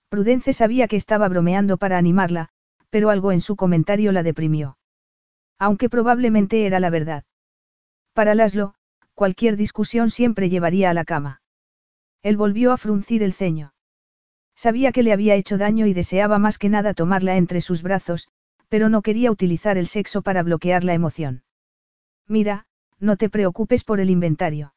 [0.10, 2.50] Prudence sabía que estaba bromeando para animarla,
[2.90, 4.78] pero algo en su comentario la deprimió.
[5.60, 7.24] Aunque probablemente era la verdad.
[8.14, 8.74] Para Laszlo,
[9.14, 11.42] cualquier discusión siempre llevaría a la cama.
[12.24, 13.74] Él volvió a fruncir el ceño.
[14.56, 18.28] Sabía que le había hecho daño y deseaba más que nada tomarla entre sus brazos,
[18.68, 21.44] pero no quería utilizar el sexo para bloquear la emoción.
[22.28, 22.66] Mira,
[23.00, 24.74] no te preocupes por el inventario.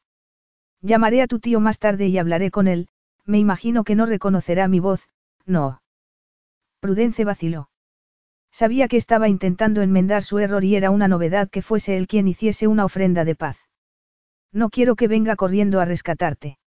[0.81, 2.89] Llamaré a tu tío más tarde y hablaré con él,
[3.25, 5.07] me imagino que no reconocerá mi voz,
[5.45, 5.81] no.
[6.79, 7.69] Prudence vaciló.
[8.51, 12.27] Sabía que estaba intentando enmendar su error y era una novedad que fuese él quien
[12.27, 13.57] hiciese una ofrenda de paz.
[14.51, 16.59] No quiero que venga corriendo a rescatarte.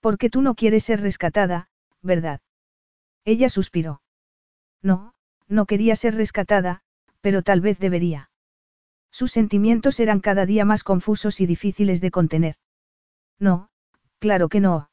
[0.00, 1.68] Porque tú no quieres ser rescatada,
[2.02, 2.40] ¿verdad?
[3.24, 4.00] Ella suspiró.
[4.82, 5.14] No,
[5.46, 6.82] no quería ser rescatada,
[7.20, 8.30] pero tal vez debería.
[9.18, 12.54] Sus sentimientos eran cada día más confusos y difíciles de contener.
[13.40, 13.68] No,
[14.20, 14.90] claro que no.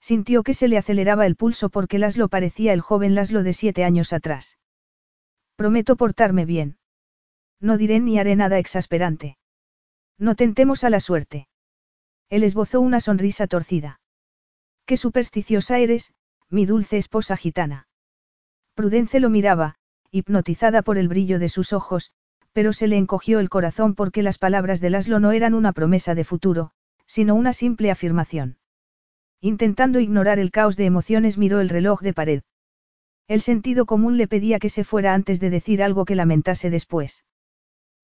[0.00, 3.84] Sintió que se le aceleraba el pulso porque Laslo parecía el joven Laslo de siete
[3.84, 4.58] años atrás.
[5.54, 6.78] Prometo portarme bien.
[7.60, 9.38] No diré ni haré nada exasperante.
[10.18, 11.46] No tentemos a la suerte.
[12.28, 14.00] Él esbozó una sonrisa torcida.
[14.86, 16.14] Qué supersticiosa eres,
[16.50, 17.86] mi dulce esposa gitana.
[18.74, 19.76] Prudence lo miraba,
[20.10, 22.10] hipnotizada por el brillo de sus ojos,
[22.56, 26.14] pero se le encogió el corazón porque las palabras de Laslo no eran una promesa
[26.14, 26.70] de futuro,
[27.04, 28.56] sino una simple afirmación.
[29.42, 32.42] Intentando ignorar el caos de emociones miró el reloj de pared.
[33.28, 37.26] El sentido común le pedía que se fuera antes de decir algo que lamentase después.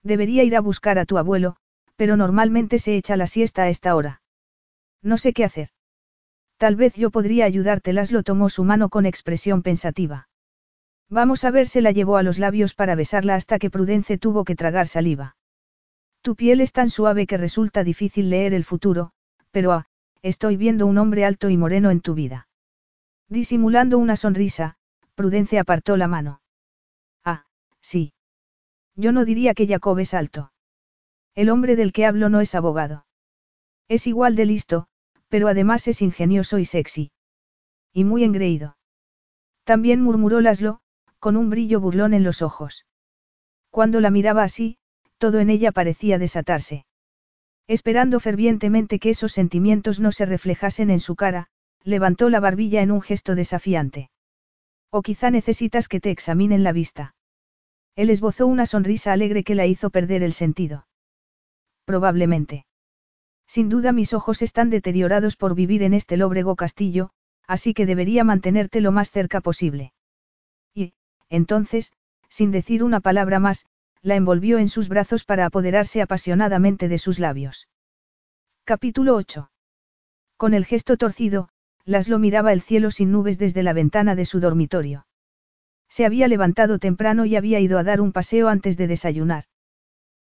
[0.02, 1.56] Debería ir a buscar a tu abuelo,
[1.96, 4.20] pero normalmente se echa la siesta a esta hora.
[5.00, 5.70] No sé qué hacer.
[6.58, 7.94] Tal vez yo podría ayudarte.
[7.94, 10.28] Laslo tomó su mano con expresión pensativa.
[11.12, 14.44] Vamos a ver, se la llevó a los labios para besarla hasta que Prudence tuvo
[14.44, 15.36] que tragar saliva.
[16.22, 19.12] Tu piel es tan suave que resulta difícil leer el futuro,
[19.50, 19.84] pero ah,
[20.22, 22.48] estoy viendo un hombre alto y moreno en tu vida.
[23.28, 24.76] Disimulando una sonrisa,
[25.14, 26.40] Prudence apartó la mano.
[27.22, 27.44] Ah,
[27.82, 28.14] sí.
[28.96, 30.50] Yo no diría que Jacob es alto.
[31.34, 33.04] El hombre del que hablo no es abogado.
[33.86, 34.86] Es igual de listo,
[35.28, 37.12] pero además es ingenioso y sexy.
[37.92, 38.78] Y muy engreído.
[39.64, 40.80] También murmuró Laszlo,
[41.22, 42.84] con un brillo burlón en los ojos.
[43.70, 44.76] Cuando la miraba así,
[45.18, 46.84] todo en ella parecía desatarse.
[47.68, 51.46] Esperando fervientemente que esos sentimientos no se reflejasen en su cara,
[51.84, 54.10] levantó la barbilla en un gesto desafiante.
[54.90, 57.14] O quizá necesitas que te examinen la vista.
[57.94, 60.88] Él esbozó una sonrisa alegre que la hizo perder el sentido.
[61.84, 62.66] Probablemente.
[63.46, 67.10] Sin duda mis ojos están deteriorados por vivir en este lóbrego castillo,
[67.46, 69.92] así que debería mantenerte lo más cerca posible.
[71.32, 71.92] Entonces,
[72.28, 73.64] sin decir una palabra más,
[74.02, 77.68] la envolvió en sus brazos para apoderarse apasionadamente de sus labios.
[78.64, 79.50] Capítulo 8.
[80.36, 81.48] Con el gesto torcido,
[81.86, 85.06] Laszlo miraba el cielo sin nubes desde la ventana de su dormitorio.
[85.88, 89.44] Se había levantado temprano y había ido a dar un paseo antes de desayunar.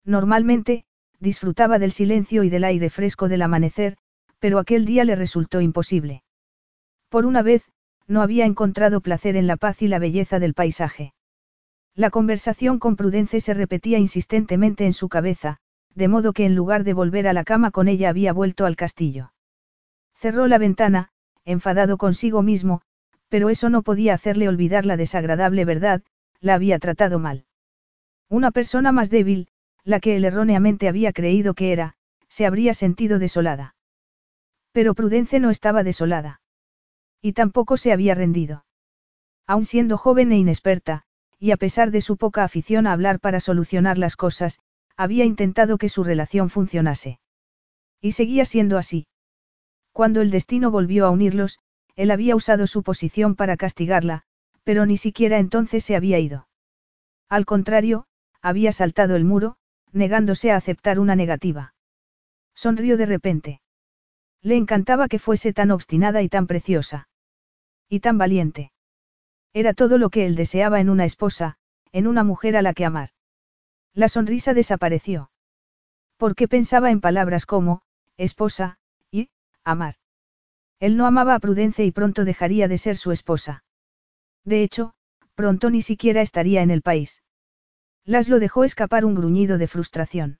[0.04, 0.84] Normalmente,
[1.20, 3.96] disfrutaba del silencio y del aire fresco del amanecer,
[4.40, 6.22] pero aquel día le resultó imposible.
[7.08, 7.64] Por una vez,
[8.08, 11.12] no había encontrado placer en la paz y la belleza del paisaje.
[11.94, 15.58] La conversación con Prudence se repetía insistentemente en su cabeza,
[15.94, 18.76] de modo que en lugar de volver a la cama con ella había vuelto al
[18.76, 19.32] castillo.
[20.14, 21.10] Cerró la ventana,
[21.44, 22.82] enfadado consigo mismo,
[23.28, 26.02] pero eso no podía hacerle olvidar la desagradable verdad,
[26.40, 27.44] la había tratado mal.
[28.28, 29.48] Una persona más débil,
[29.84, 31.94] la que él erróneamente había creído que era,
[32.28, 33.74] se habría sentido desolada.
[34.72, 36.40] Pero Prudence no estaba desolada.
[37.20, 38.64] Y tampoco se había rendido.
[39.46, 41.04] Aun siendo joven e inexperta,
[41.38, 44.60] y a pesar de su poca afición a hablar para solucionar las cosas,
[44.96, 47.20] había intentado que su relación funcionase.
[48.00, 49.06] Y seguía siendo así.
[49.92, 51.60] Cuando el destino volvió a unirlos,
[51.96, 54.22] él había usado su posición para castigarla,
[54.64, 56.48] pero ni siquiera entonces se había ido.
[57.28, 58.06] Al contrario,
[58.40, 59.56] había saltado el muro,
[59.92, 61.74] negándose a aceptar una negativa.
[62.54, 63.60] Sonrió de repente.
[64.42, 67.08] Le encantaba que fuese tan obstinada y tan preciosa.
[67.88, 68.72] Y tan valiente.
[69.52, 71.56] Era todo lo que él deseaba en una esposa,
[71.92, 73.10] en una mujer a la que amar.
[73.94, 75.30] La sonrisa desapareció.
[76.16, 77.82] Porque pensaba en palabras como,
[78.16, 78.78] esposa,
[79.10, 79.30] y,
[79.64, 79.94] amar.
[80.80, 83.64] Él no amaba a Prudencia y pronto dejaría de ser su esposa.
[84.44, 84.94] De hecho,
[85.34, 87.22] pronto ni siquiera estaría en el país.
[88.04, 90.38] Laszlo dejó escapar un gruñido de frustración.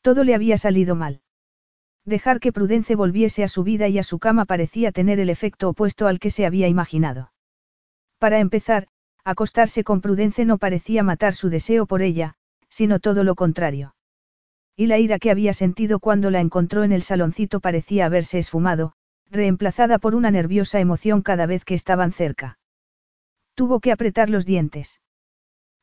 [0.00, 1.21] Todo le había salido mal.
[2.04, 5.68] Dejar que Prudence volviese a su vida y a su cama parecía tener el efecto
[5.68, 7.32] opuesto al que se había imaginado.
[8.18, 8.88] Para empezar,
[9.24, 12.34] acostarse con Prudence no parecía matar su deseo por ella,
[12.68, 13.94] sino todo lo contrario.
[14.74, 18.94] Y la ira que había sentido cuando la encontró en el saloncito parecía haberse esfumado,
[19.30, 22.58] reemplazada por una nerviosa emoción cada vez que estaban cerca.
[23.54, 25.00] Tuvo que apretar los dientes.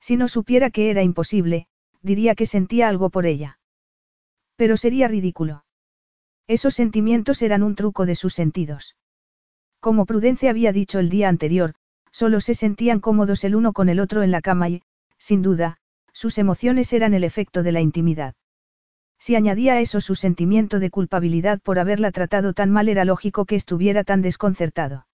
[0.01, 1.67] Si no supiera que era imposible,
[2.01, 3.59] diría que sentía algo por ella.
[4.56, 5.64] Pero sería ridículo.
[6.49, 8.97] Esos sentimientos eran un truco de sus sentidos.
[9.79, 11.75] Como Prudence había dicho el día anterior,
[12.11, 14.81] Solo se sentían cómodos el uno con el otro en la cama y,
[15.17, 15.77] sin duda,
[16.11, 18.33] sus emociones eran el efecto de la intimidad.
[19.19, 23.45] Si añadía a eso su sentimiento de culpabilidad por haberla tratado tan mal era lógico
[23.45, 25.05] que estuviera tan desconcertado.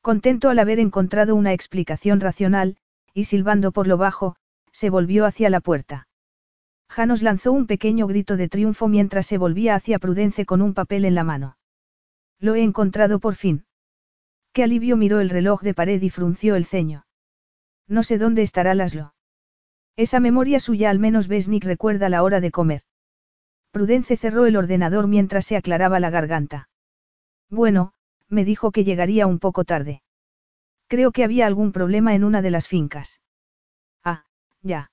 [0.00, 2.78] Contento al haber encontrado una explicación racional,
[3.12, 4.36] y silbando por lo bajo,
[4.72, 6.07] se volvió hacia la puerta.
[6.88, 11.04] Janos lanzó un pequeño grito de triunfo mientras se volvía hacia Prudence con un papel
[11.04, 11.56] en la mano.
[12.40, 13.66] Lo he encontrado por fin.
[14.52, 17.06] Qué alivio miró el reloj de pared y frunció el ceño.
[17.86, 19.14] No sé dónde estará Laszlo.
[19.96, 22.82] Esa memoria suya al menos Besnik recuerda la hora de comer.
[23.70, 26.68] Prudence cerró el ordenador mientras se aclaraba la garganta.
[27.50, 27.92] Bueno,
[28.28, 30.02] me dijo que llegaría un poco tarde.
[30.86, 33.20] Creo que había algún problema en una de las fincas.
[34.04, 34.24] Ah,
[34.62, 34.90] ya.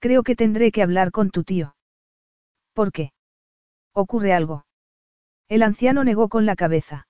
[0.00, 1.76] Creo que tendré que hablar con tu tío.
[2.72, 3.12] ¿Por qué?
[3.92, 4.64] ¿Ocurre algo?
[5.48, 7.06] El anciano negó con la cabeza.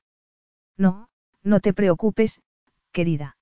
[0.76, 1.08] No,
[1.44, 2.42] no te preocupes,
[2.90, 3.36] querida.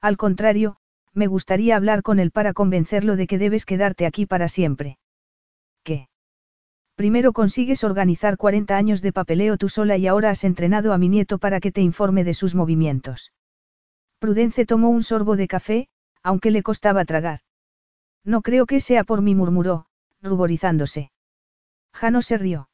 [0.00, 0.76] Al contrario,
[1.12, 4.98] me gustaría hablar con él para convencerlo de que debes quedarte aquí para siempre.
[5.84, 6.08] ¿Qué?
[6.96, 11.08] Primero consigues organizar 40 años de papeleo tú sola y ahora has entrenado a mi
[11.08, 13.32] nieto para que te informe de sus movimientos.
[14.18, 15.88] Prudence tomó un sorbo de café,
[16.22, 17.43] aunque le costaba tragar.
[18.24, 19.86] No creo que sea por mí, murmuró,
[20.22, 21.10] ruborizándose.
[21.92, 22.68] Jano se rió.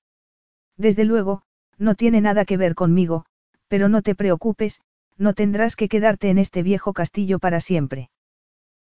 [0.77, 1.43] Desde luego,
[1.77, 3.27] no tiene nada que ver conmigo,
[3.69, 4.81] pero no te preocupes,
[5.17, 8.11] no tendrás que quedarte en este viejo castillo para siempre.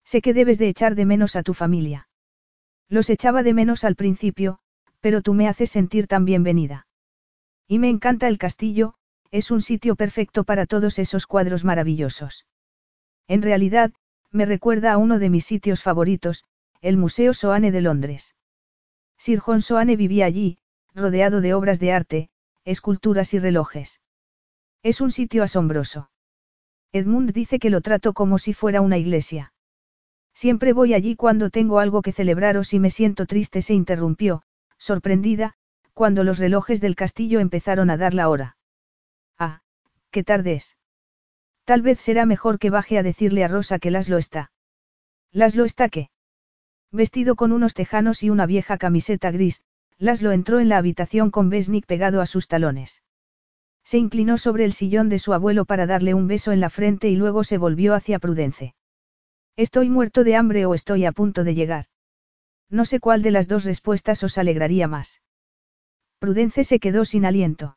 [0.04, 2.08] Sé que debes de echar de menos a tu familia.
[2.90, 4.60] Los echaba de menos al principio,
[5.00, 6.88] pero tú me haces sentir tan bienvenida.
[7.68, 8.96] Y me encanta el castillo,
[9.32, 12.46] es un sitio perfecto para todos esos cuadros maravillosos.
[13.28, 13.92] En realidad,
[14.32, 16.46] me recuerda a uno de mis sitios favoritos,
[16.84, 18.36] el Museo Soane de Londres.
[19.18, 20.58] Sir John Soane vivía allí,
[20.94, 22.30] rodeado de obras de arte,
[22.66, 24.02] esculturas y relojes.
[24.84, 26.12] Es un sitio asombroso.
[26.92, 29.54] Edmund dice que lo trato como si fuera una iglesia.
[30.34, 34.44] Siempre voy allí cuando tengo algo que celebrar o si me siento triste, se interrumpió,
[34.78, 35.54] sorprendida,
[35.94, 38.58] cuando los relojes del castillo empezaron a dar la hora.
[39.40, 39.62] Ah,
[40.12, 40.76] qué tarde es.
[41.64, 44.52] Tal vez será mejor que baje a decirle a Rosa que Laslo está.
[45.32, 46.10] ¿Laslo está qué?
[46.94, 49.64] Vestido con unos tejanos y una vieja camiseta gris,
[49.98, 53.02] Laslo entró en la habitación con Besnik pegado a sus talones.
[53.84, 57.10] Se inclinó sobre el sillón de su abuelo para darle un beso en la frente
[57.10, 58.76] y luego se volvió hacia Prudence.
[59.56, 61.86] Estoy muerto de hambre o estoy a punto de llegar.
[62.70, 65.20] No sé cuál de las dos respuestas os alegraría más.
[66.20, 67.76] Prudence se quedó sin aliento.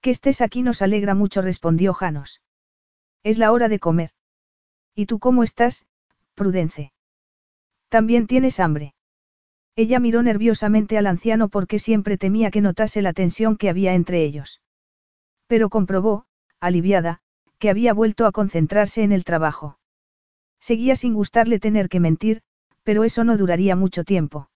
[0.00, 2.42] Que estés aquí nos alegra mucho, respondió Janos.
[3.24, 4.12] Es la hora de comer.
[4.94, 5.84] ¿Y tú cómo estás,
[6.36, 6.92] Prudence?
[7.90, 8.94] También tienes hambre.
[9.74, 14.22] Ella miró nerviosamente al anciano porque siempre temía que notase la tensión que había entre
[14.24, 14.62] ellos.
[15.48, 16.24] Pero comprobó,
[16.60, 17.20] aliviada,
[17.58, 19.78] que había vuelto a concentrarse en el trabajo.
[20.60, 22.42] Seguía sin gustarle tener que mentir,
[22.84, 24.50] pero eso no duraría mucho tiempo.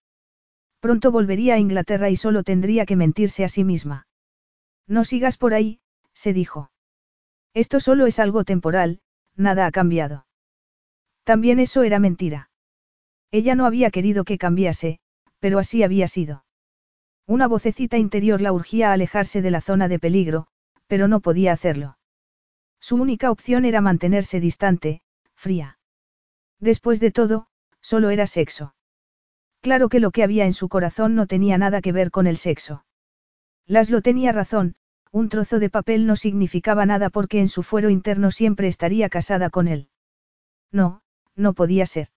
[0.78, 4.06] Pronto volvería a Inglaterra y solo tendría que mentirse a sí misma.
[4.86, 5.80] No sigas por ahí,
[6.12, 6.70] se dijo.
[7.52, 9.00] Esto solo es algo temporal,
[9.34, 10.26] nada ha cambiado.
[11.24, 12.50] También eso era mentira.
[13.34, 15.00] Ella no había querido que cambiase,
[15.40, 16.44] pero así había sido.
[17.26, 20.46] Una vocecita interior la urgía a alejarse de la zona de peligro,
[20.86, 21.98] pero no podía hacerlo.
[22.78, 25.02] Su única opción era mantenerse distante,
[25.34, 25.80] fría.
[26.60, 27.48] Después de todo,
[27.80, 28.76] solo era sexo.
[29.62, 32.36] Claro que lo que había en su corazón no tenía nada que ver con el
[32.36, 32.84] sexo.
[33.66, 34.76] Laslo tenía razón,
[35.10, 39.50] un trozo de papel no significaba nada porque en su fuero interno siempre estaría casada
[39.50, 39.88] con él.
[40.70, 41.02] No,
[41.34, 42.13] no podía ser.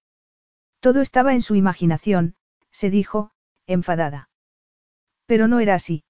[0.80, 2.36] Todo estaba en su imaginación,
[2.72, 3.32] se dijo,
[3.66, 4.30] enfadada.
[5.26, 6.04] Pero no era así.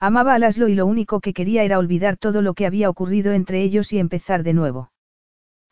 [0.00, 3.32] Amaba a Laslo y lo único que quería era olvidar todo lo que había ocurrido
[3.32, 4.90] entre ellos y empezar de nuevo.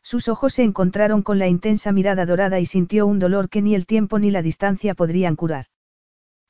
[0.03, 3.75] Sus ojos se encontraron con la intensa mirada dorada y sintió un dolor que ni
[3.75, 5.65] el tiempo ni la distancia podrían curar.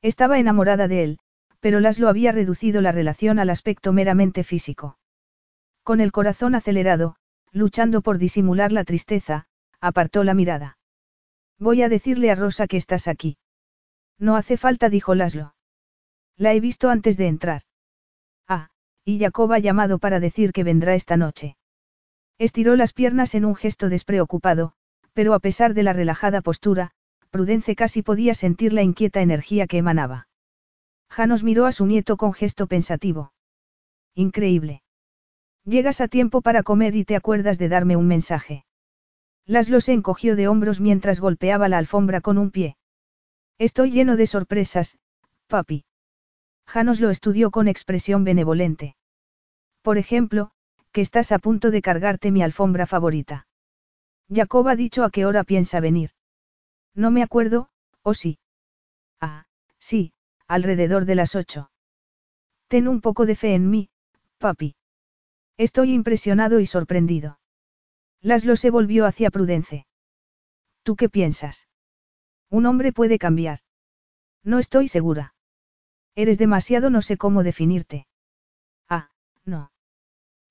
[0.00, 1.18] Estaba enamorada de él,
[1.60, 4.98] pero Laslo había reducido la relación al aspecto meramente físico.
[5.82, 7.16] Con el corazón acelerado,
[7.50, 9.46] luchando por disimular la tristeza,
[9.80, 10.78] apartó la mirada.
[11.58, 13.36] Voy a decirle a Rosa que estás aquí.
[14.18, 15.54] No hace falta, dijo Laslo.
[16.36, 17.62] La he visto antes de entrar.
[18.48, 18.70] Ah,
[19.04, 21.56] y Jacob ha llamado para decir que vendrá esta noche.
[22.38, 24.72] Estiró las piernas en un gesto despreocupado,
[25.12, 26.92] pero a pesar de la relajada postura,
[27.30, 30.28] Prudence casi podía sentir la inquieta energía que emanaba.
[31.08, 33.32] Janos miró a su nieto con gesto pensativo.
[34.14, 34.82] Increíble.
[35.64, 38.64] Llegas a tiempo para comer y te acuerdas de darme un mensaje.
[39.46, 42.76] Laslo se encogió de hombros mientras golpeaba la alfombra con un pie.
[43.58, 44.98] Estoy lleno de sorpresas,
[45.46, 45.84] papi.
[46.66, 48.96] Janos lo estudió con expresión benevolente.
[49.82, 50.52] Por ejemplo,
[50.92, 53.46] que estás a punto de cargarte mi alfombra favorita.
[54.32, 56.10] Jacob ha dicho a qué hora piensa venir.
[56.94, 57.68] No me acuerdo,
[58.02, 58.38] ¿o sí?
[59.20, 59.44] Ah,
[59.78, 60.12] sí,
[60.46, 61.70] alrededor de las ocho.
[62.68, 63.90] Ten un poco de fe en mí,
[64.38, 64.76] papi.
[65.56, 67.38] Estoy impresionado y sorprendido.
[68.22, 69.86] Laslo se volvió hacia Prudence.
[70.84, 71.66] ¿Tú qué piensas?
[72.50, 73.58] Un hombre puede cambiar.
[74.44, 75.34] No estoy segura.
[76.14, 78.06] Eres demasiado no sé cómo definirte.
[78.88, 79.10] Ah,
[79.44, 79.72] no.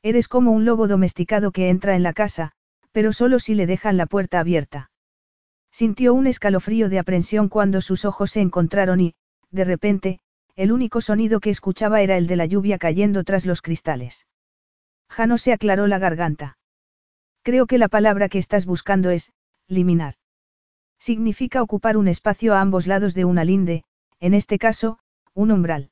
[0.01, 2.51] Eres como un lobo domesticado que entra en la casa,
[2.91, 4.91] pero solo si le dejan la puerta abierta.
[5.71, 9.13] Sintió un escalofrío de aprensión cuando sus ojos se encontraron y,
[9.51, 10.19] de repente,
[10.55, 14.25] el único sonido que escuchaba era el de la lluvia cayendo tras los cristales.
[15.09, 16.57] Jano se aclaró la garganta.
[17.43, 19.31] Creo que la palabra que estás buscando es,
[19.67, 20.15] liminar.
[20.99, 23.83] Significa ocupar un espacio a ambos lados de una linde,
[24.19, 24.99] en este caso,
[25.33, 25.89] un umbral.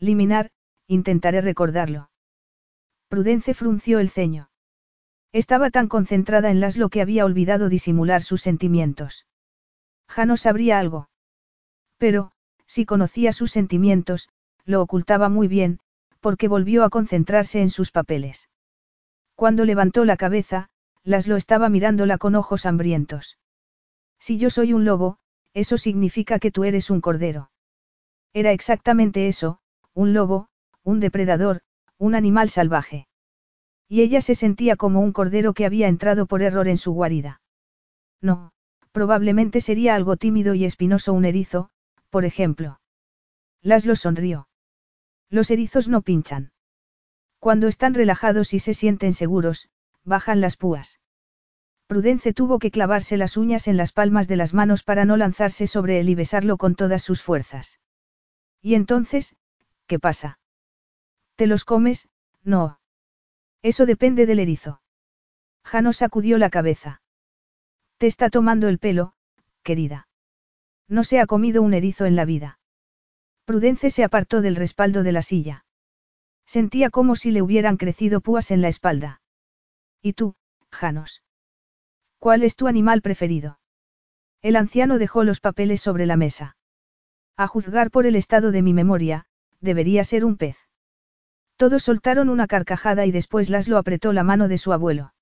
[0.00, 0.50] Liminar,
[0.88, 2.10] intentaré recordarlo.
[3.08, 4.50] Prudence frunció el ceño.
[5.32, 9.26] Estaba tan concentrada en Laslo que había olvidado disimular sus sentimientos.
[10.08, 11.08] Jano sabría algo.
[11.98, 12.32] Pero,
[12.66, 14.28] si conocía sus sentimientos,
[14.64, 15.78] lo ocultaba muy bien,
[16.20, 18.48] porque volvió a concentrarse en sus papeles.
[19.36, 20.68] Cuando levantó la cabeza,
[21.04, 23.38] Laslo estaba mirándola con ojos hambrientos.
[24.18, 25.18] Si yo soy un lobo,
[25.54, 27.50] eso significa que tú eres un cordero.
[28.32, 29.60] Era exactamente eso,
[29.94, 30.48] un lobo,
[30.82, 31.60] un depredador,
[31.96, 33.06] un animal salvaje.
[33.88, 37.40] Y ella se sentía como un cordero que había entrado por error en su guarida.
[38.20, 38.50] No,
[38.96, 41.68] Probablemente sería algo tímido y espinoso un erizo,
[42.08, 42.80] por ejemplo.
[43.60, 44.48] Laszlo sonrió.
[45.28, 46.50] Los erizos no pinchan.
[47.38, 49.68] Cuando están relajados y se sienten seguros,
[50.04, 51.00] bajan las púas.
[51.86, 55.66] Prudence tuvo que clavarse las uñas en las palmas de las manos para no lanzarse
[55.66, 57.78] sobre él y besarlo con todas sus fuerzas.
[58.60, 59.36] Y entonces,
[59.86, 60.40] ¿qué pasa?
[61.36, 62.08] ¿Te los comes?
[62.42, 62.80] No.
[63.62, 64.80] Eso depende del erizo.
[65.64, 67.02] Jano sacudió la cabeza.
[67.98, 69.14] Te está tomando el pelo,
[69.62, 70.08] querida.
[70.88, 72.58] No se ha comido un erizo en la vida.
[73.44, 75.65] Prudence se apartó del respaldo de la silla.
[76.46, 79.20] Sentía como si le hubieran crecido púas en la espalda.
[80.00, 80.36] ¿Y tú,
[80.70, 81.22] Janos?
[82.18, 83.58] ¿Cuál es tu animal preferido?
[84.42, 86.56] El anciano dejó los papeles sobre la mesa.
[87.36, 89.26] A juzgar por el estado de mi memoria,
[89.60, 90.56] debería ser un pez.
[91.56, 95.14] Todos soltaron una carcajada y después Laszlo apretó la mano de su abuelo.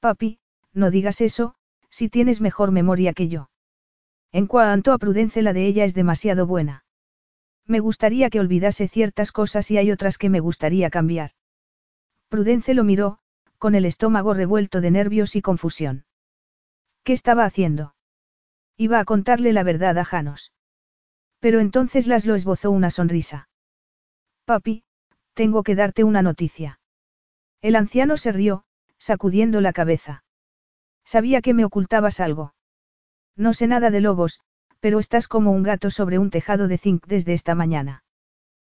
[0.00, 0.38] Papi,
[0.72, 1.54] no digas eso,
[1.88, 3.50] si tienes mejor memoria que yo.
[4.32, 6.83] En cuanto a Prudence la de ella es demasiado buena.
[7.66, 11.30] Me gustaría que olvidase ciertas cosas y hay otras que me gustaría cambiar.
[12.28, 13.18] Prudence lo miró,
[13.58, 16.04] con el estómago revuelto de nervios y confusión.
[17.02, 17.94] ¿Qué estaba haciendo?
[18.76, 20.52] Iba a contarle la verdad a Janos.
[21.40, 23.48] Pero entonces Laszlo esbozó una sonrisa.
[24.44, 24.84] Papi,
[25.32, 26.80] tengo que darte una noticia.
[27.62, 28.64] El anciano se rió,
[28.98, 30.24] sacudiendo la cabeza.
[31.04, 32.54] Sabía que me ocultabas algo.
[33.36, 34.40] No sé nada de lobos,
[34.84, 38.04] pero estás como un gato sobre un tejado de zinc desde esta mañana.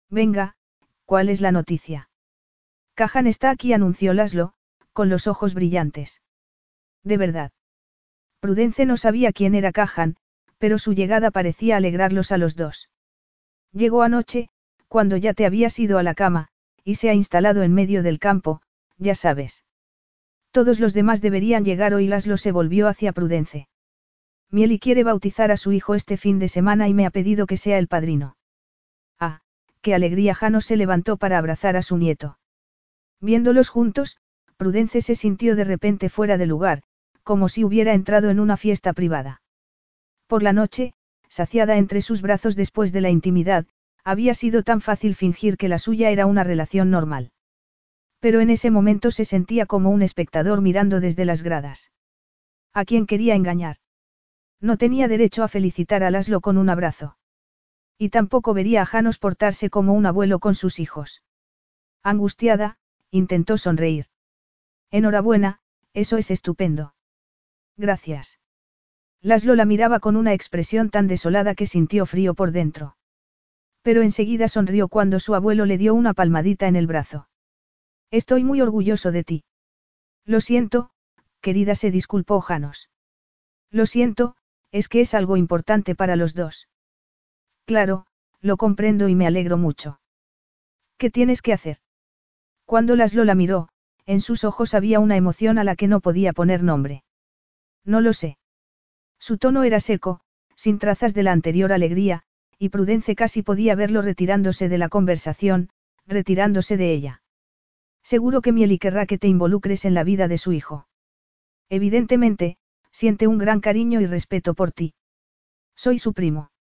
[0.09, 0.55] Venga,
[1.05, 2.09] ¿cuál es la noticia?
[2.95, 4.53] Cajan está aquí, anunció Laszlo,
[4.91, 6.23] con los ojos brillantes.
[7.03, 7.51] De verdad.
[8.39, 10.15] Prudence no sabía quién era Cajan,
[10.57, 12.89] pero su llegada parecía alegrarlos a los dos.
[13.71, 14.49] Llegó anoche,
[14.87, 16.47] cuando ya te habías ido a la cama,
[16.83, 18.63] y se ha instalado en medio del campo,
[18.97, 19.63] ya sabes.
[20.49, 22.07] Todos los demás deberían llegar hoy.
[22.07, 23.68] Laszlo se volvió hacia Prudence.
[24.51, 27.57] Mieli quiere bautizar a su hijo este fin de semana y me ha pedido que
[27.57, 28.35] sea el padrino.
[29.19, 29.41] Ah,
[29.81, 32.39] qué alegría Jano se levantó para abrazar a su nieto.
[33.21, 34.17] Viéndolos juntos,
[34.57, 36.81] Prudence se sintió de repente fuera de lugar,
[37.23, 39.41] como si hubiera entrado en una fiesta privada.
[40.25, 40.93] Por la noche,
[41.27, 43.67] saciada entre sus brazos después de la intimidad,
[44.03, 47.31] había sido tan fácil fingir que la suya era una relación normal.
[48.19, 51.91] Pero en ese momento se sentía como un espectador mirando desde las gradas.
[52.73, 53.77] ¿A quién quería engañar?
[54.61, 57.17] No tenía derecho a felicitar a Laszlo con un abrazo.
[57.97, 61.23] Y tampoco vería a Janos portarse como un abuelo con sus hijos.
[62.03, 62.77] Angustiada,
[63.11, 64.07] intentó sonreír.
[64.91, 65.59] Enhorabuena,
[65.93, 66.93] eso es estupendo.
[67.77, 68.39] Gracias.
[69.21, 72.97] Laszlo la miraba con una expresión tan desolada que sintió frío por dentro.
[73.81, 77.27] Pero enseguida sonrió cuando su abuelo le dio una palmadita en el brazo.
[78.11, 79.43] Estoy muy orgulloso de ti.
[80.25, 80.91] Lo siento,
[81.41, 82.89] querida, se disculpó Janos.
[83.71, 84.35] Lo siento,
[84.71, 86.67] es que es algo importante para los dos.
[87.65, 88.05] Claro,
[88.41, 89.99] lo comprendo y me alegro mucho.
[90.97, 91.77] ¿Qué tienes que hacer?
[92.65, 93.69] Cuando Laszlo la miró,
[94.05, 97.03] en sus ojos había una emoción a la que no podía poner nombre.
[97.85, 98.37] No lo sé.
[99.19, 100.21] Su tono era seco,
[100.55, 102.23] sin trazas de la anterior alegría,
[102.57, 105.69] y Prudence casi podía verlo retirándose de la conversación,
[106.05, 107.21] retirándose de ella.
[108.03, 110.87] Seguro que Mieli querrá que te involucres en la vida de su hijo.
[111.69, 112.57] Evidentemente,
[112.99, 114.93] siente un gran cariño y respeto por ti.
[115.73, 116.51] Soy su primo.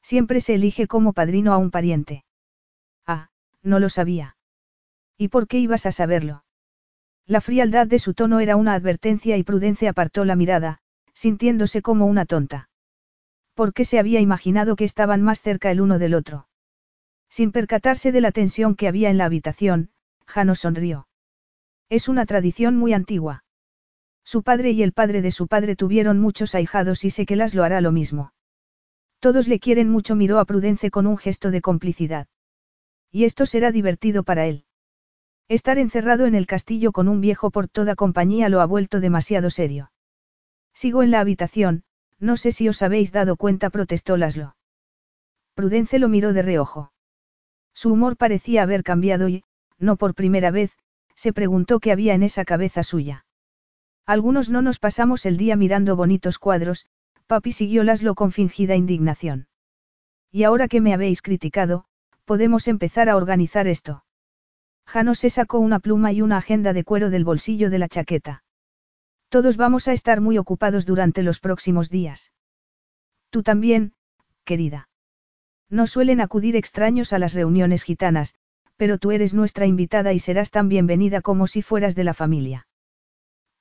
[0.00, 2.24] Siempre se elige como padrino a un pariente.
[3.06, 3.28] Ah,
[3.62, 4.38] no lo sabía.
[5.18, 6.42] ¿Y por qué ibas a saberlo?
[7.26, 10.78] La frialdad de su tono era una advertencia y Prudence apartó la mirada,
[11.12, 12.70] sintiéndose como una tonta.
[13.52, 16.48] ¿Por qué se había imaginado que estaban más cerca el uno del otro?
[17.28, 19.90] Sin percatarse de la tensión que había en la habitación,
[20.26, 21.08] Jano sonrió.
[21.90, 23.44] Es una tradición muy antigua.
[24.28, 27.54] Su padre y el padre de su padre tuvieron muchos ahijados y sé que las
[27.54, 28.34] lo hará lo mismo.
[29.20, 32.26] Todos le quieren mucho, miró a Prudence con un gesto de complicidad.
[33.10, 34.66] Y esto será divertido para él.
[35.48, 39.48] Estar encerrado en el castillo con un viejo por toda compañía lo ha vuelto demasiado
[39.48, 39.92] serio.
[40.74, 41.84] Sigo en la habitación,
[42.18, 44.56] no sé si os habéis dado cuenta, protestó Laszlo.
[45.54, 46.92] Prudence lo miró de reojo.
[47.72, 49.42] Su humor parecía haber cambiado y,
[49.78, 50.76] no por primera vez,
[51.14, 53.24] se preguntó qué había en esa cabeza suya.
[54.08, 56.86] Algunos no nos pasamos el día mirando bonitos cuadros,
[57.26, 59.48] papi siguió Laszlo con fingida indignación.
[60.32, 61.84] Y ahora que me habéis criticado,
[62.24, 64.04] podemos empezar a organizar esto.
[64.86, 68.44] Jano se sacó una pluma y una agenda de cuero del bolsillo de la chaqueta.
[69.28, 72.32] Todos vamos a estar muy ocupados durante los próximos días.
[73.28, 73.92] Tú también,
[74.44, 74.88] querida.
[75.68, 78.36] No suelen acudir extraños a las reuniones gitanas,
[78.78, 82.67] pero tú eres nuestra invitada y serás tan bienvenida como si fueras de la familia.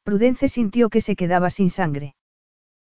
[0.08, 2.16] Prudence sintió que se quedaba sin sangre.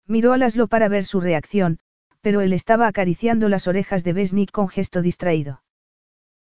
[0.06, 1.78] Miró a Laszlo para ver su reacción,
[2.20, 5.62] pero él estaba acariciando las orejas de Besnik con gesto distraído.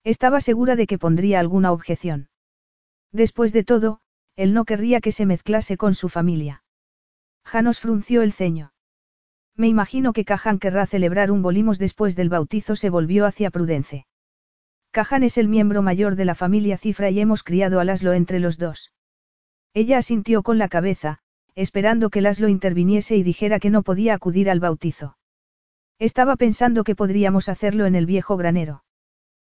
[0.04, 2.28] Estaba segura de que pondría alguna objeción.
[3.14, 4.02] Después de todo,
[4.36, 6.62] él no querría que se mezclase con su familia.
[7.46, 8.74] Janos frunció el ceño.
[9.56, 14.08] Me imagino que Cajan querrá celebrar un bolimos después del bautizo, se volvió hacia Prudence.
[14.92, 18.42] Cajan es el miembro mayor de la familia Cifra y hemos criado a Laszlo entre
[18.42, 18.92] los dos.
[19.76, 21.20] Ella asintió con la cabeza,
[21.54, 25.18] esperando que Laszlo interviniese y dijera que no podía acudir al bautizo.
[26.00, 28.86] Estaba pensando que podríamos hacerlo en el viejo granero.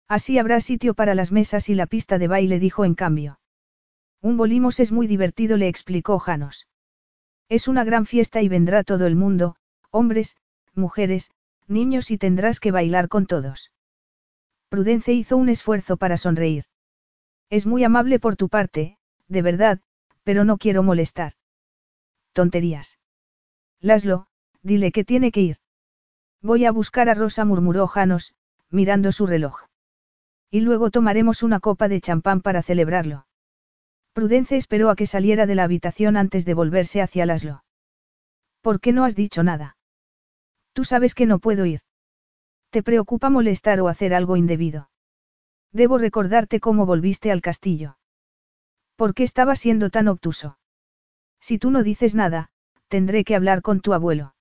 [0.08, 3.38] Así habrá sitio para las mesas y la pista de baile, dijo en cambio.
[4.20, 6.66] Un bolimos es muy divertido, le explicó Janos.
[7.48, 9.54] Es una gran fiesta y vendrá todo el mundo,
[9.92, 10.36] hombres,
[10.74, 11.30] mujeres,
[11.68, 13.70] niños y tendrás que bailar con todos.
[14.68, 16.64] Prudence hizo un esfuerzo para sonreír.
[17.50, 18.98] Es muy amable por tu parte,
[19.28, 19.80] de verdad,
[20.28, 21.32] pero no quiero molestar.
[22.34, 22.98] Tonterías.
[23.80, 24.26] Laslo,
[24.62, 25.56] dile que tiene que ir.
[26.42, 28.34] Voy a buscar a Rosa, murmuró Janos,
[28.68, 29.62] mirando su reloj.
[30.50, 33.26] Y luego tomaremos una copa de champán para celebrarlo.
[34.12, 37.64] Prudence esperó a que saliera de la habitación antes de volverse hacia Laslo.
[38.60, 39.78] ¿Por qué no has dicho nada?
[40.74, 41.80] Tú sabes que no puedo ir.
[42.68, 44.90] ¿Te preocupa molestar o hacer algo indebido?
[45.72, 47.97] Debo recordarte cómo volviste al castillo.
[48.98, 50.58] ¿Por qué estaba siendo tan obtuso?
[51.38, 52.50] Si tú no dices nada,
[52.88, 54.34] tendré que hablar con tu abuelo.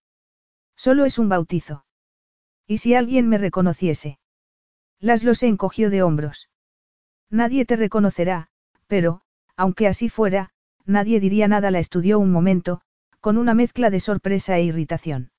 [0.75, 1.85] Solo es un bautizo.
[2.65, 4.17] ¿Y si alguien me reconociese?
[4.99, 6.49] Laslo se encogió de hombros.
[7.29, 8.47] Nadie te reconocerá,
[8.87, 9.21] pero,
[9.55, 10.49] aunque así fuera,
[10.85, 11.69] nadie diría nada.
[11.69, 12.81] La estudió un momento,
[13.21, 15.29] con una mezcla de sorpresa e irritación.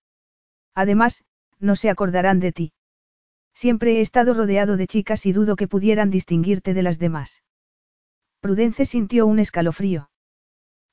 [0.77, 1.25] Además,
[1.59, 2.73] no se acordarán de ti.
[3.53, 7.43] Siempre he estado rodeado de chicas y dudo que pudieran distinguirte de las demás.
[8.41, 10.10] Prudence sintió un escalofrío.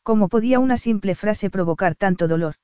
[0.04, 2.56] ¿Cómo podía una simple frase provocar tanto dolor?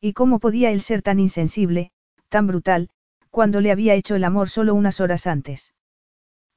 [0.00, 1.90] ¿Y cómo podía él ser tan insensible,
[2.28, 2.90] tan brutal,
[3.30, 5.74] cuando le había hecho el amor solo unas horas antes?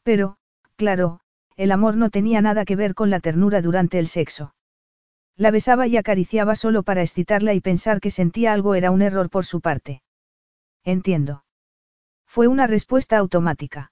[0.03, 0.37] Pero,
[0.75, 1.21] claro,
[1.55, 4.53] el amor no tenía nada que ver con la ternura durante el sexo.
[5.35, 9.29] La besaba y acariciaba solo para excitarla y pensar que sentía algo era un error
[9.29, 10.01] por su parte.
[10.83, 11.43] Entiendo.
[12.25, 13.91] Fue una respuesta automática.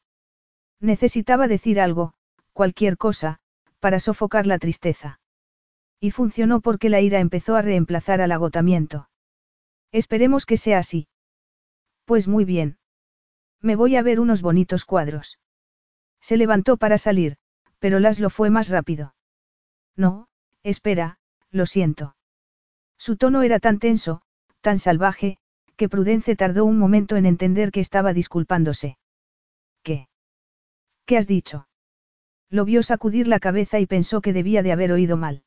[0.79, 2.13] Necesitaba decir algo,
[2.53, 3.39] cualquier cosa,
[3.79, 5.19] para sofocar la tristeza.
[5.99, 9.09] Y funcionó porque la ira empezó a reemplazar al agotamiento.
[9.91, 11.07] Esperemos que sea así.
[12.05, 12.77] Pues muy bien.
[13.61, 15.39] Me voy a ver unos bonitos cuadros.
[16.21, 17.37] Se levantó para salir,
[17.79, 19.15] pero Laszlo fue más rápido.
[19.95, 20.27] No,
[20.63, 21.19] espera,
[21.51, 22.15] lo siento.
[22.97, 24.21] Su tono era tan tenso,
[24.61, 25.37] tan salvaje,
[25.75, 28.97] que Prudence tardó un momento en entender que estaba disculpándose.
[29.83, 30.07] ¿Qué?
[31.05, 31.67] ¿Qué has dicho?
[32.49, 35.43] Lo vio sacudir la cabeza y pensó que debía de haber oído mal.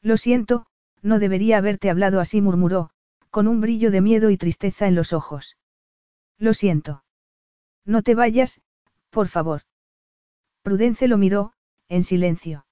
[0.00, 0.66] Lo siento,
[1.02, 2.90] no debería haberte hablado así, murmuró,
[3.30, 5.56] con un brillo de miedo y tristeza en los ojos.
[6.38, 7.04] Lo siento.
[7.84, 8.60] No te vayas,
[9.10, 9.62] por favor.
[10.62, 11.52] Prudence lo miró,
[11.88, 12.66] en silencio.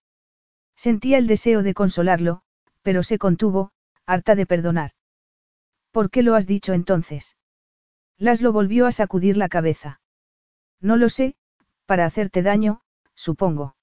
[0.77, 2.43] Sentía el deseo de consolarlo,
[2.83, 3.73] pero se contuvo,
[4.07, 4.93] harta de perdonar.
[5.91, 7.37] ¿Por qué lo has dicho entonces?
[8.17, 10.01] Laszlo volvió a sacudir la cabeza.
[10.81, 11.35] No lo sé,
[11.87, 12.81] para hacerte daño,
[13.21, 13.77] supongo.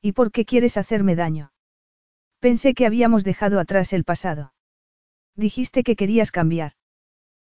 [0.00, 1.52] ¿Y por qué quieres hacerme daño?
[2.40, 4.54] Pensé que habíamos dejado atrás el pasado.
[5.36, 6.72] Dijiste que querías cambiar.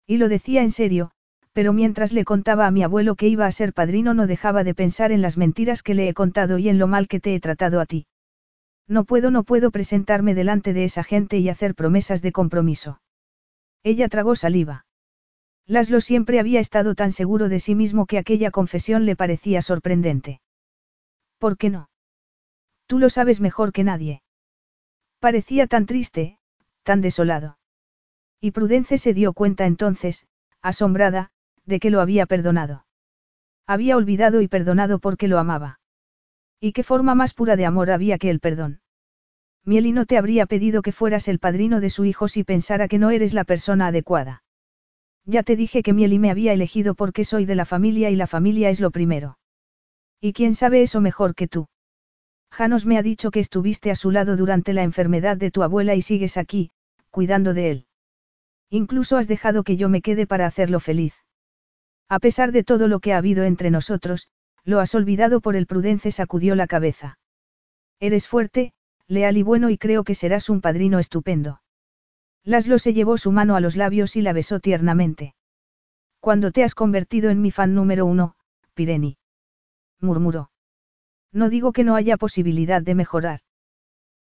[0.07, 1.13] Y lo decía en serio,
[1.53, 4.75] pero mientras le contaba a mi abuelo que iba a ser padrino no dejaba de
[4.75, 7.41] pensar en las mentiras que le he contado y en lo mal que te he
[7.41, 8.07] tratado a ti.
[8.89, 13.01] No puedo, no puedo presentarme delante de esa gente y hacer promesas de compromiso.
[13.85, 14.85] Ella tragó saliva.
[15.67, 20.41] Laszlo siempre había estado tan seguro de sí mismo que aquella confesión le parecía sorprendente.
[21.45, 21.91] ¿Por qué no?
[22.87, 24.23] Tú lo sabes mejor que nadie.
[25.19, 26.39] Parecía tan triste,
[26.85, 27.59] tan desolado.
[28.41, 30.27] Y Prudence se dio cuenta entonces,
[30.63, 31.33] asombrada,
[31.67, 32.87] de que lo había perdonado.
[33.67, 35.81] Había olvidado y perdonado porque lo amaba.
[36.61, 38.81] ¿Y qué forma más pura de amor había que el perdón?
[39.67, 42.99] Mieli no te habría pedido que fueras el padrino de su hijo si pensara que
[42.99, 44.45] no eres la persona adecuada.
[45.27, 48.27] Ya te dije que Mieli me había elegido porque soy de la familia y la
[48.27, 49.37] familia es lo primero.
[50.25, 51.67] ¿Y quién sabe eso mejor que tú?
[52.51, 55.97] Janos me ha dicho que estuviste a su lado durante la enfermedad de tu abuela
[55.97, 56.71] y sigues aquí,
[57.11, 57.87] cuidando de él.
[58.71, 61.13] Incluso has dejado que yo me quede para hacerlo feliz.
[62.09, 64.29] A pesar de todo lo que ha habido entre nosotros,
[64.65, 67.19] lo has olvidado por el prudence sacudió la cabeza.
[68.01, 68.73] Eres fuerte,
[69.07, 71.61] leal y bueno y creo que serás un padrino estupendo.
[72.45, 75.35] Laszlo se llevó su mano a los labios y la besó tiernamente.
[76.19, 78.37] Cuando te has convertido en mi fan número uno,
[78.73, 79.19] Pireni.
[80.05, 80.51] Murmuró.
[81.33, 83.41] No digo que no haya posibilidad de mejorar.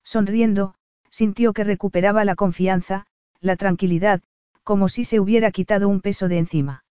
[0.03, 0.75] Sonriendo,
[1.09, 3.05] sintió que recuperaba la confianza,
[3.39, 4.23] la tranquilidad,
[4.63, 6.85] como si se hubiera quitado un peso de encima.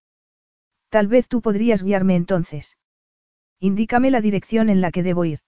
[0.91, 2.77] Tal vez tú podrías guiarme entonces.
[3.59, 5.41] Indícame la dirección en la que debo ir.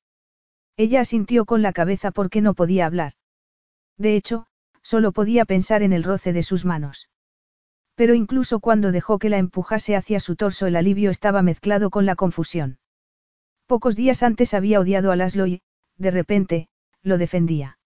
[0.77, 3.13] Ella asintió con la cabeza porque no podía hablar.
[3.97, 4.47] De hecho,
[4.83, 7.09] solo podía pensar en el roce de sus manos.
[7.95, 12.07] Pero incluso cuando dejó que la empujase hacia su torso el alivio estaba mezclado con
[12.07, 12.79] la confusión.
[13.67, 15.63] Pocos días antes había odiado a Laszlo y,
[15.97, 16.69] de repente,
[17.03, 17.79] lo defendía.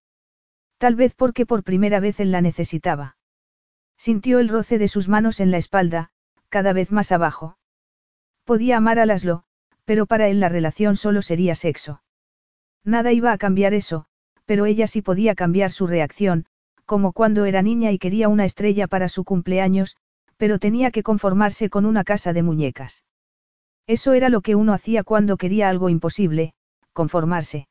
[0.78, 3.16] Tal vez porque por primera vez él la necesitaba.
[3.96, 6.10] Sintió el roce de sus manos en la espalda,
[6.48, 7.58] cada vez más abajo.
[8.44, 9.44] Podía amar a Laszlo,
[9.84, 12.02] pero para él la relación solo sería sexo.
[12.84, 14.06] Nada iba a cambiar eso,
[14.46, 16.46] pero ella sí podía cambiar su reacción,
[16.86, 19.96] como cuando era niña y quería una estrella para su cumpleaños,
[20.38, 23.04] pero tenía que conformarse con una casa de muñecas.
[23.88, 26.52] Eso era lo que uno hacía cuando quería algo imposible,
[26.92, 27.68] conformarse.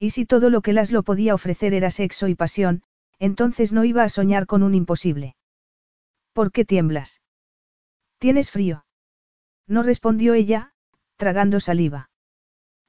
[0.00, 2.82] Y si todo lo que Laszlo podía ofrecer era sexo y pasión,
[3.20, 5.36] entonces no iba a soñar con un imposible.
[6.32, 7.22] ¿Por qué tiemblas?
[8.18, 8.84] ¿Tienes frío?
[9.68, 10.72] No respondió ella,
[11.16, 12.10] tragando saliva.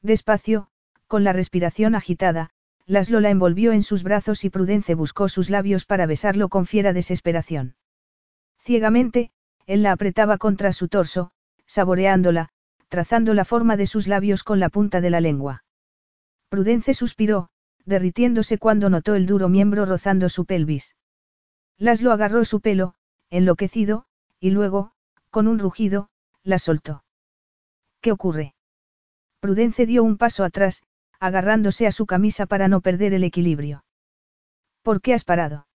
[0.02, 0.70] Despacio,
[1.06, 2.50] con la respiración agitada,
[2.88, 6.94] Laszlo la envolvió en sus brazos y Prudence buscó sus labios para besarlo con fiera
[6.94, 7.76] desesperación.
[8.58, 9.30] Ciegamente,
[9.68, 11.32] él la apretaba contra su torso,
[11.70, 12.50] saboreándola,
[12.88, 15.64] trazando la forma de sus labios con la punta de la lengua.
[16.50, 17.50] Prudence suspiró,
[17.86, 20.96] derritiéndose cuando notó el duro miembro rozando su pelvis.
[21.78, 22.96] Laszlo agarró su pelo,
[23.30, 24.06] enloquecido,
[24.40, 24.94] y luego,
[25.30, 26.10] con un rugido,
[26.44, 27.04] la soltó.
[28.02, 28.56] ¿Qué ocurre?
[29.40, 30.82] Prudence dio un paso atrás,
[31.20, 33.84] agarrándose a su camisa para no perder el equilibrio.
[34.82, 35.68] ¿Por qué has parado?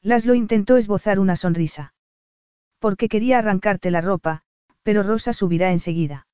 [0.00, 1.94] Laszlo intentó esbozar una sonrisa.
[2.80, 4.42] Porque quería arrancarte la ropa,
[4.82, 6.26] pero Rosa subirá enseguida.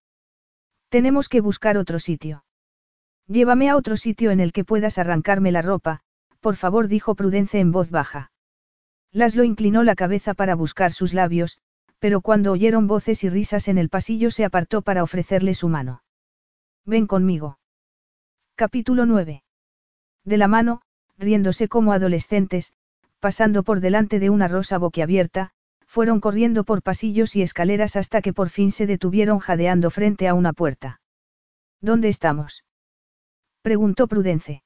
[0.89, 2.45] Tenemos que buscar otro sitio.
[3.27, 6.01] Llévame a otro sitio en el que puedas arrancarme la ropa,
[6.41, 8.31] por favor, dijo Prudence en voz baja.
[9.13, 11.59] Laszlo inclinó la cabeza para buscar sus labios,
[11.99, 16.03] pero cuando oyeron voces y risas en el pasillo se apartó para ofrecerle su mano.
[16.85, 17.59] Ven conmigo.
[18.55, 19.43] Capítulo 9.
[20.25, 20.83] De la mano,
[21.19, 22.73] riéndose como adolescentes,
[23.19, 25.53] pasando por delante de una rosa boquiabierta,
[25.89, 30.35] fueron corriendo por pasillos y escaleras hasta que por fin se detuvieron jadeando frente a
[30.35, 31.01] una puerta.
[31.81, 32.65] ¿Dónde estamos?
[33.63, 34.63] preguntó Prudence.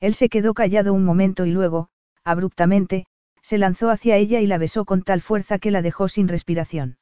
[0.00, 1.88] Él se quedó callado un momento y luego,
[2.24, 3.06] abruptamente,
[3.40, 6.98] se lanzó hacia ella y la besó con tal fuerza que la dejó sin respiración.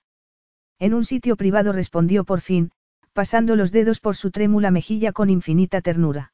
[0.79, 2.71] En un sitio privado respondió por fin,
[3.13, 6.33] pasando los dedos por su trémula mejilla con infinita ternura.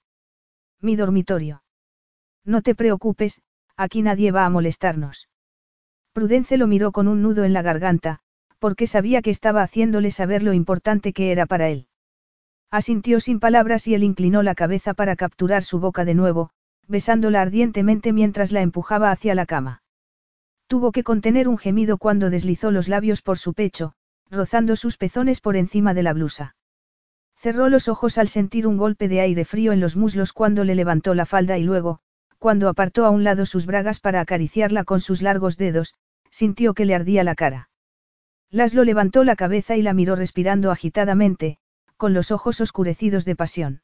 [0.80, 1.62] Mi dormitorio.
[2.44, 3.42] No te preocupes,
[3.76, 5.28] aquí nadie va a molestarnos.
[6.18, 8.18] Prudence lo miró con un nudo en la garganta,
[8.58, 11.86] porque sabía que estaba haciéndole saber lo importante que era para él.
[12.72, 16.50] Asintió sin palabras y él inclinó la cabeza para capturar su boca de nuevo,
[16.88, 19.84] besándola ardientemente mientras la empujaba hacia la cama.
[20.66, 23.92] Tuvo que contener un gemido cuando deslizó los labios por su pecho,
[24.28, 26.56] rozando sus pezones por encima de la blusa.
[27.36, 30.74] Cerró los ojos al sentir un golpe de aire frío en los muslos cuando le
[30.74, 32.00] levantó la falda y luego,
[32.38, 35.94] cuando apartó a un lado sus bragas para acariciarla con sus largos dedos,
[36.30, 37.70] sintió que le ardía la cara.
[38.50, 41.58] Laszlo levantó la cabeza y la miró respirando agitadamente,
[41.96, 43.82] con los ojos oscurecidos de pasión.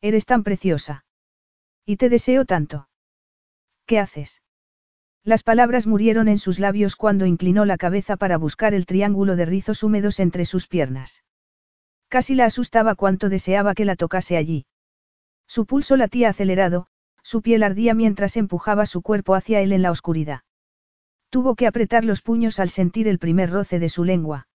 [0.00, 1.04] Eres tan preciosa.
[1.84, 2.88] Y te deseo tanto.
[3.86, 4.42] ¿Qué haces?
[5.22, 9.46] Las palabras murieron en sus labios cuando inclinó la cabeza para buscar el triángulo de
[9.46, 11.24] rizos húmedos entre sus piernas.
[12.08, 14.66] Casi la asustaba cuanto deseaba que la tocase allí.
[15.46, 16.86] Su pulso latía acelerado,
[17.22, 20.40] su piel ardía mientras empujaba su cuerpo hacia él en la oscuridad.
[21.34, 24.46] Tuvo que apretar los puños al sentir el primer roce de su lengua.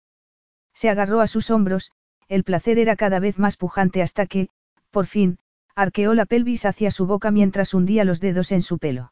[0.73, 1.91] Se agarró a sus hombros,
[2.29, 4.47] el placer era cada vez más pujante hasta que,
[4.89, 5.39] por fin,
[5.75, 9.11] arqueó la pelvis hacia su boca mientras hundía los dedos en su pelo.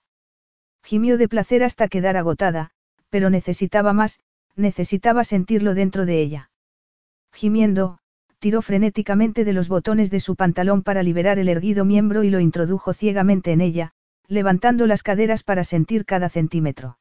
[0.82, 2.72] Gimió de placer hasta quedar agotada,
[3.10, 4.22] pero necesitaba más,
[4.56, 6.52] necesitaba sentirlo dentro de ella.
[7.34, 7.98] Gimiendo,
[8.40, 12.40] tiró frenéticamente de los botones de su pantalón para liberar el erguido miembro y lo
[12.40, 13.92] introdujo ciegamente en ella,
[14.30, 16.98] levantando las caderas para sentir cada centímetro.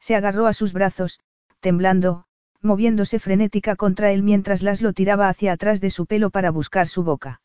[0.00, 1.20] Se agarró a sus brazos,
[1.60, 2.26] temblando,
[2.62, 7.02] moviéndose frenética contra él mientras lo tiraba hacia atrás de su pelo para buscar su
[7.02, 7.40] boca.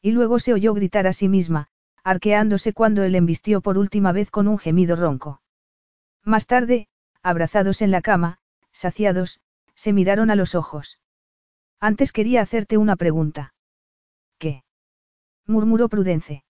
[0.00, 1.68] Y luego se oyó gritar a sí misma,
[2.04, 5.42] arqueándose cuando él embistió por última vez con un gemido ronco.
[6.24, 6.88] Más tarde,
[7.22, 8.38] abrazados en la cama,
[8.72, 9.40] saciados,
[9.74, 11.00] se miraron a los ojos.
[11.80, 13.54] Antes quería hacerte una pregunta.
[14.38, 14.64] ¿Qué?
[15.46, 16.44] murmuró Prudence.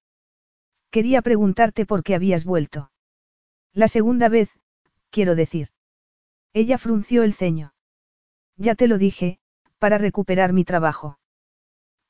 [0.91, 2.91] Quería preguntarte por qué habías vuelto.
[3.73, 4.51] La segunda vez,
[5.17, 5.69] quiero decir.
[6.53, 7.73] Ella frunció el ceño.
[8.59, 9.39] Ya te lo dije,
[9.79, 11.19] para recuperar mi trabajo.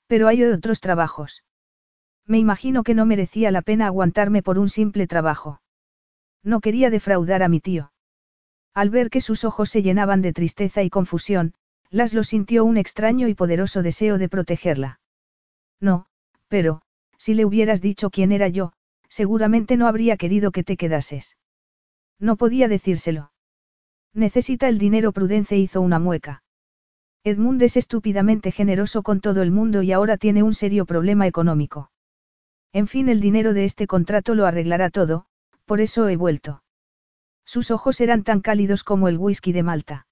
[0.09, 1.45] Pero hay otros trabajos.
[2.27, 5.61] Me imagino que no merecía la pena aguantarme por un simple trabajo.
[6.43, 7.93] No quería defraudar a mi tío.
[8.75, 11.55] Al ver que sus ojos se llenaban de tristeza y confusión,
[11.91, 14.99] Laszlo sintió un extraño y poderoso deseo de protegerla.
[15.81, 16.07] No,
[16.49, 16.83] pero,
[17.19, 18.73] si le hubieras dicho quién era yo,
[19.09, 21.37] seguramente no habría querido que te quedases.
[22.19, 23.33] No podía decírselo.
[24.15, 25.13] Necesita el dinero.
[25.13, 26.43] Prudence hizo una mueca.
[27.25, 31.91] Edmund es estúpidamente generoso con todo el mundo y ahora tiene un serio problema económico.
[32.73, 35.27] En fin, el dinero de este contrato lo arreglará todo,
[35.65, 36.63] por eso he vuelto.
[37.45, 40.07] Sus ojos eran tan cálidos como el whisky de Malta.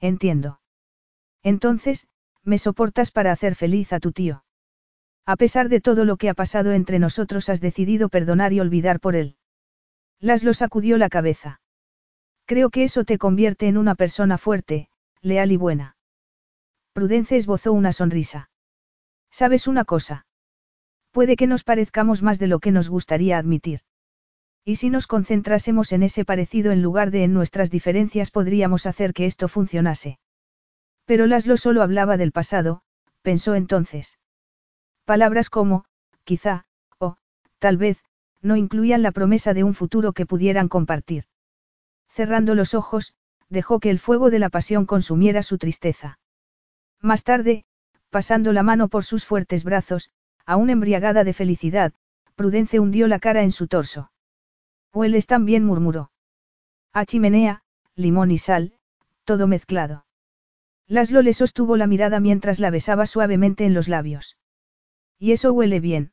[0.00, 0.60] Entiendo.
[1.42, 2.08] Entonces,
[2.44, 4.44] me soportas para hacer feliz a tu tío.
[5.26, 9.00] A pesar de todo lo que ha pasado entre nosotros, has decidido perdonar y olvidar
[9.00, 9.37] por él.
[10.20, 11.60] Laszlo sacudió la cabeza.
[12.44, 14.88] Creo que eso te convierte en una persona fuerte,
[15.20, 15.96] leal y buena.
[16.92, 18.50] Prudence esbozó una sonrisa.
[19.30, 20.26] ¿Sabes una cosa?
[21.12, 23.80] Puede que nos parezcamos más de lo que nos gustaría admitir.
[24.64, 29.12] Y si nos concentrásemos en ese parecido en lugar de en nuestras diferencias podríamos hacer
[29.12, 30.18] que esto funcionase.
[31.04, 32.82] Pero Laszlo solo hablaba del pasado,
[33.22, 34.18] pensó entonces.
[35.04, 35.84] Palabras como,
[36.24, 36.66] quizá,
[36.98, 37.16] o,
[37.58, 38.02] tal vez,
[38.40, 41.24] no incluían la promesa de un futuro que pudieran compartir.
[42.08, 43.14] Cerrando los ojos,
[43.48, 46.18] dejó que el fuego de la pasión consumiera su tristeza.
[47.00, 47.64] Más tarde,
[48.10, 50.10] pasando la mano por sus fuertes brazos,
[50.46, 51.92] aún embriagada de felicidad,
[52.34, 54.10] Prudence hundió la cara en su torso.
[54.92, 56.10] Hueles tan bien, murmuró.
[56.92, 57.62] A chimenea,
[57.94, 58.74] limón y sal,
[59.24, 60.06] todo mezclado.
[60.86, 64.38] Laszlo le sostuvo la mirada mientras la besaba suavemente en los labios.
[65.18, 66.12] Y eso huele bien.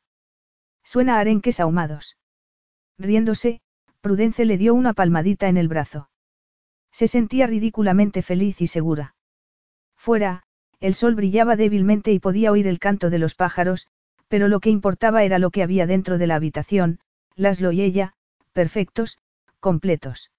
[0.86, 2.16] Suena arenques ahumados.
[2.96, 3.60] Riéndose,
[4.00, 6.10] Prudence le dio una palmadita en el brazo.
[6.92, 9.16] Se sentía ridículamente feliz y segura.
[9.96, 10.44] Fuera,
[10.78, 13.88] el sol brillaba débilmente y podía oír el canto de los pájaros,
[14.28, 17.00] pero lo que importaba era lo que había dentro de la habitación,
[17.34, 18.14] Laszlo y ella,
[18.52, 19.18] perfectos,
[19.58, 20.30] completos.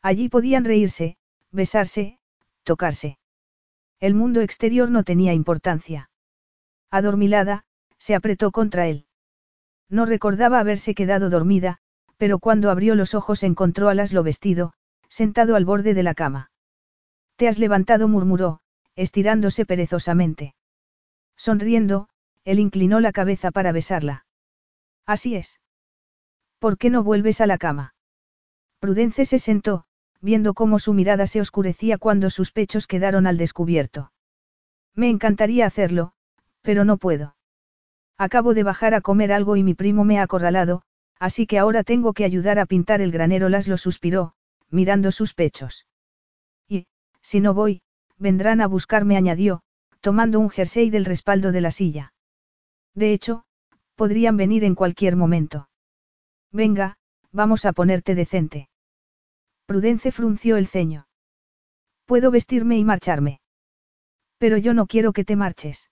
[0.00, 1.18] Allí podían reírse,
[1.52, 2.18] besarse,
[2.62, 3.18] tocarse.
[4.00, 6.08] El mundo exterior no tenía importancia.
[6.90, 7.66] Adormilada,
[7.98, 9.06] se apretó contra él.
[9.88, 11.78] No recordaba haberse quedado dormida,
[12.16, 14.72] pero cuando abrió los ojos encontró a Laszlo vestido,
[15.08, 16.50] sentado al borde de la cama.
[17.36, 18.60] Te has levantado, murmuró,
[18.96, 20.54] estirándose perezosamente.
[21.36, 22.08] Sonriendo,
[22.44, 24.24] él inclinó la cabeza para besarla.
[25.04, 25.60] Así es.
[26.58, 27.94] ¿Por qué no vuelves a la cama?
[28.80, 29.84] Prudence se sentó,
[30.20, 34.12] viendo cómo su mirada se oscurecía cuando sus pechos quedaron al descubierto.
[34.94, 36.12] Me encantaría hacerlo,
[36.62, 37.35] pero no puedo.
[38.18, 40.82] Acabo de bajar a comer algo y mi primo me ha acorralado,
[41.18, 43.48] así que ahora tengo que ayudar a pintar el granero.
[43.48, 44.34] Las suspiró,
[44.70, 45.86] mirando sus pechos.
[46.68, 46.86] Y,
[47.20, 47.82] si no voy,
[48.16, 49.62] vendrán a buscarme, añadió,
[50.00, 52.14] tomando un jersey del respaldo de la silla.
[52.94, 53.44] De hecho,
[53.96, 55.68] podrían venir en cualquier momento.
[56.52, 56.96] Venga,
[57.32, 58.68] vamos a ponerte decente.
[59.66, 61.06] Prudence frunció el ceño.
[62.06, 63.40] Puedo vestirme y marcharme.
[64.38, 65.90] Pero yo no quiero que te marches.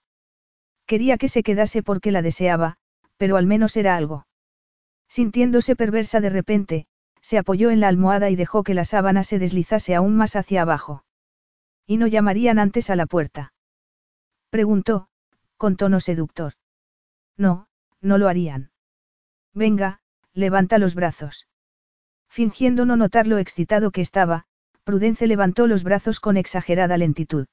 [0.85, 2.77] Quería que se quedase porque la deseaba,
[3.17, 4.27] pero al menos era algo.
[5.07, 6.87] Sintiéndose perversa de repente,
[7.21, 10.61] se apoyó en la almohada y dejó que la sábana se deslizase aún más hacia
[10.61, 11.03] abajo.
[11.87, 13.53] ¿Y no llamarían antes a la puerta?
[14.49, 15.07] Preguntó,
[15.57, 16.53] con tono seductor.
[17.37, 17.67] No,
[18.01, 18.71] no lo harían.
[19.53, 20.01] Venga,
[20.33, 21.47] levanta los brazos.
[22.29, 24.45] Fingiendo no notar lo excitado que estaba,
[24.83, 27.47] Prudence levantó los brazos con exagerada lentitud.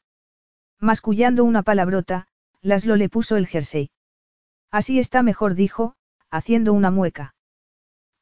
[0.78, 2.26] Mascullando una palabrota,
[2.62, 3.90] Laszlo le puso el jersey.
[4.70, 5.94] Así está mejor, dijo,
[6.30, 7.34] haciendo una mueca.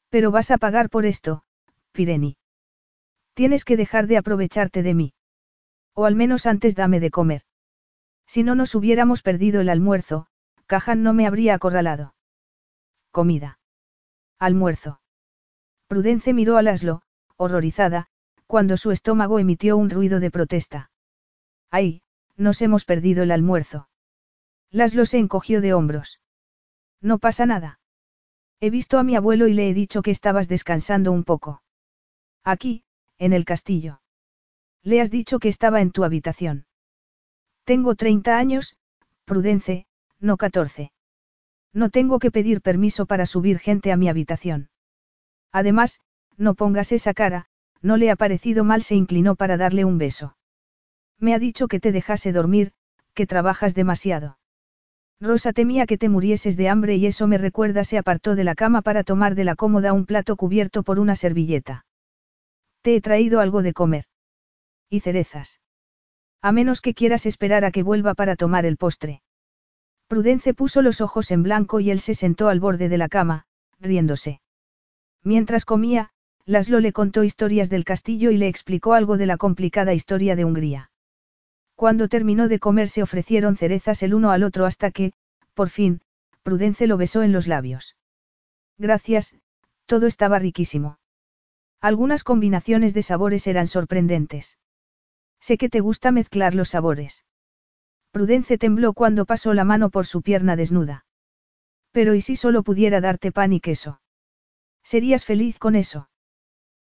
[0.08, 1.44] Pero vas a pagar por esto,
[1.92, 2.36] Pireni.
[3.34, 5.12] Tienes que dejar de aprovecharte de mí.
[5.94, 7.42] O al menos antes dame de comer.
[8.26, 10.26] Si no nos hubiéramos perdido el almuerzo,
[10.66, 12.14] Cajan no me habría acorralado.
[13.10, 13.58] Comida.
[14.38, 15.00] Almuerzo.
[15.86, 17.02] Prudence miró a Laszlo,
[17.36, 18.06] horrorizada,
[18.46, 20.90] cuando su estómago emitió un ruido de protesta.
[21.70, 22.02] ¡Ay!
[22.36, 23.89] Nos hemos perdido el almuerzo.
[24.72, 26.20] Laszlo se encogió de hombros.
[27.00, 27.80] No pasa nada.
[28.60, 31.62] He visto a mi abuelo y le he dicho que estabas descansando un poco.
[32.44, 32.84] Aquí,
[33.18, 34.00] en el castillo.
[34.82, 36.66] Le has dicho que estaba en tu habitación.
[37.64, 38.76] Tengo 30 años,
[39.24, 39.86] Prudence,
[40.18, 40.92] no 14.
[41.72, 44.70] No tengo que pedir permiso para subir gente a mi habitación.
[45.52, 46.00] Además,
[46.36, 47.46] no pongas esa cara,
[47.82, 50.36] no le ha parecido mal, se inclinó para darle un beso.
[51.18, 52.72] Me ha dicho que te dejase dormir,
[53.14, 54.38] que trabajas demasiado.
[55.20, 58.54] Rosa temía que te murieses de hambre y eso me recuerda se apartó de la
[58.54, 61.84] cama para tomar de la cómoda un plato cubierto por una servilleta.
[62.80, 64.04] Te he traído algo de comer.
[64.88, 65.60] Y cerezas.
[66.40, 69.20] A menos que quieras esperar a que vuelva para tomar el postre.
[70.08, 73.44] Prudence puso los ojos en blanco y él se sentó al borde de la cama,
[73.78, 74.40] riéndose.
[75.22, 76.10] Mientras comía,
[76.46, 80.46] Laszlo le contó historias del castillo y le explicó algo de la complicada historia de
[80.46, 80.89] Hungría.
[81.80, 85.14] Cuando terminó de comer se ofrecieron cerezas el uno al otro hasta que,
[85.54, 86.02] por fin,
[86.42, 87.96] Prudence lo besó en los labios.
[88.76, 89.34] Gracias,
[89.86, 90.98] todo estaba riquísimo.
[91.80, 94.58] Algunas combinaciones de sabores eran sorprendentes.
[95.40, 97.24] Sé que te gusta mezclar los sabores.
[98.10, 101.06] Prudence tembló cuando pasó la mano por su pierna desnuda.
[101.92, 104.02] Pero ¿y si solo pudiera darte pan y queso?
[104.82, 106.10] ¿Serías feliz con eso?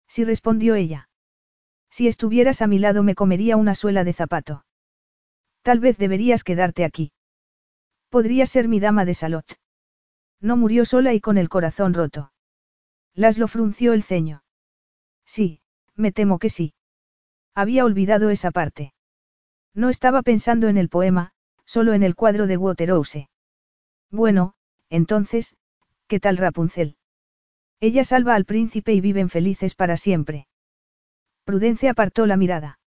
[0.08, 1.10] Sí respondió ella.
[1.90, 4.65] Si estuvieras a mi lado me comería una suela de zapato.
[5.66, 7.10] Tal vez deberías quedarte aquí.
[8.08, 9.58] Podría ser mi dama de salot.
[10.40, 12.32] No murió sola y con el corazón roto.
[13.14, 14.44] Laslo frunció el ceño.
[15.24, 15.60] Sí,
[15.96, 16.74] me temo que sí.
[17.52, 18.94] Había olvidado esa parte.
[19.74, 21.32] No estaba pensando en el poema,
[21.64, 23.26] solo en el cuadro de Waterhouse.
[24.08, 24.54] Bueno,
[24.88, 25.56] entonces,
[26.06, 26.96] ¿qué tal Rapunzel?
[27.80, 30.46] Ella salva al príncipe y viven felices para siempre.
[31.42, 32.78] Prudencia apartó la mirada.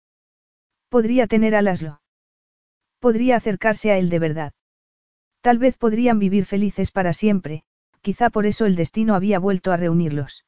[0.88, 2.00] Podría tener a Laslo.
[3.00, 4.54] Podría acercarse a él de verdad.
[5.42, 7.64] Tal vez podrían vivir felices para siempre,
[8.02, 10.46] quizá por eso el destino había vuelto a reunirlos.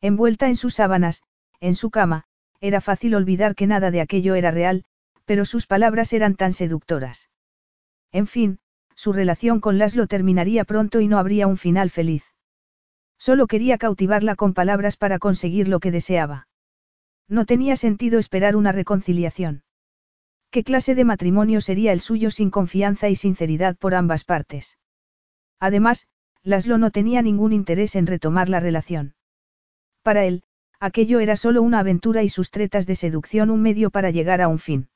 [0.00, 1.22] Envuelta en sus sábanas,
[1.60, 2.24] en su cama,
[2.60, 4.84] era fácil olvidar que nada de aquello era real,
[5.24, 7.30] pero sus palabras eran tan seductoras.
[8.12, 8.58] En fin,
[8.94, 12.24] su relación con Laszlo terminaría pronto y no habría un final feliz.
[13.18, 16.46] Solo quería cautivarla con palabras para conseguir lo que deseaba.
[17.28, 19.62] No tenía sentido esperar una reconciliación.
[20.54, 24.78] ¿Qué clase de matrimonio sería el suyo sin confianza y sinceridad por ambas partes?
[25.58, 26.06] Además,
[26.44, 29.16] Laszlo no tenía ningún interés en retomar la relación.
[30.04, 30.44] Para él,
[30.78, 34.46] aquello era solo una aventura y sus tretas de seducción un medio para llegar a
[34.46, 34.88] un fin.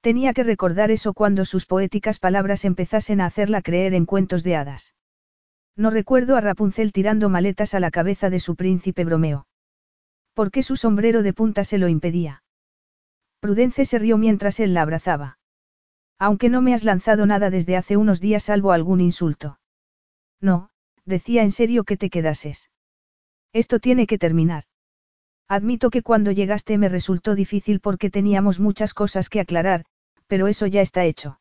[0.00, 4.54] Tenía que recordar eso cuando sus poéticas palabras empezasen a hacerla creer en cuentos de
[4.54, 4.94] hadas.
[5.74, 9.48] No recuerdo a Rapunzel tirando maletas a la cabeza de su príncipe bromeo.
[10.34, 12.44] ¿Por qué su sombrero de punta se lo impedía?
[13.40, 15.38] Prudence se rió mientras él la abrazaba.
[16.18, 19.60] Aunque no me has lanzado nada desde hace unos días salvo algún insulto.
[20.40, 20.70] No,
[21.04, 22.70] decía en serio que te quedases.
[23.52, 24.64] Esto tiene que terminar.
[25.48, 29.84] Admito que cuando llegaste me resultó difícil porque teníamos muchas cosas que aclarar,
[30.26, 31.40] pero eso ya está hecho.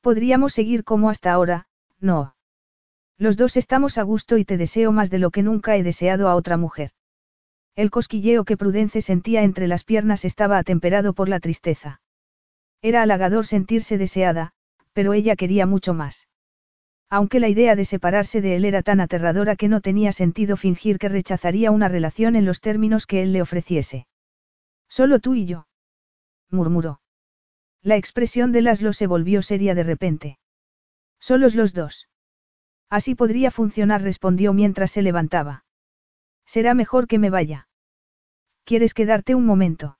[0.00, 1.66] Podríamos seguir como hasta ahora,
[2.00, 2.34] no.
[3.18, 6.28] Los dos estamos a gusto y te deseo más de lo que nunca he deseado
[6.28, 6.90] a otra mujer.
[7.74, 12.00] El cosquilleo que Prudence sentía entre las piernas estaba atemperado por la tristeza.
[12.82, 14.52] Era halagador sentirse deseada,
[14.92, 16.28] pero ella quería mucho más.
[17.08, 20.98] Aunque la idea de separarse de él era tan aterradora que no tenía sentido fingir
[20.98, 24.06] que rechazaría una relación en los términos que él le ofreciese.
[24.88, 25.66] Solo tú y yo.
[26.50, 27.00] murmuró.
[27.82, 30.38] La expresión de Laszlo se volvió seria de repente.
[31.18, 32.08] Solos los dos.
[32.90, 35.64] Así podría funcionar, respondió mientras se levantaba.
[36.46, 37.68] Será mejor que me vaya.
[38.64, 39.98] ¿Quieres quedarte un momento?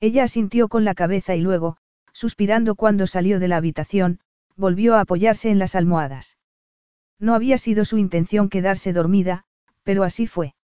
[0.00, 1.76] Ella asintió con la cabeza y luego,
[2.12, 4.20] suspirando cuando salió de la habitación,
[4.56, 6.38] volvió a apoyarse en las almohadas.
[7.18, 9.44] No había sido su intención quedarse dormida,
[9.82, 10.54] pero así fue.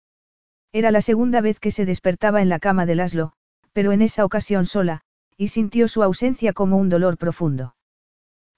[0.73, 3.33] Era la segunda vez que se despertaba en la cama de Laszlo,
[3.73, 5.03] pero en esa ocasión sola,
[5.37, 7.77] y sintió su ausencia como un dolor profundo.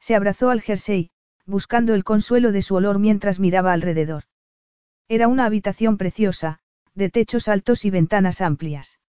[0.01, 1.11] Se abrazó al jersey,
[1.45, 4.25] buscando el consuelo de su olor mientras miraba alrededor.
[5.11, 6.61] Era una habitación preciosa,
[6.95, 9.01] de techos altos y ventanas amplias.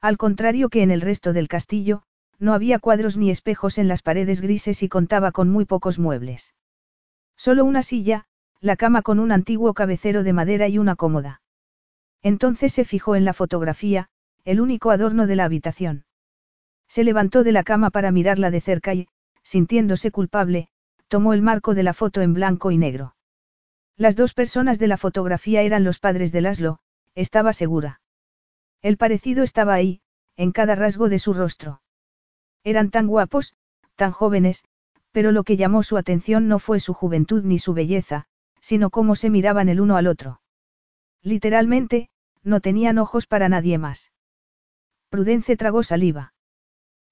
[0.00, 2.02] Al contrario que en el resto del castillo,
[2.40, 6.56] no había cuadros ni espejos en las paredes grises y contaba con muy pocos muebles.
[7.36, 8.26] Solo una silla,
[8.60, 11.42] la cama con un antiguo cabecero de madera y una cómoda.
[12.22, 14.08] Entonces se fijó en la fotografía,
[14.44, 16.06] el único adorno de la habitación.
[16.88, 19.06] Se levantó de la cama para mirarla de cerca y,
[19.44, 20.70] sintiéndose culpable,
[21.06, 23.14] tomó el marco de la foto en blanco y negro.
[24.00, 26.78] Las dos personas de la fotografía eran los padres de Laszlo,
[27.14, 28.00] estaba segura.
[28.80, 30.00] El parecido estaba ahí,
[30.38, 31.82] en cada rasgo de su rostro.
[32.64, 33.56] Eran tan guapos,
[33.96, 34.64] tan jóvenes,
[35.12, 38.24] pero lo que llamó su atención no fue su juventud ni su belleza,
[38.62, 40.40] sino cómo se miraban el uno al otro.
[41.20, 42.08] Literalmente,
[42.42, 44.12] no tenían ojos para nadie más.
[45.10, 46.32] Prudence tragó saliva.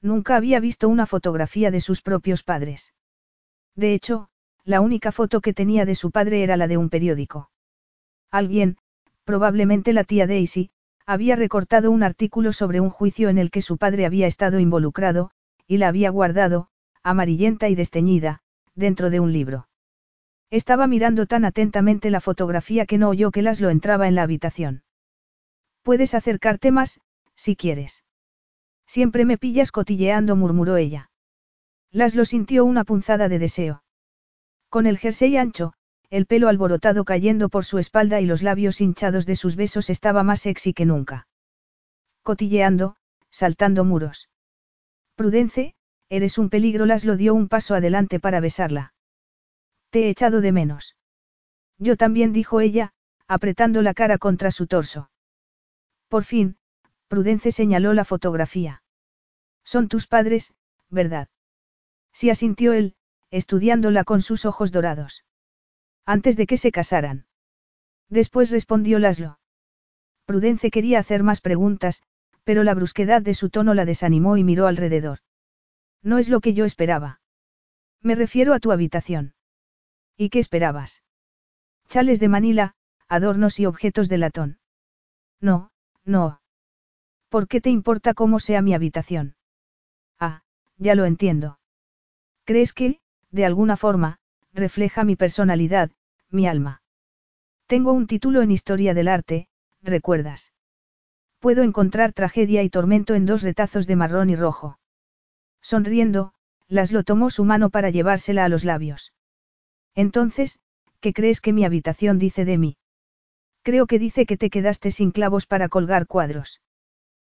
[0.00, 2.94] Nunca había visto una fotografía de sus propios padres.
[3.75, 4.31] De hecho,
[4.65, 7.51] la única foto que tenía de su padre era la de un periódico.
[8.31, 8.77] Alguien,
[9.25, 10.70] probablemente la tía Daisy,
[11.07, 15.31] había recortado un artículo sobre un juicio en el que su padre había estado involucrado,
[15.67, 16.69] y la había guardado,
[17.03, 18.43] amarillenta y desteñida,
[18.75, 19.69] dentro de un libro.
[20.51, 24.83] Estaba mirando tan atentamente la fotografía que no oyó que Laszlo entraba en la habitación.
[25.83, 27.01] Puedes acercarte más,
[27.35, 28.05] si quieres.
[28.87, 31.11] Siempre me pillas cotilleando, murmuró ella.
[31.91, 33.83] Laszlo sintió una punzada de deseo.
[34.69, 35.73] Con el jersey ancho,
[36.11, 40.23] el pelo alborotado cayendo por su espalda y los labios hinchados de sus besos estaba
[40.23, 41.27] más sexy que nunca.
[42.23, 42.97] Cotilleando,
[43.31, 44.29] saltando muros.
[45.15, 45.75] Prudence,
[46.09, 46.87] eres un peligro.
[46.87, 48.95] Laszlo dio un paso adelante para besarla.
[49.91, 50.97] Te he echado de menos.
[51.79, 52.93] Yo también dijo ella,
[53.27, 55.11] apretando la cara contra su torso.
[56.09, 56.57] Por fin,
[57.09, 58.83] Prudence señaló la fotografía.
[59.65, 60.55] Son tus padres,
[60.89, 61.29] ¿verdad?
[62.13, 62.97] Sí asintió él,
[63.31, 65.25] estudiándola con sus ojos dorados.
[66.05, 67.27] Antes de que se casaran.
[68.09, 69.39] Después respondió Laszlo.
[70.25, 72.03] Prudence quería hacer más preguntas,
[72.45, 75.19] pero la brusquedad de su tono la desanimó y miró alrededor.
[76.03, 77.21] No es lo que yo esperaba.
[78.01, 79.35] Me refiero a tu habitación.
[80.17, 81.03] ¿Y qué esperabas?
[81.89, 82.75] Chales de Manila,
[83.09, 84.59] adornos y objetos de latón.
[85.41, 85.71] No,
[86.05, 86.41] no.
[87.29, 89.37] ¿Por qué te importa cómo sea mi habitación?
[90.19, 90.43] Ah,
[90.77, 91.59] ya lo entiendo.
[92.45, 93.01] ¿Crees que,
[93.31, 94.19] de alguna forma,
[94.53, 95.91] refleja mi personalidad,
[96.31, 96.83] mi alma?
[97.67, 99.49] Tengo un título en Historia del Arte,
[99.83, 100.53] ¿recuerdas?
[101.39, 104.79] Puedo encontrar tragedia y tormento en dos retazos de marrón y rojo.
[105.61, 106.33] Sonriendo,
[106.69, 109.13] Laszlo tomó su mano para llevársela a los labios.
[109.95, 110.59] Entonces,
[111.01, 112.77] ¿qué crees que mi habitación dice de mí?
[113.63, 116.61] Creo que dice que te quedaste sin clavos para colgar cuadros.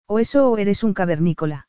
[0.08, 1.68] O eso o eres un cavernícola.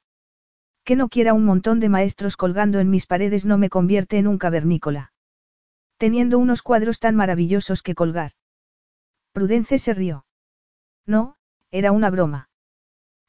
[0.85, 4.27] Que no quiera un montón de maestros colgando en mis paredes no me convierte en
[4.27, 5.13] un cavernícola.
[5.97, 8.33] Teniendo unos cuadros tan maravillosos que colgar.
[9.33, 10.27] Prudence se rió.
[11.07, 11.37] No,
[11.71, 12.51] era una broma.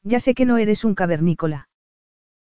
[0.02, 1.68] Ya sé que no eres un cavernícola.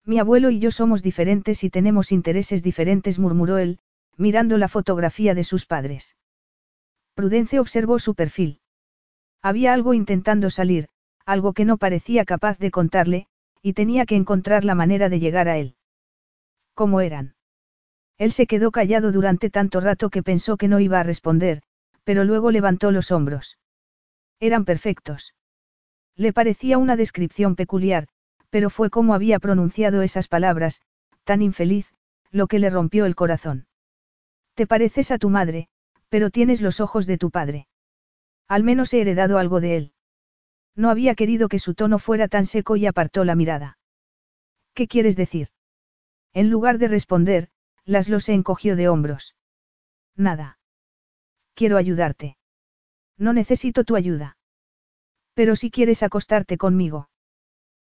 [0.05, 3.80] Mi abuelo y yo somos diferentes y tenemos intereses diferentes, murmuró él,
[4.16, 6.16] mirando la fotografía de sus padres.
[7.14, 8.60] Prudence observó su perfil.
[9.42, 10.89] Había algo intentando salir,
[11.26, 13.26] algo que no parecía capaz de contarle,
[13.62, 15.76] y tenía que encontrar la manera de llegar a él.
[16.74, 17.34] ¿Cómo eran?
[18.18, 21.62] Él se quedó callado durante tanto rato que pensó que no iba a responder,
[22.05, 23.58] pero luego levantó los hombros.
[24.40, 25.34] Eran perfectos.
[26.16, 28.08] Le parecía una descripción peculiar,
[28.50, 30.82] pero fue como había pronunciado esas palabras,
[31.24, 31.94] tan infeliz,
[32.30, 33.66] lo que le rompió el corazón.
[34.55, 35.68] Te pareces a tu madre,
[36.08, 37.68] pero tienes los ojos de tu padre.
[38.48, 39.92] Al menos he heredado algo de él.
[40.76, 43.78] No había querido que su tono fuera tan seco y apartó la mirada.
[44.74, 45.49] ¿Qué quieres decir?
[46.32, 47.49] En lugar de responder,
[47.84, 49.34] Laszlo se encogió de hombros.
[50.16, 50.58] Nada.
[51.55, 52.36] Quiero ayudarte.
[53.18, 54.36] No necesito tu ayuda.
[55.34, 57.10] Pero si quieres acostarte conmigo.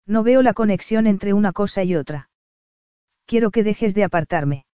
[0.05, 2.29] No veo la conexión entre una cosa y otra.
[3.25, 4.65] Quiero que dejes de apartarme.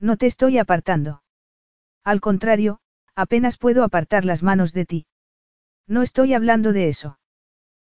[0.00, 1.22] No te estoy apartando.
[2.04, 2.80] Al contrario,
[3.14, 5.06] apenas puedo apartar las manos de ti.
[5.86, 7.18] No estoy hablando de eso.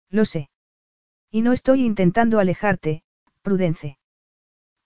[0.10, 0.50] Lo sé.
[1.32, 3.04] Y no estoy intentando alejarte,
[3.42, 3.98] Prudence.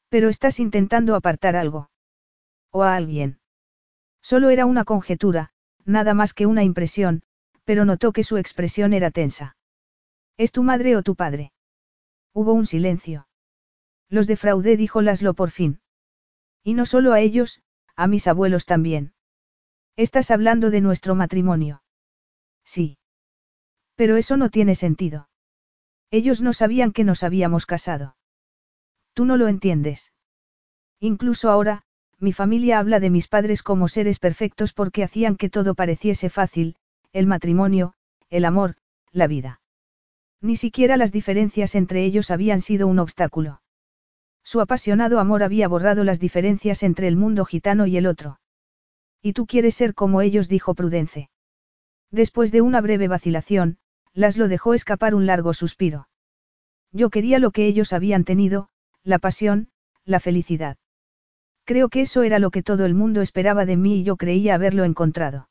[0.09, 1.90] Pero estás intentando apartar algo.
[2.72, 3.40] O a alguien.
[4.22, 5.51] Solo era una conjetura,
[5.85, 7.24] nada más que una impresión,
[7.64, 9.56] pero notó que su expresión era tensa.
[10.38, 11.51] ¿Es tu madre o tu padre?
[12.33, 13.27] Hubo un silencio.
[14.09, 15.82] Los defraudé, dijo Laszlo por fin.
[16.64, 17.61] Y no solo a ellos,
[17.95, 19.14] a mis abuelos también.
[19.95, 21.83] Estás hablando de nuestro matrimonio.
[22.64, 22.98] Sí.
[24.01, 25.30] Pero eso no tiene sentido.
[26.09, 28.15] Ellos no sabían que nos habíamos casado.
[29.13, 30.11] Tú no lo entiendes.
[30.99, 31.83] Incluso ahora,
[32.17, 36.77] mi familia habla de mis padres como seres perfectos porque hacían que todo pareciese fácil,
[37.13, 37.93] el matrimonio,
[38.31, 38.75] el amor,
[39.11, 39.61] la vida.
[40.41, 43.61] Ni siquiera las diferencias entre ellos habían sido un obstáculo.
[44.43, 48.39] Su apasionado amor había borrado las diferencias entre el mundo gitano y el otro.
[49.21, 51.30] Y tú quieres ser como ellos, dijo Prudence.
[52.09, 53.77] Después de una breve vacilación,
[54.14, 56.07] Laszlo dejó escapar un largo suspiro.
[56.91, 58.69] Yo quería lo que ellos habían tenido,
[59.03, 59.69] la pasión,
[60.03, 60.77] la felicidad.
[61.64, 64.56] Creo que eso era lo que todo el mundo esperaba de mí y yo creía
[64.56, 65.49] haberlo encontrado.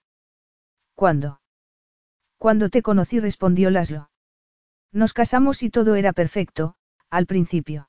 [0.95, 1.41] ¿Cuándo?
[2.37, 4.11] Cuando te conocí, respondió Laszlo.
[4.93, 6.75] Nos casamos y todo era perfecto,
[7.09, 7.89] al principio.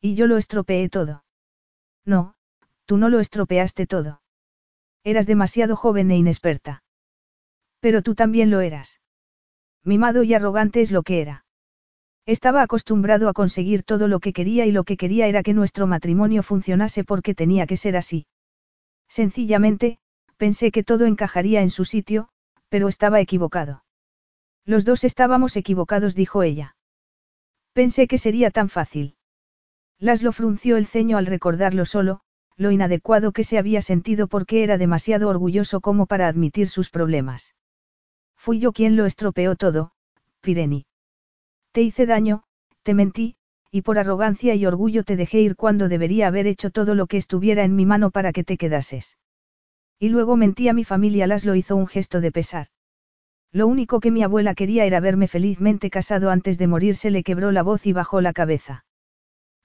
[0.00, 1.24] Y yo lo estropeé todo.
[2.04, 2.34] No,
[2.84, 4.22] tú no lo estropeaste todo.
[5.02, 6.82] Eras demasiado joven e inexperta.
[7.80, 8.99] Pero tú también lo eras.
[9.84, 11.44] Mimado y arrogante es lo que era.
[12.26, 15.86] Estaba acostumbrado a conseguir todo lo que quería y lo que quería era que nuestro
[15.86, 18.26] matrimonio funcionase porque tenía que ser así.
[19.08, 19.98] Sencillamente,
[20.36, 22.28] pensé que todo encajaría en su sitio,
[22.68, 23.84] pero estaba equivocado.
[24.64, 26.76] Los dos estábamos equivocados, dijo ella.
[27.72, 29.16] Pensé que sería tan fácil.
[29.98, 32.20] Laszlo frunció el ceño al recordarlo solo,
[32.56, 37.54] lo inadecuado que se había sentido porque era demasiado orgulloso como para admitir sus problemas.
[38.42, 39.92] Fui yo quien lo estropeó todo,
[40.40, 40.86] Pireni.
[41.72, 42.42] Te hice daño,
[42.82, 43.36] te mentí,
[43.70, 47.18] y por arrogancia y orgullo te dejé ir cuando debería haber hecho todo lo que
[47.18, 49.18] estuviera en mi mano para que te quedases.
[49.98, 52.68] Y luego mentí a mi familia, Laszlo hizo un gesto de pesar.
[53.52, 57.52] Lo único que mi abuela quería era verme felizmente casado antes de morirse, le quebró
[57.52, 58.86] la voz y bajó la cabeza.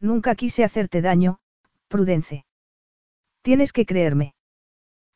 [0.01, 1.39] Nunca quise hacerte daño,
[1.87, 2.45] Prudence.
[3.41, 4.35] Tienes que creerme.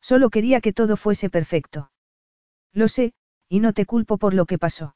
[0.00, 1.90] Solo quería que todo fuese perfecto.
[2.72, 3.12] Lo sé,
[3.50, 4.94] y no te culpo por lo que pasó.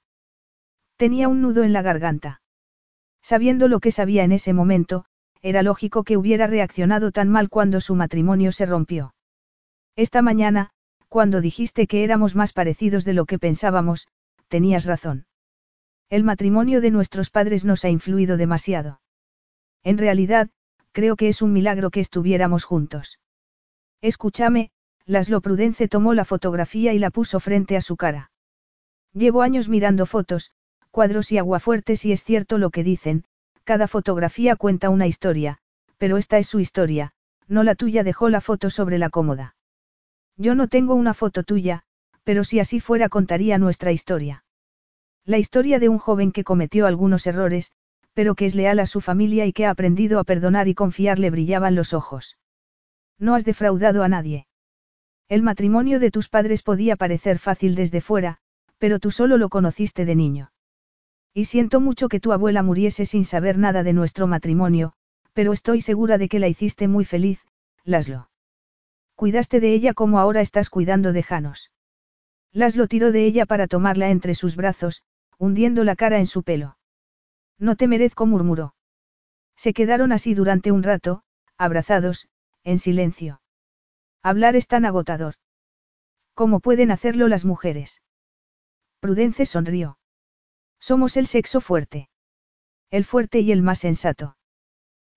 [0.96, 2.40] Tenía un nudo en la garganta.
[3.20, 5.04] Sabiendo lo que sabía en ese momento,
[5.42, 9.14] era lógico que hubiera reaccionado tan mal cuando su matrimonio se rompió.
[9.96, 10.70] Esta mañana,
[11.08, 14.06] cuando dijiste que éramos más parecidos de lo que pensábamos,
[14.48, 15.26] tenías razón.
[16.08, 19.00] El matrimonio de nuestros padres nos ha influido demasiado.
[19.82, 20.48] En realidad,
[20.92, 23.18] creo que es un milagro que estuviéramos juntos.
[24.00, 24.70] Escúchame,
[25.06, 28.30] Laslo Prudence tomó la fotografía y la puso frente a su cara.
[29.14, 30.50] Llevo años mirando fotos,
[30.90, 33.24] cuadros y aguafuertes y es cierto lo que dicen,
[33.62, 35.58] cada fotografía cuenta una historia,
[35.98, 37.12] pero esta es su historia,
[37.46, 39.54] no la tuya dejó la foto sobre la cómoda.
[40.36, 41.84] Yo no tengo una foto tuya,
[42.24, 44.44] pero si así fuera contaría nuestra historia.
[45.24, 47.70] La historia de un joven que cometió algunos errores,
[48.14, 51.18] pero que es leal a su familia y que ha aprendido a perdonar y confiar
[51.18, 52.36] le brillaban los ojos.
[53.18, 54.46] No has defraudado a nadie.
[55.28, 58.38] El matrimonio de tus padres podía parecer fácil desde fuera,
[58.78, 60.52] pero tú solo lo conociste de niño.
[61.32, 64.92] Y siento mucho que tu abuela muriese sin saber nada de nuestro matrimonio,
[65.32, 67.46] pero estoy segura de que la hiciste muy feliz,
[67.84, 68.30] Laslo.
[69.16, 71.70] Cuidaste de ella como ahora estás cuidando de Janos.
[72.52, 75.02] Laslo tiró de ella para tomarla entre sus brazos,
[75.38, 76.78] hundiendo la cara en su pelo.
[77.58, 78.74] No te merezco, murmuró.
[79.56, 81.22] Se quedaron así durante un rato,
[81.58, 82.28] abrazados,
[82.64, 83.40] en silencio.
[84.22, 85.34] Hablar es tan agotador.
[86.34, 88.00] ¿Cómo pueden hacerlo las mujeres?
[89.04, 89.98] Prudence sonrió.
[90.80, 92.08] Somos el sexo fuerte.
[92.90, 94.38] El fuerte y el más sensato.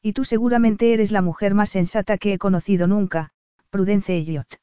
[0.01, 3.31] Y tú seguramente eres la mujer más sensata que he conocido nunca,
[3.69, 4.59] Prudence Elliot.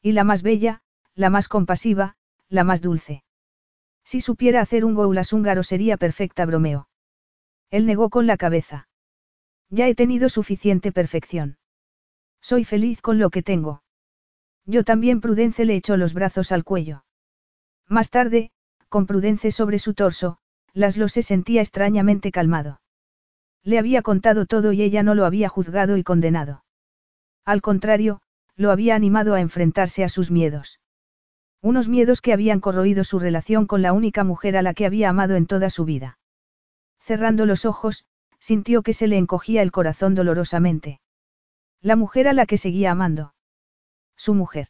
[0.00, 0.80] Y la más bella,
[1.16, 2.14] la más compasiva,
[2.48, 3.24] la más dulce.
[4.04, 6.88] Si supiera hacer un goulas húngaro sería perfecta bromeo.
[7.72, 8.88] Él negó con la cabeza.
[9.70, 11.58] Ya he tenido suficiente perfección.
[12.40, 13.82] Soy feliz con lo que tengo.
[14.66, 17.05] Yo también Prudence le echó los brazos al cuello.
[17.88, 18.50] Más tarde,
[18.88, 20.38] con Prudence sobre su torso,
[20.72, 22.80] Laslo se sentía extrañamente calmado.
[23.62, 26.64] Le había contado todo y ella no lo había juzgado y condenado.
[27.44, 28.20] Al contrario,
[28.56, 30.80] lo había animado a enfrentarse a sus miedos.
[31.62, 35.08] Unos miedos que habían corroído su relación con la única mujer a la que había
[35.08, 36.18] amado en toda su vida.
[37.00, 38.04] Cerrando los ojos,
[38.38, 41.00] sintió que se le encogía el corazón dolorosamente.
[41.80, 43.34] La mujer a la que seguía amando.
[44.16, 44.68] Su mujer.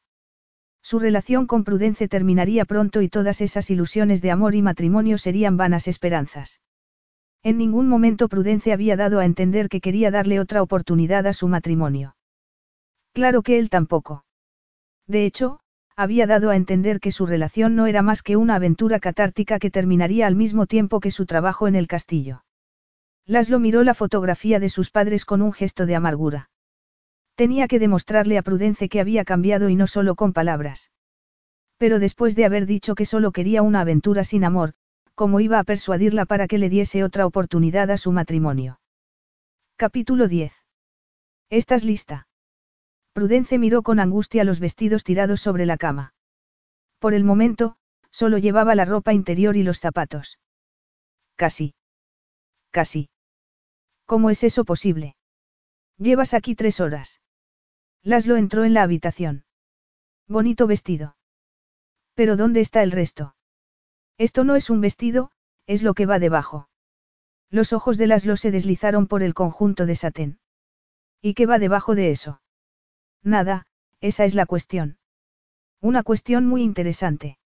[0.88, 5.56] Su relación con Prudence terminaría pronto y todas esas ilusiones de amor y matrimonio serían
[5.56, 6.60] vanas esperanzas.
[7.42, 11.48] En ningún momento Prudence había dado a entender que quería darle otra oportunidad a su
[11.48, 12.14] matrimonio.
[13.12, 14.26] Claro que él tampoco.
[15.08, 15.58] De hecho,
[15.96, 19.72] había dado a entender que su relación no era más que una aventura catártica que
[19.72, 22.44] terminaría al mismo tiempo que su trabajo en el castillo.
[23.26, 26.48] Laszlo miró la fotografía de sus padres con un gesto de amargura.
[27.36, 30.90] Tenía que demostrarle a Prudence que había cambiado y no solo con palabras.
[31.76, 34.72] Pero después de haber dicho que solo quería una aventura sin amor,
[35.14, 38.80] ¿cómo iba a persuadirla para que le diese otra oportunidad a su matrimonio?
[39.76, 40.54] Capítulo 10.
[41.50, 42.26] ¿Estás lista?
[43.12, 46.14] Prudence miró con angustia los vestidos tirados sobre la cama.
[46.98, 47.76] Por el momento,
[48.10, 50.38] solo llevaba la ropa interior y los zapatos.
[51.34, 51.74] Casi.
[52.70, 53.10] Casi.
[54.06, 55.16] ¿Cómo es eso posible?
[55.98, 57.20] Llevas aquí tres horas.
[58.06, 59.44] Laslo entró en la habitación.
[60.28, 61.16] Bonito vestido.
[62.14, 63.34] Pero ¿dónde está el resto?
[64.16, 65.32] Esto no es un vestido,
[65.66, 66.68] es lo que va debajo.
[67.50, 70.38] Los ojos de Laslo se deslizaron por el conjunto de satén.
[71.20, 72.40] ¿Y qué va debajo de eso?
[73.24, 73.66] Nada,
[74.00, 74.98] esa es la cuestión.
[75.80, 77.40] Una cuestión muy interesante.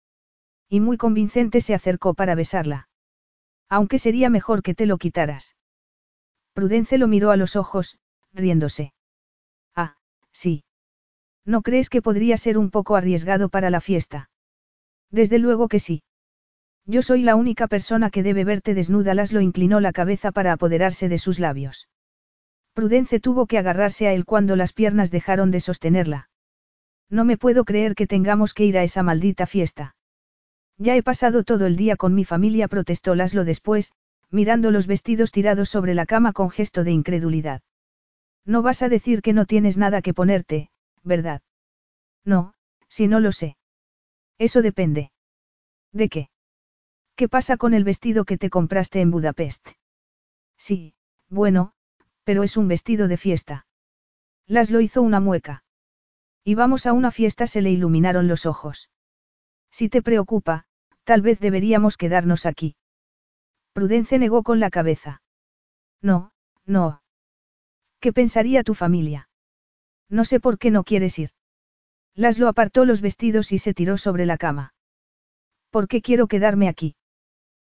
[0.71, 2.89] Y muy convincente se acercó para besarla.
[3.69, 5.55] Aunque sería mejor que te lo quitaras.
[6.55, 7.99] Prudence lo miró a los ojos,
[8.33, 8.95] riéndose.
[10.37, 10.65] Sí.
[11.47, 14.29] ¿No crees que podría ser un poco arriesgado para la fiesta?
[15.11, 16.03] Desde luego que sí.
[16.85, 19.15] Yo soy la única persona que debe verte desnuda.
[19.15, 21.89] Laszlo inclinó la cabeza para apoderarse de sus labios.
[22.75, 26.29] Prudence tuvo que agarrarse a él cuando las piernas dejaron de sostenerla.
[27.09, 29.97] No me puedo creer que tengamos que ir a esa maldita fiesta.
[30.77, 33.93] Ya he pasado todo el día con mi familia, protestó Laszlo después,
[34.31, 37.63] mirando los vestidos tirados sobre la cama con gesto de incredulidad.
[38.47, 40.71] No vas a decir que no tienes nada que ponerte,
[41.03, 41.43] ¿verdad?
[42.25, 42.55] No,
[42.89, 43.57] si no lo sé.
[44.39, 45.11] Eso depende.
[45.93, 46.31] ¿De qué?
[47.17, 49.67] ¿Qué pasa con el vestido que te compraste en Budapest?
[50.57, 50.95] Sí,
[51.29, 51.73] bueno,
[52.25, 53.67] pero es un vestido de fiesta.
[54.47, 55.65] Laszlo hizo una mueca.
[56.45, 58.91] vamos a una fiesta se le iluminaron los ojos.
[59.71, 60.67] Si te preocupa,
[61.05, 62.77] tal vez deberíamos quedarnos aquí.
[63.73, 65.23] Prudence negó con la cabeza.
[66.01, 66.33] No,
[66.65, 67.03] no.
[68.01, 69.29] ¿Qué pensaría tu familia?
[70.09, 71.31] No sé por qué no quieres ir.
[72.15, 74.75] Laszlo apartó los vestidos y se tiró sobre la cama.
[75.71, 76.97] ¿Por qué quiero quedarme aquí?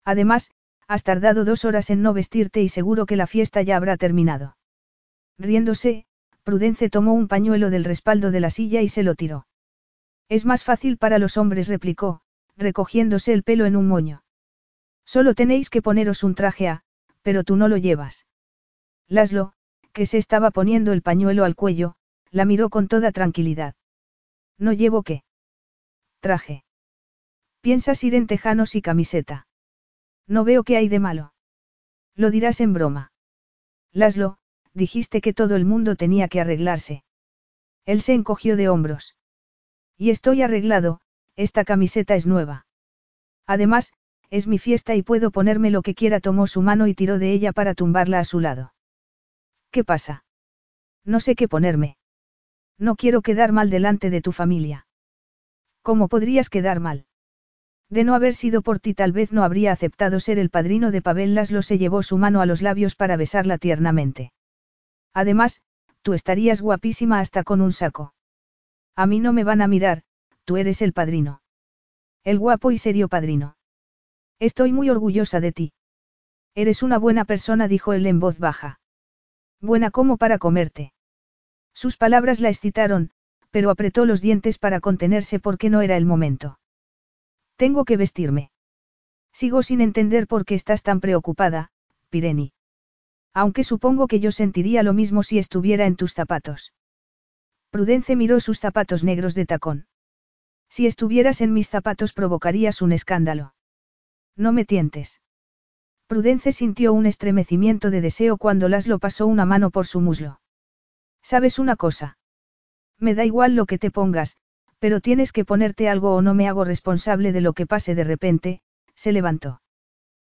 [0.05, 0.51] Además,
[0.87, 4.57] has tardado dos horas en no vestirte y seguro que la fiesta ya habrá terminado.
[5.39, 6.07] Riéndose,
[6.43, 9.47] Prudence tomó un pañuelo del respaldo de la silla y se lo tiró.
[10.29, 12.21] Es más fácil para los hombres, replicó,
[12.57, 14.23] recogiéndose el pelo en un moño.
[15.07, 16.83] Solo tenéis que poneros un traje a,
[17.23, 18.27] pero tú no lo llevas.
[19.09, 19.55] Laszlo,
[19.95, 21.95] que se estaba poniendo el pañuelo al cuello,
[22.31, 23.75] la miró con toda tranquilidad.
[24.59, 25.23] ¿No llevo qué?
[26.21, 26.65] Traje.
[27.63, 29.47] Piensas ir en tejanos y camiseta.
[30.27, 31.33] No veo qué hay de malo.
[32.17, 33.13] Lo dirás en broma.
[33.93, 34.37] Laszlo,
[34.75, 37.05] dijiste que todo el mundo tenía que arreglarse.
[37.87, 39.17] Él se encogió de hombros.
[39.97, 41.01] Y estoy arreglado,
[41.37, 42.67] esta camiseta es nueva.
[43.47, 43.93] Además,
[44.31, 46.19] es mi fiesta y puedo ponerme lo que quiera.
[46.19, 48.74] Tomó su mano y tiró de ella para tumbarla a su lado.
[49.75, 50.25] ¿Qué pasa?
[51.05, 51.97] No sé qué ponerme.
[52.79, 54.87] No quiero quedar mal delante de tu familia.
[55.83, 57.07] ¿Cómo podrías quedar mal?
[57.91, 61.03] De no haber sido por ti tal vez no habría aceptado ser el padrino de
[61.03, 64.33] Pavel Laslo se llevó su mano a los labios para besarla tiernamente.
[65.13, 65.61] Además,
[66.03, 68.15] tú estarías guapísima hasta con un saco.
[68.95, 70.05] A mí no me van a mirar,
[70.45, 71.43] tú eres el padrino.
[72.23, 73.57] El guapo y serio padrino.
[74.39, 75.73] Estoy muy orgullosa de ti.
[76.55, 78.79] Eres una buena persona, dijo él en voz baja.
[79.65, 80.93] Buena como para comerte.
[81.73, 83.11] Sus palabras la excitaron,
[83.51, 86.59] pero apretó los dientes para contenerse porque no era el momento.
[87.57, 88.51] Tengo que vestirme.
[89.33, 91.71] Sigo sin entender por qué estás tan preocupada,
[92.11, 92.53] Pireni.
[93.33, 96.75] Aunque supongo que yo sentiría lo mismo si estuviera en tus zapatos.
[97.71, 99.87] Prudence miró sus zapatos negros de tacón.
[100.69, 103.55] Si estuvieras en mis zapatos provocarías un escándalo.
[104.37, 105.23] No me tientes.
[106.15, 110.39] Prudence sintió un estremecimiento de deseo cuando Laszlo pasó una mano por su muslo.
[111.25, 112.19] ¿Sabes una cosa?
[113.01, 114.37] Me da igual lo que te pongas,
[114.79, 118.05] pero tienes que ponerte algo o no me hago responsable de lo que pase de
[118.05, 118.61] repente,
[118.95, 119.61] se levantó.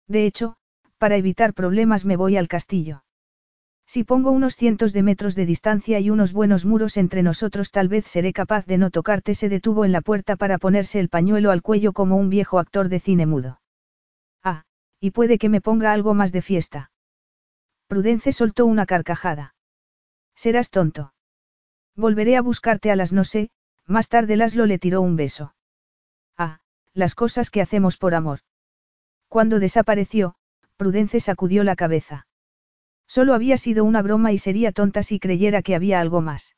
[0.05, 0.57] De hecho,
[0.97, 3.05] para evitar problemas me voy al castillo.
[3.85, 7.87] Si pongo unos cientos de metros de distancia y unos buenos muros entre nosotros tal
[7.87, 9.33] vez seré capaz de no tocarte.
[9.33, 12.89] Se detuvo en la puerta para ponerse el pañuelo al cuello como un viejo actor
[12.89, 13.61] de cine mudo.
[14.99, 16.91] Y puede que me ponga algo más de fiesta.
[17.87, 19.55] Prudence soltó una carcajada.
[20.35, 21.13] Serás tonto.
[21.95, 23.49] Volveré a buscarte a las no sé,
[23.85, 25.53] más tarde Laszlo le tiró un beso.
[26.37, 26.59] Ah,
[26.93, 28.39] las cosas que hacemos por amor.
[29.27, 30.35] Cuando desapareció,
[30.77, 32.27] Prudence sacudió la cabeza.
[33.07, 36.55] Solo había sido una broma y sería tonta si creyera que había algo más.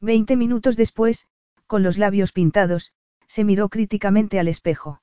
[0.00, 1.26] Veinte minutos después,
[1.66, 2.92] con los labios pintados,
[3.26, 5.01] se miró críticamente al espejo.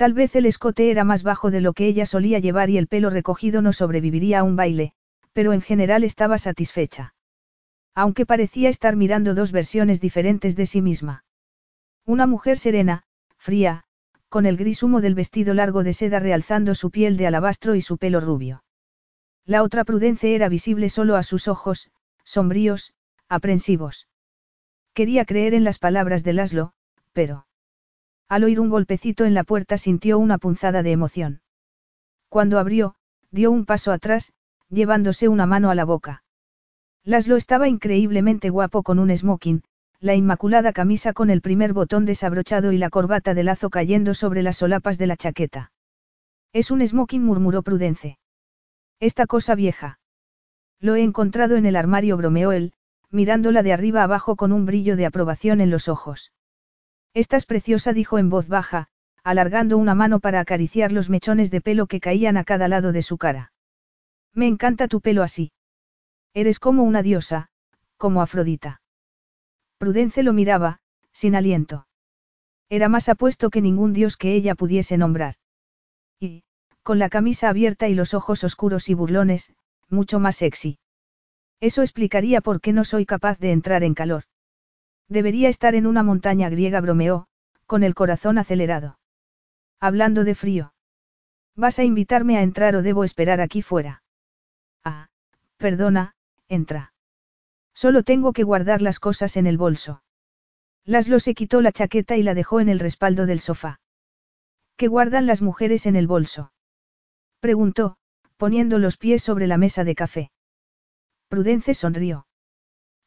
[0.00, 2.86] Tal vez el escote era más bajo de lo que ella solía llevar y el
[2.86, 4.94] pelo recogido no sobreviviría a un baile,
[5.34, 7.12] pero en general estaba satisfecha.
[7.94, 11.26] Aunque parecía estar mirando dos versiones diferentes de sí misma.
[12.06, 13.02] Una mujer serena,
[13.36, 13.84] fría,
[14.30, 17.82] con el gris humo del vestido largo de seda realzando su piel de alabastro y
[17.82, 18.64] su pelo rubio.
[19.44, 21.90] La otra Prudence era visible solo a sus ojos,
[22.24, 22.94] sombríos,
[23.28, 24.08] aprensivos.
[24.94, 26.72] Quería creer en las palabras de Laszlo,
[27.12, 27.44] pero...
[28.30, 31.40] Al oír un golpecito en la puerta sintió una punzada de emoción.
[32.28, 32.94] Cuando abrió,
[33.32, 34.32] dio un paso atrás,
[34.68, 36.22] llevándose una mano a la boca.
[37.02, 39.64] Laszlo estaba increíblemente guapo con un smoking,
[39.98, 44.44] la inmaculada camisa con el primer botón desabrochado y la corbata de lazo cayendo sobre
[44.44, 45.72] las solapas de la chaqueta.
[46.52, 48.16] Es un smoking, murmuró Prudence.
[49.00, 49.98] Esta cosa vieja.
[50.78, 52.74] Lo he encontrado en el armario, bromeó él,
[53.10, 56.30] mirándola de arriba abajo con un brillo de aprobación en los ojos.
[57.14, 58.88] Estás preciosa, dijo en voz baja,
[59.24, 63.02] alargando una mano para acariciar los mechones de pelo que caían a cada lado de
[63.02, 63.52] su cara.
[64.32, 65.52] Me encanta tu pelo así.
[66.34, 67.48] Eres como una diosa,
[67.96, 68.80] como Afrodita.
[69.78, 70.80] Prudence lo miraba,
[71.12, 71.86] sin aliento.
[72.68, 75.34] Era más apuesto que ningún dios que ella pudiese nombrar.
[76.20, 76.44] Y,
[76.82, 79.52] con la camisa abierta y los ojos oscuros y burlones,
[79.88, 80.78] mucho más sexy.
[81.60, 84.24] Eso explicaría por qué no soy capaz de entrar en calor.
[85.10, 87.26] Debería estar en una montaña griega, bromeó,
[87.66, 88.98] con el corazón acelerado.
[89.80, 90.72] Hablando de frío.
[91.56, 94.04] ¿Vas a invitarme a entrar o debo esperar aquí fuera?
[94.84, 95.08] Ah,
[95.56, 96.14] perdona,
[96.48, 96.94] entra.
[97.74, 100.02] Solo tengo que guardar las cosas en el bolso.
[100.84, 103.80] Laszlo se quitó la chaqueta y la dejó en el respaldo del sofá.
[104.76, 106.52] ¿Qué guardan las mujeres en el bolso?
[107.40, 107.96] Preguntó,
[108.36, 110.30] poniendo los pies sobre la mesa de café.
[111.28, 112.26] Prudence sonrió.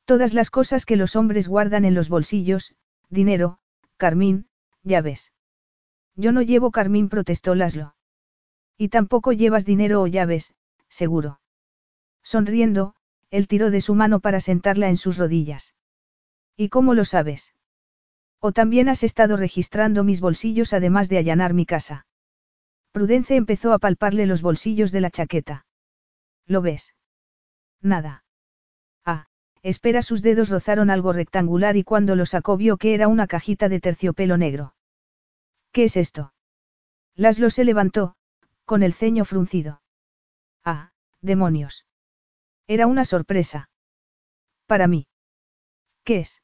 [0.06, 2.75] Todas las cosas que los hombres guardan en los bolsillos,
[3.09, 3.59] dinero,
[3.98, 4.48] carmín,
[4.83, 5.32] llaves.
[6.15, 7.95] Yo no llevo carmín, protestó Laszlo.
[8.77, 10.53] Y tampoco llevas dinero o llaves,
[10.90, 11.40] seguro.
[12.22, 12.95] Sonriendo,
[13.30, 15.73] él tiró de su mano para sentarla en sus rodillas.
[16.56, 17.53] ¿Y cómo lo sabes?
[18.40, 22.06] O también has estado registrando mis bolsillos además de allanar mi casa.
[22.91, 25.65] Prudence empezó a palparle los bolsillos de la chaqueta.
[26.45, 26.93] ¿Lo ves?
[27.82, 28.23] Nada.
[29.64, 33.69] Espera, sus dedos rozaron algo rectangular y cuando lo sacó vio que era una cajita
[33.69, 34.75] de terciopelo negro.
[35.72, 36.33] ¿Qué es esto?
[37.16, 38.16] Laszlo se levantó,
[38.66, 39.82] con el ceño fruncido.
[40.66, 41.85] Ah, demonios.
[42.67, 43.69] Era una sorpresa.
[44.67, 45.08] Para mí.
[46.03, 46.42] ¿Qué es?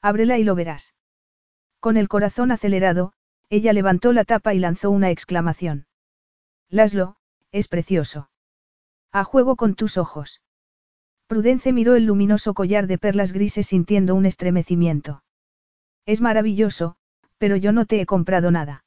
[0.00, 0.94] Ábrela y lo verás.
[1.78, 3.12] Con el corazón acelerado,
[3.50, 5.86] ella levantó la tapa y lanzó una exclamación.
[6.68, 7.16] Laszlo,
[7.52, 8.30] es precioso.
[9.12, 10.40] A juego con tus ojos.
[11.30, 15.22] Prudence miró el luminoso collar de perlas grises sintiendo un estremecimiento.
[16.04, 16.96] Es maravilloso,
[17.38, 18.84] pero yo no te he comprado nada.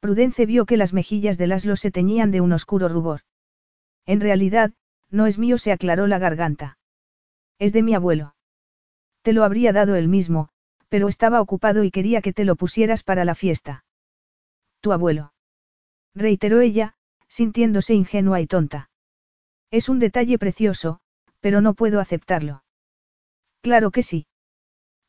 [0.00, 3.20] Prudence vio que las mejillas de Laszlo se teñían de un oscuro rubor.
[4.06, 4.72] En realidad,
[5.10, 6.78] no es mío, se aclaró la garganta.
[7.58, 8.34] Es de mi abuelo.
[9.20, 10.48] Te lo habría dado él mismo,
[10.88, 13.84] pero estaba ocupado y quería que te lo pusieras para la fiesta.
[14.80, 15.34] Tu abuelo.
[16.14, 16.94] Reiteró ella,
[17.28, 18.88] sintiéndose ingenua y tonta.
[19.70, 21.02] Es un detalle precioso,
[21.40, 22.62] pero no puedo aceptarlo.
[23.62, 24.26] Claro que sí.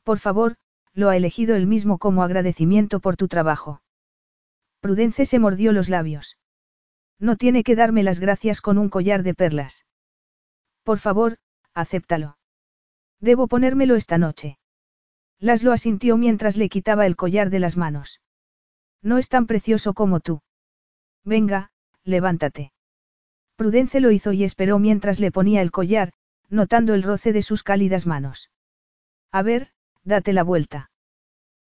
[0.03, 0.55] Por favor,
[0.93, 3.81] lo ha elegido él mismo como agradecimiento por tu trabajo.
[4.81, 6.37] Prudence se mordió los labios.
[7.19, 9.85] No tiene que darme las gracias con un collar de perlas.
[10.83, 11.37] Por favor,
[11.73, 12.37] acéptalo.
[13.19, 14.57] Debo ponérmelo esta noche.
[15.39, 18.21] Laszlo asintió mientras le quitaba el collar de las manos.
[19.03, 20.41] No es tan precioso como tú.
[21.23, 21.71] Venga,
[22.03, 22.71] levántate.
[23.55, 26.13] Prudence lo hizo y esperó mientras le ponía el collar,
[26.51, 28.51] notando el roce de sus cálidas manos.
[29.31, 29.69] A ver,
[30.03, 30.91] date la vuelta.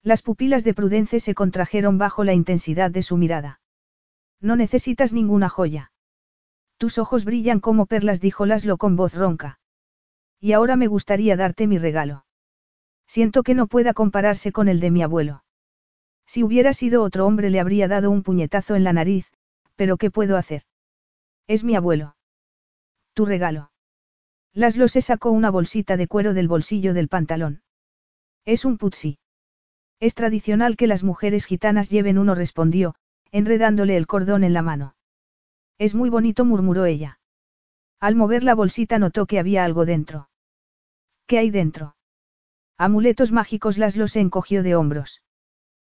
[0.03, 3.61] Las pupilas de Prudence se contrajeron bajo la intensidad de su mirada.
[4.41, 5.93] No necesitas ninguna joya.
[6.77, 9.59] Tus ojos brillan como perlas, dijo Laszlo con voz ronca.
[10.41, 12.25] Y ahora me gustaría darte mi regalo.
[13.07, 15.45] Siento que no pueda compararse con el de mi abuelo.
[16.25, 19.31] Si hubiera sido otro hombre le habría dado un puñetazo en la nariz,
[19.77, 20.63] pero ¿qué puedo hacer?
[21.47, 22.17] Es mi abuelo.
[23.13, 23.72] Tu regalo.
[24.55, 27.63] Laszlo se sacó una bolsita de cuero del bolsillo del pantalón.
[28.45, 29.17] Es un putsi.
[29.99, 32.93] Es tradicional que las mujeres gitanas lleven uno, respondió,
[33.31, 34.95] enredándole el cordón en la mano.
[35.79, 37.19] Es muy bonito, murmuró ella.
[37.99, 40.29] Al mover la bolsita notó que había algo dentro.
[41.25, 41.95] ¿Qué hay dentro?
[42.77, 45.23] Amuletos mágicos Laszlo se encogió de hombros.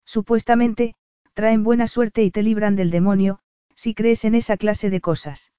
[0.06, 0.96] Supuestamente,
[1.34, 3.40] traen buena suerte y te libran del demonio,
[3.76, 5.52] si crees en esa clase de cosas.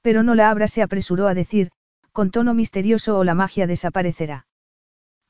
[0.00, 1.70] Pero no la abra, se apresuró a decir,
[2.12, 4.46] con tono misterioso o la magia desaparecerá.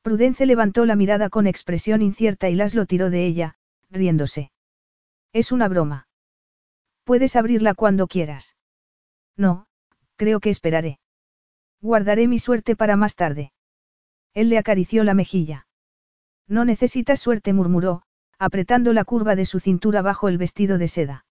[0.01, 3.55] Prudence levantó la mirada con expresión incierta y Laszlo tiró de ella,
[3.89, 4.51] riéndose.
[5.33, 6.07] Es una broma.
[7.03, 8.55] Puedes abrirla cuando quieras.
[9.35, 9.67] No,
[10.15, 10.99] creo que esperaré.
[11.81, 13.51] Guardaré mi suerte para más tarde.
[14.33, 15.67] Él le acarició la mejilla.
[16.47, 18.03] No necesitas suerte, murmuró,
[18.37, 21.25] apretando la curva de su cintura bajo el vestido de seda.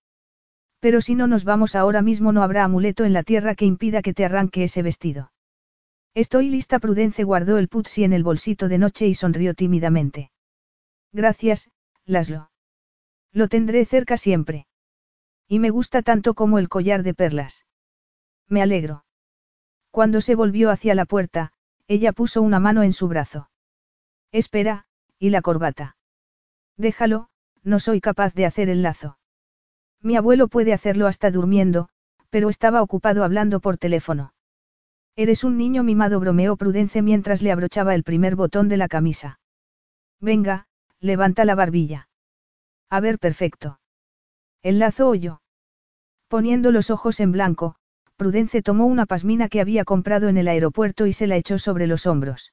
[0.81, 4.03] Pero si no nos vamos ahora mismo no habrá amuleto en la tierra que impida
[4.03, 5.33] que te arranque ese vestido.
[6.15, 6.79] Estoy lista.
[6.79, 10.31] Prudence guardó el putsi en el bolsito de noche y sonrió tímidamente.
[11.13, 11.71] Gracias,
[12.05, 12.51] Laszlo.
[13.33, 14.67] Lo tendré cerca siempre.
[15.47, 17.67] Y me gusta tanto como el collar de perlas.
[18.49, 19.05] Me alegro.
[19.91, 21.53] Cuando se volvió hacia la puerta,
[21.87, 23.51] ella puso una mano en su brazo.
[24.31, 24.87] Espera,
[25.19, 25.97] ¿y la corbata?
[26.77, 27.29] Déjalo,
[27.63, 29.19] no soy capaz de hacer el lazo.
[30.01, 31.89] Mi abuelo puede hacerlo hasta durmiendo,
[32.31, 34.33] pero estaba ocupado hablando por teléfono.
[35.19, 39.41] Eres un niño mimado, bromeó Prudence mientras le abrochaba el primer botón de la camisa.
[40.21, 40.69] Venga,
[41.01, 42.09] levanta la barbilla.
[42.89, 43.81] A ver, perfecto.
[44.63, 45.43] ¿El lazo o yo?
[46.29, 47.75] Poniendo los ojos en blanco,
[48.15, 51.89] Prudence tomó una pasmina que había comprado en el aeropuerto y se la echó sobre
[51.89, 52.53] los hombros.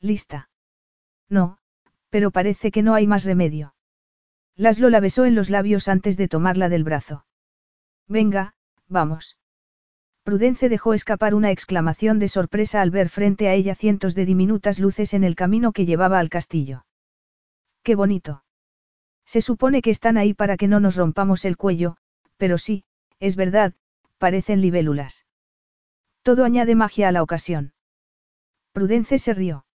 [0.00, 0.48] ¿Lista?
[1.28, 1.58] No,
[2.08, 3.74] pero parece que no hay más remedio.
[4.56, 7.26] Laszlo la besó en los labios antes de tomarla del brazo.
[8.08, 8.54] Venga,
[8.88, 9.36] vamos.
[10.24, 14.78] Prudence dejó escapar una exclamación de sorpresa al ver frente a ella cientos de diminutas
[14.78, 16.86] luces en el camino que llevaba al castillo.
[17.82, 18.42] ¡Qué bonito!
[19.26, 21.98] Se supone que están ahí para que no nos rompamos el cuello,
[22.38, 22.84] pero sí,
[23.20, 23.74] es verdad,
[24.16, 25.26] parecen libélulas.
[26.22, 27.74] Todo añade magia a la ocasión.
[28.72, 29.66] Prudence se rió.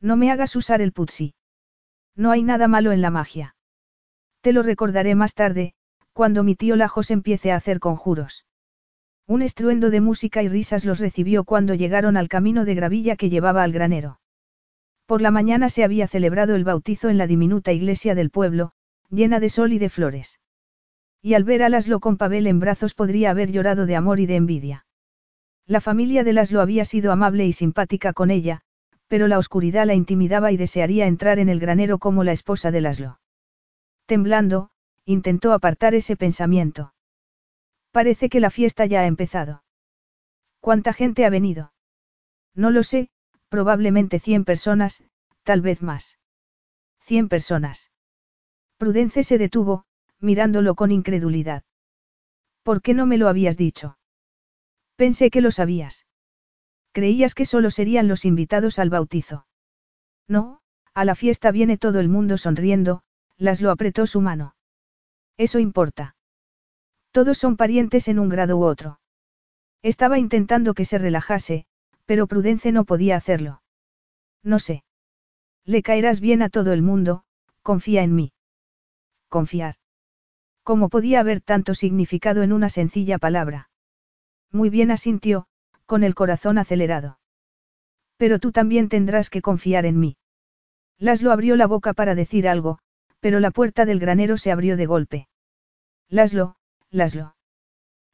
[0.00, 1.34] No me hagas usar el putsi.
[2.16, 3.54] No hay nada malo en la magia.
[4.40, 5.74] Te lo recordaré más tarde,
[6.12, 8.44] cuando mi tío Lajos empiece a hacer conjuros.
[9.28, 13.28] Un estruendo de música y risas los recibió cuando llegaron al camino de gravilla que
[13.28, 14.20] llevaba al granero.
[15.04, 18.72] Por la mañana se había celebrado el bautizo en la diminuta iglesia del pueblo,
[19.10, 20.40] llena de sol y de flores.
[21.20, 24.24] Y al ver a Laslo con Pavel en brazos podría haber llorado de amor y
[24.24, 24.86] de envidia.
[25.66, 28.62] La familia de Laslo había sido amable y simpática con ella,
[29.08, 32.80] pero la oscuridad la intimidaba y desearía entrar en el granero como la esposa de
[32.80, 33.20] Laslo.
[34.06, 34.70] Temblando,
[35.04, 36.94] intentó apartar ese pensamiento.
[37.98, 39.64] Parece que la fiesta ya ha empezado.
[40.60, 41.72] ¿Cuánta gente ha venido?
[42.54, 43.10] No lo sé,
[43.48, 45.02] probablemente cien personas,
[45.42, 46.16] tal vez más.
[47.00, 47.90] Cien personas.
[48.76, 49.84] Prudence se detuvo,
[50.20, 51.64] mirándolo con incredulidad.
[52.62, 53.98] ¿Por qué no me lo habías dicho?
[54.94, 56.06] Pensé que lo sabías.
[56.92, 59.48] Creías que solo serían los invitados al bautizo.
[60.28, 60.60] No,
[60.94, 63.02] a la fiesta viene todo el mundo sonriendo,
[63.38, 64.54] las lo apretó su mano.
[65.36, 66.14] Eso importa.
[67.10, 69.00] Todos son parientes en un grado u otro.
[69.82, 71.66] Estaba intentando que se relajase,
[72.04, 73.62] pero Prudence no podía hacerlo.
[74.42, 74.84] No sé.
[75.64, 77.24] Le caerás bien a todo el mundo,
[77.62, 78.32] confía en mí.
[79.28, 79.76] Confiar.
[80.62, 83.70] ¿Cómo podía haber tanto significado en una sencilla palabra?
[84.50, 85.46] Muy bien asintió,
[85.86, 87.18] con el corazón acelerado.
[88.16, 90.16] Pero tú también tendrás que confiar en mí.
[90.98, 92.78] Laslo abrió la boca para decir algo,
[93.20, 95.28] pero la puerta del granero se abrió de golpe.
[96.08, 96.56] Laslo,
[96.90, 97.34] Laslo.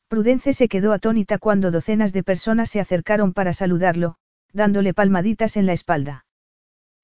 [0.09, 4.17] Prudence se quedó atónita cuando docenas de personas se acercaron para saludarlo,
[4.53, 6.27] dándole palmaditas en la espalda.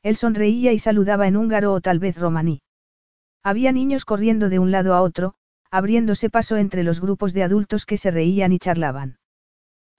[0.02, 2.62] Él sonreía y saludaba en húngaro o tal vez romaní.
[3.42, 5.34] Había niños corriendo de un lado a otro,
[5.70, 9.18] abriéndose paso entre los grupos de adultos que se reían y charlaban.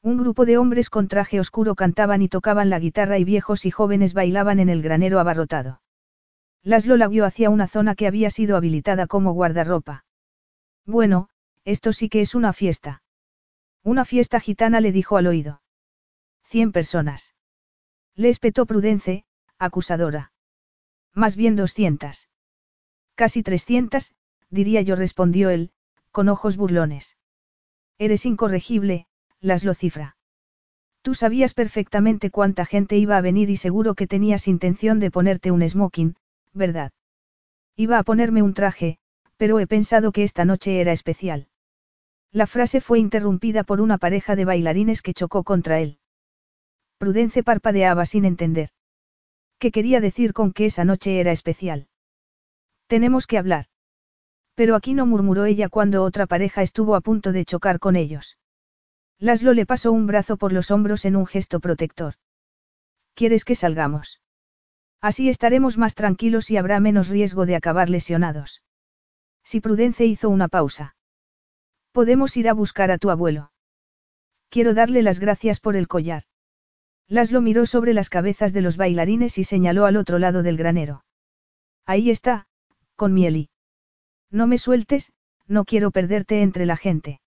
[0.03, 3.72] Un grupo de hombres con traje oscuro cantaban y tocaban la guitarra y viejos y
[3.72, 5.82] jóvenes bailaban en el granero abarrotado.
[6.64, 10.03] Laslo la guió hacia una zona que había sido habilitada como guardarropa.
[10.85, 11.30] Bueno,
[11.66, 13.04] esto sí que es una fiesta.
[13.84, 15.62] Una fiesta gitana le dijo al oído.
[16.44, 17.34] Cien personas.
[18.16, 19.26] Le espetó Prudence,
[19.58, 20.32] acusadora.
[21.14, 22.30] Más bien doscientas.
[23.16, 24.16] Casi trescientas,
[24.50, 25.72] diría yo, respondió él,
[26.12, 27.18] con ojos burlones.
[27.98, 29.08] Eres incorregible,
[29.40, 30.18] las lo cifra.
[31.02, 35.52] Tú sabías perfectamente cuánta gente iba a venir y seguro que tenías intención de ponerte
[35.52, 36.16] un smoking,
[36.54, 36.92] ¿verdad?
[37.76, 39.00] Iba a ponerme un traje,
[39.38, 41.48] pero he pensado que esta noche era especial.
[42.34, 46.00] La frase fue interrumpida por una pareja de bailarines que chocó contra él.
[46.98, 48.69] Prudence parpadeaba sin entender.
[49.60, 51.88] ¿Qué quería decir con que esa noche era especial?
[52.88, 53.66] Tenemos que hablar.
[54.56, 58.38] Pero aquí no murmuró ella cuando otra pareja estuvo a punto de chocar con ellos.
[59.18, 62.16] Laslo le pasó un brazo por los hombros en un gesto protector.
[63.14, 64.22] ¿Quieres que salgamos?
[65.01, 68.61] Así estaremos más tranquilos y habrá menos riesgo de acabar lesionados.
[69.43, 70.95] Si Prudence hizo una pausa.
[71.92, 73.52] Podemos ir a buscar a tu abuelo.
[74.50, 76.24] Quiero darle las gracias por el collar.
[77.08, 81.03] Laslo miró sobre las cabezas de los bailarines y señaló al otro lado del granero.
[81.86, 82.48] Ahí está,
[82.95, 83.50] con Mieli.
[84.30, 85.11] No me sueltes,
[85.48, 87.20] no quiero perderte entre la gente.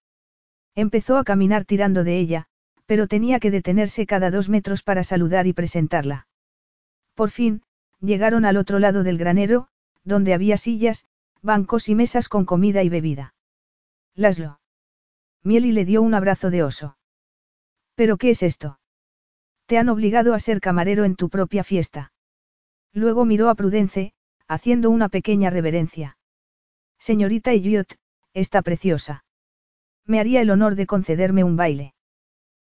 [0.74, 2.46] Empezó a caminar tirando de ella,
[2.86, 6.26] pero tenía que detenerse cada dos metros para saludar y presentarla.
[7.14, 7.62] Por fin,
[8.00, 9.68] llegaron al otro lado del granero,
[10.04, 11.04] donde había sillas,
[11.42, 13.33] bancos y mesas con comida y bebida.
[14.14, 14.60] Laslo.
[15.42, 16.96] Mieli le dio un abrazo de oso.
[17.94, 18.78] ¿Pero qué es esto?
[19.66, 22.12] Te han obligado a ser camarero en tu propia fiesta.
[22.92, 24.12] Luego miró a Prudence,
[24.46, 26.16] haciendo una pequeña reverencia.
[26.98, 27.98] Señorita Elliot,
[28.34, 29.24] está preciosa.
[30.06, 31.94] Me haría el honor de concederme un baile.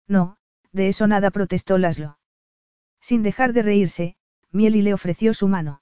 [0.08, 0.38] No,
[0.72, 2.18] de eso nada protestó Laslo.
[3.00, 4.16] Sin dejar de reírse,
[4.52, 5.82] Mieli le ofreció su mano.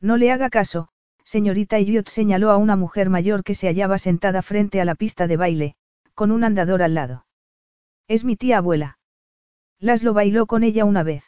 [0.00, 0.88] No le haga caso,
[1.24, 5.26] señorita Elliot señaló a una mujer mayor que se hallaba sentada frente a la pista
[5.26, 5.74] de baile,
[6.14, 7.26] con un andador al lado.
[8.06, 8.98] Es mi tía abuela.
[9.80, 11.24] Laslo bailó con ella una vez.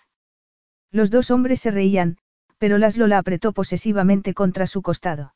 [0.91, 2.19] Los dos hombres se reían,
[2.59, 5.35] pero Laslo la apretó posesivamente contra su costado.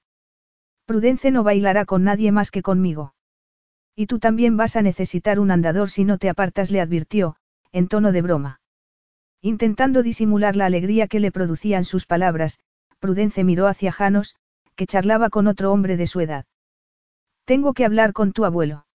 [0.86, 3.14] Prudence no bailará con nadie más que conmigo.
[3.94, 7.36] Y tú también vas a necesitar un andador si no te apartas, le advirtió,
[7.72, 8.60] en tono de broma.
[9.42, 12.58] Intentando disimular la alegría que le producían sus palabras,
[12.98, 14.36] Prudence miró hacia Janos,
[14.80, 16.46] que charlaba con otro hombre de su edad.
[17.44, 18.86] Tengo que hablar con tu abuelo.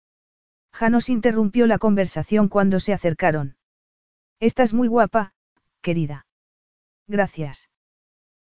[0.72, 3.58] Janos interrumpió la conversación cuando se acercaron.
[4.40, 5.34] Estás muy guapa,
[5.82, 6.26] querida.
[7.06, 7.68] Gracias.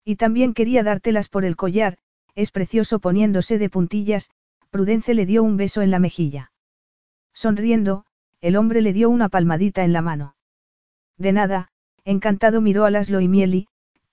[0.04, 2.00] Y también quería dártelas por el collar,
[2.34, 4.32] es precioso poniéndose de puntillas,
[4.72, 6.52] Prudence le dio un beso en la mejilla.
[7.34, 8.08] Sonriendo,
[8.42, 10.36] el hombre le dio una palmadita en la mano.
[11.20, 11.70] De nada,
[12.04, 13.68] encantado miró a Laslo y Mieli,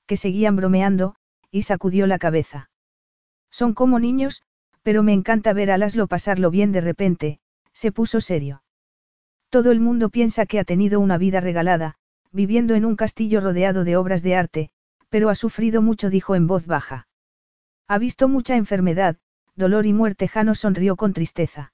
[0.04, 1.14] que seguían bromeando,
[1.50, 2.68] y sacudió la cabeza.
[3.54, 4.42] Son como niños,
[4.82, 7.38] pero me encanta ver a Laslo pasarlo bien de repente,
[7.72, 8.64] se puso serio.
[9.48, 11.94] Todo el mundo piensa que ha tenido una vida regalada,
[12.32, 14.70] viviendo en un castillo rodeado de obras de arte,
[15.08, 17.06] pero ha sufrido mucho, dijo en voz baja.
[17.86, 19.18] Ha visto mucha enfermedad,
[19.54, 20.26] dolor y muerte.
[20.26, 21.72] Jano sonrió con tristeza.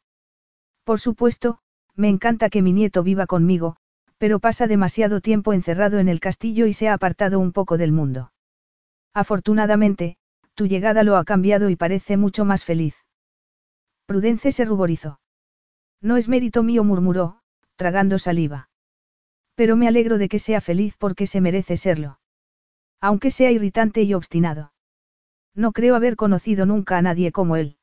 [0.84, 1.60] Por supuesto,
[1.96, 3.76] me encanta que mi nieto viva conmigo,
[4.18, 7.92] pero pasa demasiado tiempo encerrado en el castillo y se ha apartado un poco del
[7.92, 8.32] mundo.
[9.14, 10.18] Afortunadamente,
[10.60, 12.94] tu llegada lo ha cambiado y parece mucho más feliz.
[14.04, 15.18] Prudence se ruborizó.
[16.02, 17.40] No es mérito mío, murmuró,
[17.76, 18.68] tragando saliva.
[19.54, 22.20] Pero me alegro de que sea feliz porque se merece serlo.
[23.00, 24.74] Aunque sea irritante y obstinado.
[25.54, 27.78] No creo haber conocido nunca a nadie como él.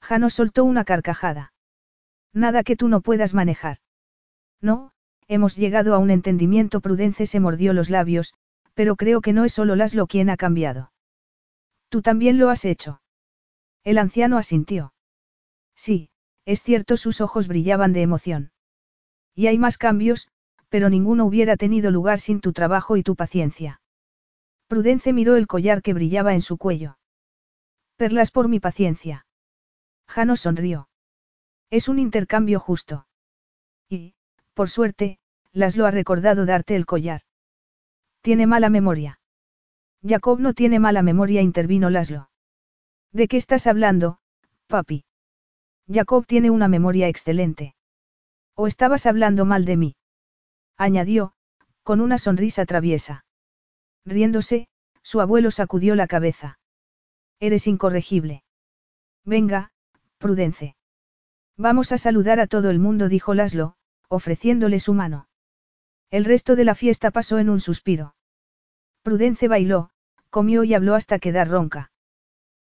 [0.00, 1.52] Jano soltó una carcajada.
[2.32, 3.76] Nada que tú no puedas manejar.
[4.62, 4.92] No,
[5.28, 6.80] hemos llegado a un entendimiento.
[6.80, 8.32] Prudence se mordió los labios,
[8.72, 10.92] pero creo que no es solo Laszlo quien ha cambiado.
[11.90, 13.02] Tú también lo has hecho.
[13.84, 14.94] El anciano asintió.
[15.74, 16.10] Sí,
[16.46, 18.52] es cierto, sus ojos brillaban de emoción.
[19.34, 20.28] Y hay más cambios,
[20.68, 23.80] pero ninguno hubiera tenido lugar sin tu trabajo y tu paciencia.
[24.68, 26.96] Prudence miró el collar que brillaba en su cuello.
[27.96, 29.26] Perlas por mi paciencia.
[30.06, 30.88] Jano sonrió.
[31.70, 33.06] Es un intercambio justo.
[33.88, 34.14] Y,
[34.54, 35.18] por suerte,
[35.52, 37.22] Laszlo ha recordado darte el collar.
[38.20, 39.19] Tiene mala memoria.
[40.02, 42.30] Jacob no tiene mala memoria, intervino Laszlo.
[43.12, 44.18] ¿De qué estás hablando,
[44.66, 45.04] papi?
[45.92, 47.74] Jacob tiene una memoria excelente.
[48.54, 49.96] ¿O estabas hablando mal de mí?
[50.76, 51.32] añadió,
[51.82, 53.24] con una sonrisa traviesa.
[54.06, 54.68] Riéndose,
[55.02, 56.58] su abuelo sacudió la cabeza.
[57.38, 58.44] Eres incorregible.
[59.24, 59.72] Venga,
[60.18, 60.76] Prudence.
[61.56, 63.74] Vamos a saludar a todo el mundo, dijo Laszlo,
[64.08, 65.28] ofreciéndole su mano.
[66.10, 68.14] El resto de la fiesta pasó en un suspiro.
[69.02, 69.90] Prudence bailó,
[70.30, 71.90] comió y habló hasta quedar ronca.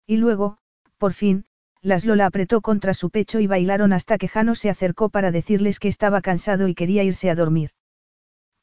[0.06, 0.58] Y luego,
[0.98, 1.46] por fin,
[1.82, 5.80] Laszlo la apretó contra su pecho y bailaron hasta que Jano se acercó para decirles
[5.80, 7.72] que estaba cansado y quería irse a dormir.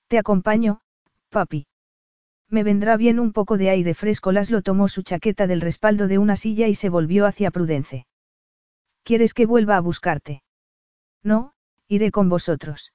[0.09, 0.81] Te acompaño,
[1.31, 1.67] papi.
[2.49, 4.31] Me vendrá bien un poco de aire fresco.
[4.31, 8.07] Laszlo tomó su chaqueta del respaldo de una silla y se volvió hacia Prudence.
[9.05, 10.43] ¿Quieres que vuelva a buscarte?
[11.23, 11.55] No,
[11.89, 12.93] iré con vosotros.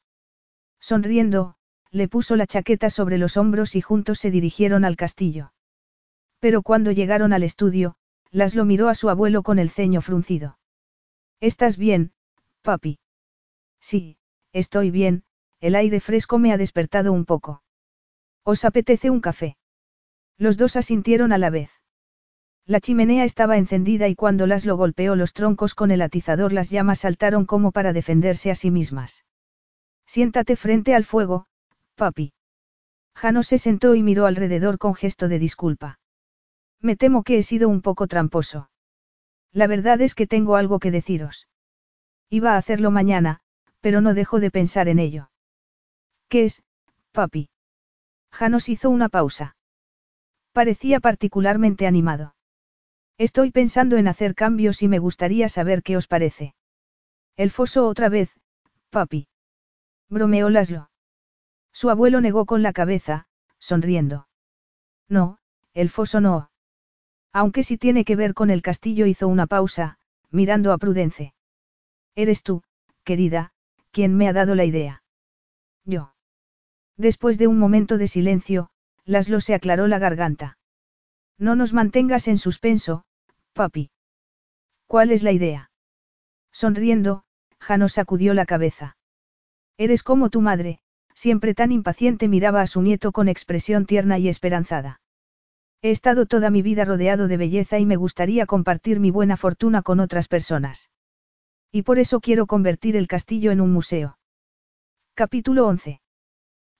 [0.79, 1.55] Sonriendo,
[1.91, 5.53] le puso la chaqueta sobre los hombros y juntos se dirigieron al castillo.
[6.39, 7.95] Pero cuando llegaron al estudio,
[8.31, 10.57] Laszlo miró a su abuelo con el ceño fruncido.
[11.39, 12.11] ¿Estás bien,
[12.61, 12.99] papi?
[13.79, 14.17] Sí,
[14.53, 15.23] estoy bien,
[15.59, 17.63] el aire fresco me ha despertado un poco.
[18.43, 19.57] ¿Os apetece un café?
[20.37, 21.71] Los dos asintieron a la vez.
[22.65, 26.99] La chimenea estaba encendida y cuando Laszlo golpeó los troncos con el atizador las llamas
[26.99, 29.25] saltaron como para defenderse a sí mismas.
[30.05, 31.47] Siéntate frente al fuego,
[31.97, 32.31] papi.
[33.15, 35.99] Jano se sentó y miró alrededor con gesto de disculpa.
[36.79, 38.69] Me temo que he sido un poco tramposo.
[39.51, 41.47] La verdad es que tengo algo que deciros.
[42.29, 43.39] Iba a hacerlo mañana,
[43.81, 45.31] pero no dejo de pensar en ello.
[46.29, 46.61] ¿Qué es,
[47.11, 47.49] papi?
[48.31, 49.55] Janos hizo una pausa.
[50.51, 52.35] Parecía particularmente animado.
[53.17, 56.53] Estoy pensando en hacer cambios y me gustaría saber qué os parece.
[57.35, 58.29] El foso otra vez,
[58.91, 59.27] papi.
[60.09, 60.89] Bromeó Laszlo.
[61.79, 63.27] Su abuelo negó con la cabeza,
[63.59, 64.27] sonriendo.
[65.07, 65.37] No,
[65.75, 66.49] el foso no.
[67.31, 69.99] Aunque si tiene que ver con el castillo hizo una pausa,
[70.31, 71.35] mirando a Prudence.
[72.15, 72.63] Eres tú,
[73.03, 73.51] querida,
[73.91, 75.03] quien me ha dado la idea.
[75.85, 76.15] Yo.
[76.95, 78.71] Después de un momento de silencio,
[79.05, 80.57] Laszlo se aclaró la garganta.
[81.37, 83.05] No nos mantengas en suspenso,
[83.53, 83.91] papi.
[84.87, 85.69] ¿Cuál es la idea?
[86.51, 87.23] Sonriendo,
[87.59, 88.97] Jano sacudió la cabeza.
[89.77, 90.81] Eres como tu madre,
[91.17, 95.01] siempre tan impaciente miraba a su nieto con expresión tierna y esperanzada.
[95.81, 99.81] He estado toda mi vida rodeado de belleza y me gustaría compartir mi buena fortuna
[99.81, 100.91] con otras personas.
[101.71, 104.19] Y por eso quiero convertir el castillo en un museo.
[105.15, 106.01] Capítulo 11.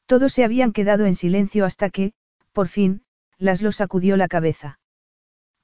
[0.05, 2.13] Todos se habían quedado en silencio hasta que,
[2.51, 3.01] por fin,
[3.39, 4.79] Laszlo sacudió la cabeza.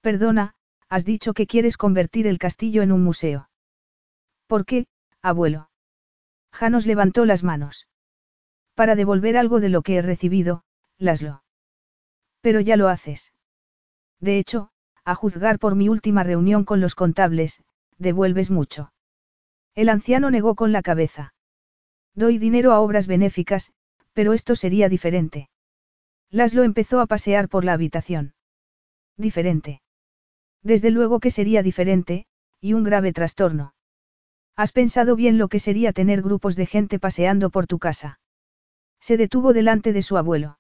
[0.01, 0.55] Perdona,
[0.89, 3.49] has dicho que quieres convertir el castillo en un museo.
[4.47, 4.87] ¿Por qué,
[5.21, 5.69] abuelo?
[6.51, 7.87] Janos levantó las manos.
[8.75, 10.63] Para devolver algo de lo que he recibido,
[10.97, 11.43] Laszlo.
[12.41, 13.33] Pero ya lo haces.
[14.19, 14.69] De hecho,
[15.05, 17.61] a juzgar por mi última reunión con los contables,
[17.97, 18.93] devuelves mucho.
[19.75, 21.33] El anciano negó con la cabeza.
[22.15, 23.73] Doy dinero a obras benéficas,
[24.13, 25.49] pero esto sería diferente.
[26.29, 28.33] Laszlo empezó a pasear por la habitación.
[29.17, 29.81] Diferente.
[30.63, 32.25] Desde luego que sería diferente,
[32.59, 33.75] y un grave trastorno.
[34.55, 38.19] ¿Has pensado bien lo que sería tener grupos de gente paseando por tu casa?
[39.03, 40.59] Se detuvo delante de su abuelo.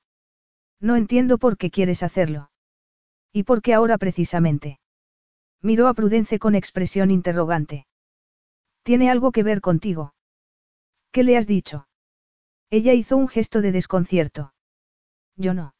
[0.81, 2.51] No entiendo por qué quieres hacerlo.
[3.31, 4.81] ¿Y por qué ahora precisamente?
[5.61, 7.87] Miró a Prudence con expresión interrogante.
[8.83, 10.13] ¿Tiene algo que ver contigo?
[11.13, 11.87] ¿Qué le has dicho?
[12.69, 14.53] Ella hizo un gesto de desconcierto.
[15.37, 15.73] Yo no.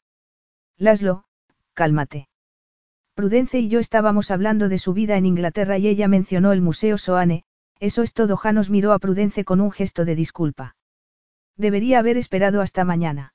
[0.78, 1.24] Laslo,
[1.74, 2.28] cálmate.
[3.12, 6.96] Prudence y yo estábamos hablando de su vida en Inglaterra y ella mencionó el Museo
[6.96, 7.44] Soane,
[7.78, 8.38] eso es todo.
[8.38, 10.76] Janos miró a Prudence con un gesto de disculpa.
[11.56, 13.34] Debería haber esperado hasta mañana.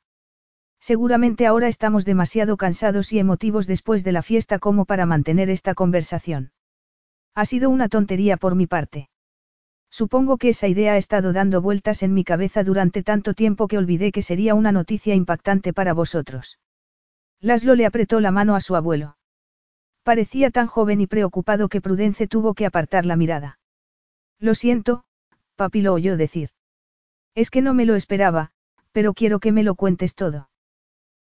[0.79, 5.73] Seguramente ahora estamos demasiado cansados y emotivos después de la fiesta como para mantener esta
[5.73, 6.51] conversación.
[7.35, 9.09] Ha sido una tontería por mi parte.
[9.91, 13.77] Supongo que esa idea ha estado dando vueltas en mi cabeza durante tanto tiempo que
[13.77, 16.59] olvidé que sería una noticia impactante para vosotros.
[17.41, 19.17] Laslo le apretó la mano a su abuelo.
[20.03, 23.59] Parecía tan joven y preocupado que Prudence tuvo que apartar la mirada.
[24.39, 25.03] Lo siento,
[25.55, 26.49] papi lo oyó decir.
[27.39, 28.51] Es que no me lo esperaba,
[28.91, 30.49] pero quiero que me lo cuentes todo.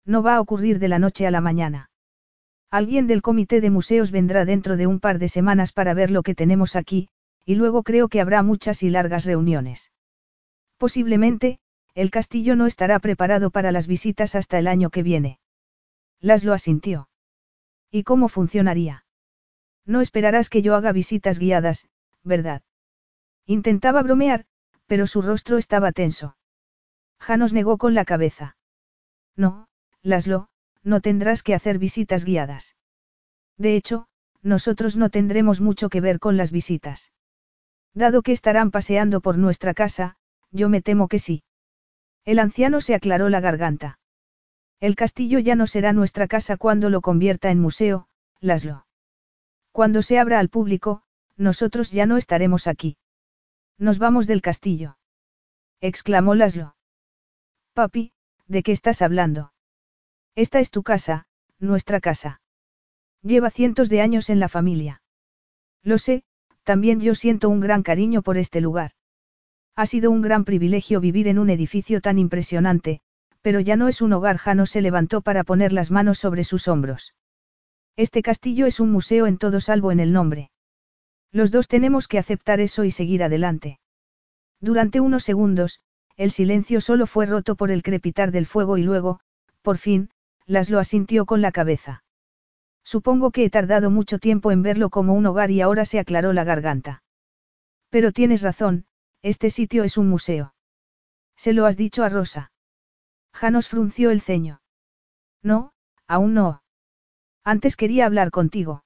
[0.05, 1.89] No va a ocurrir de la noche a la mañana.
[2.69, 6.21] Alguien del comité de museos vendrá dentro de un par de semanas para ver lo
[6.21, 7.09] que tenemos aquí,
[7.45, 9.91] y luego creo que habrá muchas y largas reuniones.
[10.77, 11.57] Posiblemente,
[11.95, 15.39] el castillo no estará preparado para las visitas hasta el año que viene.
[16.19, 17.09] Las lo asintió.
[17.89, 19.03] ¿Y cómo funcionaría?
[19.83, 21.87] No esperarás que yo haga visitas guiadas,
[22.23, 22.61] ¿verdad?
[23.47, 24.45] Intentaba bromear,
[24.93, 26.37] pero su rostro estaba tenso.
[27.19, 28.57] Janos negó con la cabeza.
[29.35, 29.67] No,
[30.03, 30.49] Laslo,
[30.83, 32.75] no tendrás que hacer visitas guiadas.
[33.57, 34.05] De hecho,
[34.43, 37.11] nosotros no tendremos mucho que ver con las visitas.
[37.95, 40.15] Dado que estarán paseando por nuestra casa,
[40.51, 41.41] yo me temo que sí.
[42.23, 43.97] El anciano se aclaró la garganta.
[44.79, 48.09] El castillo ya no será nuestra casa cuando lo convierta en museo,
[48.41, 48.85] Laslo.
[49.71, 51.01] Cuando se abra al público,
[51.35, 52.95] nosotros ya no estaremos aquí.
[53.77, 54.97] Nos vamos del castillo.
[55.81, 56.75] exclamó Laslo.
[57.73, 58.13] Papi,
[58.47, 59.51] ¿de qué estás hablando?
[60.35, 61.25] Esta es tu casa,
[61.59, 62.41] nuestra casa.
[63.21, 65.01] Lleva cientos de años en la familia.
[65.81, 66.23] Lo sé,
[66.63, 68.91] también yo siento un gran cariño por este lugar.
[69.75, 73.01] Ha sido un gran privilegio vivir en un edificio tan impresionante,
[73.41, 74.37] pero ya no es un hogar.
[74.37, 77.15] Jano se levantó para poner las manos sobre sus hombros.
[77.95, 80.51] Este castillo es un museo en todo salvo en el nombre.
[81.33, 83.79] Los dos tenemos que aceptar eso y seguir adelante.
[84.61, 85.81] Durante unos segundos,
[86.15, 89.19] el silencio solo fue roto por el crepitar del fuego y luego,
[89.63, 90.11] por fin,
[90.45, 92.03] las lo asintió con la cabeza.
[92.83, 96.33] Supongo que he tardado mucho tiempo en verlo como un hogar y ahora se aclaró
[96.33, 97.01] la garganta.
[97.89, 98.85] Pero tienes razón,
[99.23, 100.53] este sitio es un museo.
[101.35, 102.51] ¿Se lo has dicho a Rosa?
[103.33, 104.61] Janos frunció el ceño.
[105.41, 105.73] No,
[106.07, 106.61] aún no.
[107.43, 108.83] Antes quería hablar contigo.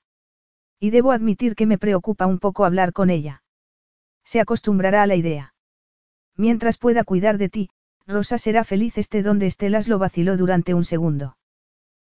[0.79, 3.43] Y debo admitir que me preocupa un poco hablar con ella.
[4.23, 5.53] Se acostumbrará a la idea.
[6.35, 7.69] Mientras pueda cuidar de ti,
[8.05, 11.37] Rosa será feliz esté donde Estelas lo vaciló durante un segundo.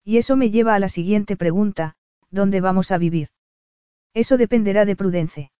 [0.05, 1.97] Y eso me lleva a la siguiente pregunta,
[2.31, 3.29] ¿dónde vamos a vivir?
[4.15, 5.53] Eso dependerá de Prudence.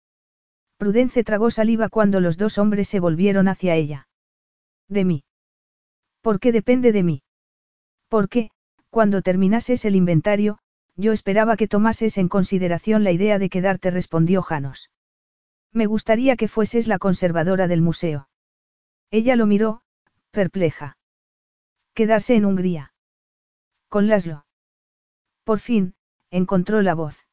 [0.79, 4.09] Prudence tragó saliva cuando los dos hombres se volvieron hacia ella.
[4.89, 5.25] De mí.
[6.23, 7.23] ¿Por qué depende de mí?
[8.09, 8.51] Porque,
[8.91, 10.59] cuando terminases el inventario,
[10.97, 14.91] yo esperaba que tomases en consideración la idea de quedarte, respondió Janos.
[15.73, 18.29] Me gustaría que fueses la conservadora del museo.
[19.11, 19.83] Ella lo miró,
[20.31, 20.99] perpleja.
[21.95, 22.95] Quedarse en Hungría.
[23.89, 24.47] Con Laslo.
[25.45, 25.95] Por fin,
[26.31, 27.27] encontró la voz.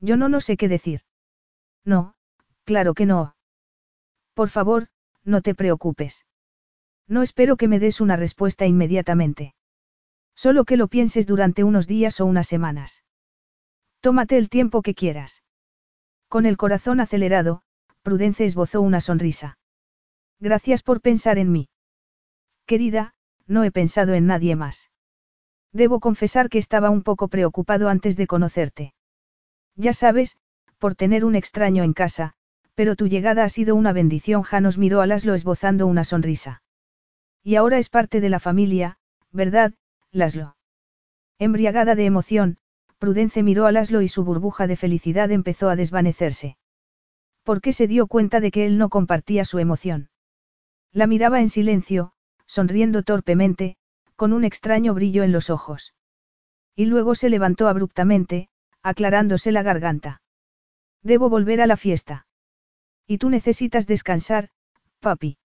[0.00, 1.02] Yo no no sé qué decir.
[1.84, 2.14] No,
[2.64, 3.36] claro que no.
[4.34, 4.88] Por favor,
[5.24, 6.26] no te preocupes.
[7.06, 9.54] No espero que me des una respuesta inmediatamente.
[10.42, 13.04] Solo que lo pienses durante unos días o unas semanas.
[14.00, 15.44] Tómate el tiempo que quieras.
[16.28, 17.60] Con el corazón acelerado,
[18.00, 19.58] Prudence esbozó una sonrisa.
[20.38, 21.68] Gracias por pensar en mí.
[22.64, 23.12] Querida,
[23.46, 24.90] no he pensado en nadie más.
[25.74, 28.94] Debo confesar que estaba un poco preocupado antes de conocerte.
[29.76, 30.38] Ya sabes,
[30.78, 32.32] por tener un extraño en casa,
[32.74, 34.42] pero tu llegada ha sido una bendición.
[34.42, 36.62] Janos miró a Laslo esbozando una sonrisa.
[37.42, 38.96] Y ahora es parte de la familia,
[39.32, 39.74] ¿verdad,
[40.12, 40.56] Laslo?
[41.38, 42.58] Embriagada de emoción,
[42.98, 46.58] Prudence miró a Laslo y su burbuja de felicidad empezó a desvanecerse.
[47.44, 50.10] ¿Por qué se dio cuenta de que él no compartía su emoción?
[50.92, 52.12] La miraba en silencio,
[52.46, 53.76] sonriendo torpemente,
[54.16, 55.94] con un extraño brillo en los ojos.
[56.76, 58.48] Y luego se levantó abruptamente,
[58.82, 60.20] aclarándose la garganta.
[61.02, 62.26] Debo volver a la fiesta.
[63.06, 64.50] Y tú necesitas descansar,
[65.00, 65.38] papi.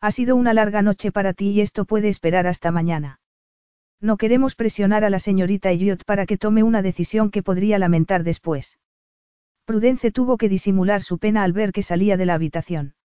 [0.00, 3.21] Ha sido una larga noche para ti y esto puede esperar hasta mañana.
[4.02, 8.24] No queremos presionar a la señorita Elliot para que tome una decisión que podría lamentar
[8.24, 8.80] después.
[9.64, 12.96] Prudence tuvo que disimular su pena al ver que salía de la habitación.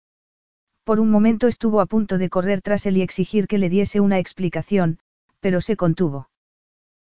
[0.84, 4.00] Por un momento estuvo a punto de correr tras él y exigir que le diese
[4.00, 4.98] una explicación,
[5.40, 6.32] pero se contuvo.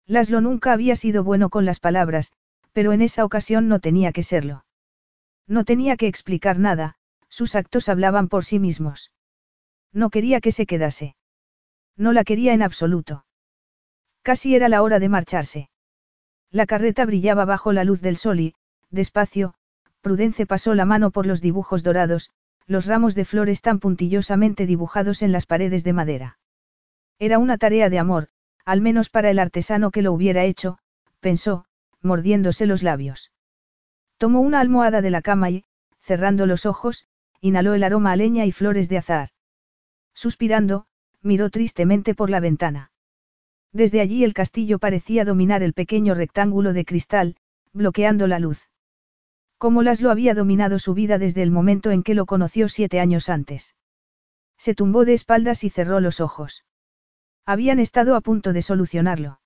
[0.06, 2.32] Laslo nunca había sido bueno con las palabras,
[2.72, 4.64] pero en esa ocasión no tenía que serlo.
[5.46, 6.94] No tenía que explicar nada,
[7.28, 9.12] sus actos hablaban por sí mismos.
[9.92, 11.14] No quería que se quedase.
[11.94, 13.26] No la quería en absoluto.
[14.22, 15.68] Casi era la hora de marcharse.
[16.50, 18.54] La carreta brillaba bajo la luz del sol y,
[18.90, 19.54] despacio,
[20.00, 22.30] Prudence pasó la mano por los dibujos dorados,
[22.66, 26.38] los ramos de flores tan puntillosamente dibujados en las paredes de madera.
[27.18, 28.28] Era una tarea de amor,
[28.64, 30.78] al menos para el artesano que lo hubiera hecho,
[31.20, 31.64] pensó,
[32.00, 33.32] mordiéndose los labios.
[34.18, 35.64] Tomó una almohada de la cama y,
[36.00, 37.06] cerrando los ojos,
[37.40, 39.30] inhaló el aroma a leña y flores de azar.
[40.14, 40.86] Suspirando,
[41.22, 42.91] miró tristemente por la ventana.
[43.72, 47.36] Desde allí el castillo parecía dominar el pequeño rectángulo de cristal,
[47.72, 48.68] bloqueando la luz.
[49.58, 53.28] Como lo había dominado su vida desde el momento en que lo conoció siete años
[53.28, 53.74] antes.
[54.58, 56.64] Se tumbó de espaldas y cerró los ojos.
[57.46, 59.40] Habían estado a punto de solucionarlo.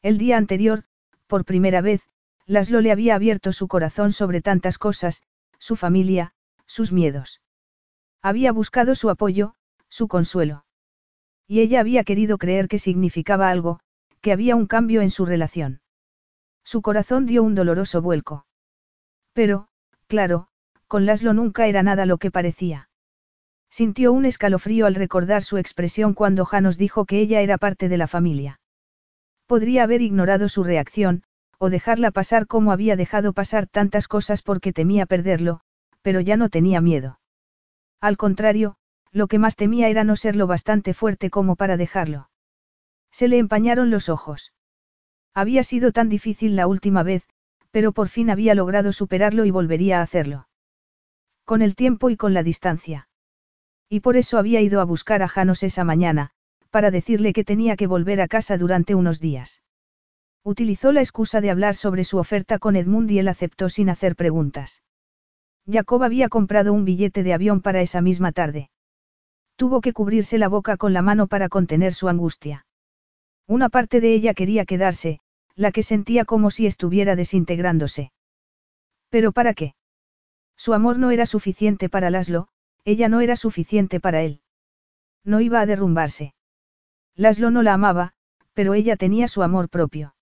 [0.00, 0.84] El día anterior,
[1.26, 2.02] por primera vez,
[2.46, 5.22] Laszlo le había abierto su corazón sobre tantas cosas,
[5.58, 6.34] su familia,
[6.66, 7.40] sus miedos.
[8.20, 9.54] Había buscado su apoyo,
[9.88, 10.64] su consuelo.
[11.52, 13.78] Y ella había querido creer que significaba algo,
[14.22, 15.82] que había un cambio en su relación.
[16.64, 18.46] Su corazón dio un doloroso vuelco.
[19.34, 19.68] Pero,
[20.06, 20.48] claro,
[20.88, 22.88] con Laszlo nunca era nada lo que parecía.
[23.68, 27.98] Sintió un escalofrío al recordar su expresión cuando Janos dijo que ella era parte de
[27.98, 28.58] la familia.
[29.44, 31.22] Podría haber ignorado su reacción,
[31.58, 35.60] o dejarla pasar como había dejado pasar tantas cosas porque temía perderlo,
[36.00, 37.20] pero ya no tenía miedo.
[38.00, 38.76] Al contrario,
[39.12, 42.30] lo que más temía era no ser lo bastante fuerte como para dejarlo.
[43.10, 44.52] Se le empañaron los ojos.
[45.34, 47.28] Había sido tan difícil la última vez,
[47.70, 50.48] pero por fin había logrado superarlo y volvería a hacerlo.
[51.44, 53.08] Con el tiempo y con la distancia.
[53.88, 56.30] Y por eso había ido a buscar a Janos esa mañana,
[56.70, 59.62] para decirle que tenía que volver a casa durante unos días.
[60.42, 64.16] Utilizó la excusa de hablar sobre su oferta con Edmund y él aceptó sin hacer
[64.16, 64.82] preguntas.
[65.70, 68.71] Jacob había comprado un billete de avión para esa misma tarde.
[69.56, 72.66] Tuvo que cubrirse la boca con la mano para contener su angustia.
[73.46, 75.20] Una parte de ella quería quedarse,
[75.54, 78.12] la que sentía como si estuviera desintegrándose.
[79.10, 79.74] ¿Pero para qué?
[80.56, 82.48] Su amor no era suficiente para Laszlo,
[82.84, 84.40] ella no era suficiente para él.
[85.24, 86.34] No iba a derrumbarse.
[87.14, 88.14] Laszlo no la amaba,
[88.54, 90.14] pero ella tenía su amor propio.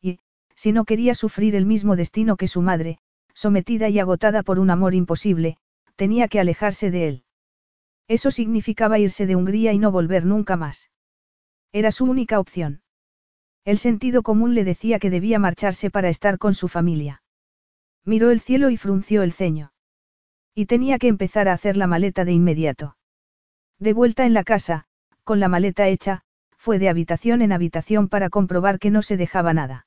[0.00, 0.18] Y,
[0.54, 2.98] si no quería sufrir el mismo destino que su madre,
[3.34, 5.58] sometida y agotada por un amor imposible,
[5.96, 7.24] tenía que alejarse de él.
[8.08, 10.90] Eso significaba irse de Hungría y no volver nunca más.
[11.72, 12.82] Era su única opción.
[13.64, 17.22] El sentido común le decía que debía marcharse para estar con su familia.
[18.04, 19.72] Miró el cielo y frunció el ceño.
[20.54, 22.96] Y tenía que empezar a hacer la maleta de inmediato.
[23.78, 24.86] De vuelta en la casa,
[25.24, 26.22] con la maleta hecha,
[26.56, 29.86] fue de habitación en habitación para comprobar que no se dejaba nada.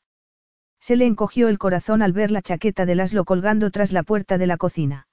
[0.80, 4.38] Se le encogió el corazón al ver la chaqueta de Laslo colgando tras la puerta
[4.38, 5.09] de la cocina.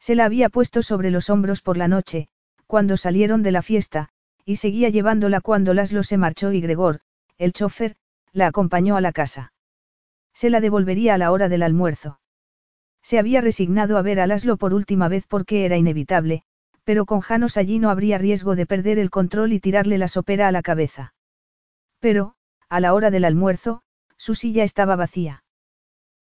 [0.00, 2.28] Se la había puesto sobre los hombros por la noche,
[2.66, 4.08] cuando salieron de la fiesta,
[4.44, 7.00] y seguía llevándola cuando Laslo se marchó y Gregor,
[7.38, 7.96] el chofer,
[8.32, 9.52] la acompañó a la casa.
[10.32, 12.20] Se la devolvería a la hora del almuerzo.
[13.02, 16.42] Se había resignado a ver a Laslo por última vez porque era inevitable,
[16.84, 20.48] pero con Janos allí no habría riesgo de perder el control y tirarle la sopera
[20.48, 21.14] a la cabeza.
[21.98, 22.34] Pero,
[22.68, 23.82] a la hora del almuerzo,
[24.16, 25.44] su silla estaba vacía.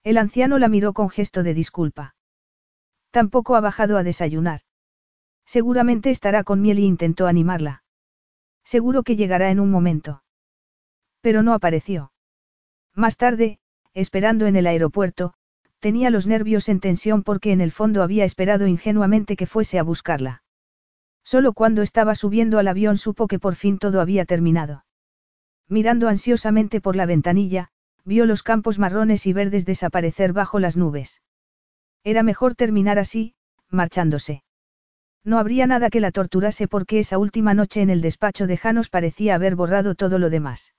[0.02, 2.15] El anciano la miró con gesto de disculpa.
[3.11, 4.61] Tampoco ha bajado a desayunar.
[5.47, 7.83] Seguramente estará con miel y intentó animarla.
[8.65, 10.23] Seguro que llegará en un momento.
[11.23, 12.12] Pero no apareció.
[12.95, 13.59] Más tarde,
[13.95, 15.35] esperando en el aeropuerto,
[15.78, 19.83] tenía los nervios en tensión porque en el fondo había esperado ingenuamente que fuese a
[19.83, 20.43] buscarla.
[21.25, 24.85] Solo cuando estaba subiendo al avión supo que por fin todo había terminado.
[25.69, 27.70] Mirando ansiosamente por la ventanilla,
[28.05, 31.20] vio los campos marrones y verdes desaparecer bajo las nubes.
[32.05, 33.35] Era mejor terminar así,
[33.70, 34.43] marchándose.
[35.25, 38.89] No habría nada que la torturase porque esa última noche en el despacho de Janos
[38.89, 40.75] parecía haber borrado todo lo demás.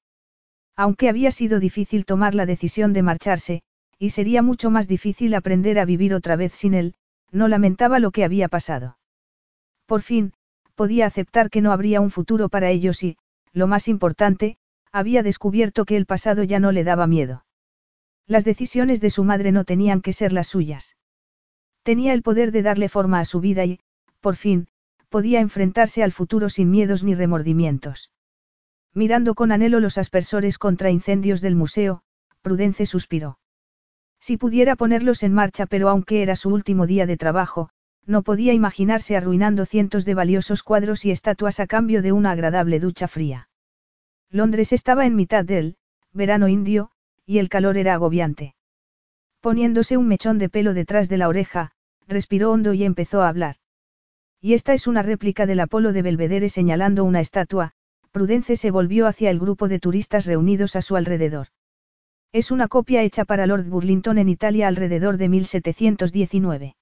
[0.75, 3.61] Aunque había sido difícil tomar la decisión de marcharse,
[3.97, 6.95] y sería mucho más difícil aprender a vivir otra vez sin él,
[7.31, 8.97] no lamentaba lo que había pasado.
[9.85, 10.33] Por fin,
[10.75, 13.17] podía aceptar que no habría un futuro para ellos y,
[13.51, 14.57] lo más importante,
[14.91, 17.45] había descubierto que el pasado ya no le daba miedo.
[18.25, 20.95] Las decisiones de su madre no tenían que ser las suyas.
[21.89, 23.79] Tenía el poder de darle forma a su vida y,
[24.19, 24.67] por fin,
[25.09, 28.11] podía enfrentarse al futuro sin miedos ni remordimientos.
[28.93, 32.03] Mirando con anhelo los aspersores contra incendios del museo,
[32.43, 33.39] Prudence suspiró.
[34.19, 37.71] Si pudiera ponerlos en marcha, pero aunque era su último día de trabajo,
[38.05, 42.79] no podía imaginarse arruinando cientos de valiosos cuadros y estatuas a cambio de una agradable
[42.79, 43.49] ducha fría.
[44.29, 45.75] Londres estaba en mitad del
[46.13, 46.91] verano indio,
[47.25, 48.53] y el calor era agobiante.
[49.41, 51.71] Poniéndose un mechón de pelo detrás de la oreja,
[52.09, 53.55] respiró hondo y empezó a hablar.
[54.41, 57.71] Y esta es una réplica del Apolo de Belvedere señalando una estatua,
[58.11, 61.47] Prudence se volvió hacia el grupo de turistas reunidos a su alrededor.
[62.31, 66.75] Es una copia hecha para Lord Burlington en Italia alrededor de 1719.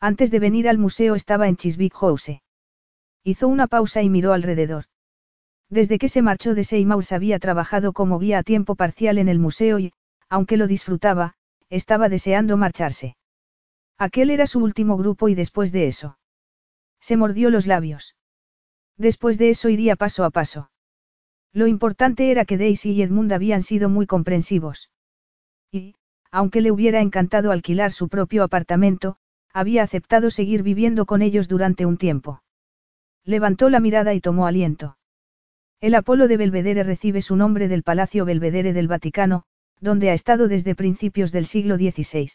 [0.00, 2.40] Antes de venir al museo estaba en Chiswick House.
[3.24, 4.84] Hizo una pausa y miró alrededor.
[5.70, 9.38] Desde que se marchó de Seymour había trabajado como guía a tiempo parcial en el
[9.38, 9.92] museo y,
[10.28, 11.34] aunque lo disfrutaba,
[11.70, 13.16] estaba deseando marcharse.
[13.98, 16.18] Aquel era su último grupo y después de eso.
[17.00, 18.16] Se mordió los labios.
[18.96, 20.70] Después de eso iría paso a paso.
[21.52, 24.90] Lo importante era que Daisy y Edmund habían sido muy comprensivos.
[25.70, 25.96] Y,
[26.30, 29.16] aunque le hubiera encantado alquilar su propio apartamento,
[29.52, 32.42] había aceptado seguir viviendo con ellos durante un tiempo.
[33.24, 34.96] Levantó la mirada y tomó aliento.
[35.80, 39.44] El Apolo de Belvedere recibe su nombre del Palacio Belvedere del Vaticano,
[39.80, 42.30] donde ha estado desde principios del siglo XVI.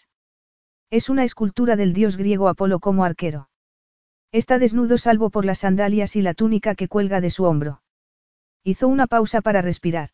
[0.90, 3.50] Es una escultura del dios griego Apolo como arquero.
[4.32, 7.82] Está desnudo salvo por las sandalias y la túnica que cuelga de su hombro.
[8.64, 10.12] Hizo una pausa para respirar.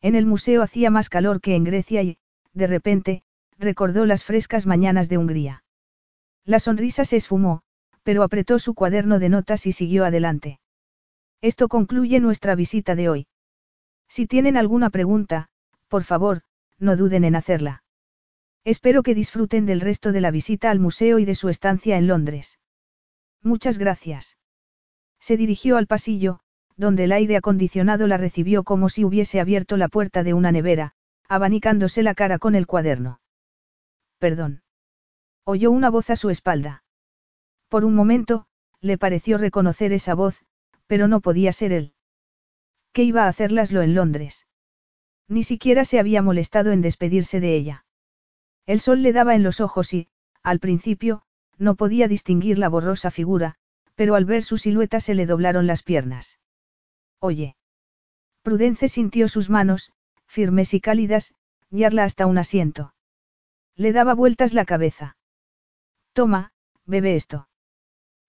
[0.00, 2.18] En el museo hacía más calor que en Grecia y,
[2.52, 3.22] de repente,
[3.56, 5.64] recordó las frescas mañanas de Hungría.
[6.44, 7.62] La sonrisa se esfumó,
[8.02, 10.58] pero apretó su cuaderno de notas y siguió adelante.
[11.40, 13.26] Esto concluye nuestra visita de hoy.
[14.08, 15.48] Si tienen alguna pregunta,
[15.88, 16.42] por favor,
[16.78, 17.83] no duden en hacerla.
[18.64, 22.06] Espero que disfruten del resto de la visita al museo y de su estancia en
[22.06, 22.58] Londres.
[23.42, 24.38] Muchas gracias.
[25.20, 26.40] Se dirigió al pasillo,
[26.76, 30.94] donde el aire acondicionado la recibió como si hubiese abierto la puerta de una nevera,
[31.28, 33.20] abanicándose la cara con el cuaderno.
[34.18, 34.62] Perdón.
[35.44, 36.84] Oyó una voz a su espalda.
[37.68, 38.46] Por un momento,
[38.80, 40.42] le pareció reconocer esa voz,
[40.86, 41.92] pero no podía ser él.
[42.92, 44.46] ¿Qué iba a hacerlaslo en Londres?
[45.28, 47.83] Ni siquiera se había molestado en despedirse de ella.
[48.66, 50.08] El sol le daba en los ojos y,
[50.42, 51.22] al principio,
[51.58, 53.56] no podía distinguir la borrosa figura,
[53.94, 56.40] pero al ver su silueta se le doblaron las piernas.
[57.18, 57.56] Oye.
[58.42, 59.92] Prudence sintió sus manos,
[60.26, 61.34] firmes y cálidas,
[61.70, 62.94] guiarla hasta un asiento.
[63.76, 65.16] Le daba vueltas la cabeza.
[66.12, 66.52] Toma,
[66.84, 67.48] bebe esto.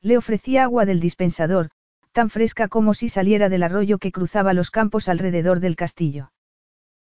[0.02, 1.72] Le ofrecía agua del dispensador,
[2.12, 6.32] tan fresca como si saliera del arroyo que cruzaba los campos alrededor del castillo.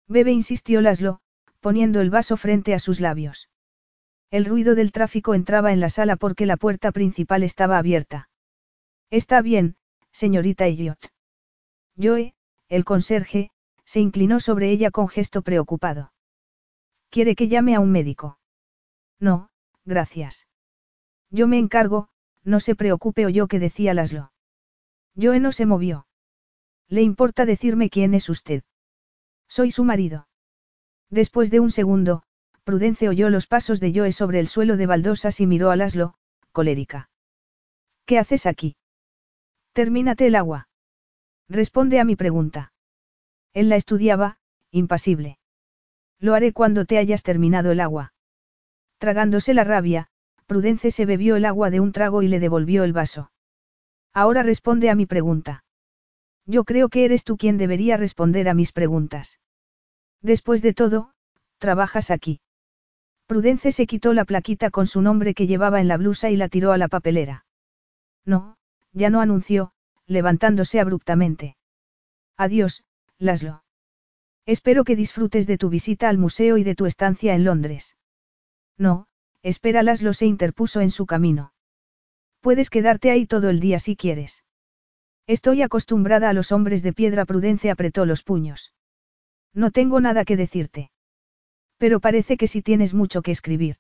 [0.06, 1.20] Bebe insistió Laszlo,
[1.60, 3.48] poniendo el vaso frente a sus labios.
[4.30, 8.28] El ruido del tráfico entraba en la sala porque la puerta principal estaba abierta.
[9.10, 9.76] Está bien,
[10.12, 10.98] señorita Elliot.
[11.96, 12.34] Joe,
[12.68, 13.50] el conserje,
[13.84, 16.12] se inclinó sobre ella con gesto preocupado.
[17.08, 18.38] ¿Quiere que llame a un médico?
[19.18, 19.48] No,
[19.84, 20.46] gracias.
[21.30, 22.08] Yo me encargo,
[22.44, 24.30] no se preocupe o yo que decía Laszlo.
[25.16, 26.06] Joe no se movió.
[26.88, 28.62] ¿Le importa decirme quién es usted?
[29.48, 30.27] Soy su marido.
[31.10, 32.22] Después de un segundo,
[32.64, 36.14] Prudence oyó los pasos de Joe sobre el suelo de baldosas y miró a Laszlo,
[36.52, 37.08] colérica.
[38.04, 38.76] ¿Qué haces aquí?
[39.72, 40.68] Termínate el agua.
[41.48, 42.72] Responde a mi pregunta.
[43.54, 44.38] Él la estudiaba,
[44.70, 45.38] impasible.
[46.18, 48.12] Lo haré cuando te hayas terminado el agua.
[48.98, 50.08] Tragándose la rabia,
[50.46, 53.30] Prudence se bebió el agua de un trago y le devolvió el vaso.
[54.12, 55.64] Ahora responde a mi pregunta.
[56.44, 59.38] Yo creo que eres tú quien debería responder a mis preguntas.
[60.22, 61.12] Después de todo,
[61.58, 62.40] trabajas aquí.
[63.26, 66.48] Prudence se quitó la plaquita con su nombre que llevaba en la blusa y la
[66.48, 67.44] tiró a la papelera.
[68.24, 68.56] No,
[68.92, 69.72] ya no anunció,
[70.06, 71.56] levantándose abruptamente.
[72.36, 72.84] Adiós,
[73.18, 73.62] Laszlo.
[74.46, 77.96] Espero que disfrutes de tu visita al museo y de tu estancia en Londres.
[78.78, 79.06] No,
[79.42, 81.52] espera Laszlo se interpuso en su camino.
[82.40, 84.44] Puedes quedarte ahí todo el día si quieres.
[85.26, 87.26] Estoy acostumbrada a los hombres de piedra.
[87.26, 88.72] Prudence apretó los puños.
[89.54, 90.90] No tengo nada que decirte.
[91.78, 93.76] Pero parece que sí tienes mucho que escribir.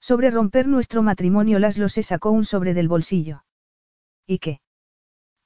[0.00, 3.44] Sobre romper nuestro matrimonio Laszlo se sacó un sobre del bolsillo.
[4.26, 4.60] ¿Y qué?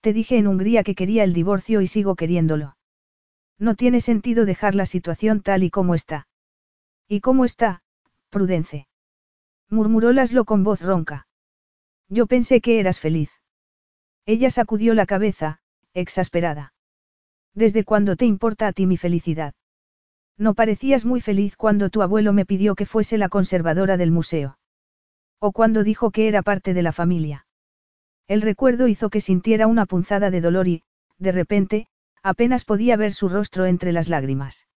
[0.01, 2.77] Te dije en Hungría que quería el divorcio y sigo queriéndolo.
[3.59, 6.27] No tiene sentido dejar la situación tal y como está.
[7.09, 7.83] ¿Y cómo está,
[8.29, 8.89] Prudence?
[9.71, 11.27] Murmuró Laszlo con voz ronca.
[12.09, 13.31] Yo pensé que eras feliz.
[14.27, 15.61] Ella sacudió la cabeza,
[15.95, 16.75] exasperada.
[17.55, 19.55] ¿Desde cuándo te importa a ti mi felicidad?
[20.39, 24.59] No parecías muy feliz cuando tu abuelo me pidió que fuese la conservadora del museo.
[25.39, 27.47] O cuando dijo que era parte de la familia.
[28.29, 30.85] El recuerdo hizo que sintiera una punzada de dolor y,
[31.19, 31.89] de repente,
[32.23, 34.69] apenas podía ver su rostro entre las lágrimas.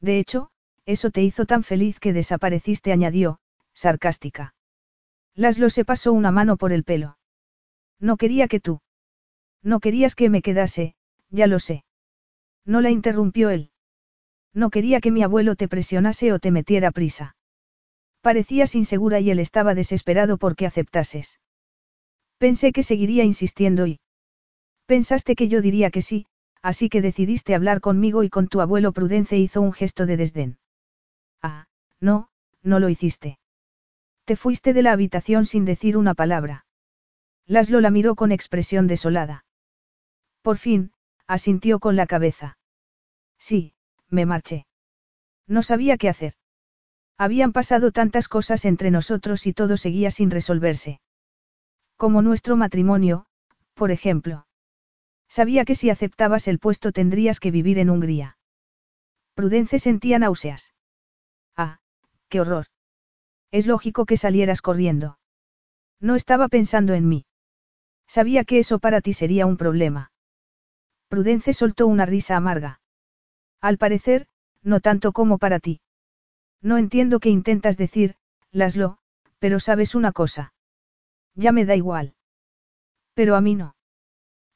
[0.00, 0.50] De hecho,
[0.84, 3.38] eso te hizo tan feliz que desapareciste, añadió,
[3.72, 4.54] sarcástica.
[5.34, 7.16] Laszlo se pasó una mano por el pelo.
[7.98, 8.80] No quería que tú.
[9.62, 10.94] No querías que me quedase,
[11.30, 11.83] ya lo sé.
[12.64, 13.70] No la interrumpió él.
[14.52, 17.36] No quería que mi abuelo te presionase o te metiera prisa.
[18.20, 21.40] Parecías insegura y él estaba desesperado porque aceptases.
[22.38, 24.00] Pensé que seguiría insistiendo y...
[24.86, 26.26] Pensaste que yo diría que sí,
[26.62, 30.58] así que decidiste hablar conmigo y con tu abuelo Prudence hizo un gesto de desdén.
[31.42, 31.66] Ah,
[32.00, 32.28] no,
[32.62, 33.38] no lo hiciste.
[34.24, 36.64] Te fuiste de la habitación sin decir una palabra.
[37.46, 39.44] Laszlo la miró con expresión desolada.
[40.40, 40.92] Por fin,
[41.26, 42.58] asintió con la cabeza.
[43.38, 43.74] Sí,
[44.08, 44.66] me marché.
[45.46, 46.34] No sabía qué hacer.
[47.16, 51.00] Habían pasado tantas cosas entre nosotros y todo seguía sin resolverse.
[51.96, 53.26] Como nuestro matrimonio,
[53.74, 54.46] por ejemplo.
[55.28, 58.36] Sabía que si aceptabas el puesto tendrías que vivir en Hungría.
[59.34, 60.74] Prudence sentía náuseas.
[61.56, 61.80] Ah,
[62.28, 62.66] qué horror.
[63.50, 65.18] Es lógico que salieras corriendo.
[66.00, 67.26] No estaba pensando en mí.
[68.06, 70.10] Sabía que eso para ti sería un problema.
[71.08, 72.80] Prudence soltó una risa amarga.
[73.60, 74.26] Al parecer,
[74.62, 75.80] no tanto como para ti.
[76.60, 78.16] No entiendo qué intentas decir,
[78.50, 78.98] Laslo,
[79.38, 80.54] pero sabes una cosa.
[81.34, 82.14] Ya me da igual.
[83.14, 83.76] Pero a mí no.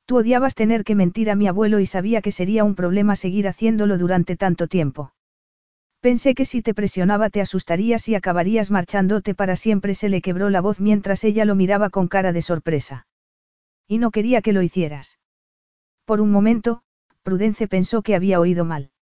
[0.07, 3.47] Tú odiabas tener que mentir a mi abuelo y sabía que sería un problema seguir
[3.47, 5.12] haciéndolo durante tanto tiempo.
[6.01, 9.94] Pensé que si te presionaba te asustarías y acabarías marchándote para siempre.
[9.94, 13.07] Se le quebró la voz mientras ella lo miraba con cara de sorpresa.
[13.86, 15.18] Y no quería que lo hicieras.
[16.09, 16.81] Por un momento,
[17.23, 18.93] Prudence pensó que había oído mal.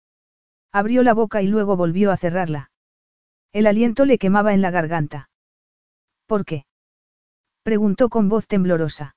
[0.72, 2.72] Abrió la boca y luego volvió a cerrarla.
[3.52, 5.30] El aliento le quemaba en la garganta.
[6.26, 6.66] ¿Por qué?
[7.62, 9.14] preguntó con voz temblorosa.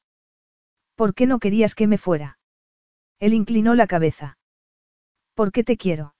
[0.93, 2.37] ¿Por qué no querías que me fuera?
[3.17, 4.37] Él inclinó la cabeza.
[5.33, 6.13] ¿Por qué te quiero?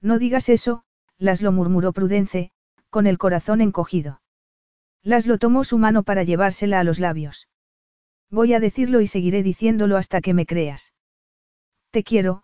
[0.00, 0.84] No digas eso,
[1.18, 2.52] Laslo murmuró Prudence,
[2.88, 4.22] con el corazón encogido.
[5.02, 7.48] Laslo tomó su mano para llevársela a los labios.
[8.30, 10.92] Voy a decirlo y seguiré diciéndolo hasta que me creas.
[11.90, 12.42] Te quiero,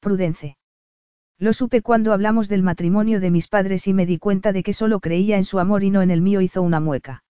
[0.00, 0.56] Prudence.
[1.38, 4.72] Lo supe cuando hablamos del matrimonio de mis padres y me di cuenta de que
[4.72, 7.24] solo creía en su amor y no en el mío hizo una mueca.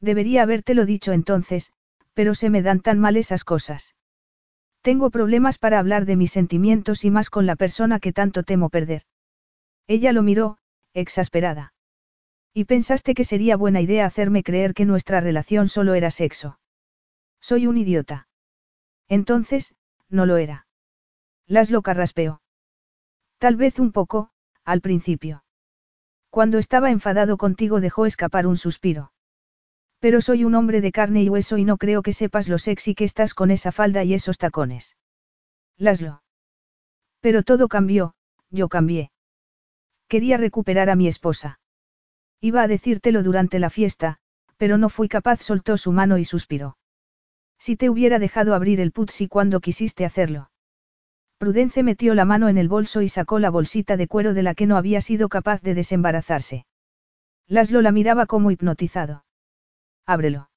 [0.00, 1.72] Debería habértelo dicho entonces,
[2.14, 3.94] pero se me dan tan mal esas cosas.
[4.82, 8.70] Tengo problemas para hablar de mis sentimientos y más con la persona que tanto temo
[8.70, 9.02] perder.
[9.86, 10.58] Ella lo miró,
[10.94, 11.74] exasperada.
[12.54, 16.58] Y pensaste que sería buena idea hacerme creer que nuestra relación solo era sexo.
[17.40, 18.28] Soy un idiota.
[19.08, 19.74] Entonces,
[20.08, 20.66] no lo era.
[21.46, 22.42] Laszlo carraspeó.
[23.38, 24.30] Tal vez un poco,
[24.64, 25.44] al principio.
[26.30, 29.12] Cuando estaba enfadado contigo dejó escapar un suspiro.
[29.98, 32.94] Pero soy un hombre de carne y hueso y no creo que sepas lo sexy
[32.94, 34.96] que estás con esa falda y esos tacones.
[35.76, 36.22] Laslo.
[37.20, 38.14] Pero todo cambió,
[38.50, 39.10] yo cambié.
[40.06, 41.60] Quería recuperar a mi esposa.
[42.40, 44.18] Iba a decírtelo durante la fiesta,
[44.56, 46.76] pero no fui capaz, soltó su mano y suspiró.
[47.58, 50.50] Si te hubiera dejado abrir el putsi cuando quisiste hacerlo.
[51.38, 54.54] Prudence metió la mano en el bolso y sacó la bolsita de cuero de la
[54.54, 56.66] que no había sido capaz de desembarazarse.
[57.46, 59.24] Laslo la miraba como hipnotizado.
[60.04, 60.50] Ábrelo.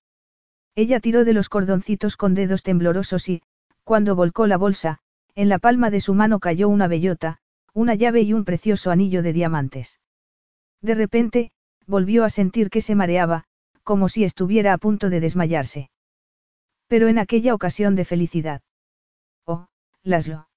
[0.75, 3.43] Ella tiró de los cordoncitos con dedos temblorosos y,
[3.83, 4.99] cuando volcó la bolsa,
[5.35, 7.39] en la palma de su mano cayó una bellota,
[7.73, 9.99] una llave y un precioso anillo de diamantes.
[10.81, 11.51] De repente,
[11.87, 13.45] volvió a sentir que se mareaba,
[13.83, 15.89] como si estuviera a punto de desmayarse.
[16.91, 18.61] Pero en aquella ocasión de felicidad.
[19.45, 19.67] Oh,
[20.03, 20.49] Laslo.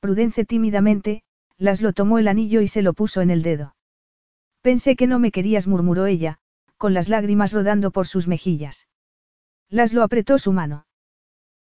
[0.00, 1.22] Prudence tímidamente,
[1.56, 3.74] Laslo tomó el anillo y se lo puso en el dedo.
[4.60, 6.40] Pensé que no me querías, murmuró ella,
[6.76, 8.86] con las lágrimas rodando por sus mejillas.
[9.70, 10.84] Laslo apretó su mano.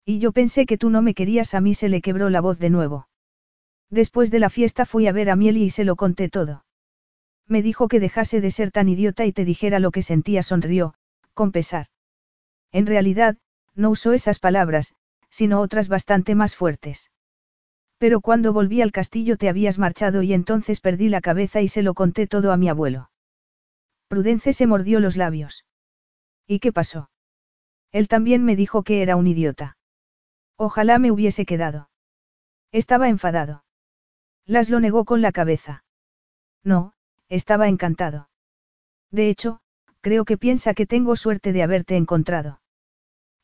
[0.03, 2.57] Y yo pensé que tú no me querías, a mí se le quebró la voz
[2.57, 3.07] de nuevo.
[3.91, 6.65] Después de la fiesta fui a ver a Mieli y se lo conté todo.
[7.47, 10.95] Me dijo que dejase de ser tan idiota y te dijera lo que sentía, sonrió,
[11.35, 11.85] con pesar.
[12.71, 13.37] En realidad,
[13.75, 14.93] no usó esas palabras,
[15.29, 17.11] sino otras bastante más fuertes.
[17.97, 21.81] Pero cuando volví al castillo te habías marchado y entonces perdí la cabeza y se
[21.81, 23.09] lo conté todo a mi abuelo.
[24.07, 25.65] Prudence se mordió los labios.
[26.45, 27.09] ¿Y qué pasó?
[27.91, 29.77] Él también me dijo que era un idiota.
[30.57, 31.89] Ojalá me hubiese quedado.
[32.71, 33.63] Estaba enfadado.
[34.45, 35.83] Las lo negó con la cabeza.
[36.63, 36.93] No,
[37.29, 38.29] estaba encantado.
[39.11, 39.61] De hecho,
[40.01, 42.59] creo que piensa que tengo suerte de haberte encontrado.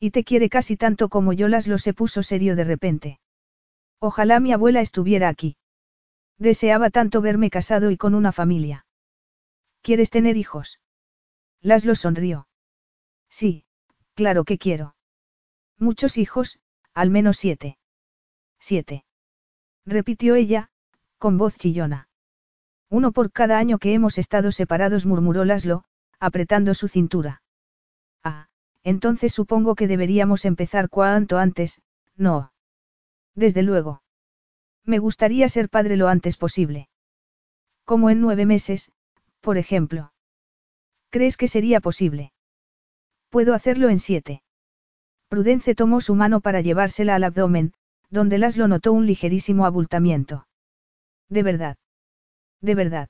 [0.00, 3.20] Y te quiere casi tanto como yo las lo se puso serio de repente.
[3.98, 5.58] Ojalá mi abuela estuviera aquí.
[6.38, 8.86] Deseaba tanto verme casado y con una familia.
[9.82, 10.80] ¿Quieres tener hijos?
[11.60, 12.48] Laszlo sonrió.
[13.28, 13.66] Sí,
[14.14, 14.96] claro que quiero.
[15.78, 16.58] Muchos hijos,
[16.94, 17.76] al menos siete.
[18.58, 19.04] Siete.
[19.84, 20.70] Repitió ella,
[21.18, 22.08] con voz chillona.
[22.88, 25.84] Uno por cada año que hemos estado separados, murmuró Laszlo,
[26.18, 27.42] apretando su cintura.
[28.84, 31.82] Entonces supongo que deberíamos empezar cuanto antes,
[32.16, 32.52] no.
[33.34, 34.02] Desde luego.
[34.84, 36.88] Me gustaría ser padre lo antes posible.
[37.84, 38.90] Como en nueve meses,
[39.40, 40.12] por ejemplo.
[41.10, 42.32] ¿Crees que sería posible?
[43.30, 44.42] Puedo hacerlo en siete.
[45.28, 47.72] Prudence tomó su mano para llevársela al abdomen,
[48.10, 50.46] donde Laszlo notó un ligerísimo abultamiento.
[51.28, 51.76] De verdad.
[52.60, 53.08] De verdad.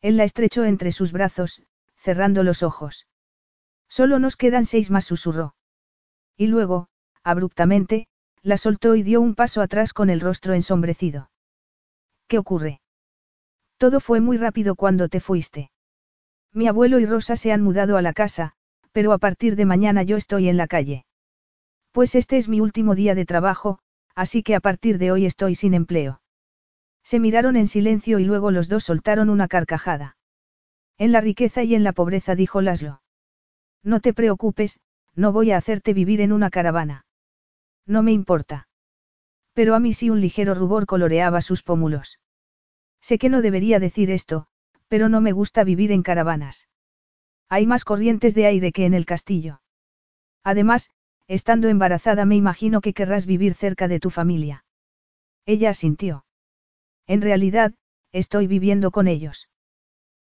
[0.00, 1.62] Él la estrechó entre sus brazos,
[1.96, 3.07] cerrando los ojos.
[3.88, 5.54] Solo nos quedan seis más, susurró.
[6.36, 6.88] Y luego,
[7.22, 8.06] abruptamente,
[8.42, 11.30] la soltó y dio un paso atrás con el rostro ensombrecido.
[12.28, 12.80] ¿Qué ocurre?
[13.78, 15.70] Todo fue muy rápido cuando te fuiste.
[16.52, 18.52] Mi abuelo y Rosa se han mudado a la casa,
[18.92, 21.04] pero a partir de mañana yo estoy en la calle.
[21.92, 23.78] Pues este es mi último día de trabajo,
[24.14, 26.20] así que a partir de hoy estoy sin empleo.
[27.02, 30.16] Se miraron en silencio y luego los dos soltaron una carcajada.
[30.98, 33.00] En la riqueza y en la pobreza dijo Laszlo.
[33.82, 34.80] No te preocupes,
[35.14, 37.06] no voy a hacerte vivir en una caravana.
[37.86, 38.68] No me importa.
[39.52, 42.20] Pero a mí sí un ligero rubor coloreaba sus pómulos.
[43.00, 44.46] Sé que no debería decir esto,
[44.88, 46.68] pero no me gusta vivir en caravanas.
[47.48, 49.62] Hay más corrientes de aire que en el castillo.
[50.44, 50.90] Además,
[51.26, 54.64] estando embarazada me imagino que querrás vivir cerca de tu familia.
[55.46, 56.24] Ella asintió.
[57.06, 57.74] En realidad,
[58.12, 59.48] estoy viviendo con ellos.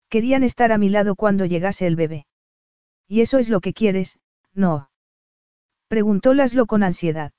[0.08, 2.26] Querían estar a mi lado cuando llegase el bebé.
[3.12, 4.18] ¿Y eso es lo que quieres,
[4.54, 4.88] no?
[5.86, 7.32] Preguntó Laszlo con ansiedad.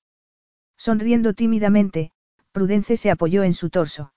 [0.78, 2.12] Sonriendo tímidamente,
[2.52, 4.14] Prudence se apoyó en su torso.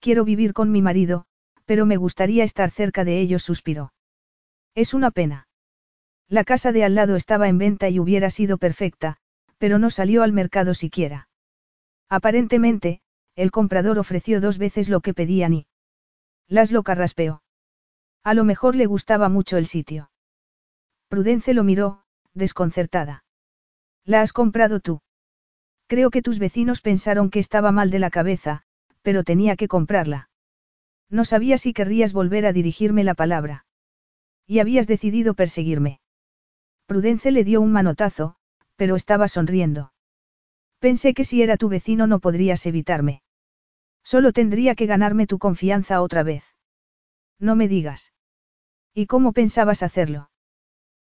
[0.00, 1.26] Quiero vivir con mi marido,
[1.64, 3.92] pero me gustaría estar cerca de ellos, suspiró.
[4.74, 5.46] Es una pena.
[6.28, 9.18] La casa de al lado estaba en venta y hubiera sido perfecta,
[9.58, 11.28] pero no salió al mercado siquiera.
[12.08, 13.00] Aparentemente,
[13.36, 15.66] el comprador ofreció dos veces lo que pedían y...
[16.48, 17.44] Laszlo carraspeó.
[18.24, 20.10] A lo mejor le gustaba mucho el sitio.
[21.14, 22.02] Prudence lo miró,
[22.34, 23.22] desconcertada.
[24.04, 25.00] ¿La has comprado tú?
[25.86, 28.62] Creo que tus vecinos pensaron que estaba mal de la cabeza,
[29.02, 30.28] pero tenía que comprarla.
[31.08, 33.64] No sabía si querrías volver a dirigirme la palabra.
[34.44, 36.00] Y habías decidido perseguirme.
[36.86, 38.34] Prudence le dio un manotazo,
[38.74, 39.92] pero estaba sonriendo.
[40.80, 43.22] Pensé que si era tu vecino no podrías evitarme.
[44.02, 46.42] Solo tendría que ganarme tu confianza otra vez.
[47.38, 48.12] No me digas.
[48.94, 50.28] ¿Y cómo pensabas hacerlo?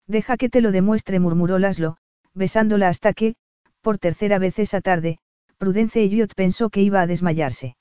[0.09, 1.97] Deja que te lo demuestre, murmuró Laszlo,
[2.33, 3.35] besándola hasta que,
[3.81, 5.19] por tercera vez esa tarde,
[5.59, 7.77] Prudence Elliot pensó que iba a desmayarse.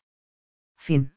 [0.77, 1.15] Fin.